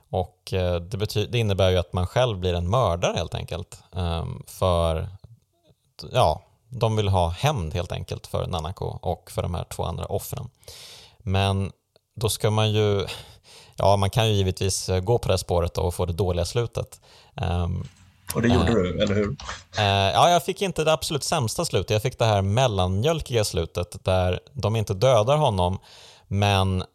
Och 0.09 0.53
eh, 0.53 0.75
det, 0.75 0.97
betyder, 0.97 1.31
det 1.31 1.37
innebär 1.37 1.69
ju 1.69 1.77
att 1.77 1.93
man 1.93 2.07
själv 2.07 2.37
blir 2.37 2.53
en 2.53 2.69
mördare 2.69 3.17
helt 3.17 3.35
enkelt. 3.35 3.83
Ehm, 3.95 4.43
för 4.47 5.09
ja, 6.11 6.41
de 6.69 6.95
vill 6.95 7.07
ha 7.07 7.29
hämnd 7.29 7.73
helt 7.73 7.91
enkelt 7.91 8.27
för 8.27 8.47
Nanako 8.47 8.85
och 8.85 9.31
för 9.31 9.41
de 9.41 9.53
här 9.53 9.63
två 9.63 9.83
andra 9.83 10.05
offren. 10.05 10.49
Men 11.17 11.71
då 12.15 12.29
ska 12.29 12.51
man 12.51 12.71
ju, 12.71 13.05
ja 13.75 13.97
man 13.97 14.09
kan 14.09 14.27
ju 14.27 14.33
givetvis 14.33 14.89
gå 15.03 15.17
på 15.17 15.31
det 15.31 15.37
spåret 15.37 15.77
och 15.77 15.93
få 15.93 16.05
det 16.05 16.13
dåliga 16.13 16.45
slutet. 16.45 17.01
Um, 17.35 17.87
och 18.35 18.41
det 18.41 18.47
gjorde 18.47 18.73
du, 18.73 19.03
eller 19.03 19.15
hur? 19.15 19.35
Eh, 19.77 19.83
ja, 19.85 20.29
jag 20.29 20.45
fick 20.45 20.61
inte 20.61 20.83
det 20.83 20.93
absolut 20.93 21.23
sämsta 21.23 21.65
slutet. 21.65 21.89
Jag 21.89 22.01
fick 22.01 22.19
det 22.19 22.25
här 22.25 22.41
mellanmjölkiga 22.41 23.43
slutet 23.43 24.05
där 24.05 24.39
de 24.53 24.75
inte 24.75 24.93
dödar 24.93 25.37
honom 25.37 25.79
men 26.27 26.81
eh, 26.81 26.87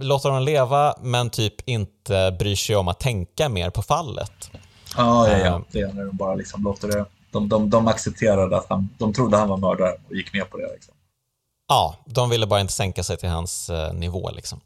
låter 0.00 0.28
honom 0.28 0.44
leva 0.44 0.94
men 1.00 1.30
typ 1.30 1.68
inte 1.68 2.36
bryr 2.38 2.56
sig 2.56 2.76
om 2.76 2.88
att 2.88 3.00
tänka 3.00 3.48
mer 3.48 3.70
på 3.70 3.82
fallet. 3.82 4.50
Ja, 4.96 5.28
ja, 5.28 5.38
ja. 5.38 5.62
det 5.70 5.80
är 5.80 5.92
när 5.92 6.04
de 6.04 6.16
bara 6.16 6.34
liksom 6.34 6.62
låter 6.62 6.88
det. 6.88 7.04
De, 7.30 7.48
de, 7.48 7.70
de 7.70 7.88
accepterade 7.88 8.56
att 8.56 8.66
han, 8.68 8.88
de 8.98 9.12
trodde 9.12 9.36
han 9.36 9.48
var 9.48 9.56
mördare 9.56 9.92
och 10.08 10.14
gick 10.14 10.32
med 10.32 10.50
på 10.50 10.56
det. 10.56 10.72
Liksom. 10.72 10.94
Ja, 11.68 11.96
de 12.04 12.30
ville 12.30 12.46
bara 12.46 12.60
inte 12.60 12.72
sänka 12.72 13.02
sig 13.02 13.16
till 13.16 13.28
hans 13.28 13.70
eh, 13.70 13.92
nivå 13.92 14.30
liksom. 14.30 14.60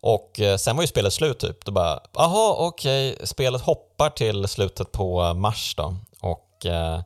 Och 0.00 0.40
eh, 0.40 0.56
sen 0.56 0.76
var 0.76 0.82
ju 0.82 0.86
spelet 0.86 1.12
slut 1.12 1.38
typ. 1.38 1.64
Då 1.64 1.72
bara, 1.72 2.00
aha, 2.14 2.56
okej, 2.58 3.12
okay. 3.12 3.26
spelet 3.26 3.60
hoppar 3.62 4.10
till 4.10 4.48
slutet 4.48 4.92
på 4.92 5.34
mars 5.34 5.74
då. 5.76 5.96
Och 6.20 6.66
eh, 6.66 7.00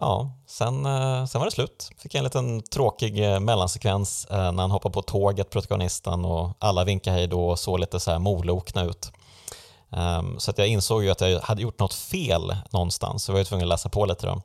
ja, 0.00 0.30
sen, 0.46 0.86
eh, 0.86 1.26
sen 1.26 1.38
var 1.38 1.44
det 1.44 1.50
slut. 1.50 1.90
Fick 1.98 2.14
en 2.14 2.24
liten 2.24 2.62
tråkig 2.62 3.32
eh, 3.32 3.40
mellansekvens 3.40 4.24
eh, 4.30 4.52
när 4.52 4.62
han 4.62 4.70
hoppar 4.70 4.90
på 4.90 5.02
tåget, 5.02 5.50
protagonisten, 5.50 6.24
och 6.24 6.50
alla 6.58 6.84
vinkar 6.84 7.12
hej 7.12 7.26
då 7.26 7.48
och 7.48 7.58
såg 7.58 7.80
lite 7.80 8.00
så 8.00 8.10
här 8.10 8.18
molokna 8.18 8.84
ut. 8.84 9.12
Um, 9.92 10.40
så 10.40 10.50
att 10.50 10.58
jag 10.58 10.68
insåg 10.68 11.04
ju 11.04 11.10
att 11.10 11.20
jag 11.20 11.40
hade 11.40 11.62
gjort 11.62 11.78
något 11.78 11.94
fel 11.94 12.56
någonstans, 12.70 13.24
så 13.24 13.32
jag 13.32 13.36
var 13.36 13.44
tvungen 13.44 13.64
att 13.64 13.68
läsa 13.68 13.88
på 13.88 14.06
lite 14.06 14.26
då. 14.26 14.42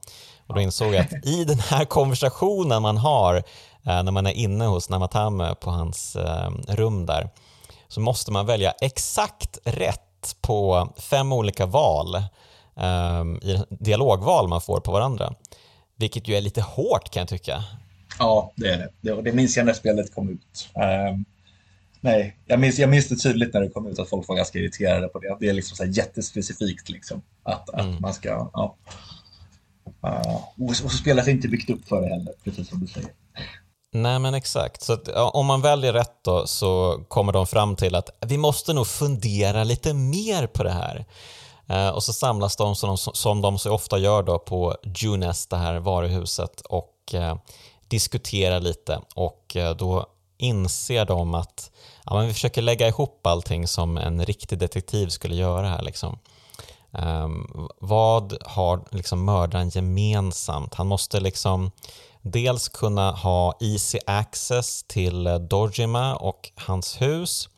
Och 0.47 0.53
då 0.53 0.61
insåg 0.61 0.93
jag 0.93 1.01
att 1.01 1.13
i 1.25 1.43
den 1.43 1.59
här 1.59 1.85
konversationen 1.85 2.81
man 2.81 2.97
har 2.97 3.43
när 3.83 4.11
man 4.11 4.27
är 4.27 4.31
inne 4.31 4.65
hos 4.65 4.89
Namatame 4.89 5.55
på 5.55 5.69
hans 5.69 6.17
rum 6.67 7.05
där, 7.05 7.29
så 7.87 7.99
måste 7.99 8.31
man 8.31 8.45
välja 8.45 8.71
exakt 8.71 9.57
rätt 9.63 10.35
på 10.41 10.89
fem 10.97 11.33
olika 11.33 11.65
val 11.65 12.23
i 13.41 13.63
dialogval 13.69 14.47
man 14.47 14.61
får 14.61 14.79
på 14.79 14.91
varandra. 14.91 15.33
Vilket 15.95 16.27
ju 16.27 16.35
är 16.35 16.41
lite 16.41 16.61
hårt 16.61 17.11
kan 17.11 17.21
jag 17.21 17.27
tycka. 17.27 17.63
Ja, 18.19 18.53
det 18.55 18.67
är 18.69 18.77
det. 18.77 18.89
Det, 19.01 19.21
det 19.21 19.31
minns 19.31 19.57
jag 19.57 19.65
när 19.65 19.73
spelet 19.73 20.15
kom 20.15 20.29
ut. 20.29 20.69
Um, 20.73 21.25
nej, 22.01 22.37
jag 22.45 22.59
minns, 22.59 22.79
jag 22.79 22.89
minns 22.89 23.07
det 23.07 23.15
tydligt 23.15 23.53
när 23.53 23.61
det 23.61 23.69
kom 23.69 23.87
ut 23.87 23.99
att 23.99 24.09
folk 24.09 24.27
var 24.27 24.35
ganska 24.35 24.59
irriterade 24.59 25.07
på 25.07 25.19
det. 25.19 25.37
Det 25.39 25.49
är 25.49 25.53
liksom 25.53 25.77
så 25.77 25.85
jättespecifikt 25.85 26.89
liksom. 26.89 27.21
Att, 27.43 27.69
att 27.69 27.81
mm. 27.81 28.01
man 28.01 28.13
ska, 28.13 28.49
ja. 28.53 28.75
Uh, 30.05 30.35
och, 30.35 30.69
och 30.69 30.75
så 30.75 30.89
spelet 30.89 31.27
är 31.27 31.31
inte 31.31 31.47
byggt 31.47 31.69
upp 31.69 31.87
för 31.87 32.01
det 32.01 32.07
heller, 32.07 32.33
precis 32.43 32.69
som 32.69 32.79
du 32.79 32.87
säger. 32.87 33.09
Nej 33.93 34.19
men 34.19 34.33
exakt. 34.33 34.81
Så 34.81 34.93
att, 34.93 35.07
ja, 35.15 35.29
om 35.29 35.45
man 35.45 35.61
väljer 35.61 35.93
rätt 35.93 36.23
då 36.23 36.47
så 36.47 37.03
kommer 37.07 37.33
de 37.33 37.47
fram 37.47 37.75
till 37.75 37.95
att 37.95 38.09
vi 38.27 38.37
måste 38.37 38.73
nog 38.73 38.87
fundera 38.87 39.63
lite 39.63 39.93
mer 39.93 40.47
på 40.47 40.63
det 40.63 40.71
här. 40.71 41.05
Eh, 41.67 41.89
och 41.89 42.03
så 42.03 42.13
samlas 42.13 42.55
de 42.55 42.75
som, 42.75 42.89
de 42.89 42.97
som 42.97 43.41
de 43.41 43.59
så 43.59 43.71
ofta 43.71 43.97
gör 43.97 44.23
då 44.23 44.39
på 44.39 44.75
Junes, 44.83 45.47
det 45.47 45.57
här 45.57 45.79
varuhuset, 45.79 46.61
och 46.61 47.13
eh, 47.13 47.35
diskuterar 47.87 48.59
lite. 48.59 49.01
Och 49.15 49.55
eh, 49.55 49.75
då 49.75 50.05
inser 50.37 51.05
de 51.05 51.33
att 51.33 51.71
ja, 52.05 52.13
men 52.13 52.27
vi 52.27 52.33
försöker 52.33 52.61
lägga 52.61 52.87
ihop 52.87 53.27
allting 53.27 53.67
som 53.67 53.97
en 53.97 54.25
riktig 54.25 54.59
detektiv 54.59 55.07
skulle 55.07 55.35
göra 55.35 55.67
här. 55.69 55.81
Liksom. 55.81 56.19
Um, 56.91 57.69
vad 57.79 58.37
har 58.45 58.83
liksom 58.91 59.25
mördaren 59.25 59.69
gemensamt? 59.69 60.73
Han 60.73 60.87
måste 60.87 61.19
liksom 61.19 61.71
dels 62.21 62.69
kunna 62.69 63.11
ha 63.11 63.57
easy 63.59 63.99
access 64.05 64.83
till 64.83 65.23
Dojima 65.49 66.15
och 66.15 66.51
hans 66.55 67.01
hus 67.01 67.49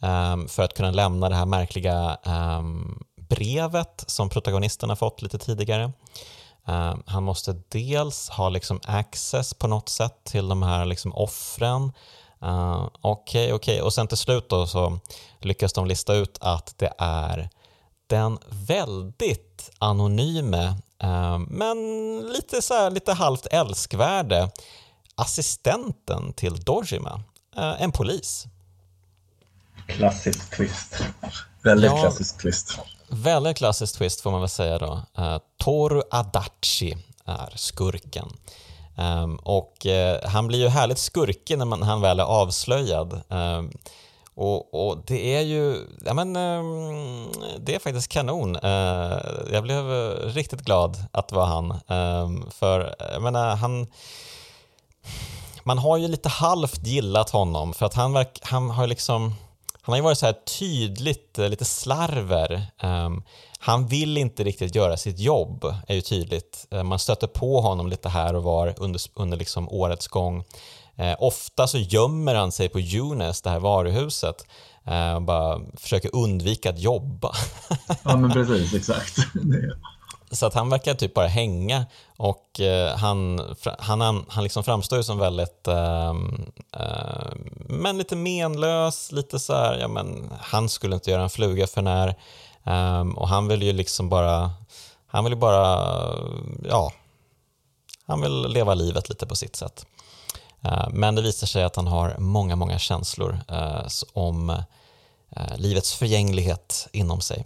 um, 0.00 0.48
för 0.48 0.62
att 0.62 0.74
kunna 0.74 0.90
lämna 0.90 1.28
det 1.28 1.34
här 1.34 1.46
märkliga 1.46 2.18
um, 2.24 3.04
brevet 3.34 4.04
som 4.06 4.28
protagonisten 4.28 4.88
har 4.88 4.96
fått 4.96 5.22
lite 5.22 5.38
tidigare. 5.38 5.92
Uh, 6.68 6.94
han 7.06 7.22
måste 7.22 7.62
dels 7.68 8.28
ha 8.28 8.48
liksom 8.48 8.80
access 8.84 9.54
på 9.54 9.66
något 9.66 9.88
sätt 9.88 10.24
till 10.24 10.48
de 10.48 10.62
här 10.62 10.84
liksom 10.84 11.14
offren. 11.14 11.92
Okej, 12.38 12.50
uh, 12.50 12.88
okej. 13.00 13.52
Okay, 13.52 13.52
okay. 13.52 13.80
Och 13.80 13.94
sen 13.94 14.06
till 14.06 14.16
slut 14.16 14.48
då 14.48 14.66
så 14.66 14.98
lyckas 15.40 15.72
de 15.72 15.86
lista 15.86 16.14
ut 16.14 16.38
att 16.40 16.74
det 16.78 16.92
är 16.98 17.50
den 18.06 18.38
väldigt 18.48 19.70
anonyme 19.78 20.76
uh, 21.04 21.38
men 21.38 21.76
lite, 22.34 22.62
så 22.62 22.74
här, 22.74 22.90
lite 22.90 23.12
halvt 23.12 23.46
älskvärde 23.46 24.50
assistenten 25.14 26.32
till 26.32 26.60
Dojima, 26.60 27.22
en 27.78 27.92
polis. 27.92 28.46
Klassisk 29.86 30.56
twist. 30.56 31.04
Väldigt 31.62 31.90
ja, 31.90 32.00
klassisk 32.00 32.38
twist. 32.38 32.78
Väldigt 33.14 33.56
klassisk 33.56 33.98
twist 33.98 34.20
får 34.20 34.30
man 34.30 34.40
väl 34.40 34.48
säga 34.48 34.78
då. 34.78 35.02
Uh, 35.18 35.38
Toru 35.58 36.02
Adachi 36.10 36.96
är 37.24 37.52
skurken. 37.56 38.28
Um, 38.98 39.36
och 39.36 39.86
uh, 39.86 40.28
han 40.28 40.46
blir 40.46 40.58
ju 40.58 40.68
härligt 40.68 40.98
skurkig 40.98 41.58
när 41.58 41.64
man, 41.64 41.82
han 41.82 42.00
väl 42.00 42.20
är 42.20 42.24
avslöjad. 42.24 43.20
Um, 43.28 43.72
och, 44.34 44.88
och, 44.88 44.98
det 45.06 45.36
är 45.36 45.40
ju, 45.40 45.76
ja 46.04 46.14
men 46.14 46.36
um, 46.36 47.32
det 47.58 47.74
är 47.74 47.78
faktiskt 47.78 48.08
kanon. 48.08 48.56
Uh, 48.56 49.18
jag 49.52 49.62
blev 49.62 49.84
riktigt 50.34 50.60
glad 50.60 51.04
att 51.12 51.28
det 51.28 51.34
var 51.34 51.46
han. 51.46 51.80
för 52.50 52.94
jag 53.12 53.22
menar, 53.22 53.56
han 53.56 53.86
man 55.64 55.78
har 55.78 55.96
ju 55.96 56.08
lite 56.08 56.28
halvt 56.28 56.86
gillat 56.86 57.30
honom 57.30 57.74
för 57.74 57.86
att 57.86 57.94
han, 57.94 58.12
verk, 58.12 58.38
han 58.42 58.70
har 58.70 58.86
liksom 58.86 59.34
han 59.84 59.92
har 59.92 59.96
ju 59.96 60.02
varit 60.02 60.18
så 60.18 60.26
här 60.26 60.36
tydligt 60.58 61.38
eh, 61.38 61.48
lite 61.48 61.64
slarver. 61.64 62.66
Um, 62.82 63.22
han 63.58 63.86
vill 63.86 64.18
inte 64.18 64.44
riktigt 64.44 64.74
göra 64.74 64.96
sitt 64.96 65.18
jobb, 65.18 65.74
är 65.88 65.94
ju 65.94 66.00
tydligt. 66.00 66.66
Uh, 66.74 66.82
man 66.82 66.98
stöter 66.98 67.26
på 67.26 67.60
honom 67.60 67.88
lite 67.88 68.08
här 68.08 68.34
och 68.34 68.42
var 68.42 68.74
under, 68.76 69.00
under 69.14 69.36
liksom 69.36 69.68
årets 69.68 70.08
gång. 70.08 70.44
Uh, 71.00 71.14
ofta 71.18 71.66
så 71.66 71.78
gömmer 71.78 72.34
han 72.34 72.52
sig 72.52 72.68
på 72.68 72.80
Junes, 72.80 73.42
det 73.42 73.50
här 73.50 73.60
varuhuset, 73.60 74.46
uh, 74.88 75.14
och 75.14 75.22
bara 75.22 75.60
försöker 75.76 76.16
undvika 76.16 76.70
att 76.70 76.78
jobba. 76.78 77.32
ja, 78.04 78.16
men 78.16 78.30
precis, 78.30 78.74
exakt. 78.74 79.16
Så 80.30 80.46
att 80.46 80.54
han 80.54 80.68
verkar 80.70 80.94
typ 80.94 81.14
bara 81.14 81.26
hänga 81.26 81.86
och 82.22 82.60
eh, 82.60 82.96
han, 82.96 83.40
han, 83.78 84.24
han 84.28 84.42
liksom 84.44 84.64
framstår 84.64 84.98
ju 84.98 85.02
som 85.02 85.18
väldigt, 85.18 85.68
eh, 85.68 86.14
eh, 86.76 87.32
men 87.68 87.98
lite 87.98 88.16
menlös, 88.16 89.12
lite 89.12 89.38
så 89.38 89.54
här, 89.54 89.78
ja 89.78 89.88
men 89.88 90.30
han 90.40 90.68
skulle 90.68 90.94
inte 90.94 91.10
göra 91.10 91.22
en 91.22 91.30
fluga 91.30 91.66
för 91.66 91.82
när 91.82 92.14
ehm, 92.64 93.18
och 93.18 93.28
han 93.28 93.48
vill 93.48 93.62
ju 93.62 93.72
liksom 93.72 94.08
bara, 94.08 94.50
han 95.06 95.24
vill 95.24 95.32
ju 95.32 95.38
bara, 95.38 95.88
ja, 96.64 96.92
han 98.06 98.20
vill 98.20 98.42
leva 98.42 98.74
livet 98.74 99.08
lite 99.08 99.26
på 99.26 99.36
sitt 99.36 99.56
sätt. 99.56 99.86
Eh, 100.64 100.88
men 100.90 101.14
det 101.14 101.22
visar 101.22 101.46
sig 101.46 101.64
att 101.64 101.76
han 101.76 101.86
har 101.86 102.16
många, 102.18 102.56
många 102.56 102.78
känslor 102.78 103.38
eh, 103.48 103.86
om 104.12 104.50
Eh, 104.50 104.62
livets 105.58 105.94
förgänglighet 105.94 106.88
inom 106.92 107.20
sig. 107.20 107.44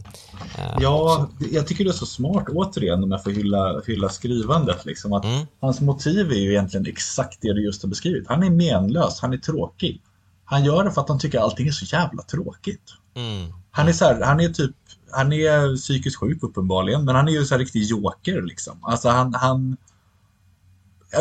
Eh, 0.59 0.77
ja, 0.81 1.29
jag 1.53 1.67
tycker 1.67 1.85
det 1.85 1.91
är 1.91 1.93
så 1.93 2.07
smart 2.07 2.49
återigen 2.49 3.05
om 3.05 3.11
jag 3.11 3.25
får 3.25 3.31
hylla, 3.31 3.83
hylla 3.87 4.09
skrivandet. 4.09 4.85
Liksom, 4.85 5.13
att 5.13 5.25
mm. 5.25 5.47
Hans 5.61 5.81
motiv 5.81 6.31
är 6.31 6.37
ju 6.37 6.51
egentligen 6.51 6.87
exakt 6.87 7.39
det 7.41 7.53
du 7.53 7.65
just 7.65 7.83
har 7.83 7.89
beskrivit. 7.89 8.29
Han 8.29 8.43
är 8.43 8.51
menlös, 8.51 9.21
han 9.21 9.33
är 9.33 9.39
tråkig. 9.39 10.03
Han 10.45 10.65
gör 10.65 10.85
det 10.85 10.91
för 10.91 11.01
att 11.01 11.09
han 11.09 11.19
tycker 11.19 11.39
allting 11.39 11.69
är 11.69 11.73
så 11.73 11.97
jävla 11.97 12.23
tråkigt. 12.23 12.93
Mm. 13.15 13.53
Han 13.71 13.89
är 13.89 13.93
så 13.93 14.05
här, 14.05 14.21
han 14.21 14.41
är 14.41 14.49
typ, 14.49 14.77
han 15.11 15.33
är 15.33 15.77
psykiskt 15.77 16.17
sjuk 16.17 16.43
uppenbarligen, 16.43 17.05
men 17.05 17.15
han 17.15 17.29
är 17.29 17.33
ju 17.33 17.45
så 17.45 17.55
här 17.55 17.59
riktig 17.59 17.83
joker 17.83 18.43
liksom. 18.43 18.79
Alltså 18.83 19.09
han, 19.09 19.35
han 19.35 19.77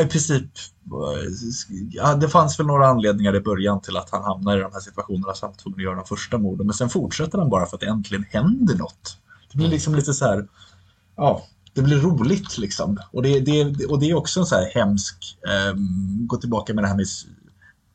i 0.02 0.06
princip, 0.06 0.44
ja, 1.92 2.16
det 2.16 2.30
fanns 2.30 2.60
väl 2.60 2.66
några 2.66 2.88
anledningar 2.88 3.36
i 3.36 3.40
början 3.40 3.82
till 3.82 3.98
att 3.98 4.10
han 4.10 4.24
hamnar 4.24 4.58
i 4.58 4.62
de 4.62 4.74
här 4.74 4.80
situationerna 4.80 5.34
så 5.34 5.46
han 5.46 5.56
tvungen 5.56 5.80
att 5.80 5.84
göra 5.84 5.96
de 5.96 6.06
första 6.06 6.38
morden. 6.38 6.68
Men 6.68 6.74
sen 6.74 6.90
fortsätter 6.90 7.38
han 7.38 7.50
bara 7.50 7.66
för 7.66 7.78
att 7.78 7.82
det 7.82 7.88
äntligen 7.88 8.26
händer 8.30 8.76
något. 8.76 9.18
Det 9.52 9.58
blir 9.58 9.68
liksom 9.68 9.96
lite 9.96 10.14
så 10.14 10.26
här, 10.26 10.48
ja, 11.16 11.44
det 11.74 11.82
blir 11.82 11.98
roligt 11.98 12.58
liksom. 12.58 12.98
Och 13.12 13.24
det, 13.24 13.40
det, 13.40 13.86
och 13.86 14.00
det 14.00 14.10
är 14.10 14.14
också 14.14 14.40
en 14.40 14.46
så 14.46 14.56
här 14.56 14.72
hemsk, 14.74 15.38
eh, 15.48 15.74
gå 16.28 16.38
tillbaka 16.38 16.74
med 16.74 16.84
det 16.84 16.88
här 16.88 16.96
med 16.96 17.06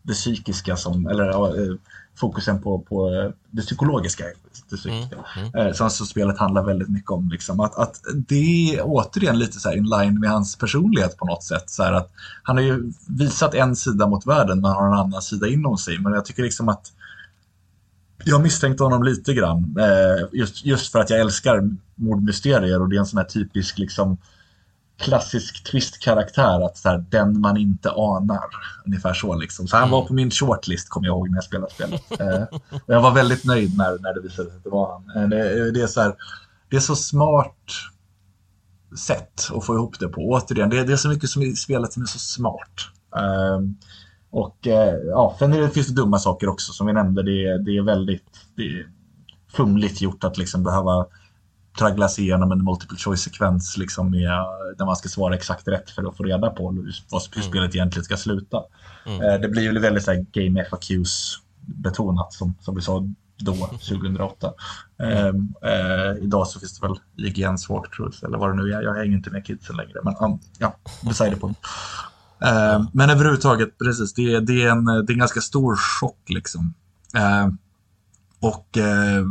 det 0.02 0.12
psykiska 0.12 0.76
som, 0.76 1.06
eller 1.06 1.28
eh, 1.28 1.76
fokusen 2.20 2.62
på, 2.62 2.78
på 2.78 3.14
eh, 3.14 3.30
det 3.50 3.62
psykologiska. 3.62 4.24
Det 4.70 4.76
psykiska. 4.76 5.16
Mm, 5.36 5.50
mm. 5.54 5.74
Så 5.74 5.84
alltså, 5.84 6.04
spelet 6.04 6.38
handlar 6.38 6.62
väldigt 6.62 6.88
mycket 6.88 7.10
om 7.10 7.28
liksom, 7.28 7.60
att, 7.60 7.78
att 7.78 8.00
det 8.14 8.74
är 8.74 8.82
återigen 8.84 9.38
lite 9.38 9.60
så 9.60 9.72
in 9.72 9.84
line 9.84 10.20
med 10.20 10.30
hans 10.30 10.56
personlighet 10.56 11.16
på 11.16 11.26
något 11.26 11.42
sätt. 11.42 11.70
Så 11.70 11.82
att 11.82 12.10
han 12.42 12.56
har 12.56 12.64
ju 12.64 12.92
visat 13.06 13.54
en 13.54 13.76
sida 13.76 14.06
mot 14.06 14.26
världen 14.26 14.60
men 14.60 14.70
har 14.70 14.86
en 14.86 14.98
annan 14.98 15.22
sida 15.22 15.48
inom 15.48 15.78
sig. 15.78 15.98
Men 15.98 16.12
jag 16.12 16.24
tycker 16.24 16.42
liksom 16.42 16.68
att 16.68 16.92
jag 18.24 18.42
misstänkte 18.42 18.84
honom 18.84 19.02
lite 19.02 19.34
grann. 19.34 19.76
Eh, 19.78 20.28
just, 20.32 20.64
just 20.64 20.92
för 20.92 20.98
att 20.98 21.10
jag 21.10 21.20
älskar 21.20 21.70
mordmysterier 21.94 22.82
och 22.82 22.88
det 22.88 22.96
är 22.96 23.00
en 23.00 23.06
sån 23.06 23.18
här 23.18 23.24
typisk 23.24 23.78
liksom 23.78 24.18
klassisk 25.00 25.64
twist-karaktär, 25.64 26.66
att 26.66 26.76
så 26.76 26.88
här, 26.88 27.04
den 27.10 27.40
man 27.40 27.56
inte 27.56 27.90
anar. 27.90 28.44
Ungefär 28.86 29.14
så 29.14 29.34
liksom. 29.34 29.68
Så 29.68 29.76
han 29.76 29.88
mm. 29.88 29.92
var 29.92 30.06
på 30.06 30.12
min 30.12 30.30
shortlist, 30.30 30.88
kommer 30.88 31.06
jag 31.06 31.14
ihåg, 31.14 31.30
när 31.30 31.36
jag 31.36 31.44
spelade 31.44 31.72
spelet. 31.72 32.20
eh, 32.20 32.42
och 32.70 32.94
jag 32.94 33.02
var 33.02 33.14
väldigt 33.14 33.44
nöjd 33.44 33.76
när, 33.76 33.98
när 33.98 34.14
det 34.14 34.20
visade 34.20 34.48
sig 34.48 34.56
att 34.56 34.64
det 34.64 34.70
var 34.70 34.92
han. 34.92 35.22
Eh, 35.22 35.28
det, 35.28 35.70
det, 35.70 35.80
är 35.80 35.86
så 35.86 36.00
här, 36.00 36.14
det 36.68 36.76
är 36.76 36.80
så 36.80 36.96
smart 36.96 37.64
sätt 38.98 39.50
att 39.54 39.66
få 39.66 39.74
ihop 39.74 39.98
det 40.00 40.08
på. 40.08 40.20
Återigen, 40.20 40.70
det, 40.70 40.84
det 40.84 40.92
är 40.92 40.96
så 40.96 41.08
mycket 41.08 41.30
som 41.30 41.42
i 41.42 41.56
spelet 41.56 41.92
som 41.92 42.02
är 42.02 42.06
så 42.06 42.18
smart. 42.18 42.74
Eh, 43.16 43.60
och 44.30 44.66
eh, 44.66 44.94
ja, 44.94 45.36
sen 45.38 45.50
det, 45.50 45.70
finns 45.70 45.86
det 45.86 45.94
dumma 45.94 46.18
saker 46.18 46.48
också 46.48 46.72
som 46.72 46.86
vi 46.86 46.92
nämnde. 46.92 47.22
Det, 47.22 47.58
det 47.64 47.76
är 47.76 47.82
väldigt 47.82 48.46
det 48.56 48.62
är 48.62 48.86
fumligt 49.56 50.00
gjort 50.00 50.24
att 50.24 50.38
liksom 50.38 50.62
behöva 50.62 51.06
traggla 51.80 52.08
sig 52.08 52.24
igenom 52.24 52.52
en 52.52 52.64
multiple 52.64 52.96
choice-sekvens 52.98 53.76
liksom 53.76 54.10
med, 54.10 54.30
där 54.78 54.84
man 54.84 54.96
ska 54.96 55.08
svara 55.08 55.34
exakt 55.34 55.68
rätt 55.68 55.90
för 55.90 56.08
att 56.08 56.16
få 56.16 56.22
reda 56.22 56.50
på 56.50 56.70
hur, 56.70 56.82
hur 56.82 57.36
mm. 57.36 57.48
spelet 57.50 57.74
egentligen 57.74 58.04
ska 58.04 58.16
sluta. 58.16 58.62
Mm. 59.06 59.22
Eh, 59.22 59.40
det 59.40 59.48
blir 59.48 59.62
ju 59.62 59.78
väldigt 59.78 60.04
så 60.04 60.10
här, 60.10 60.26
game 60.32 60.64
FAQs 60.64 61.38
betonat 61.60 62.32
som, 62.32 62.54
som 62.60 62.74
vi 62.74 62.82
sa 62.82 63.08
då, 63.38 63.54
2008. 63.88 64.52
Mm. 64.98 65.54
Eh, 65.62 65.70
eh, 65.72 66.16
idag 66.22 66.46
så 66.46 66.60
finns 66.60 66.80
det 66.80 66.86
väl 66.86 66.96
IGN 67.16 67.58
svårt, 67.58 67.96
tror 67.96 68.12
jag, 68.20 68.28
eller 68.28 68.38
vad 68.38 68.50
det 68.50 68.62
nu 68.62 68.72
är. 68.72 68.82
Jag 68.82 68.94
hänger 68.94 69.16
inte 69.16 69.30
med 69.30 69.46
kidsen 69.46 69.76
längre, 69.76 70.00
men 70.04 70.14
um, 70.20 70.38
ja, 70.58 70.76
beside 71.02 71.40
point. 71.40 71.58
Eh, 72.42 72.84
men 72.92 73.10
överhuvudtaget, 73.10 73.78
precis, 73.78 74.14
det, 74.14 74.40
det, 74.40 74.62
är 74.62 74.70
en, 74.70 74.84
det 74.84 74.92
är 74.92 75.12
en 75.12 75.18
ganska 75.18 75.40
stor 75.40 75.76
chock 75.76 76.28
liksom. 76.28 76.74
Eh, 77.14 77.48
och 78.40 78.78
eh, 78.78 79.24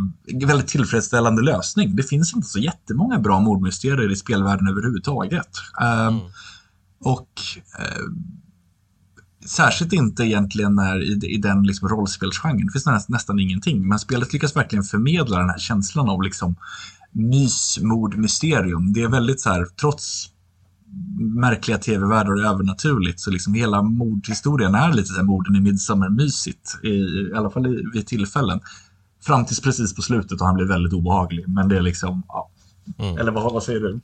väldigt 0.47 0.67
tillfredsställande 0.67 1.41
lösning. 1.41 1.95
Det 1.95 2.03
finns 2.03 2.33
inte 2.35 2.47
så 2.47 2.59
jättemånga 2.59 3.19
bra 3.19 3.39
mordmysterier 3.39 4.11
i 4.11 4.15
spelvärlden 4.15 4.67
överhuvudtaget. 4.67 5.49
Eh, 5.81 6.07
mm. 6.07 6.19
Och 6.99 7.29
eh, 7.79 8.03
särskilt 9.45 9.93
inte 9.93 10.23
egentligen 10.23 10.75
när, 10.75 11.03
i, 11.03 11.35
i 11.35 11.37
den 11.37 11.63
liksom 11.63 11.89
rollspelsgenren. 11.89 12.65
Det 12.65 12.71
finns 12.71 12.85
nästan, 12.85 13.13
nästan 13.13 13.39
ingenting. 13.39 13.87
Men 13.87 13.99
spelet 13.99 14.33
lyckas 14.33 14.55
verkligen 14.55 14.83
förmedla 14.83 15.39
den 15.39 15.49
här 15.49 15.59
känslan 15.59 16.09
av 16.09 16.23
liksom 16.23 16.55
mysmordmysterium. 17.11 18.93
Det 18.93 19.03
är 19.03 19.07
väldigt 19.07 19.41
så 19.41 19.49
här, 19.49 19.65
trots 19.81 20.29
märkliga 21.19 21.77
tv-världar 21.77 22.33
och 22.33 22.41
övernaturligt. 22.41 23.19
Så 23.19 23.31
liksom 23.31 23.53
hela 23.53 23.81
mordhistorien 23.81 24.75
är 24.75 24.93
lite 24.93 25.13
så 25.13 25.23
morden 25.23 25.55
i 25.55 25.59
Midsommar-mysigt. 25.59 26.79
I, 26.83 26.89
I 26.89 27.33
alla 27.35 27.49
fall 27.49 27.67
i, 27.67 27.83
vid 27.93 28.07
tillfällen. 28.07 28.59
Fram 29.29 29.45
tills 29.45 29.61
precis 29.61 29.95
på 29.95 30.01
slutet 30.01 30.41
och 30.41 30.47
han 30.47 30.55
blir 30.55 30.65
väldigt 30.65 30.93
obehaglig. 30.93 31.47
Men 31.47 31.69
det 31.69 31.77
är 31.77 31.81
liksom, 31.81 32.23
ja. 32.27 32.49
Mm. 32.99 33.17
Eller 33.17 33.31
vad, 33.31 33.53
vad 33.53 33.63
säger 33.63 33.79
du? 33.79 33.99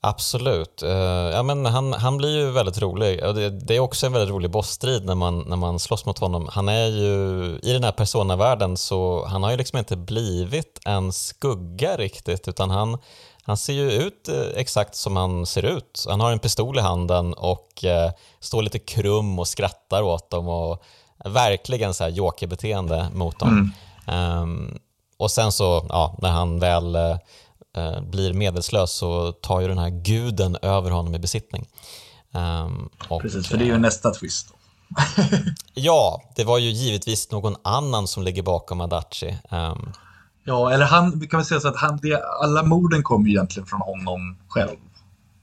Absolut. 0.00 0.82
Uh, 0.82 0.90
ja, 0.90 1.42
men 1.42 1.66
han, 1.66 1.92
han 1.92 2.16
blir 2.16 2.38
ju 2.38 2.50
väldigt 2.50 2.82
rolig. 2.82 3.18
Det, 3.18 3.50
det, 3.50 3.76
är 3.76 3.80
också 3.80 4.06
en 4.06 4.12
väldigt 4.12 4.30
rolig 4.30 4.50
bossstrid 4.50 5.04
när 5.04 5.14
man, 5.14 5.38
när 5.38 5.56
man 5.56 5.78
slåss 5.78 6.06
mot 6.06 6.18
honom. 6.18 6.48
Han 6.52 6.68
är 6.68 6.86
ju, 6.86 7.58
i 7.62 7.72
den 7.72 7.84
här 7.84 7.92
personavärlden 7.92 8.76
så 8.76 9.26
han 9.26 9.42
har 9.42 9.50
ju 9.50 9.56
liksom 9.56 9.78
inte 9.78 9.96
blivit 9.96 10.80
en 10.84 11.12
skugga 11.12 11.96
riktigt 11.96 12.48
utan 12.48 12.70
han, 12.70 12.98
han 13.42 13.56
ser 13.56 13.72
ju 13.72 13.92
ut 13.92 14.28
eh, 14.28 14.60
exakt 14.60 14.96
som 14.96 15.16
han 15.16 15.46
ser 15.46 15.64
ut. 15.64 16.06
Han 16.08 16.20
har 16.20 16.32
en 16.32 16.38
pistol 16.38 16.78
i 16.78 16.82
handen 16.82 17.34
och 17.34 17.84
uh, 17.84 18.12
står 18.40 18.62
lite 18.62 18.78
krum 18.78 19.38
och 19.38 19.48
skrattar 19.48 20.02
åt 20.02 20.30
dem 20.30 20.48
och 20.48 20.82
verkligen 21.24 21.94
så 21.94 22.04
här 22.04 22.10
jokerbeteende 22.10 23.06
mot 23.14 23.38
dem. 23.38 23.48
Mm. 23.48 23.72
Um, 24.08 24.78
och 25.16 25.30
sen 25.30 25.52
så, 25.52 25.86
ja, 25.88 26.18
när 26.22 26.30
han 26.30 26.58
väl 26.58 26.96
uh, 26.96 28.00
blir 28.10 28.32
medvetslös 28.32 28.92
så 28.92 29.32
tar 29.32 29.60
ju 29.60 29.68
den 29.68 29.78
här 29.78 29.90
guden 29.90 30.56
över 30.62 30.90
honom 30.90 31.14
i 31.14 31.18
besittning. 31.18 31.68
Um, 32.32 32.88
och, 33.08 33.22
Precis, 33.22 33.48
för 33.48 33.56
det 33.56 33.64
är 33.64 33.66
ju 33.66 33.78
nästa 33.78 34.10
twist. 34.10 34.52
ja, 35.74 36.22
det 36.36 36.44
var 36.44 36.58
ju 36.58 36.70
givetvis 36.70 37.30
någon 37.30 37.56
annan 37.62 38.08
som 38.08 38.22
ligger 38.22 38.42
bakom 38.42 38.80
Adachi. 38.80 39.38
Um, 39.50 39.92
Ja, 40.48 40.72
eller 40.72 40.84
han, 40.84 41.28
kan 41.28 41.38
väl 41.38 41.46
säga 41.46 41.60
så 41.60 41.68
att 41.68 41.76
han, 41.76 41.98
det, 42.02 42.22
alla 42.42 42.62
morden 42.62 43.02
kommer 43.02 43.26
ju 43.26 43.32
egentligen 43.32 43.66
från 43.66 43.80
honom 43.80 44.36
själv. 44.48 44.76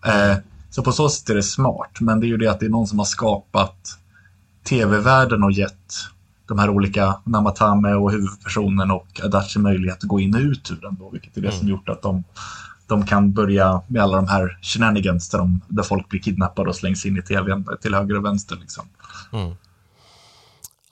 Eh, 0.06 0.38
så 0.70 0.84
på 0.84 0.92
så 0.92 1.10
sätt 1.10 1.30
är 1.30 1.36
det 1.36 1.44
smart, 1.44 1.92
men 2.00 2.20
det 2.20 2.26
är 2.26 2.28
ju 2.28 2.38
det 2.38 2.48
att 2.48 2.60
det 2.60 2.66
är 2.66 2.70
någon 2.70 2.88
som 2.88 3.00
har 3.00 3.06
skapat 3.06 3.98
tv-världen 4.70 5.44
och 5.44 5.52
gett 5.52 5.94
de 6.54 6.60
här 6.60 6.70
olika 6.70 7.16
Namatame 7.24 7.94
och 7.94 8.12
huvudpersonen 8.12 8.92
och 8.92 9.22
Adachi 9.24 9.60
möjlighet 9.60 9.98
att 9.98 10.04
gå 10.04 10.20
in 10.20 10.36
och 10.36 10.42
ut 10.42 10.72
ur 10.72 10.82
den 10.82 10.96
då, 10.96 11.10
vilket 11.10 11.38
är 11.38 11.42
det 11.42 11.48
mm. 11.48 11.60
som 11.60 11.68
gjort 11.68 11.90
att 11.90 12.02
de, 12.02 12.24
de 12.88 13.06
kan 13.06 13.34
börja 13.34 13.82
med 13.88 14.04
alla 14.04 14.18
de 14.18 14.28
här 14.28 14.58
shenanigans 14.62 15.30
där, 15.30 15.38
de, 15.38 15.62
där 15.68 15.84
folk 15.84 16.10
blir 16.10 16.20
kidnappade 16.20 16.70
och 16.70 16.76
slängs 16.76 17.06
in 17.06 17.18
i 17.18 17.22
tvn 17.22 17.68
till 17.82 17.94
höger 17.94 18.18
och 18.18 18.26
vänster. 18.26 18.56
Liksom. 18.62 18.86
Mm. 19.32 19.56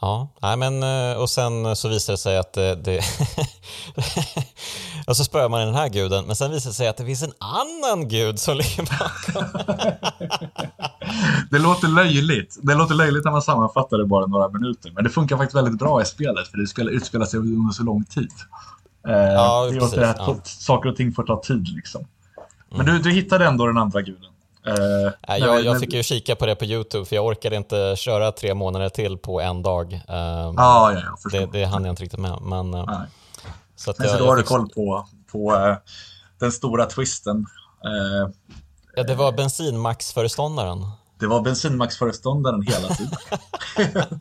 Ja, 0.01 0.27
nej 0.41 0.57
men, 0.57 0.83
eh, 0.83 1.17
och 1.17 1.29
sen 1.29 1.75
så 1.75 1.89
visar 1.89 2.13
det 2.13 2.17
sig 2.17 2.37
att 2.37 2.53
det... 2.53 2.75
det 2.75 2.97
och 5.07 5.17
så 5.17 5.23
spöar 5.23 5.49
man 5.49 5.65
den 5.65 5.75
här 5.75 5.89
guden, 5.89 6.25
men 6.25 6.35
sen 6.35 6.51
visar 6.51 6.69
det 6.69 6.73
sig 6.73 6.87
att 6.87 6.97
det 6.97 7.05
finns 7.05 7.23
en 7.23 7.33
annan 7.39 8.07
gud 8.07 8.39
som 8.39 8.57
ligger 8.57 8.99
bakom. 8.99 9.43
det 11.51 11.59
låter 11.59 11.87
löjligt. 11.87 12.57
Det 12.61 12.75
låter 12.75 12.95
löjligt 12.95 13.25
när 13.25 13.31
man 13.31 13.41
sammanfattar 13.41 13.97
det 13.97 14.05
bara 14.05 14.25
några 14.25 14.49
minuter, 14.49 14.91
men 14.95 15.03
det 15.03 15.09
funkar 15.09 15.37
faktiskt 15.37 15.55
väldigt 15.55 15.79
bra 15.79 16.01
i 16.01 16.05
spelet, 16.05 16.47
för 16.47 16.57
det 16.57 16.67
spelar, 16.67 16.91
utspelar 16.91 17.25
sig 17.25 17.39
under 17.39 17.73
så 17.73 17.83
lång 17.83 18.03
tid. 18.03 18.31
Eh, 19.07 19.13
ja, 19.13 19.67
det 19.71 19.79
precis, 19.79 19.97
att 19.97 20.17
ja. 20.17 20.37
saker 20.43 20.89
och 20.89 20.95
ting 20.95 21.11
får 21.11 21.23
ta 21.23 21.41
tid 21.41 21.67
liksom. 21.67 22.05
Men 22.69 22.81
mm. 22.81 22.95
du, 22.95 23.01
du 23.01 23.11
hittade 23.11 23.45
ändå 23.45 23.67
den 23.67 23.77
andra 23.77 24.01
guden. 24.01 24.30
Uh, 24.67 25.37
jag, 25.37 25.63
jag 25.63 25.79
fick 25.79 25.93
ju 25.93 26.03
kika 26.03 26.35
på 26.35 26.45
det 26.45 26.55
på 26.55 26.65
YouTube 26.65 27.05
för 27.05 27.15
jag 27.15 27.25
orkade 27.25 27.55
inte 27.55 27.95
köra 27.97 28.31
tre 28.31 28.53
månader 28.53 28.89
till 28.89 29.17
på 29.17 29.41
en 29.41 29.61
dag. 29.61 29.93
Uh, 29.93 30.15
ah, 30.57 30.91
ja, 30.91 31.01
jag 31.23 31.31
det, 31.31 31.59
det 31.59 31.65
hann 31.65 31.85
jag 31.85 31.91
inte 31.91 32.03
riktigt 32.03 32.19
med. 32.19 32.41
Men, 32.41 32.73
uh, 32.73 33.01
så, 33.75 33.93
men 33.97 34.07
jag, 34.07 34.17
så 34.17 34.23
då 34.23 34.29
har 34.29 34.35
du 34.35 34.43
koll 34.43 34.69
på, 34.69 35.07
på 35.31 35.55
uh, 35.55 35.75
den 36.39 36.51
stora 36.51 36.85
twisten. 36.85 37.45
ja, 38.95 39.03
det 39.03 39.15
var 39.15 39.31
bensinmaxföreståndaren. 39.31 40.85
Det 41.19 41.27
var 41.27 41.41
bensinmaxföreståndaren 41.41 42.61
hela 42.61 42.87
tiden. 42.87 43.17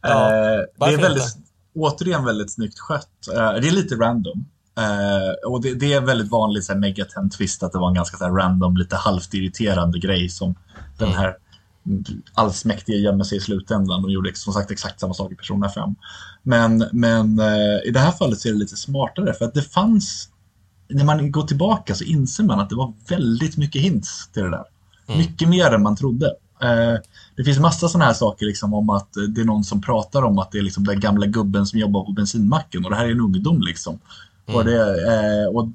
ja, 0.00 0.30
det 0.76 0.84
är 0.84 0.96
väldigt, 0.96 1.36
återigen 1.74 2.24
väldigt 2.24 2.52
snyggt 2.52 2.78
skött. 2.78 3.08
det 3.26 3.68
är 3.68 3.70
lite 3.70 3.94
random. 3.94 4.46
Uh, 4.80 5.52
och 5.52 5.62
det, 5.62 5.74
det, 5.74 5.92
är 5.92 6.00
väldigt 6.00 6.30
vanligt 6.30 6.64
så 6.64 6.74
megaten 6.74 7.30
twist 7.30 7.62
att 7.62 7.72
det 7.72 7.78
var 7.78 7.88
en 7.88 7.94
ganska 7.94 8.16
så 8.16 8.24
random, 8.24 8.76
lite 8.76 8.96
halvt 8.96 9.34
irriterande 9.34 9.98
grej 9.98 10.28
som 10.28 10.54
den 10.98 11.08
mm. 11.08 11.20
här 11.20 11.36
allsmäktige 12.34 12.96
gömmer 12.96 13.24
sig 13.24 13.38
i 13.38 13.40
slutändan 13.40 14.04
och 14.04 14.10
gjorde 14.10 14.34
som 14.34 14.52
sagt 14.52 14.70
exakt 14.70 15.00
samma 15.00 15.14
sak 15.14 15.32
i 15.32 15.34
Persona 15.34 15.68
5. 15.68 15.94
Men, 16.42 16.88
men 16.92 17.40
uh, 17.40 17.88
i 17.88 17.90
det 17.90 18.00
här 18.00 18.12
fallet 18.12 18.40
så 18.40 18.48
är 18.48 18.52
det 18.52 18.58
lite 18.58 18.76
smartare 18.76 19.34
för 19.34 19.44
att 19.44 19.54
det 19.54 19.62
fanns, 19.62 20.28
när 20.88 21.04
man 21.04 21.32
går 21.32 21.42
tillbaka 21.42 21.94
så 21.94 22.04
inser 22.04 22.44
man 22.44 22.60
att 22.60 22.68
det 22.68 22.76
var 22.76 22.92
väldigt 23.08 23.56
mycket 23.56 23.82
hints 23.82 24.28
till 24.32 24.42
det 24.42 24.50
där. 24.50 24.64
Mm. 25.06 25.18
Mycket 25.18 25.48
mer 25.48 25.74
än 25.74 25.82
man 25.82 25.96
trodde. 25.96 26.26
Uh, 26.64 26.98
det 27.36 27.44
finns 27.44 27.58
massa 27.58 27.88
sådana 27.88 28.04
här 28.04 28.14
saker 28.14 28.46
liksom 28.46 28.74
om 28.74 28.90
att 28.90 29.12
det 29.28 29.40
är 29.40 29.44
någon 29.44 29.64
som 29.64 29.80
pratar 29.82 30.22
om 30.22 30.38
att 30.38 30.52
det 30.52 30.58
är 30.58 30.62
liksom 30.62 30.84
den 30.84 31.00
gamla 31.00 31.26
gubben 31.26 31.66
som 31.66 31.78
jobbar 31.78 32.04
på 32.04 32.12
bensinmacken 32.12 32.84
och 32.84 32.90
det 32.90 32.96
här 32.96 33.04
är 33.04 33.10
en 33.10 33.20
ungdom 33.20 33.60
liksom. 33.60 33.98
Mm. 34.50 34.58
Och, 34.58 34.64
det, 34.64 35.12
eh, 35.12 35.48
och 35.48 35.68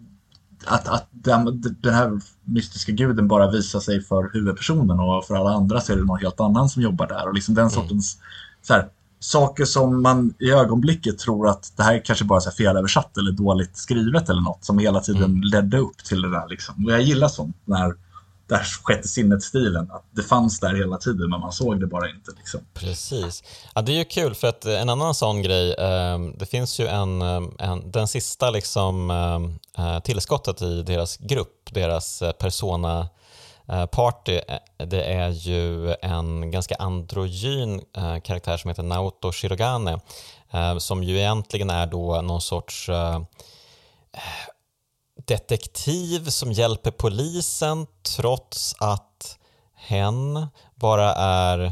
att, 0.65 0.88
att 0.88 1.07
den, 1.11 1.61
den, 1.81 1.93
här 1.93 2.19
mystiska 2.43 2.91
guden 2.91 3.27
bara 3.27 3.52
visar 3.52 3.80
sig 3.80 4.02
för 4.02 4.30
huvudpersonen 4.34 4.99
och 4.99 5.26
för 5.26 5.35
alla 5.35 5.49
andra 5.49 5.81
så 5.81 5.93
är 5.93 5.97
det 5.97 6.03
någon 6.03 6.19
helt 6.19 6.39
annan 6.39 6.69
som 6.69 6.81
jobbar 6.81 7.07
där. 7.07 7.27
Och 7.27 7.34
liksom 7.34 7.56
den 7.56 7.61
mm. 7.61 7.72
sortens 7.72 8.18
så 8.61 8.73
här, 8.73 8.89
saker 9.19 9.65
som 9.65 10.02
man 10.02 10.34
i 10.39 10.52
ögonblicket 10.52 11.19
tror 11.19 11.47
att 11.47 11.73
det 11.77 11.84
här 11.84 12.02
kanske 12.06 12.26
bara 12.26 12.39
är 12.39 12.52
felöversatt 12.52 13.18
eller 13.18 13.31
dåligt 13.31 13.77
skrivet 13.77 14.30
eller 14.30 14.41
något 14.41 14.65
som 14.65 14.80
hela 14.80 14.99
tiden 14.99 15.23
mm. 15.23 15.41
ledde 15.41 15.77
upp 15.77 15.97
till 15.97 16.22
det 16.22 16.31
där. 16.31 16.47
Liksom. 16.49 16.85
Och 16.85 16.91
jag 16.91 17.02
gillar 17.02 17.27
sånt 17.27 17.57
när 17.65 17.93
där 18.47 18.63
sjätte 18.84 19.07
sinnet-stilen. 19.07 19.91
Att 19.91 20.05
det 20.11 20.23
fanns 20.23 20.59
där 20.59 20.76
hela 20.76 20.97
tiden 20.97 21.30
men 21.30 21.39
man 21.39 21.51
såg 21.51 21.80
det 21.80 21.88
bara 21.88 22.09
inte. 22.09 22.31
Liksom. 22.38 22.59
Precis. 22.73 23.43
Ja, 23.76 23.81
det 23.81 23.91
är 23.91 23.97
ju 23.97 24.05
kul 24.05 24.35
för 24.35 24.47
att 24.47 24.65
en 24.65 24.89
annan 24.89 25.15
sån 25.15 25.41
grej, 25.41 25.73
eh, 25.73 26.19
det 26.38 26.45
finns 26.45 26.80
ju 26.80 26.88
en, 26.88 27.22
ehm, 27.22 27.51
en 27.59 27.91
den 27.91 28.07
sista 28.07 28.49
liksom, 28.49 29.11
ehm, 29.11 29.59
eh, 29.77 29.99
tillskottet 29.99 30.61
i 30.61 30.84
deras 30.84 31.17
grupp, 31.17 31.69
deras 31.72 32.22
eh, 32.22 32.31
persona 32.31 33.09
eh, 33.67 33.85
Party, 33.85 34.39
eh, 34.47 34.85
det 34.85 35.03
är 35.03 35.30
ju 35.30 35.95
en 36.01 36.51
ganska 36.51 36.76
androgyn 36.76 37.81
karaktär 38.23 38.57
som 38.57 38.69
heter 38.69 38.84
Naoto 38.84 39.31
Shirogane 39.31 39.99
som 40.80 41.03
ju 41.03 41.17
egentligen 41.17 41.69
är 41.69 41.85
då 41.85 42.22
någon 42.22 42.41
sorts 42.41 42.89
detektiv 45.26 46.30
som 46.30 46.52
hjälper 46.52 46.91
polisen 46.91 47.88
trots 48.03 48.76
att 48.80 49.38
hen 49.76 50.47
bara 50.76 51.14
är 51.15 51.72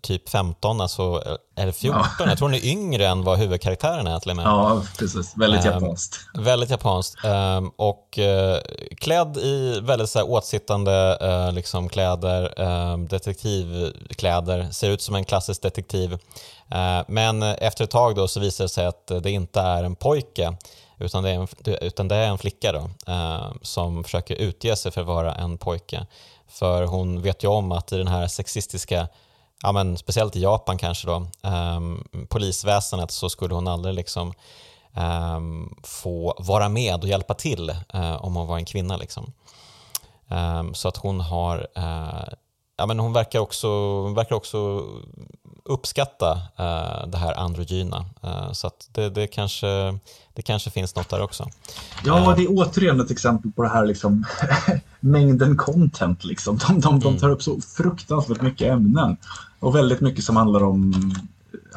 typ 0.00 0.28
15, 0.28 0.80
alltså 0.80 1.22
eller 1.56 1.72
14. 1.72 2.00
Ja. 2.18 2.26
Jag 2.26 2.38
tror 2.38 2.48
hon 2.48 2.54
är 2.54 2.66
yngre 2.66 3.06
än 3.06 3.24
vad 3.24 3.38
huvudkaraktären 3.38 4.06
är 4.06 4.18
till 4.18 4.30
och 4.30 4.36
med. 4.36 4.46
Ja, 4.46 4.82
precis. 4.98 5.36
Väldigt 5.36 5.66
um, 5.66 5.72
japanskt. 5.72 6.20
Väldigt 6.34 6.70
japanskt. 6.70 7.24
Um, 7.24 7.68
och 7.76 8.18
uh, 8.18 8.58
klädd 8.96 9.36
i 9.36 9.80
väldigt 9.82 10.10
så 10.10 10.18
här, 10.18 10.30
åtsittande 10.30 11.18
uh, 11.22 11.54
liksom, 11.54 11.88
kläder, 11.88 12.62
uh, 12.62 12.98
detektivkläder, 12.98 14.68
ser 14.70 14.90
ut 14.90 15.02
som 15.02 15.14
en 15.14 15.24
klassisk 15.24 15.62
detektiv. 15.62 16.18
men 17.06 17.42
efter 17.42 17.84
ett 17.84 17.90
tag 17.90 18.16
då 18.16 18.28
så 18.28 18.40
visar 18.40 18.64
det 18.64 18.68
sig 18.68 18.86
att 18.86 19.06
det 19.22 19.30
inte 19.30 19.60
är 19.60 19.84
en 19.84 19.94
pojke 19.94 20.56
utan 21.02 21.22
det 21.22 21.30
är 21.30 21.34
en, 21.34 21.48
utan 21.80 22.08
det 22.08 22.16
är 22.16 22.28
en 22.28 22.38
flicka 22.38 22.72
då, 22.72 23.12
eh, 23.12 23.52
som 23.62 24.04
försöker 24.04 24.34
utge 24.34 24.76
sig 24.76 24.92
för 24.92 25.00
att 25.00 25.06
vara 25.06 25.34
en 25.34 25.58
pojke. 25.58 26.06
För 26.48 26.84
hon 26.84 27.22
vet 27.22 27.44
ju 27.44 27.48
om 27.48 27.72
att 27.72 27.92
i 27.92 27.98
den 27.98 28.08
här 28.08 28.26
sexistiska, 28.26 29.08
ja 29.62 29.72
men 29.72 29.96
speciellt 29.96 30.36
i 30.36 30.40
Japan 30.40 30.78
kanske 30.78 31.06
då, 31.06 31.26
eh, 31.42 31.80
polisväsendet 32.28 33.10
så 33.10 33.28
skulle 33.28 33.54
hon 33.54 33.68
aldrig 33.68 33.94
liksom 33.94 34.32
eh, 34.96 35.40
få 35.82 36.34
vara 36.38 36.68
med 36.68 37.02
och 37.02 37.08
hjälpa 37.08 37.34
till 37.34 37.70
eh, 37.70 38.24
om 38.24 38.36
hon 38.36 38.46
var 38.46 38.56
en 38.56 38.64
kvinna. 38.64 38.96
Liksom. 38.96 39.32
Ehm, 40.28 40.74
så 40.74 40.88
att 40.88 40.96
hon 40.96 41.20
har, 41.20 41.66
eh, 41.74 42.32
ja, 42.76 42.86
men 42.86 42.98
hon 42.98 43.12
verkar 43.12 43.38
också, 43.40 44.02
verkar 44.08 44.36
också 44.36 44.82
uppskatta 45.64 46.32
uh, 46.60 47.06
det 47.06 47.18
här 47.18 47.34
androgyna. 47.34 48.04
så 48.52 48.66
att 48.66 48.88
det, 48.92 49.10
det, 49.10 49.26
kanske, 49.26 49.98
det 50.34 50.42
kanske 50.42 50.70
finns 50.70 50.96
något 50.96 51.08
där 51.08 51.22
också. 51.22 51.48
Ja, 52.04 52.34
det 52.36 52.42
är 52.42 52.46
återigen 52.50 53.00
ett 53.00 53.10
exempel 53.10 53.52
på 53.52 53.62
det 53.62 53.68
här 53.68 53.86
liksom, 53.86 54.24
mängden 55.00 55.56
content. 55.56 56.24
Liksom. 56.24 56.58
De, 56.58 56.80
de, 56.80 57.00
de 57.00 57.08
mm. 57.08 57.20
tar 57.20 57.30
upp 57.30 57.42
så 57.42 57.60
fruktansvärt 57.60 58.42
mycket 58.42 58.72
ämnen 58.72 59.16
och 59.60 59.76
väldigt 59.76 60.00
mycket 60.00 60.24
som 60.24 60.36
handlar 60.36 60.62
om 60.62 61.14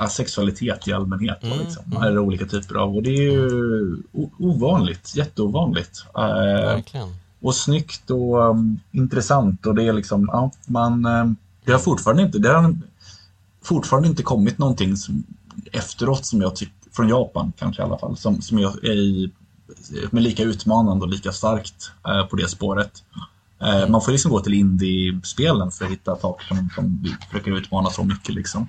sexualitet 0.09 0.87
i 0.87 0.93
allmänhet. 0.93 1.43
Mm, 1.43 1.59
liksom, 1.59 1.83
mm. 1.85 2.03
Eller 2.03 2.19
olika 2.19 2.45
typer 2.45 2.75
av. 2.75 2.95
Och 2.95 3.03
det 3.03 3.09
är 3.09 3.31
ju 3.31 3.97
ovanligt, 4.39 5.15
jätteovanligt. 5.15 6.05
Eh, 6.15 6.21
Verkligen. 6.21 7.15
Och 7.41 7.55
snyggt 7.55 8.09
och 8.09 8.49
um, 8.49 8.79
intressant. 8.91 9.65
Och 9.65 9.75
det 9.75 9.83
är 9.83 9.93
liksom, 9.93 10.29
ja, 10.31 10.51
man... 10.65 11.05
Um, 11.05 11.35
det 11.65 11.71
har 11.71 11.79
fortfarande 11.79 12.23
inte, 12.23 12.39
det 12.39 12.49
har 12.49 12.75
fortfarande 13.63 14.07
inte 14.07 14.23
kommit 14.23 14.57
någonting 14.57 14.97
som, 14.97 15.23
efteråt 15.71 16.25
som 16.25 16.41
jag 16.41 16.55
tycker, 16.55 16.73
från 16.95 17.09
Japan 17.09 17.53
kanske 17.57 17.81
i 17.81 17.85
alla 17.85 17.97
fall, 17.97 18.17
som, 18.17 18.41
som 18.41 18.57
är 18.57 18.85
i, 18.85 19.31
är 20.11 20.19
lika 20.19 20.43
utmanande 20.43 21.05
och 21.05 21.11
lika 21.11 21.31
starkt 21.31 21.91
eh, 22.07 22.25
på 22.25 22.35
det 22.35 22.47
spåret. 22.47 23.03
Eh, 23.61 23.87
man 23.87 24.01
får 24.01 24.11
liksom 24.11 24.31
gå 24.31 24.39
till 24.39 24.53
indie-spelen 24.53 25.71
för 25.71 25.85
att 25.85 25.91
hitta 25.91 26.15
saker 26.15 26.45
som, 26.45 26.69
som 26.75 27.15
försöker 27.31 27.51
utmana 27.51 27.89
så 27.89 28.03
mycket. 28.03 28.35
Liksom. 28.35 28.67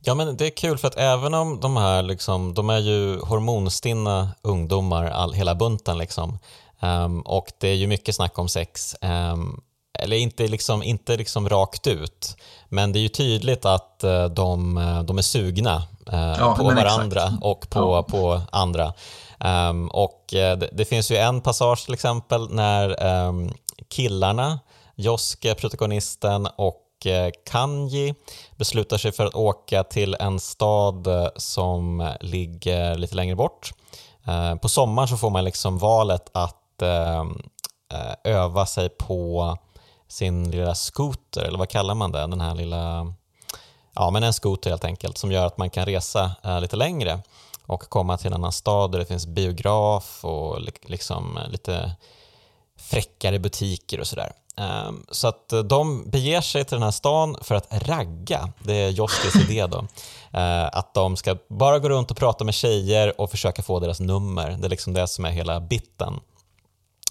Ja, 0.00 0.14
men 0.14 0.36
det 0.36 0.46
är 0.46 0.50
kul 0.50 0.78
för 0.78 0.88
att 0.88 0.96
även 0.96 1.34
om 1.34 1.60
de 1.60 1.76
här, 1.76 2.02
liksom, 2.02 2.54
de 2.54 2.70
är 2.70 2.78
ju 2.78 3.18
hormonstinna 3.20 4.28
ungdomar, 4.42 5.04
all, 5.04 5.32
hela 5.32 5.54
bunten 5.54 5.98
liksom. 5.98 6.38
Um, 6.80 7.20
och 7.20 7.46
det 7.60 7.68
är 7.68 7.74
ju 7.74 7.86
mycket 7.86 8.14
snack 8.14 8.38
om 8.38 8.48
sex. 8.48 8.96
Um, 9.32 9.60
eller 9.98 10.16
inte, 10.16 10.48
liksom, 10.48 10.82
inte 10.82 11.16
liksom 11.16 11.48
rakt 11.48 11.86
ut, 11.86 12.36
men 12.76 12.92
det 12.92 12.98
är 12.98 13.00
ju 13.00 13.08
tydligt 13.08 13.64
att 13.64 14.00
uh, 14.04 14.24
de, 14.24 14.74
de 15.06 15.18
är 15.18 15.22
sugna 15.22 15.76
uh, 16.12 16.34
ja, 16.38 16.54
på 16.58 16.64
varandra 16.64 17.22
exakt. 17.22 17.42
och 17.42 17.70
på, 17.70 17.78
ja. 17.78 18.02
på 18.02 18.40
andra. 18.52 18.92
Um, 19.68 19.88
och 19.88 20.34
uh, 20.34 20.38
det, 20.38 20.68
det, 20.72 20.84
finns 20.84 21.10
ju 21.10 21.16
en 21.16 21.40
passage 21.40 21.84
till 21.84 21.94
exempel 21.94 22.50
när 22.50 22.96
killarna, 23.88 24.58
Joske, 24.96 25.54
protagonisten 25.54 26.48
och 26.56 26.82
Eh, 27.04 27.30
Kanji 27.44 28.14
beslutar 28.56 28.98
sig 28.98 29.12
för 29.12 29.26
att 29.26 29.34
åka 29.34 29.84
till 29.84 30.16
en 30.20 30.40
stad 30.40 31.06
eh, 31.06 31.28
som 31.36 32.12
ligger 32.20 32.94
lite 32.94 33.14
längre 33.14 33.36
bort. 33.36 33.72
Eh, 34.26 34.54
på 34.54 34.68
sommaren 34.68 35.08
så 35.08 35.16
får 35.16 35.30
man 35.30 35.44
liksom 35.44 35.78
valet 35.78 36.30
att 36.34 36.62
öva 38.24 38.66
sig 38.66 38.88
på 38.88 39.56
sin 40.08 40.50
lilla 40.50 40.74
skoter, 40.74 41.42
eller 41.42 41.58
vad 41.58 41.68
kallar 41.68 41.94
man 41.94 42.12
det? 42.12 42.20
Den 42.20 42.40
här 42.40 42.54
lilla, 42.54 43.14
ja 43.94 44.10
men 44.10 44.22
en 44.22 44.32
skoter 44.32 44.70
helt 44.70 44.84
enkelt, 44.84 45.18
som 45.18 45.32
gör 45.32 45.46
att 45.46 45.58
man 45.58 45.70
kan 45.70 45.86
resa 45.86 46.30
eh, 46.44 46.60
lite 46.60 46.76
längre 46.76 47.20
och 47.66 47.80
komma 47.88 48.18
till 48.18 48.26
en 48.26 48.34
annan 48.34 48.52
stad 48.52 48.92
där 48.92 48.98
det 48.98 49.06
finns 49.06 49.26
biograf 49.26 50.24
och 50.24 50.60
liksom 50.82 51.36
eh, 51.36 51.48
lite 51.48 51.92
fräckare 52.76 53.38
butiker 53.38 54.00
och 54.00 54.06
sådär. 54.06 54.32
Ehm, 54.56 55.06
så 55.10 55.28
att 55.28 55.52
eh, 55.52 55.58
de 55.58 56.10
beger 56.10 56.40
sig 56.40 56.64
till 56.64 56.74
den 56.74 56.82
här 56.82 56.90
stan 56.90 57.36
för 57.42 57.54
att 57.54 57.88
ragga, 57.88 58.48
det 58.58 58.74
är 58.74 58.90
Joskis 58.90 59.36
idé 59.36 59.66
då. 59.66 59.86
Att 60.72 60.94
de 60.94 61.16
ska 61.16 61.36
bara 61.48 61.78
gå 61.78 61.88
runt 61.88 62.10
och 62.10 62.16
prata 62.16 62.44
med 62.44 62.54
tjejer 62.54 63.20
och 63.20 63.30
försöka 63.30 63.62
få 63.62 63.80
deras 63.80 64.00
nummer. 64.00 64.50
Det 64.50 64.66
är 64.66 64.68
liksom 64.68 64.92
det 64.92 65.08
som 65.08 65.24
är 65.24 65.30
hela 65.30 65.60
bitten. 65.60 66.20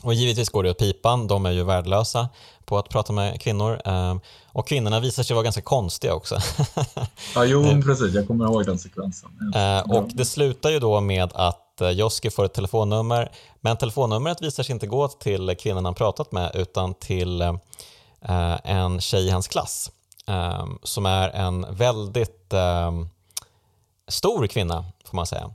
Och 0.03 0.13
givetvis 0.13 0.49
går 0.49 0.63
det 0.63 0.69
åt 0.69 0.79
pipan, 0.79 1.27
de 1.27 1.45
är 1.45 1.51
ju 1.51 1.63
värdelösa 1.63 2.29
på 2.65 2.77
att 2.77 2.89
prata 2.89 3.13
med 3.13 3.41
kvinnor. 3.41 3.81
Ehm, 3.85 4.19
och 4.45 4.67
kvinnorna 4.67 4.99
visar 4.99 5.23
sig 5.23 5.33
vara 5.33 5.43
ganska 5.43 5.61
konstiga 5.61 6.13
också. 6.13 6.39
ja, 7.35 7.45
jo, 7.45 7.81
precis. 7.85 8.13
Jag 8.13 8.27
kommer 8.27 8.45
ihåg 8.45 8.65
den 8.65 8.79
sekvensen. 8.79 9.29
Eh, 9.55 9.79
och 9.79 10.09
det 10.13 10.25
slutar 10.25 10.69
ju 10.69 10.79
då 10.79 11.01
med 11.01 11.29
att 11.33 11.61
Joski 11.93 12.29
får 12.29 12.45
ett 12.45 12.53
telefonnummer, 12.53 13.31
men 13.61 13.77
telefonnumret 13.77 14.41
visar 14.41 14.63
sig 14.63 14.73
inte 14.73 14.87
gå 14.87 15.07
till 15.07 15.55
kvinnan 15.59 15.85
han 15.85 15.93
pratat 15.93 16.31
med 16.31 16.51
utan 16.53 16.93
till 16.93 17.41
eh, 17.41 17.55
en 18.63 19.01
tjej 19.01 19.27
i 19.27 19.29
hans 19.29 19.47
klass 19.47 19.91
eh, 20.27 20.65
som 20.83 21.05
är 21.05 21.29
en 21.29 21.75
väldigt 21.75 22.53
eh, 22.53 22.91
stor 24.07 24.47
kvinna, 24.47 24.85
får 25.05 25.15
man 25.15 25.25
säga. 25.25 25.51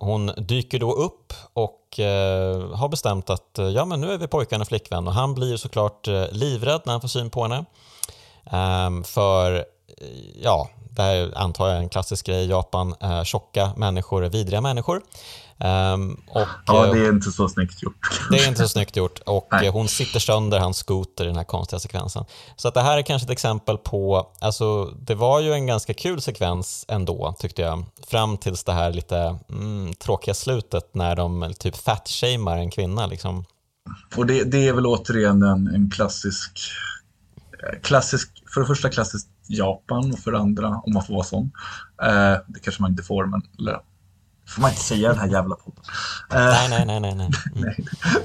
Hon 0.00 0.26
dyker 0.26 0.78
då 0.78 0.92
upp 0.92 1.32
och 1.52 1.77
och 1.88 2.00
eh, 2.00 2.70
har 2.74 2.88
bestämt 2.88 3.30
att 3.30 3.58
eh, 3.58 3.68
ja, 3.68 3.84
men 3.84 4.00
nu 4.00 4.12
är 4.12 4.18
vi 4.18 4.26
pojkvän 4.26 4.60
och 4.60 4.68
flickvän 4.68 5.06
och 5.06 5.14
han 5.14 5.34
blir 5.34 5.56
såklart 5.56 6.08
eh, 6.08 6.24
livrädd 6.32 6.80
när 6.84 6.92
han 6.92 7.00
får 7.00 7.08
syn 7.08 7.30
på 7.30 7.42
henne. 7.42 7.64
Ehm, 8.50 9.04
för 9.04 9.64
ja, 10.42 10.68
det 10.90 11.02
här 11.02 11.32
antar 11.36 11.68
jag 11.68 11.76
är 11.76 11.80
en 11.80 11.88
klassisk 11.88 12.26
grej 12.26 12.44
i 12.44 12.48
Japan. 12.48 12.94
Eh, 13.00 13.22
tjocka 13.22 13.70
människor 13.76 14.24
är 14.24 14.30
vidriga 14.30 14.60
människor. 14.60 15.02
Um, 15.60 16.20
och, 16.28 16.46
ja, 16.66 16.86
det 16.86 16.98
är 16.98 17.04
eh, 17.04 17.08
inte 17.08 17.30
så 17.30 17.48
snyggt 17.48 17.82
gjort. 17.82 18.20
Det 18.30 18.38
är 18.38 18.48
inte 18.48 18.60
så 18.60 18.68
snyggt 18.68 18.96
gjort 18.96 19.18
och 19.18 19.48
Nej. 19.52 19.68
hon 19.68 19.88
sitter 19.88 20.20
sönder 20.20 20.58
hans 20.58 20.76
skoter 20.76 21.24
i 21.24 21.26
den 21.26 21.36
här 21.36 21.44
konstiga 21.44 21.80
sekvensen. 21.80 22.24
Så 22.56 22.68
att 22.68 22.74
det 22.74 22.82
här 22.82 22.98
är 22.98 23.02
kanske 23.02 23.26
ett 23.26 23.30
exempel 23.30 23.78
på, 23.78 24.32
alltså 24.40 24.84
det 24.84 25.14
var 25.14 25.40
ju 25.40 25.52
en 25.52 25.66
ganska 25.66 25.94
kul 25.94 26.20
sekvens 26.20 26.84
ändå 26.88 27.34
tyckte 27.38 27.62
jag, 27.62 27.84
fram 28.06 28.36
tills 28.36 28.64
det 28.64 28.72
här 28.72 28.92
lite 28.92 29.38
mm, 29.50 29.94
tråkiga 29.94 30.34
slutet 30.34 30.94
när 30.94 31.16
de 31.16 31.54
typ 31.58 31.76
fat-shamear 31.76 32.56
en 32.56 32.70
kvinna 32.70 33.06
liksom. 33.06 33.44
Och 34.16 34.26
det, 34.26 34.44
det 34.44 34.68
är 34.68 34.72
väl 34.72 34.86
återigen 34.86 35.42
en, 35.42 35.68
en 35.68 35.90
klassisk, 35.90 36.58
eh, 37.62 37.80
klassisk, 37.80 38.42
för 38.54 38.60
det 38.60 38.66
första 38.66 38.90
klassiskt 38.90 39.28
Japan 39.46 40.12
och 40.12 40.18
för 40.18 40.32
andra, 40.32 40.68
om 40.68 40.92
man 40.92 41.04
får 41.04 41.14
vara 41.14 41.24
sån. 41.24 41.50
Eh, 42.02 42.36
det 42.46 42.60
kanske 42.62 42.82
man 42.82 42.90
inte 42.90 43.02
får, 43.02 43.26
men 43.26 43.42
eller, 43.58 43.80
får 44.48 44.62
man 44.62 44.70
inte 44.70 44.82
säga 44.82 45.08
den 45.08 45.18
här 45.18 45.28
jävla 45.28 45.54
podden. 45.54 45.82
Eh, 46.32 46.68
nej, 46.70 46.86
nej, 46.86 47.00
nej, 47.00 47.14
nej. 47.14 47.30
Nej, 47.54 47.76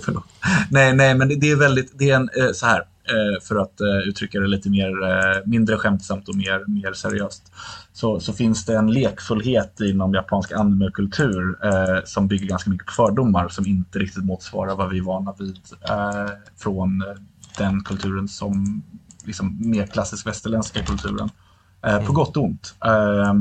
mm. 0.07 0.21
nej, 0.69 0.93
nej, 0.93 0.93
nej, 0.93 1.15
men 1.15 1.39
det, 1.39 1.51
är 1.51 1.55
väldigt, 1.55 1.99
det 1.99 2.09
är 2.09 2.15
en, 2.15 2.29
eh, 2.37 2.51
så 2.53 2.65
här, 2.65 2.79
eh, 2.79 3.41
för 3.41 3.55
att 3.55 3.81
eh, 3.81 4.07
uttrycka 4.07 4.39
det 4.39 4.47
lite 4.47 4.69
mer, 4.69 5.03
eh, 5.03 5.41
mindre 5.45 5.77
skämtsamt 5.77 6.29
och 6.29 6.35
mer, 6.35 6.63
mer 6.67 6.93
seriöst, 6.93 7.51
så, 7.93 8.19
så 8.19 8.33
finns 8.33 8.65
det 8.65 8.75
en 8.75 8.91
lekfullhet 8.91 9.79
inom 9.79 10.13
japansk 10.13 10.51
animekultur 10.51 11.65
eh, 11.65 12.03
som 12.05 12.27
bygger 12.27 12.45
ganska 12.45 12.69
mycket 12.69 12.87
på 12.87 12.93
fördomar 12.93 13.49
som 13.49 13.67
inte 13.67 13.99
riktigt 13.99 14.25
motsvarar 14.25 14.75
vad 14.75 14.89
vi 14.89 14.97
är 14.97 15.03
vana 15.03 15.33
vid 15.39 15.57
från 16.57 17.03
den 17.57 17.83
kulturen 17.83 18.27
som 18.27 18.83
liksom, 19.25 19.57
mer 19.59 19.85
klassisk 19.85 20.27
västerländska 20.27 20.83
kulturen. 20.83 21.29
Eh, 21.85 21.93
mm. 21.93 22.05
På 22.05 22.13
gott 22.13 22.37
och 22.37 22.43
ont. 22.43 22.75
Eh, 22.85 23.33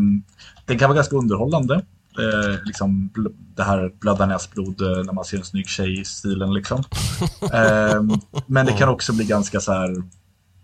den 0.66 0.78
kan 0.78 0.88
vara 0.88 0.96
ganska 0.96 1.16
underhållande. 1.16 1.82
Eh, 2.18 2.58
liksom 2.64 3.10
det 3.56 3.62
här 3.62 3.92
blöda 4.00 4.26
näsblod 4.26 4.80
eh, 4.80 5.04
när 5.04 5.12
man 5.12 5.24
ser 5.24 5.36
en 5.36 5.44
snygg 5.44 5.68
tjej 5.68 6.00
i 6.00 6.04
stilen. 6.04 6.54
Liksom. 6.54 6.84
Ehm, 7.52 8.20
men 8.46 8.66
det 8.66 8.72
kan 8.72 8.88
också 8.88 9.12
bli 9.12 9.24
ganska 9.24 9.60
så 9.60 9.72
här 9.72 9.96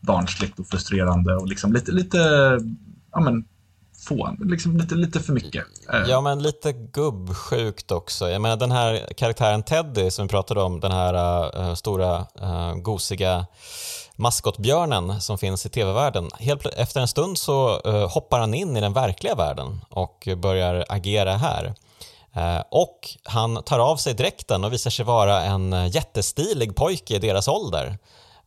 barnsligt 0.01 0.59
och 0.59 0.66
frustrerande 0.66 1.37
och 1.37 1.47
liksom 1.47 1.73
lite, 1.73 1.93
lite 1.93 2.19
ja, 3.12 3.20
men, 3.20 3.45
få, 4.09 4.37
liksom 4.41 4.77
lite, 4.77 4.95
lite 4.95 5.20
för 5.20 5.33
mycket. 5.33 5.65
Eh. 5.93 6.03
Ja, 6.09 6.20
men 6.20 6.43
lite 6.43 6.73
gubbsjukt 6.73 7.91
också. 7.91 8.29
Jag 8.29 8.43
menar 8.43 8.57
den 8.57 8.70
här 8.70 9.15
karaktären 9.16 9.62
Teddy 9.62 10.11
som 10.11 10.27
vi 10.27 10.29
pratade 10.29 10.61
om, 10.61 10.81
den 10.81 10.93
här 10.93 11.15
uh, 11.61 11.75
stora 11.75 12.19
uh, 12.19 12.75
gosiga 12.75 13.47
maskotbjörnen 14.19 15.20
som 15.20 15.39
finns 15.39 15.66
i 15.66 15.69
tv-världen. 15.69 16.31
Helt 16.39 16.66
efter 16.66 17.01
en 17.01 17.09
stund 17.09 17.39
så 17.39 17.81
uh, 17.86 18.09
hoppar 18.09 18.39
han 18.39 18.55
in 18.55 18.77
i 18.77 18.81
den 18.81 18.93
verkliga 18.93 19.35
världen 19.35 19.81
och 19.90 20.28
börjar 20.36 20.85
agera 20.89 21.36
här. 21.36 21.74
Uh, 22.36 22.62
och 22.70 23.09
han 23.24 23.62
tar 23.62 23.78
av 23.78 23.97
sig 23.97 24.15
dräkten 24.15 24.65
och 24.65 24.73
visar 24.73 24.90
sig 24.90 25.05
vara 25.05 25.43
en 25.43 25.89
jättestilig 25.90 26.77
pojke 26.77 27.15
i 27.15 27.19
deras 27.19 27.49
ålder. 27.49 27.99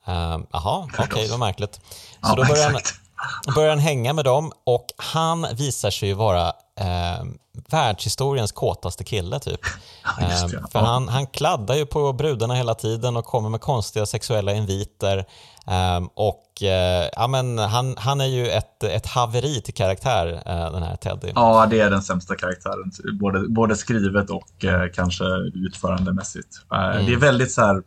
Jaha, 0.06 0.80
uh, 0.80 0.86
okej, 0.94 1.06
okay, 1.06 1.28
vad 1.28 1.40
märkligt. 1.40 1.80
Så 2.24 2.36
då 2.36 2.44
börjar 2.46 2.72
han, 2.72 2.82
börjar 3.56 3.70
han 3.70 3.80
hänga 3.80 4.14
med 4.14 4.26
dem 4.26 4.52
och 4.64 4.86
han 4.98 5.48
visar 5.54 5.92
sig 5.92 6.10
ju 6.10 6.16
vara 6.16 6.54
eh, 6.82 7.26
världshistoriens 7.70 8.52
kåtaste 8.52 9.04
kille 9.04 9.40
typ. 9.40 9.60
Ja, 10.20 10.26
eh, 10.26 10.70
för 10.72 10.80
han, 10.80 11.08
han 11.08 11.28
kladdar 11.28 11.76
ju 11.76 11.86
på 11.86 12.14
brudarna 12.14 12.54
hela 12.54 12.76
tiden 12.76 13.18
och 13.18 13.26
kommer 13.26 13.50
med 13.50 13.62
konstiga 13.62 14.06
sexuella 14.06 14.54
inviter. 14.54 15.26
Um, 15.98 16.10
och 16.14 16.44
uh, 16.62 16.70
ja, 17.16 17.28
men 17.28 17.58
han, 17.58 17.96
han 17.98 18.22
är 18.22 18.26
ju 18.26 18.48
ett, 18.48 18.84
ett 18.84 19.08
haveri 19.08 19.62
till 19.62 19.74
karaktär, 19.74 20.28
uh, 20.28 20.72
den 20.72 20.84
här 20.84 20.96
Teddy. 20.96 21.32
Ja, 21.36 21.68
det 21.70 21.80
är 21.80 21.90
den 21.90 22.02
sämsta 22.02 22.36
karaktären. 22.36 22.92
Både, 23.20 23.48
både 23.48 23.76
skrivet 23.76 24.30
och 24.30 24.64
uh, 24.64 24.72
kanske 24.94 25.24
utförandemässigt. 25.54 26.50
Mm. 26.72 27.06
Det 27.06 27.14
är 27.14 27.18
väldigt 27.18 27.52
så 27.52 27.62
här 27.62 27.84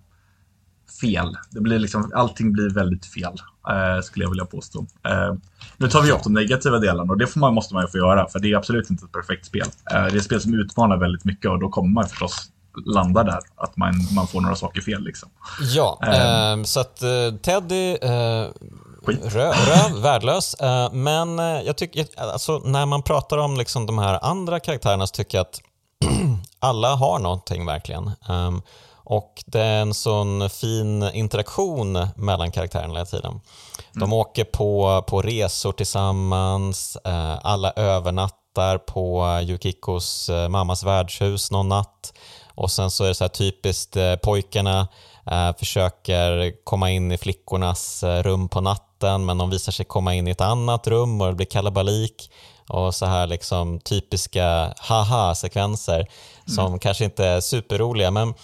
fel. 1.01 1.37
Det 1.51 1.61
blir 1.61 1.79
liksom, 1.79 2.13
allting 2.15 2.53
blir 2.53 2.71
väldigt 2.71 3.07
fel, 3.07 3.33
eh, 3.69 4.03
skulle 4.03 4.25
jag 4.25 4.31
vilja 4.31 4.45
påstå. 4.45 4.87
Eh, 5.09 5.35
nu 5.77 5.89
tar 5.89 6.03
vi 6.03 6.13
upp 6.13 6.23
de 6.23 6.33
negativa 6.33 6.79
delarna 6.79 7.13
och 7.13 7.19
det 7.19 7.27
får 7.27 7.41
man, 7.41 7.55
måste 7.55 7.75
man 7.75 7.83
ju 7.83 7.89
få 7.89 7.99
göra, 7.99 8.29
för 8.29 8.39
det 8.39 8.53
är 8.53 8.57
absolut 8.57 8.91
inte 8.91 9.05
ett 9.05 9.13
perfekt 9.13 9.47
spel. 9.47 9.67
Eh, 9.91 10.03
det 10.03 10.13
är 10.13 10.17
ett 10.17 10.25
spel 10.25 10.41
som 10.41 10.55
utmanar 10.55 10.97
väldigt 10.97 11.25
mycket 11.25 11.51
och 11.51 11.61
då 11.61 11.69
kommer 11.69 11.89
man 11.89 12.09
förstås 12.09 12.51
landa 12.87 13.25
där, 13.25 13.41
att 13.57 13.77
man, 13.77 13.95
man 14.15 14.27
får 14.27 14.41
några 14.41 14.57
saker 14.57 14.81
fel. 14.81 15.05
Liksom. 15.05 15.29
Ja, 15.61 15.99
eh, 16.03 16.63
så 16.63 16.81
att 16.81 17.03
eh, 17.03 17.35
Teddy 17.43 17.97
eh, 18.03 18.49
röv, 19.07 19.53
röv, 19.53 20.03
värdelös. 20.03 20.55
Eh, 20.55 20.93
men 20.93 21.39
eh, 21.39 21.45
jag 21.45 21.77
tycker, 21.77 22.07
alltså, 22.17 22.59
när 22.59 22.87
man 22.87 23.03
pratar 23.03 23.39
om 23.39 23.57
liksom 23.57 23.87
de 23.87 23.99
här 23.99 24.19
andra 24.23 24.61
karaktärerna 24.61 25.07
så 25.07 25.13
tycker 25.13 25.39
jag 25.39 25.43
att 25.43 25.61
alla 26.59 26.95
har 26.95 27.19
någonting 27.19 27.67
verkligen. 27.67 28.11
Och 29.05 29.43
det 29.47 29.61
är 29.61 29.83
en 29.83 29.95
sån 29.95 30.51
fin 30.51 31.03
interaktion 31.03 32.09
mellan 32.17 32.51
karaktärerna 32.51 32.95
hela 32.95 33.07
tiden. 33.07 33.41
De 33.93 34.03
mm. 34.03 34.13
åker 34.13 34.45
på, 34.45 35.05
på 35.07 35.23
resor 35.23 35.73
tillsammans, 35.73 36.97
uh, 37.09 37.39
alla 37.43 37.73
övernattar 37.73 38.79
på 38.79 39.27
Yukikos 39.43 40.29
uh, 40.29 40.49
mammas 40.49 40.85
värdshus 40.85 41.51
någon 41.51 41.69
natt. 41.69 42.13
Och 42.55 42.71
sen 42.71 42.91
så 42.91 43.05
är 43.05 43.09
det 43.09 43.15
så 43.15 43.25
här 43.25 43.29
typiskt, 43.29 43.97
uh, 43.97 44.17
pojkarna 44.17 44.89
försöker 45.59 46.53
komma 46.65 46.91
in 46.91 47.13
i 47.13 47.19
flickornas 47.19 48.05
rum 48.23 48.49
på 48.49 48.61
natten 48.61 49.25
men 49.25 49.39
de 49.39 49.51
visar 49.51 49.73
sig 49.73 49.87
komma 49.87 50.15
in 50.15 50.29
i 50.29 50.31
ett 50.31 50.41
annat 50.41 50.87
rum 50.87 51.21
och 51.21 51.27
det 51.27 51.35
blir 51.35 51.47
kalabalik 51.47 52.31
och 52.69 52.95
så 52.95 53.07
här 53.07 53.27
liksom 53.27 53.81
typiska 53.81 54.75
haha-sekvenser 54.79 56.07
som 56.47 56.67
mm. 56.67 56.79
kanske 56.79 57.05
inte 57.05 57.25
är 57.27 57.41
superroliga 57.41 58.11
men 58.11 58.35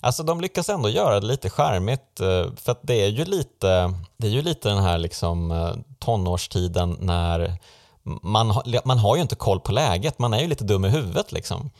alltså 0.00 0.22
de 0.22 0.40
lyckas 0.40 0.68
ändå 0.68 0.88
göra 0.88 1.20
det 1.20 1.26
lite 1.26 1.50
skärmigt 1.50 2.20
eh, 2.20 2.54
för 2.56 2.72
att 2.72 2.80
det 2.82 3.04
är 3.04 3.08
ju 3.08 3.24
lite, 3.24 3.94
det 4.16 4.26
är 4.26 4.30
ju 4.30 4.42
lite 4.42 4.68
den 4.68 4.82
här 4.82 4.98
liksom 4.98 5.50
eh, 5.50 5.74
tonårstiden 5.98 6.96
när 7.00 7.58
man, 8.02 8.62
man 8.84 8.98
har 8.98 9.16
ju 9.16 9.22
inte 9.22 9.34
koll 9.34 9.60
på 9.60 9.72
läget, 9.72 10.18
man 10.18 10.34
är 10.34 10.40
ju 10.40 10.46
lite 10.46 10.64
dum 10.64 10.84
i 10.84 10.88
huvudet. 10.88 11.32
Liksom. 11.32 11.70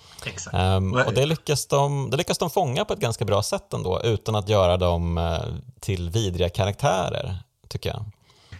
Um, 0.52 0.94
och 0.94 1.14
det 1.14 1.26
lyckas, 1.26 1.66
de, 1.66 2.10
det 2.10 2.16
lyckas 2.16 2.38
de 2.38 2.50
fånga 2.50 2.84
på 2.84 2.92
ett 2.92 3.00
ganska 3.00 3.24
bra 3.24 3.42
sätt 3.42 3.72
ändå, 3.72 4.00
utan 4.04 4.34
att 4.34 4.48
göra 4.48 4.76
dem 4.76 5.18
uh, 5.18 5.38
till 5.80 6.10
vidriga 6.10 6.48
karaktärer, 6.48 7.36
tycker 7.68 7.90
jag. 7.90 8.04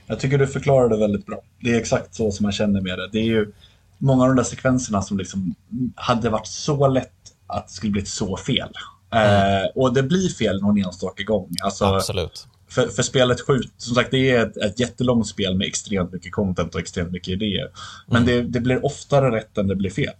Jag 0.07 0.21
tycker 0.21 0.39
du 0.39 0.47
förklarar 0.47 0.89
det 0.89 0.97
väldigt 0.97 1.27
bra. 1.27 1.41
Det 1.61 1.71
är 1.75 1.81
exakt 1.81 2.15
så 2.15 2.31
som 2.31 2.45
man 2.45 2.53
känner 2.53 2.81
med 2.81 2.99
det. 2.99 3.09
Det 3.13 3.19
är 3.19 3.25
ju 3.25 3.53
många 3.99 4.23
av 4.23 4.29
de 4.29 4.37
där 4.37 4.45
sekvenserna 4.45 5.03
som 5.03 5.19
liksom 5.19 5.55
hade 5.95 6.31
varit 6.31 6.47
så 6.47 6.89
lätt 6.89 7.13
att 7.47 7.69
det 7.69 7.73
skulle 7.73 7.93
blivit 7.93 8.09
så 8.09 8.37
fel. 8.37 8.73
Mm. 9.11 9.63
Eh, 9.63 9.69
och 9.75 9.95
det 9.95 10.03
blir 10.03 10.29
fel 10.29 10.63
någon 10.63 10.79
enstaka 10.79 11.23
gång. 11.23 11.57
Alltså, 11.63 11.85
Absolut. 11.85 12.47
För, 12.69 12.87
för 12.89 13.03
spelet 13.03 13.41
skjut, 13.41 13.73
som 13.77 13.95
sagt 13.95 14.11
det 14.11 14.31
är 14.31 14.47
ett, 14.47 14.57
ett 14.57 14.81
jättelångt 14.81 15.27
spel 15.27 15.55
med 15.55 15.67
extremt 15.67 16.13
mycket 16.13 16.33
content 16.33 16.75
och 16.75 16.81
extremt 16.81 17.13
mycket 17.13 17.29
idéer. 17.29 17.71
Men 18.07 18.23
mm. 18.23 18.35
det, 18.37 18.43
det, 18.43 18.61
blir 18.61 18.87
oftare 18.87 19.37
rätt 19.37 19.59
än 19.59 19.67
det 19.67 19.77
blir 19.77 19.91
fel. 19.91 20.15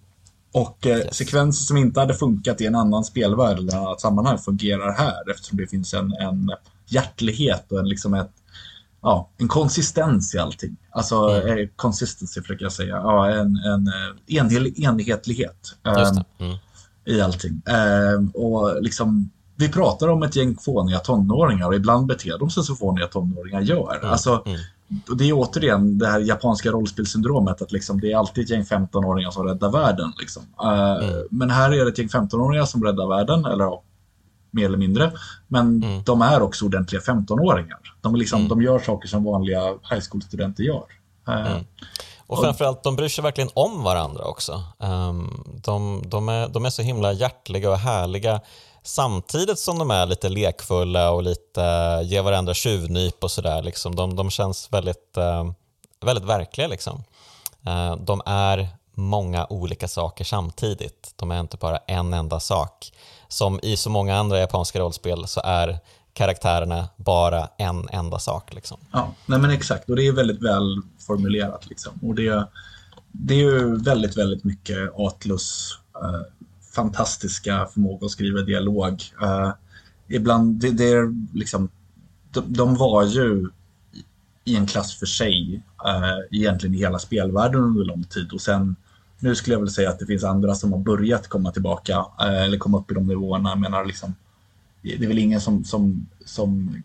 Och 0.53 0.87
eh, 0.87 0.99
yes. 0.99 1.15
sekvenser 1.15 1.65
som 1.65 1.77
inte 1.77 2.01
hade 2.01 2.15
funkat 2.15 2.61
i 2.61 2.67
en 2.67 2.75
annan 2.75 3.05
spelvärld 3.05 3.59
eller 3.59 3.69
ett 3.69 3.75
annat 3.75 4.01
sammanhang 4.01 4.39
fungerar 4.39 4.93
här 4.93 5.31
eftersom 5.31 5.59
det 5.59 5.67
finns 5.67 5.95
en, 5.95 6.13
en 6.13 6.51
hjärtlighet 6.87 7.73
och 7.73 7.79
en, 7.79 7.89
liksom 7.89 8.15
ett, 8.15 8.33
ja, 9.03 9.31
en 9.39 9.49
konsistens 9.49 10.35
i 10.35 10.39
allting. 10.39 10.77
Alltså 10.91 11.17
mm. 11.17 11.59
eh, 11.59 11.69
consistency 11.77 12.41
försöker 12.41 12.65
jag 12.65 12.73
säga. 12.73 12.97
Ja, 12.97 13.31
en, 13.31 13.57
en 13.57 13.87
eh, 13.87 14.37
enhel, 14.37 14.81
enhetlighet 14.81 15.77
eh, 15.87 16.23
mm. 16.39 16.57
I 17.11 17.21
allting. 17.21 17.63
Eh, 17.69 18.41
och 18.41 18.83
liksom, 18.83 19.31
vi 19.57 19.69
pratar 19.69 20.09
om 20.09 20.23
ett 20.23 20.37
gäng 20.37 20.57
fåniga 20.57 20.99
tonåringar 20.99 21.67
och 21.67 21.75
ibland 21.75 22.07
beter 22.07 22.39
de 22.39 22.51
sig 22.51 22.65
så 22.65 22.75
fåniga 22.75 23.07
tonåringar 23.07 23.61
gör. 23.61 23.99
Mm. 23.99 24.11
Alltså, 24.11 24.43
mm. 24.47 24.61
Det 25.19 25.29
är 25.29 25.33
återigen 25.33 25.99
det 25.99 26.07
här 26.07 26.21
japanska 26.21 26.71
rollspelssyndromet 26.71 27.63
att 27.63 27.73
liksom, 27.73 28.01
det 28.01 28.13
är 28.13 28.17
alltid 28.17 28.45
ett 28.45 28.51
gäng 28.51 28.63
15-åringar 28.63 29.31
som 29.31 29.47
räddar 29.47 29.71
världen. 29.71 30.13
Liksom. 30.21 30.43
Uh, 30.43 31.23
men 31.31 31.51
här 31.51 31.73
är 31.73 31.85
det 31.85 31.91
ett 31.91 31.99
gäng 31.99 32.09
15-åringar 32.09 32.65
som 32.65 32.85
räddar 32.85 33.09
världen, 33.09 33.45
eller 33.45 33.71
mer 34.51 34.67
eller 34.67 34.79
mindre. 34.79 35.13
Men 35.49 35.83
mm. 35.83 36.03
de 36.03 36.23
är 36.23 36.43
också 36.43 36.65
ordentliga 36.65 37.01
15-åringar. 37.01 37.79
De, 38.01 38.17
liksom, 38.17 38.39
mm. 38.39 38.49
de 38.49 38.63
gör 38.63 38.79
saker 38.79 39.09
som 39.09 39.25
vanliga 39.25 39.61
high 39.91 40.03
school-studenter 40.11 40.63
gör. 40.63 40.85
Eh, 41.29 41.53
mm. 41.53 41.65
Och 42.31 42.39
framförallt, 42.39 42.83
de 42.83 42.97
bryr 42.97 43.09
sig 43.09 43.23
verkligen 43.23 43.51
om 43.55 43.83
varandra 43.83 44.25
också. 44.25 44.63
Um, 44.79 45.45
de, 45.65 46.03
de, 46.07 46.29
är, 46.29 46.49
de 46.49 46.65
är 46.65 46.71
så 46.71 46.83
himla 46.83 47.13
hjärtliga 47.13 47.71
och 47.71 47.79
härliga 47.79 48.41
samtidigt 48.83 49.59
som 49.59 49.79
de 49.79 49.91
är 49.91 50.07
lite 50.07 50.29
lekfulla 50.29 51.11
och 51.11 51.23
lite 51.23 51.61
ger 52.05 52.23
varandra 52.23 52.55
tjuvnyp 52.55 53.25
och 53.25 53.31
sådär. 53.31 53.63
Liksom. 53.63 53.97
De, 53.97 54.17
de 54.17 54.31
känns 54.31 54.73
väldigt, 54.73 55.17
uh, 55.19 55.53
väldigt 56.01 56.25
verkliga. 56.25 56.69
Liksom. 56.69 57.05
Uh, 57.67 57.97
de 57.97 58.23
är 58.27 58.69
många 58.95 59.47
olika 59.51 59.89
saker 59.89 60.25
samtidigt. 60.25 61.13
De 61.17 61.31
är 61.31 61.41
inte 61.41 61.57
bara 61.57 61.79
en 61.87 62.15
enda 62.15 62.41
sak 62.41 62.93
som 63.29 63.61
i 63.63 63.77
så 63.77 63.91
många 63.91 64.17
andra 64.17 64.39
japanska 64.39 64.81
rollspel 64.81 65.27
så 65.27 65.41
är 65.45 65.79
karaktärerna 66.13 66.89
bara 66.97 67.49
en 67.59 67.89
enda 67.93 68.19
sak. 68.19 68.55
Liksom. 68.55 68.79
Ja, 68.93 69.15
nej 69.27 69.39
men 69.39 69.51
exakt. 69.51 69.91
Och 69.91 69.97
det 69.97 70.07
är 70.07 70.13
väldigt 70.13 70.43
väl 70.43 70.83
formulerat. 71.07 71.67
Liksom. 71.69 71.93
Och 72.03 72.15
det, 72.15 72.49
det 73.13 73.35
är 73.35 73.39
ju 73.39 73.77
väldigt, 73.77 74.19
väldigt 74.19 74.45
mycket 74.45 74.91
Atlus 74.97 75.79
eh, 75.95 76.21
fantastiska 76.75 77.67
förmåga 77.67 78.07
att 78.07 78.13
skriva 78.13 78.41
dialog. 78.41 79.03
Eh, 79.23 79.53
ibland, 80.09 80.61
det, 80.61 80.71
det, 80.71 80.85
är 80.85 81.37
liksom, 81.39 81.69
de, 82.31 82.53
de, 82.53 82.77
var 82.77 83.05
ju 83.05 83.49
i 84.45 84.57
en 84.57 84.67
klass 84.67 84.99
för 84.99 85.07
sig 85.07 85.63
eh, 85.87 86.39
egentligen 86.39 86.75
i 86.75 86.79
hela 86.79 86.99
spelvärlden 86.99 87.61
under 87.61 87.85
lång 87.85 88.05
tid 88.05 88.33
och 88.33 88.41
sen 88.41 88.77
nu 89.19 89.35
skulle 89.35 89.55
jag 89.55 89.61
väl 89.61 89.71
säga 89.71 89.91
att 89.91 89.99
det 89.99 90.07
finns 90.07 90.25
andra 90.25 90.55
som 90.55 90.73
har 90.73 90.79
börjat 90.79 91.29
komma 91.29 91.53
tillbaka 91.53 92.07
eh, 92.21 92.45
eller 92.45 92.59
komma 92.59 92.79
upp 92.79 92.91
i 92.91 92.95
de 92.95 93.07
nivåerna. 93.07 93.49
Jag 93.49 93.59
menar 93.59 93.85
liksom, 93.85 94.15
det 94.83 95.05
är 95.05 95.09
väl 95.09 95.19
ingen 95.19 95.41
som, 95.41 95.65
som, 95.65 96.07
som 96.25 96.83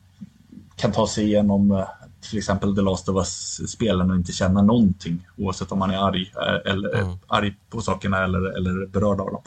kan 0.76 0.92
ta 0.92 1.08
sig 1.08 1.26
igenom 1.26 1.72
eh, 1.72 1.88
till 2.30 2.38
exempel 2.38 2.76
The 2.76 2.82
Last 2.82 3.10
of 3.10 3.16
Us-spelen 3.16 4.12
och 4.12 4.16
inte 4.16 4.32
känna 4.32 4.62
någonting 4.62 5.28
oavsett 5.38 5.72
om 5.72 5.80
man 5.80 5.92
är 5.92 5.98
arg, 5.98 6.32
eh, 6.36 6.72
eller, 6.72 6.96
mm. 6.96 7.18
arg 7.28 7.56
på 7.70 7.82
sakerna 7.82 8.24
eller, 8.24 8.58
eller 8.58 8.88
berörd 8.88 9.20
av 9.22 9.28
dem. 9.28 9.42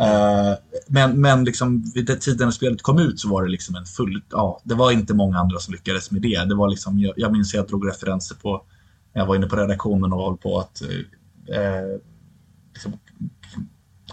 Uh, 0.00 0.54
men 0.86 1.20
men 1.20 1.44
liksom, 1.44 1.84
vid 1.94 2.06
den 2.06 2.18
tiden 2.18 2.46
när 2.46 2.52
spelet 2.52 2.82
kom 2.82 2.98
ut 2.98 3.20
så 3.20 3.28
var 3.28 3.42
det 3.42 3.50
liksom 3.50 3.76
en 3.76 3.84
full... 3.84 4.22
Ja, 4.30 4.60
det 4.64 4.74
var 4.74 4.90
inte 4.90 5.14
många 5.14 5.38
andra 5.38 5.58
som 5.58 5.72
lyckades 5.72 6.10
med 6.10 6.22
det. 6.22 6.44
det 6.44 6.54
var 6.54 6.68
liksom, 6.68 6.98
jag, 6.98 7.14
jag 7.16 7.32
minns 7.32 7.50
att 7.50 7.54
jag 7.54 7.68
drog 7.68 7.88
referenser 7.88 8.34
på... 8.34 8.62
Jag 9.12 9.26
var 9.26 9.36
inne 9.36 9.46
på 9.46 9.56
redaktionen 9.56 10.12
och 10.12 10.24
höll 10.24 10.36
på 10.36 10.58
att 10.58 10.82
uh, 11.50 11.98
liksom, 12.72 12.92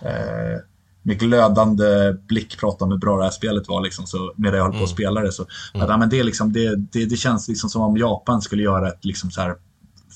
eh, 0.01 0.59
med 1.07 1.19
glödande 1.19 2.13
blick 2.27 2.59
prata 2.59 2.85
om 2.85 2.91
hur 2.91 2.97
bra 2.97 3.17
det 3.17 3.23
här 3.23 3.31
spelet 3.31 3.67
var 3.67 3.81
liksom, 3.81 4.05
så, 4.05 4.33
medan 4.35 4.57
jag 4.57 4.63
höll 4.63 4.71
på 4.71 4.77
att 4.77 4.81
mm. 4.81 4.93
spela 4.93 5.21
det. 5.21 5.31
Så, 5.31 5.45
mm. 5.73 5.87
ja, 5.89 5.97
men 5.97 6.09
det, 6.09 6.23
liksom, 6.23 6.53
det, 6.53 6.75
det, 6.75 7.05
det, 7.05 7.15
känns 7.15 7.47
liksom 7.47 7.69
som 7.69 7.81
om 7.81 7.97
Japan 7.97 8.41
skulle 8.41 8.63
göra 8.63 8.87
ett 8.87 9.05
liksom, 9.05 9.31
så 9.31 9.41
här, 9.41 9.55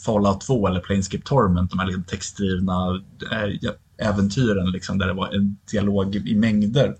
Fallout 0.05 0.41
2 0.41 0.67
eller 0.67 0.79
Planescape 0.79 1.23
Torment, 1.23 1.69
de 1.69 1.79
här 1.79 1.85
liksom, 1.85 2.03
textdrivna 2.03 3.01
äh, 3.31 4.07
äventyren 4.07 4.71
liksom, 4.71 4.97
där 4.97 5.07
det 5.07 5.13
var 5.13 5.35
en 5.35 5.57
dialog 5.71 6.15
i 6.15 6.35
mängder. 6.35 6.95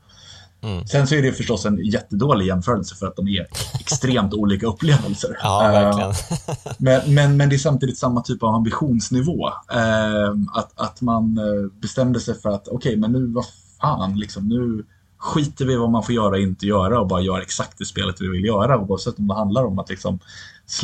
Mm. 0.64 0.88
Sen 0.88 1.08
så 1.08 1.16
är 1.16 1.22
det 1.22 1.32
förstås 1.32 1.66
en 1.66 1.86
jättedålig 1.86 2.46
jämförelse 2.46 2.96
för 2.96 3.08
att 3.08 3.16
de 3.16 3.28
är 3.28 3.48
extremt 3.80 4.34
olika 4.34 4.68
upplevelser. 4.68 5.38
Ja. 5.42 5.90
Uh, 5.90 6.16
men, 6.78 7.14
men, 7.14 7.38
men 7.38 7.50
det 7.50 7.56
är 7.56 7.58
samtidigt 7.58 7.98
samma 7.98 8.22
typ 8.22 8.44
av 8.44 8.56
ambitionsnivå. 8.56 9.48
Uh, 9.48 10.36
att, 10.54 10.80
att 10.80 11.02
man 11.02 11.40
bestämde 11.82 12.20
sig 12.20 12.42
för 12.42 12.50
att 12.50 12.68
okej, 12.68 12.76
okay, 12.78 12.98
men 12.98 13.12
nu 13.12 13.28
vad 13.28 13.46
fan, 13.82 14.20
liksom, 14.20 14.48
nu 14.48 14.86
skiter 15.18 15.66
vi 15.66 15.74
i 15.74 15.78
vad 15.78 15.90
man 15.90 16.04
får 16.04 16.16
göra 16.16 16.30
och 16.30 16.40
inte 16.40 16.66
göra 16.66 17.00
och 17.00 17.08
bara 17.08 17.22
gör 17.22 17.42
exakt 17.42 17.78
det 17.78 17.86
spelet 17.86 18.22
vi 18.22 18.28
vill 18.28 18.46
göra 18.46 18.80
oavsett 18.80 19.20
om 19.20 19.28
det 19.28 19.34
handlar 19.34 19.66
om 19.66 19.80
att 19.80 19.90
liksom 19.90 20.20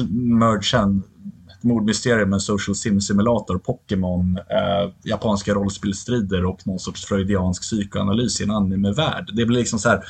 mercha 0.09 0.89
mordmysterium, 1.61 2.33
en 2.33 2.39
social 2.39 2.75
sim 2.75 3.01
simulator, 3.01 3.57
Pokémon, 3.57 4.37
eh, 4.37 4.91
japanska 5.03 5.53
rollspelstrider 5.53 6.45
och 6.45 6.67
någon 6.67 6.79
sorts 6.79 7.05
freudiansk 7.05 7.61
psykoanalys 7.61 8.41
i 8.41 8.43
en 8.43 8.51
anime-värld. 8.51 9.29
Det 9.35 9.45
blir 9.45 9.59
liksom 9.59 9.79
så 9.79 9.89
här, 9.89 10.03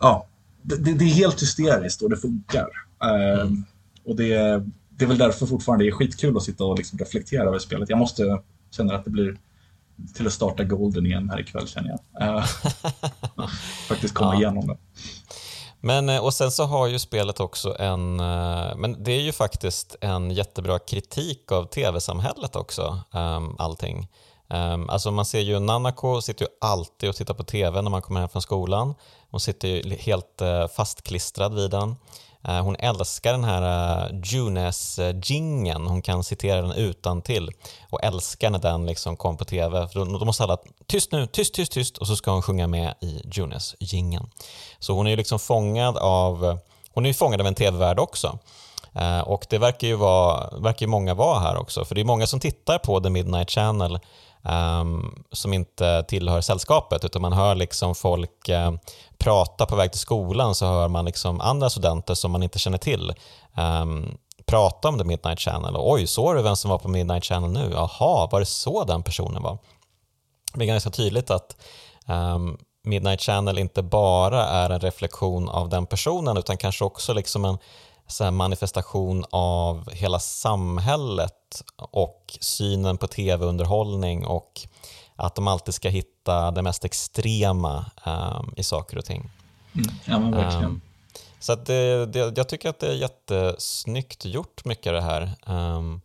ja, 0.00 0.26
det, 0.62 0.76
det, 0.76 1.04
är 1.04 1.14
helt 1.14 1.42
hysteriskt 1.42 2.02
och 2.02 2.10
det 2.10 2.16
funkar. 2.16 2.68
Eh, 3.02 3.40
mm. 3.40 3.64
Och 4.04 4.16
det, 4.16 4.62
det 4.90 5.04
är 5.04 5.08
väl 5.08 5.18
därför 5.18 5.46
fortfarande 5.46 5.84
det 5.84 5.88
är 5.88 5.92
skitkul 5.92 6.36
att 6.36 6.42
sitta 6.42 6.64
och 6.64 6.78
liksom 6.78 6.98
reflektera 6.98 7.48
över 7.48 7.58
spelet. 7.58 7.88
Jag 7.88 7.98
måste 7.98 8.42
känna 8.70 8.94
att 8.94 9.04
det 9.04 9.10
blir 9.10 9.36
till 10.14 10.26
att 10.26 10.32
starta 10.32 10.64
Golden 10.64 11.06
igen 11.06 11.30
här 11.30 11.40
ikväll 11.40 11.68
känner 11.68 11.88
jag. 11.88 12.28
Eh, 12.28 12.44
faktiskt 13.88 14.14
komma 14.14 14.32
ja. 14.34 14.40
igenom 14.40 14.66
det. 14.66 14.76
Men, 15.80 16.08
eh, 16.08 16.24
och 16.24 16.34
sen 16.34 16.50
så 16.50 16.64
har 16.64 16.86
ju 16.86 16.98
spelet 16.98 17.40
också 17.40 17.76
en, 17.78 18.20
eh, 18.20 18.76
men 18.76 19.04
det 19.04 19.12
är 19.12 19.20
ju 19.20 19.32
faktiskt 19.32 19.96
en 20.00 20.30
jättebra 20.30 20.78
kritik 20.78 21.52
av 21.52 21.64
tv-samhället 21.64 22.56
också, 22.56 23.00
ehm, 23.12 23.56
allting. 23.58 24.08
Um, 24.50 24.90
alltså 24.90 25.10
man 25.10 25.24
ser 25.24 25.40
ju 25.40 25.58
Nanako 25.58 26.20
sitter 26.20 26.44
ju 26.44 26.48
alltid 26.60 27.08
och 27.08 27.16
tittar 27.16 27.34
på 27.34 27.44
TV 27.44 27.82
när 27.82 27.90
man 27.90 28.02
kommer 28.02 28.20
hem 28.20 28.28
från 28.28 28.42
skolan. 28.42 28.94
Hon 29.30 29.40
sitter 29.40 29.68
ju 29.68 29.94
helt 29.94 30.42
uh, 30.42 30.66
fastklistrad 30.66 31.54
vid 31.54 31.70
den. 31.70 31.96
Eh, 32.44 32.62
hon 32.62 32.76
älskar 32.76 33.32
den 33.32 33.44
här 33.44 33.62
eh, 34.06 34.20
Junes-gingen, 34.24 35.86
hon 35.86 36.02
kan 36.02 36.24
citera 36.24 36.62
den 36.62 36.72
utan 36.72 37.22
till 37.22 37.50
och 37.90 38.04
älskar 38.04 38.50
när 38.50 38.58
den 38.58 38.86
liksom 38.86 39.16
kom 39.16 39.36
på 39.36 39.44
TV. 39.44 39.88
För 39.88 39.98
då, 39.98 40.18
då 40.18 40.24
måste 40.24 40.44
alla 40.44 40.58
tyst 40.86 41.12
nu, 41.12 41.26
tyst, 41.26 41.54
tyst, 41.54 41.72
tyst 41.72 41.98
och 41.98 42.06
så 42.06 42.16
ska 42.16 42.30
hon 42.30 42.42
sjunga 42.42 42.66
med 42.66 42.94
i 43.00 43.22
Junes-gingen. 43.24 44.30
Så 44.78 44.92
hon 44.92 45.06
är 45.06 45.10
ju 45.10 45.16
liksom 45.16 45.38
fångad 45.38 45.96
av, 45.96 46.58
hon 46.94 47.04
är 47.04 47.08
ju 47.08 47.14
fångad 47.14 47.40
av 47.40 47.46
en 47.46 47.54
TV-värld 47.54 47.98
också. 47.98 48.38
Eh, 48.92 49.20
och 49.20 49.46
det 49.50 49.58
verkar 49.58 49.88
ju, 49.88 49.94
vara, 49.94 50.58
verkar 50.58 50.86
ju 50.86 50.90
många 50.90 51.14
vara 51.14 51.38
här 51.38 51.56
också, 51.56 51.84
för 51.84 51.94
det 51.94 52.00
är 52.00 52.04
många 52.04 52.26
som 52.26 52.40
tittar 52.40 52.78
på 52.78 53.00
The 53.00 53.10
Midnight 53.10 53.50
Channel 53.50 53.98
um, 54.48 55.24
som 55.32 55.52
inte 55.52 56.04
tillhör 56.08 56.40
sällskapet 56.40 57.04
utan 57.04 57.22
man 57.22 57.32
hör 57.32 57.54
liksom 57.54 57.94
folk 57.94 58.48
uh, 58.48 58.72
prata 59.18 59.66
på 59.66 59.76
väg 59.76 59.90
till 59.90 60.00
skolan 60.00 60.54
så 60.54 60.66
hör 60.66 60.88
man 60.88 61.04
liksom 61.04 61.40
andra 61.40 61.70
studenter 61.70 62.14
som 62.14 62.30
man 62.30 62.42
inte 62.42 62.58
känner 62.58 62.78
till 62.78 63.14
um, 63.56 64.18
prata 64.46 64.88
om 64.88 64.98
The 64.98 65.04
Midnight 65.04 65.40
Channel. 65.40 65.76
Och, 65.76 65.90
Oj, 65.90 66.06
såg 66.06 66.36
du 66.36 66.42
vem 66.42 66.56
som 66.56 66.70
var 66.70 66.78
på 66.78 66.88
Midnight 66.88 67.24
Channel 67.24 67.50
nu? 67.50 67.70
Jaha, 67.72 68.28
var 68.32 68.40
det 68.40 68.46
så 68.46 68.84
den 68.84 69.02
personen 69.02 69.42
var? 69.42 69.58
Det 70.54 70.64
är 70.64 70.66
ganska 70.66 70.90
tydligt 70.90 71.30
att 71.30 71.56
um, 72.06 72.58
Midnight 72.84 73.20
Channel 73.20 73.58
inte 73.58 73.82
bara 73.82 74.46
är 74.46 74.70
en 74.70 74.80
reflektion 74.80 75.48
av 75.48 75.68
den 75.68 75.86
personen 75.86 76.36
utan 76.36 76.56
kanske 76.56 76.84
också 76.84 77.12
liksom 77.12 77.44
en 77.44 77.58
så 78.08 78.30
manifestation 78.30 79.24
av 79.30 79.90
hela 79.92 80.18
samhället 80.18 81.62
och 81.76 82.38
synen 82.40 82.96
på 82.98 83.06
tv-underhållning 83.06 84.26
och 84.26 84.60
att 85.16 85.34
de 85.34 85.48
alltid 85.48 85.74
ska 85.74 85.88
hitta 85.88 86.50
det 86.50 86.62
mest 86.62 86.84
extrema 86.84 87.90
um, 88.06 88.54
i 88.56 88.62
saker 88.62 88.98
och 88.98 89.04
ting. 89.04 89.30
Mm, 89.74 89.88
ja, 90.04 90.18
men 90.18 90.30
verkligen. 90.30 90.64
Um, 90.64 90.80
så 91.40 91.54
det, 91.54 92.06
det, 92.06 92.36
jag 92.36 92.48
tycker 92.48 92.68
att 92.68 92.78
det 92.78 92.88
är 92.88 92.94
jättesnyggt 92.94 94.24
gjort 94.24 94.64
mycket 94.64 94.86
av 94.86 94.94
det 94.94 95.00
här. 95.00 95.32
Um, 95.46 96.00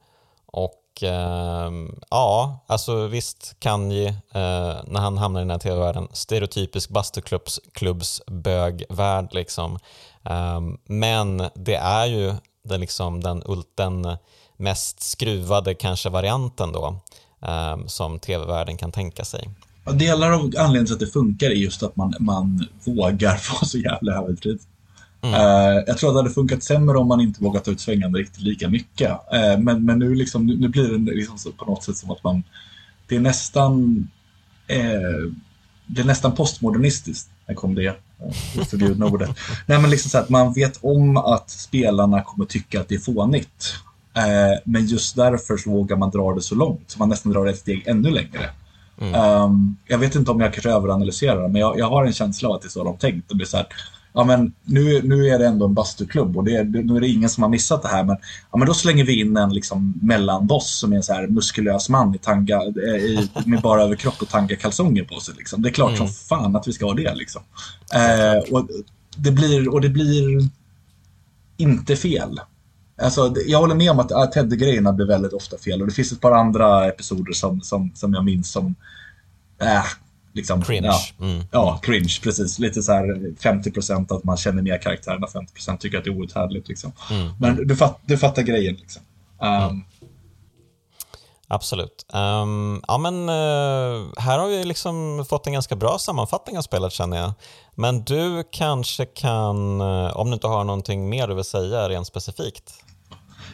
och 0.46 0.80
ja, 2.10 2.60
alltså 2.68 3.08
visst 3.08 3.56
Kanye, 3.60 4.10
uh, 4.10 4.16
när 4.86 5.00
han 5.00 5.18
hamnar 5.18 5.40
i 5.40 5.44
den 5.44 5.52
här 5.52 5.60
tv-världen, 5.60 6.08
stereotypisk 6.14 6.90
bastuklubbs 6.90 8.22
liksom. 9.34 9.80
Men 10.88 11.44
det 11.56 11.76
är 11.76 12.06
ju 12.06 12.34
den, 12.64 12.82
liksom, 12.82 13.20
den, 13.24 13.44
den 13.76 14.18
mest 14.58 15.02
skruvade 15.02 15.74
kanske 15.74 16.10
varianten 16.10 16.72
då 16.72 17.02
um, 17.40 17.90
som 17.90 18.20
tv-världen 18.20 18.78
kan 18.78 18.92
tänka 18.92 19.26
sig. 19.26 19.50
Delar 19.94 20.32
av 20.32 20.40
anledningen 20.40 20.86
till 20.86 20.94
att 20.94 21.00
det 21.00 21.08
funkar 21.08 21.48
är 21.48 21.56
just 21.56 21.84
att 21.84 21.96
man, 21.96 22.14
man 22.20 22.68
vågar 22.84 23.30
vara 23.54 23.66
så 23.66 23.78
jävla 23.78 24.14
överdrivet. 24.14 24.62
Mm. 25.22 25.34
Uh, 25.34 25.84
jag 25.88 25.98
tror 25.98 26.10
att 26.10 26.16
det 26.16 26.20
hade 26.20 26.34
funkat 26.34 26.64
sämre 26.64 26.98
om 26.98 27.08
man 27.08 27.22
inte 27.22 27.44
vågat 27.44 27.66
ta 27.66 27.72
ut 27.72 27.80
svängarna 27.80 28.18
riktigt 28.18 28.42
lika 28.42 28.70
mycket. 28.70 29.12
Uh, 29.12 29.60
men, 29.60 29.86
men 29.86 30.00
nu, 30.00 30.16
liksom, 30.16 30.46
nu, 30.46 30.58
nu 30.58 30.68
blir 30.68 30.98
det 30.98 31.16
liksom 31.16 31.38
på 31.58 31.66
något 31.66 31.84
sätt 31.84 31.98
som 31.98 32.12
att 32.12 32.24
man... 32.24 32.44
Det 33.08 33.16
är 33.16 33.20
nästan... 33.20 34.08
Uh, 34.72 35.34
det 35.86 36.02
är 36.02 36.06
nästan 36.06 36.36
postmodernistiskt. 36.36 37.30
När 37.46 37.56
kom 37.56 37.76
det? 37.76 37.96
Uh, 38.26 38.66
förbjudna 38.66 39.06
ordet. 39.06 39.30
Nej, 39.66 39.82
men 39.82 39.90
liksom 39.90 40.10
så 40.10 40.18
att 40.18 40.30
man 40.30 40.54
vet 40.54 40.80
om 40.82 41.18
att 41.18 41.50
spelarna 41.50 42.22
kommer 42.22 42.46
tycka 42.46 42.82
att 42.82 42.90
det 42.90 42.96
är 42.96 43.00
fånigt. 43.00 43.76
Eh, 44.14 44.60
men 44.64 44.86
just 44.86 45.16
därför 45.16 45.58
så 45.58 45.70
vågar 45.70 45.98
man 45.98 46.10
dra 46.10 46.34
det 46.34 46.42
så 46.42 46.56
långt, 46.56 46.84
så 46.88 47.00
man 47.00 47.10
nästan 47.10 47.32
drar 47.32 47.46
ett 47.46 47.58
steg 47.58 47.88
ännu 47.88 48.10
längre. 48.10 48.50
Mm. 49.02 49.42
Um, 49.42 49.78
jag 49.88 49.98
vet 49.98 50.16
inte 50.16 50.32
om 50.32 50.40
jag 50.40 50.54
kanske 50.54 50.70
överanalyserar 50.70 51.48
men 51.48 51.62
jag, 51.62 51.80
jag, 51.80 51.90
har 51.90 52.06
en 52.06 52.14
känsla 52.14 52.50
av 52.50 52.56
att 52.56 52.62
det 52.62 52.68
är 52.68 52.70
så 52.70 52.84
de 52.84 52.98
tänkt. 52.98 53.30
Det 53.30 53.36
blir 53.36 53.48
så 53.48 53.58
här, 53.58 53.68
ja, 54.14 54.24
men 54.24 54.54
nu, 54.64 55.02
nu 55.04 55.28
är 55.28 55.40
det 55.40 55.48
ändå 55.48 55.66
en 55.66 55.74
bastuklubb 55.74 56.38
och 56.38 56.44
det, 56.44 56.64
nu 56.64 56.96
är 56.96 57.02
det 57.02 57.08
ingen 57.08 57.30
som 57.30 57.44
har 57.44 57.50
missat 57.50 57.82
det 57.82 57.88
här. 57.88 58.04
Men, 58.04 58.18
ja, 58.52 58.58
men 58.58 58.68
då 58.68 58.74
slänger 58.74 59.04
vi 59.04 59.20
in 59.20 59.38
en 59.38 59.54
liksom, 59.54 59.94
mellanboss 60.02 60.80
som 60.80 60.92
är 60.92 60.98
en 60.98 61.04
så 61.04 61.14
här 61.14 61.28
muskulös 61.28 61.90
man 61.90 62.16
i 62.16 62.18
tanga, 62.18 62.62
eh, 62.88 62.96
i, 62.96 63.30
med 63.46 63.62
bara 63.62 63.82
överkropp 63.84 64.22
och 64.22 64.30
tanga-kalsonger 64.30 65.04
på 65.04 65.20
sig. 65.20 65.36
Liksom. 65.38 65.62
Det 65.62 65.70
är 65.70 65.74
klart 65.74 65.98
mm. 65.98 65.98
som 65.98 66.08
fan 66.08 66.56
att 66.56 66.68
vi 66.68 66.74
ska 66.74 66.86
ha 66.86 66.94
det. 66.94 67.16
Liksom. 67.16 67.42
Eh, 67.94 68.54
och, 68.54 68.70
det 69.18 69.32
blir, 69.32 69.74
och 69.74 69.82
det 69.82 69.90
blir 69.90 70.50
inte 71.58 71.96
fel. 71.96 72.40
Alltså, 73.02 73.36
jag 73.48 73.60
håller 73.60 73.76
med 73.76 73.92
om 73.92 74.00
att 74.00 74.32
Teddy-grejerna 74.32 74.94
blir 74.94 75.06
väldigt 75.06 75.34
ofta 75.34 75.58
fel 75.58 75.82
och 75.82 75.88
det 75.88 75.94
finns 75.94 76.12
ett 76.12 76.22
par 76.22 76.32
andra 76.32 76.88
episoder 76.88 77.34
som, 77.34 77.62
som, 77.62 77.92
som 77.96 78.14
jag 78.14 78.26
minns 78.26 78.52
som 78.52 78.76
äh, 79.62 79.86
liksom, 80.34 80.62
cringe. 80.62 80.88
Ja, 80.88 81.26
mm. 81.26 81.44
ja, 81.52 81.80
cringe, 81.84 82.20
precis. 82.24 82.60
Lite 82.60 82.84
så 82.84 82.92
här 82.92 83.06
50% 83.40 84.16
att 84.16 84.24
man 84.24 84.38
känner 84.38 84.62
mer 84.62 84.78
karaktärerna, 84.78 85.28
50% 85.28 85.78
tycker 85.78 85.98
att 85.98 86.04
det 86.04 86.10
är 86.10 86.20
outhärdligt. 86.20 86.68
Liksom. 86.68 86.92
Mm. 87.12 87.34
Men 87.40 87.68
du, 87.68 87.76
fatt, 87.76 88.00
du 88.06 88.18
fattar 88.18 88.42
grejen. 88.42 88.76
Liksom. 88.76 89.02
Um, 89.42 89.50
mm. 89.50 89.84
Absolut. 91.48 92.06
Um, 92.14 92.82
ja, 92.88 92.98
men, 92.98 93.30
uh, 93.30 94.08
här 94.18 94.40
har 94.40 94.48
vi 94.48 94.64
liksom 94.64 95.26
fått 95.30 95.48
en 95.48 95.54
ganska 95.54 95.76
bra 95.76 95.98
sammanfattning 96.00 96.58
av 96.58 96.62
spelet 96.62 96.94
känner 96.94 97.18
jag. 97.18 97.34
Men 97.76 98.04
du 98.04 98.44
kanske 98.52 99.06
kan, 99.06 99.82
uh, 99.82 100.18
om 100.18 100.28
du 100.30 100.34
inte 100.34 100.48
har 100.48 100.64
någonting 100.64 101.10
mer 101.10 101.28
du 101.28 101.36
vill 101.36 101.44
säga 101.44 101.90
rent 101.90 102.08
specifikt? 102.08 102.74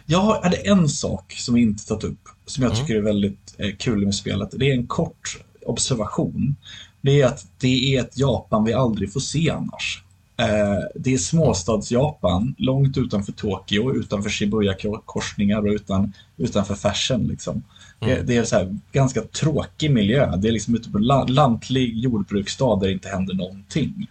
Jag 0.06 0.22
hade 0.22 0.58
en 0.58 0.90
sak 0.90 1.34
som 1.38 1.56
vi 1.56 1.62
inte 1.62 1.88
tagit 1.88 2.04
upp, 2.04 2.30
som 2.46 2.64
jag 2.64 2.72
mm. 2.72 2.82
tycker 2.82 3.00
är 3.00 3.02
väldigt 3.02 3.56
eh, 3.58 3.76
kul 3.80 4.06
med 4.06 4.16
spelet. 4.16 4.50
Det 4.52 4.70
är 4.70 4.74
en 4.74 4.88
kort 4.88 5.40
observation. 5.66 6.56
Det 7.02 7.22
är 7.22 7.26
att 7.26 7.48
det 7.58 7.96
är 7.96 8.02
ett 8.02 8.18
Japan 8.18 8.64
vi 8.64 8.74
aldrig 8.74 9.14
får 9.14 9.20
se 9.20 9.50
annars. 9.50 10.04
Eh, 10.40 10.84
det 10.96 11.14
är 11.14 11.18
småstads-Japan, 11.18 12.56
långt 12.58 12.98
utanför 12.98 13.32
Tokyo, 13.32 13.96
utanför 13.96 14.30
Shibuya-korsningar 14.30 15.68
och 15.68 15.74
utan, 15.74 16.14
utanför 16.38 16.76
fashion. 16.76 17.28
Liksom. 17.28 17.64
Mm. 18.00 18.16
Det, 18.16 18.24
det, 18.24 18.38
är 18.38 18.44
så 18.44 18.56
här, 18.56 18.78
ganska 18.92 19.22
tråkig 19.22 19.92
miljö. 19.92 20.36
Det 20.36 20.48
är 20.48 20.52
liksom 20.52 20.76
ute 20.76 20.90
på 20.90 20.98
la, 20.98 21.24
lantlig 21.24 21.98
jordbruksstad 21.98 22.80
där 22.80 22.88
det 22.88 22.94
inte 22.94 23.10
händer 23.10 23.34
någonting. 23.34 24.08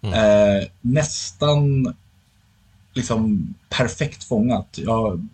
Mm. 0.00 0.14
Eh, 0.14 0.64
nästan 0.80 1.94
liksom 2.92 3.54
perfekt 3.68 4.24
fångat. 4.24 4.78
Jag, 4.82 5.28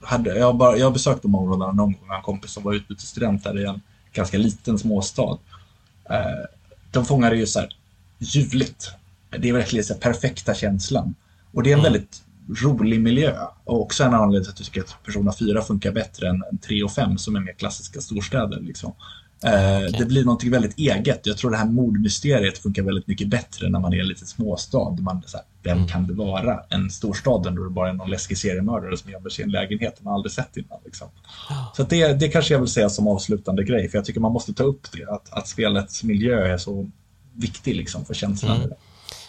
hade, 0.00 0.38
jag, 0.38 0.56
bara, 0.56 0.76
jag 0.76 0.92
besökte 0.92 1.22
de 1.22 1.34
områdena 1.34 1.72
någon 1.72 1.92
gång. 1.92 2.16
En 2.16 2.22
kompis 2.22 2.50
som 2.50 2.62
var 2.62 2.72
utbytesstudent 2.72 3.44
där 3.44 3.60
i 3.60 3.64
en 3.64 3.80
ganska 4.12 4.38
liten 4.38 4.78
småstad. 4.78 5.38
Eh, 6.10 6.44
de 6.90 7.04
fångade 7.04 7.36
ju 7.36 7.46
så 7.46 7.60
här 7.60 7.76
ljuvligt. 8.18 8.90
Det 9.38 9.48
är 9.48 9.52
verkligen 9.52 9.84
så 9.84 9.94
perfekta 9.94 10.54
känslan. 10.54 11.14
Och 11.52 11.62
det 11.62 11.70
är 11.70 11.74
en 11.74 11.80
mm. 11.80 11.92
väldigt 11.92 12.22
rolig 12.62 13.00
miljö. 13.00 13.46
Och 13.64 13.82
också 13.82 14.04
en 14.04 14.14
anledning 14.14 14.44
till 14.44 14.52
att 14.52 14.58
jag 14.58 14.66
tycker 14.66 14.80
att 14.80 15.04
Persona 15.04 15.32
4 15.38 15.62
funkar 15.62 15.92
bättre 15.92 16.28
än, 16.28 16.58
3 16.58 16.82
och 16.82 16.92
5 16.92 17.18
som 17.18 17.36
är 17.36 17.40
mer 17.40 17.52
klassiska 17.52 18.00
storstäder. 18.00 18.60
Liksom. 18.60 18.92
Eh, 19.44 19.78
okay. 19.78 19.90
Det 19.98 20.04
blir 20.04 20.24
något 20.24 20.44
väldigt 20.44 20.78
eget. 20.78 21.26
Jag 21.26 21.36
tror 21.36 21.50
det 21.50 21.56
här 21.56 21.66
mordmysteriet 21.66 22.58
funkar 22.58 22.82
väldigt 22.82 23.06
mycket 23.06 23.28
bättre 23.28 23.68
när 23.68 23.80
man 23.80 23.92
är 23.92 24.00
en 24.00 24.08
liten 24.08 24.26
småstad. 24.26 24.90
Man, 25.00 25.22
så 25.26 25.36
här, 25.36 25.46
vem 25.62 25.76
mm. 25.76 25.88
kan 25.88 26.06
det 26.06 26.14
vara? 26.14 26.60
En 26.68 26.90
storstaden 26.90 27.54
då 27.54 27.64
det 27.64 27.70
bara 27.70 27.88
är 27.88 27.92
någon 27.92 28.10
läskig 28.10 28.38
seriemördare 28.38 28.96
som 28.96 29.10
gömmer 29.10 29.30
sig 29.30 29.42
i 29.42 29.44
en 29.44 29.50
lägenhet 29.50 30.02
man 30.02 30.14
aldrig 30.14 30.32
sett 30.32 30.56
innan. 30.56 30.78
Liksom. 30.84 31.08
Så 31.76 31.82
det, 31.82 32.12
det 32.12 32.28
kanske 32.28 32.54
jag 32.54 32.60
vill 32.60 32.70
säga 32.70 32.90
som 32.90 33.08
avslutande 33.08 33.64
grej, 33.64 33.88
för 33.88 33.98
jag 33.98 34.04
tycker 34.04 34.20
man 34.20 34.32
måste 34.32 34.54
ta 34.54 34.62
upp 34.62 34.92
det, 34.92 35.04
att, 35.04 35.32
att 35.32 35.48
spelets 35.48 36.02
miljö 36.02 36.52
är 36.52 36.58
så 36.58 36.90
viktig 37.34 37.76
liksom, 37.76 38.04
för 38.04 38.14
känslan. 38.14 38.56
Mm. 38.56 38.70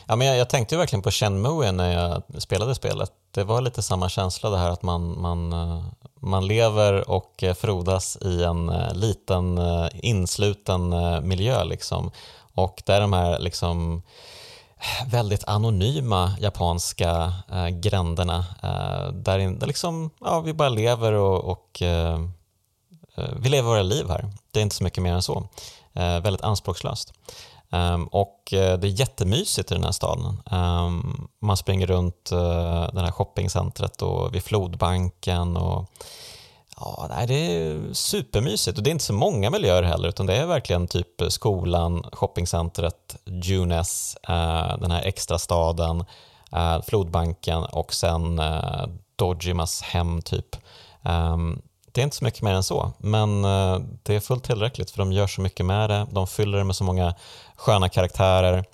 Ja, 0.07 0.15
men 0.15 0.27
jag, 0.27 0.37
jag 0.37 0.49
tänkte 0.49 0.77
verkligen 0.77 1.01
på 1.01 1.11
Shenmue 1.11 1.71
när 1.71 1.93
jag 1.93 2.41
spelade 2.41 2.75
spelet. 2.75 3.11
Det 3.31 3.43
var 3.43 3.61
lite 3.61 3.81
samma 3.81 4.09
känsla 4.09 4.49
det 4.49 4.57
här 4.57 4.69
att 4.69 4.83
man, 4.83 5.21
man, 5.21 5.53
eh, 5.53 5.85
man 6.23 6.47
lever 6.47 7.09
och 7.09 7.43
eh, 7.43 7.53
frodas 7.53 8.17
i 8.21 8.43
en 8.43 8.69
eh, 8.69 8.93
liten 8.93 9.57
eh, 9.57 9.87
insluten 9.93 10.89
miljö. 11.27 11.63
Liksom. 11.63 12.11
Och 12.53 12.83
där 12.85 13.01
de 13.01 13.13
här 13.13 13.39
liksom, 13.39 14.01
väldigt 15.07 15.43
anonyma 15.47 16.31
japanska 16.39 17.33
eh, 17.51 17.67
gränderna 17.67 18.45
äh, 18.63 19.13
där, 19.13 19.59
där 19.59 19.67
liksom, 19.67 20.09
ja, 20.21 20.39
vi 20.39 20.53
bara 20.53 20.69
lever 20.69 21.13
och, 21.13 21.43
och 21.45 21.81
eh, 21.81 22.19
vi 23.35 23.49
lever 23.49 23.69
våra 23.69 23.83
liv 23.83 24.09
här. 24.09 24.31
Det 24.51 24.59
är 24.59 24.63
inte 24.63 24.75
så 24.75 24.83
mycket 24.83 25.03
mer 25.03 25.13
än 25.13 25.21
så. 25.21 25.47
väldigt 25.93 26.41
anspråkslöst. 26.41 27.13
Um, 27.73 28.07
och 28.07 28.53
uh, 28.53 28.59
det 28.59 28.87
är 28.87 28.99
jättemysigt 28.99 29.71
i 29.71 29.75
den 29.75 29.83
här 29.83 29.91
staden. 29.91 30.41
Um, 30.51 31.27
man 31.39 31.57
springer 31.57 31.87
runt 31.87 32.29
uh, 32.31 32.87
det 32.93 33.01
här 33.01 33.11
shoppingcentret 33.11 34.01
och 34.01 34.35
vid 34.35 34.43
flodbanken 34.43 35.57
och 35.57 35.89
ja, 36.75 37.07
nej, 37.09 37.27
det 37.27 37.33
är 37.33 37.93
supermysigt 37.93 38.77
och 38.77 38.83
det 38.83 38.89
är 38.89 38.91
inte 38.91 39.03
så 39.03 39.13
många 39.13 39.49
miljöer 39.49 39.83
heller 39.83 40.09
utan 40.09 40.25
det 40.25 40.35
är 40.35 40.45
verkligen 40.45 40.87
typ 40.87 41.21
skolan, 41.29 42.03
shoppingcentret, 42.13 43.15
Junes, 43.25 44.17
uh, 44.29 44.35
eh, 44.35 44.77
den 44.77 44.91
här 44.91 45.03
extra 45.03 45.39
staden, 45.39 46.05
flodbanken 46.87 47.63
och 47.63 47.93
sen 47.93 48.41
Dojimas 49.15 49.81
hem 49.81 50.21
typ. 50.21 50.55
Um, 51.01 51.61
det 51.93 52.01
är 52.01 52.03
inte 52.03 52.15
så 52.15 52.23
mycket 52.23 52.41
mer 52.41 52.53
än 52.53 52.63
så, 52.63 52.93
men 52.97 53.45
eh, 53.45 53.79
det 54.03 54.15
är 54.15 54.19
fullt 54.19 54.43
tillräckligt 54.43 54.91
för 54.91 54.97
de 54.97 55.11
gör 55.11 55.27
så 55.27 55.41
mycket 55.41 55.65
med 55.65 55.89
det. 55.89 56.07
De 56.11 56.27
fyller 56.27 56.57
det 56.57 56.63
med 56.63 56.75
så 56.75 56.83
många 56.83 57.15
sköna 57.55 57.89
karaktärer. 57.89 58.65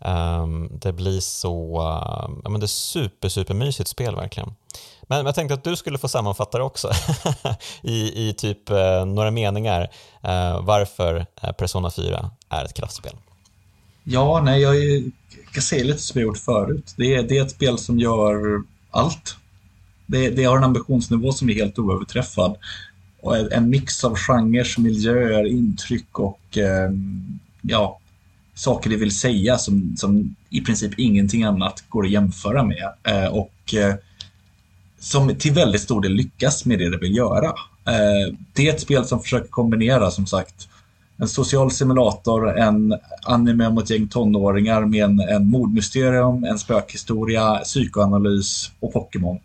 Ehm, 0.00 0.68
det 0.72 0.92
blir 0.92 1.20
så, 1.20 1.76
eh, 1.76 2.30
ja 2.44 2.50
men 2.50 2.60
det 2.60 2.64
är 2.64 2.68
super, 2.68 3.28
super 3.28 3.54
mysigt 3.54 3.88
spel 3.88 4.16
verkligen. 4.16 4.54
Men 5.02 5.26
jag 5.26 5.34
tänkte 5.34 5.54
att 5.54 5.64
du 5.64 5.76
skulle 5.76 5.98
få 5.98 6.08
sammanfatta 6.08 6.58
det 6.58 6.64
också 6.64 6.90
i, 7.82 8.28
i 8.28 8.32
typ 8.32 8.70
eh, 8.70 9.04
några 9.04 9.30
meningar 9.30 9.90
varför 10.62 11.26
Persona 11.58 11.90
4 11.90 12.30
är 12.48 12.64
ett 12.64 12.74
kraftspel. 12.74 13.12
Ja, 14.04 14.40
nej, 14.40 14.62
jag, 14.62 14.76
är, 14.76 15.02
jag 15.54 15.62
säger 15.62 15.84
lite 15.84 15.98
som 15.98 16.20
jag 16.20 16.26
gjort 16.26 16.38
förut. 16.38 16.94
Det 16.96 17.14
är, 17.14 17.22
det 17.22 17.38
är 17.38 17.42
ett 17.42 17.50
spel 17.50 17.78
som 17.78 17.98
gör 17.98 18.62
allt. 18.90 19.36
Det, 20.06 20.30
det 20.30 20.44
har 20.44 20.56
en 20.56 20.64
ambitionsnivå 20.64 21.32
som 21.32 21.50
är 21.50 21.54
helt 21.54 21.78
oöverträffad. 21.78 22.56
Och 23.20 23.52
en 23.52 23.70
mix 23.70 24.04
av 24.04 24.16
genrer, 24.16 24.80
miljöer, 24.80 25.46
intryck 25.46 26.18
och 26.18 26.58
eh, 26.58 26.90
ja, 27.62 27.98
saker 28.54 28.90
det 28.90 28.96
vill 28.96 29.18
säga 29.18 29.58
som, 29.58 29.94
som 29.96 30.36
i 30.50 30.60
princip 30.60 30.98
ingenting 30.98 31.42
annat 31.42 31.84
går 31.88 32.04
att 32.04 32.10
jämföra 32.10 32.64
med. 32.64 32.92
Eh, 33.02 33.26
och 33.26 33.74
eh, 33.74 33.94
som 34.98 35.34
till 35.34 35.52
väldigt 35.52 35.80
stor 35.80 36.02
del 36.02 36.12
lyckas 36.12 36.64
med 36.64 36.78
det 36.78 36.90
det 36.90 36.98
vill 36.98 37.16
göra. 37.16 37.46
Eh, 37.86 38.34
det 38.52 38.68
är 38.68 38.74
ett 38.74 38.80
spel 38.80 39.04
som 39.04 39.20
försöker 39.20 39.48
kombinera 39.48 40.10
som 40.10 40.26
sagt 40.26 40.68
en 41.16 41.28
social 41.28 41.70
simulator, 41.70 42.58
en 42.58 42.94
anime 43.22 43.70
mot 43.70 43.90
gäng 43.90 44.08
tonåringar 44.08 44.84
med 44.84 45.04
en, 45.04 45.20
en 45.20 45.46
mordmysterium, 45.46 46.44
en 46.44 46.58
spökhistoria, 46.58 47.56
psykoanalys 47.56 48.70
och 48.80 48.92
Pokémon. 48.92 49.38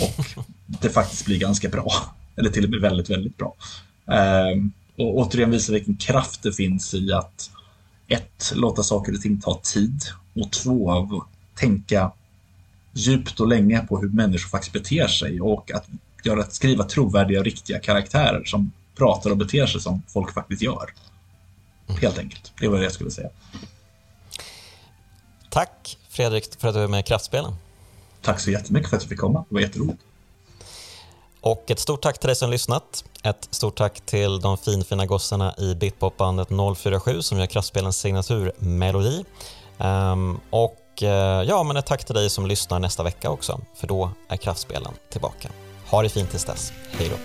Och 0.00 0.44
det 0.66 0.90
faktiskt 0.90 1.24
blir 1.26 1.38
ganska 1.38 1.68
bra. 1.68 1.92
Eller 2.36 2.50
till 2.50 2.64
och 2.64 2.70
med 2.70 2.80
väldigt, 2.80 3.10
väldigt 3.10 3.36
bra. 3.36 3.54
Ehm, 4.06 4.72
och 4.96 5.18
återigen 5.18 5.50
visar 5.50 5.72
vilken 5.72 5.96
kraft 5.96 6.42
det 6.42 6.52
finns 6.52 6.94
i 6.94 7.12
att 7.12 7.50
ett, 8.08 8.52
låta 8.54 8.82
saker 8.82 9.14
och 9.14 9.20
ting 9.20 9.40
ta 9.40 9.60
tid 9.62 10.00
och 10.34 10.50
två, 10.52 11.06
tänka 11.54 12.12
djupt 12.92 13.40
och 13.40 13.48
länge 13.48 13.80
på 13.80 14.00
hur 14.00 14.08
människor 14.08 14.48
faktiskt 14.48 14.72
beter 14.72 15.08
sig 15.08 15.40
och 15.40 15.70
att 15.70 15.86
göra, 16.24 16.44
skriva 16.44 16.84
trovärdiga 16.84 17.38
och 17.38 17.44
riktiga 17.44 17.78
karaktärer 17.78 18.44
som 18.44 18.72
pratar 18.96 19.30
och 19.30 19.36
beter 19.36 19.66
sig 19.66 19.80
som 19.80 20.02
folk 20.08 20.34
faktiskt 20.34 20.62
gör. 20.62 20.90
Helt 22.00 22.18
enkelt. 22.18 22.52
Det 22.60 22.68
var 22.68 22.78
det 22.78 22.84
jag 22.84 22.92
skulle 22.92 23.10
säga. 23.10 23.28
Tack 25.50 25.98
Fredrik 26.08 26.60
för 26.60 26.68
att 26.68 26.74
du 26.74 26.80
var 26.80 26.88
med 26.88 27.00
i 27.00 27.02
Kraftspelen. 27.02 27.52
Tack 28.26 28.40
så 28.40 28.50
jättemycket 28.50 28.90
för 28.90 28.96
att 28.96 29.02
jag 29.02 29.08
fick 29.08 29.18
komma. 29.18 29.44
Det 29.48 29.54
var 29.54 29.60
jätteroligt. 29.60 30.02
Och 31.40 31.70
ett 31.70 31.78
stort 31.78 32.02
tack 32.02 32.18
till 32.18 32.26
dig 32.26 32.36
som 32.36 32.50
lyssnat. 32.50 33.04
Ett 33.22 33.48
stort 33.50 33.76
tack 33.76 34.00
till 34.00 34.40
de 34.40 34.58
finfina 34.58 35.06
gossarna 35.06 35.54
i 35.58 35.74
Bitpopbandet 35.74 36.48
047 36.76 37.22
som 37.22 37.38
gör 37.38 37.46
Kraftspelens 37.46 37.98
signaturmelodi. 37.98 39.24
Um, 39.78 40.40
och 40.50 41.02
uh, 41.02 41.08
ja, 41.48 41.62
men 41.62 41.76
ett 41.76 41.86
tack 41.86 42.04
till 42.04 42.14
dig 42.14 42.30
som 42.30 42.46
lyssnar 42.46 42.78
nästa 42.78 43.02
vecka 43.02 43.30
också, 43.30 43.60
för 43.74 43.86
då 43.86 44.10
är 44.28 44.36
Kraftspelen 44.36 44.92
tillbaka. 45.10 45.48
Ha 45.90 46.02
det 46.02 46.08
fint 46.08 46.30
tills 46.30 46.44
dess. 46.44 46.72
Hej 46.90 47.08
då! 47.08 47.16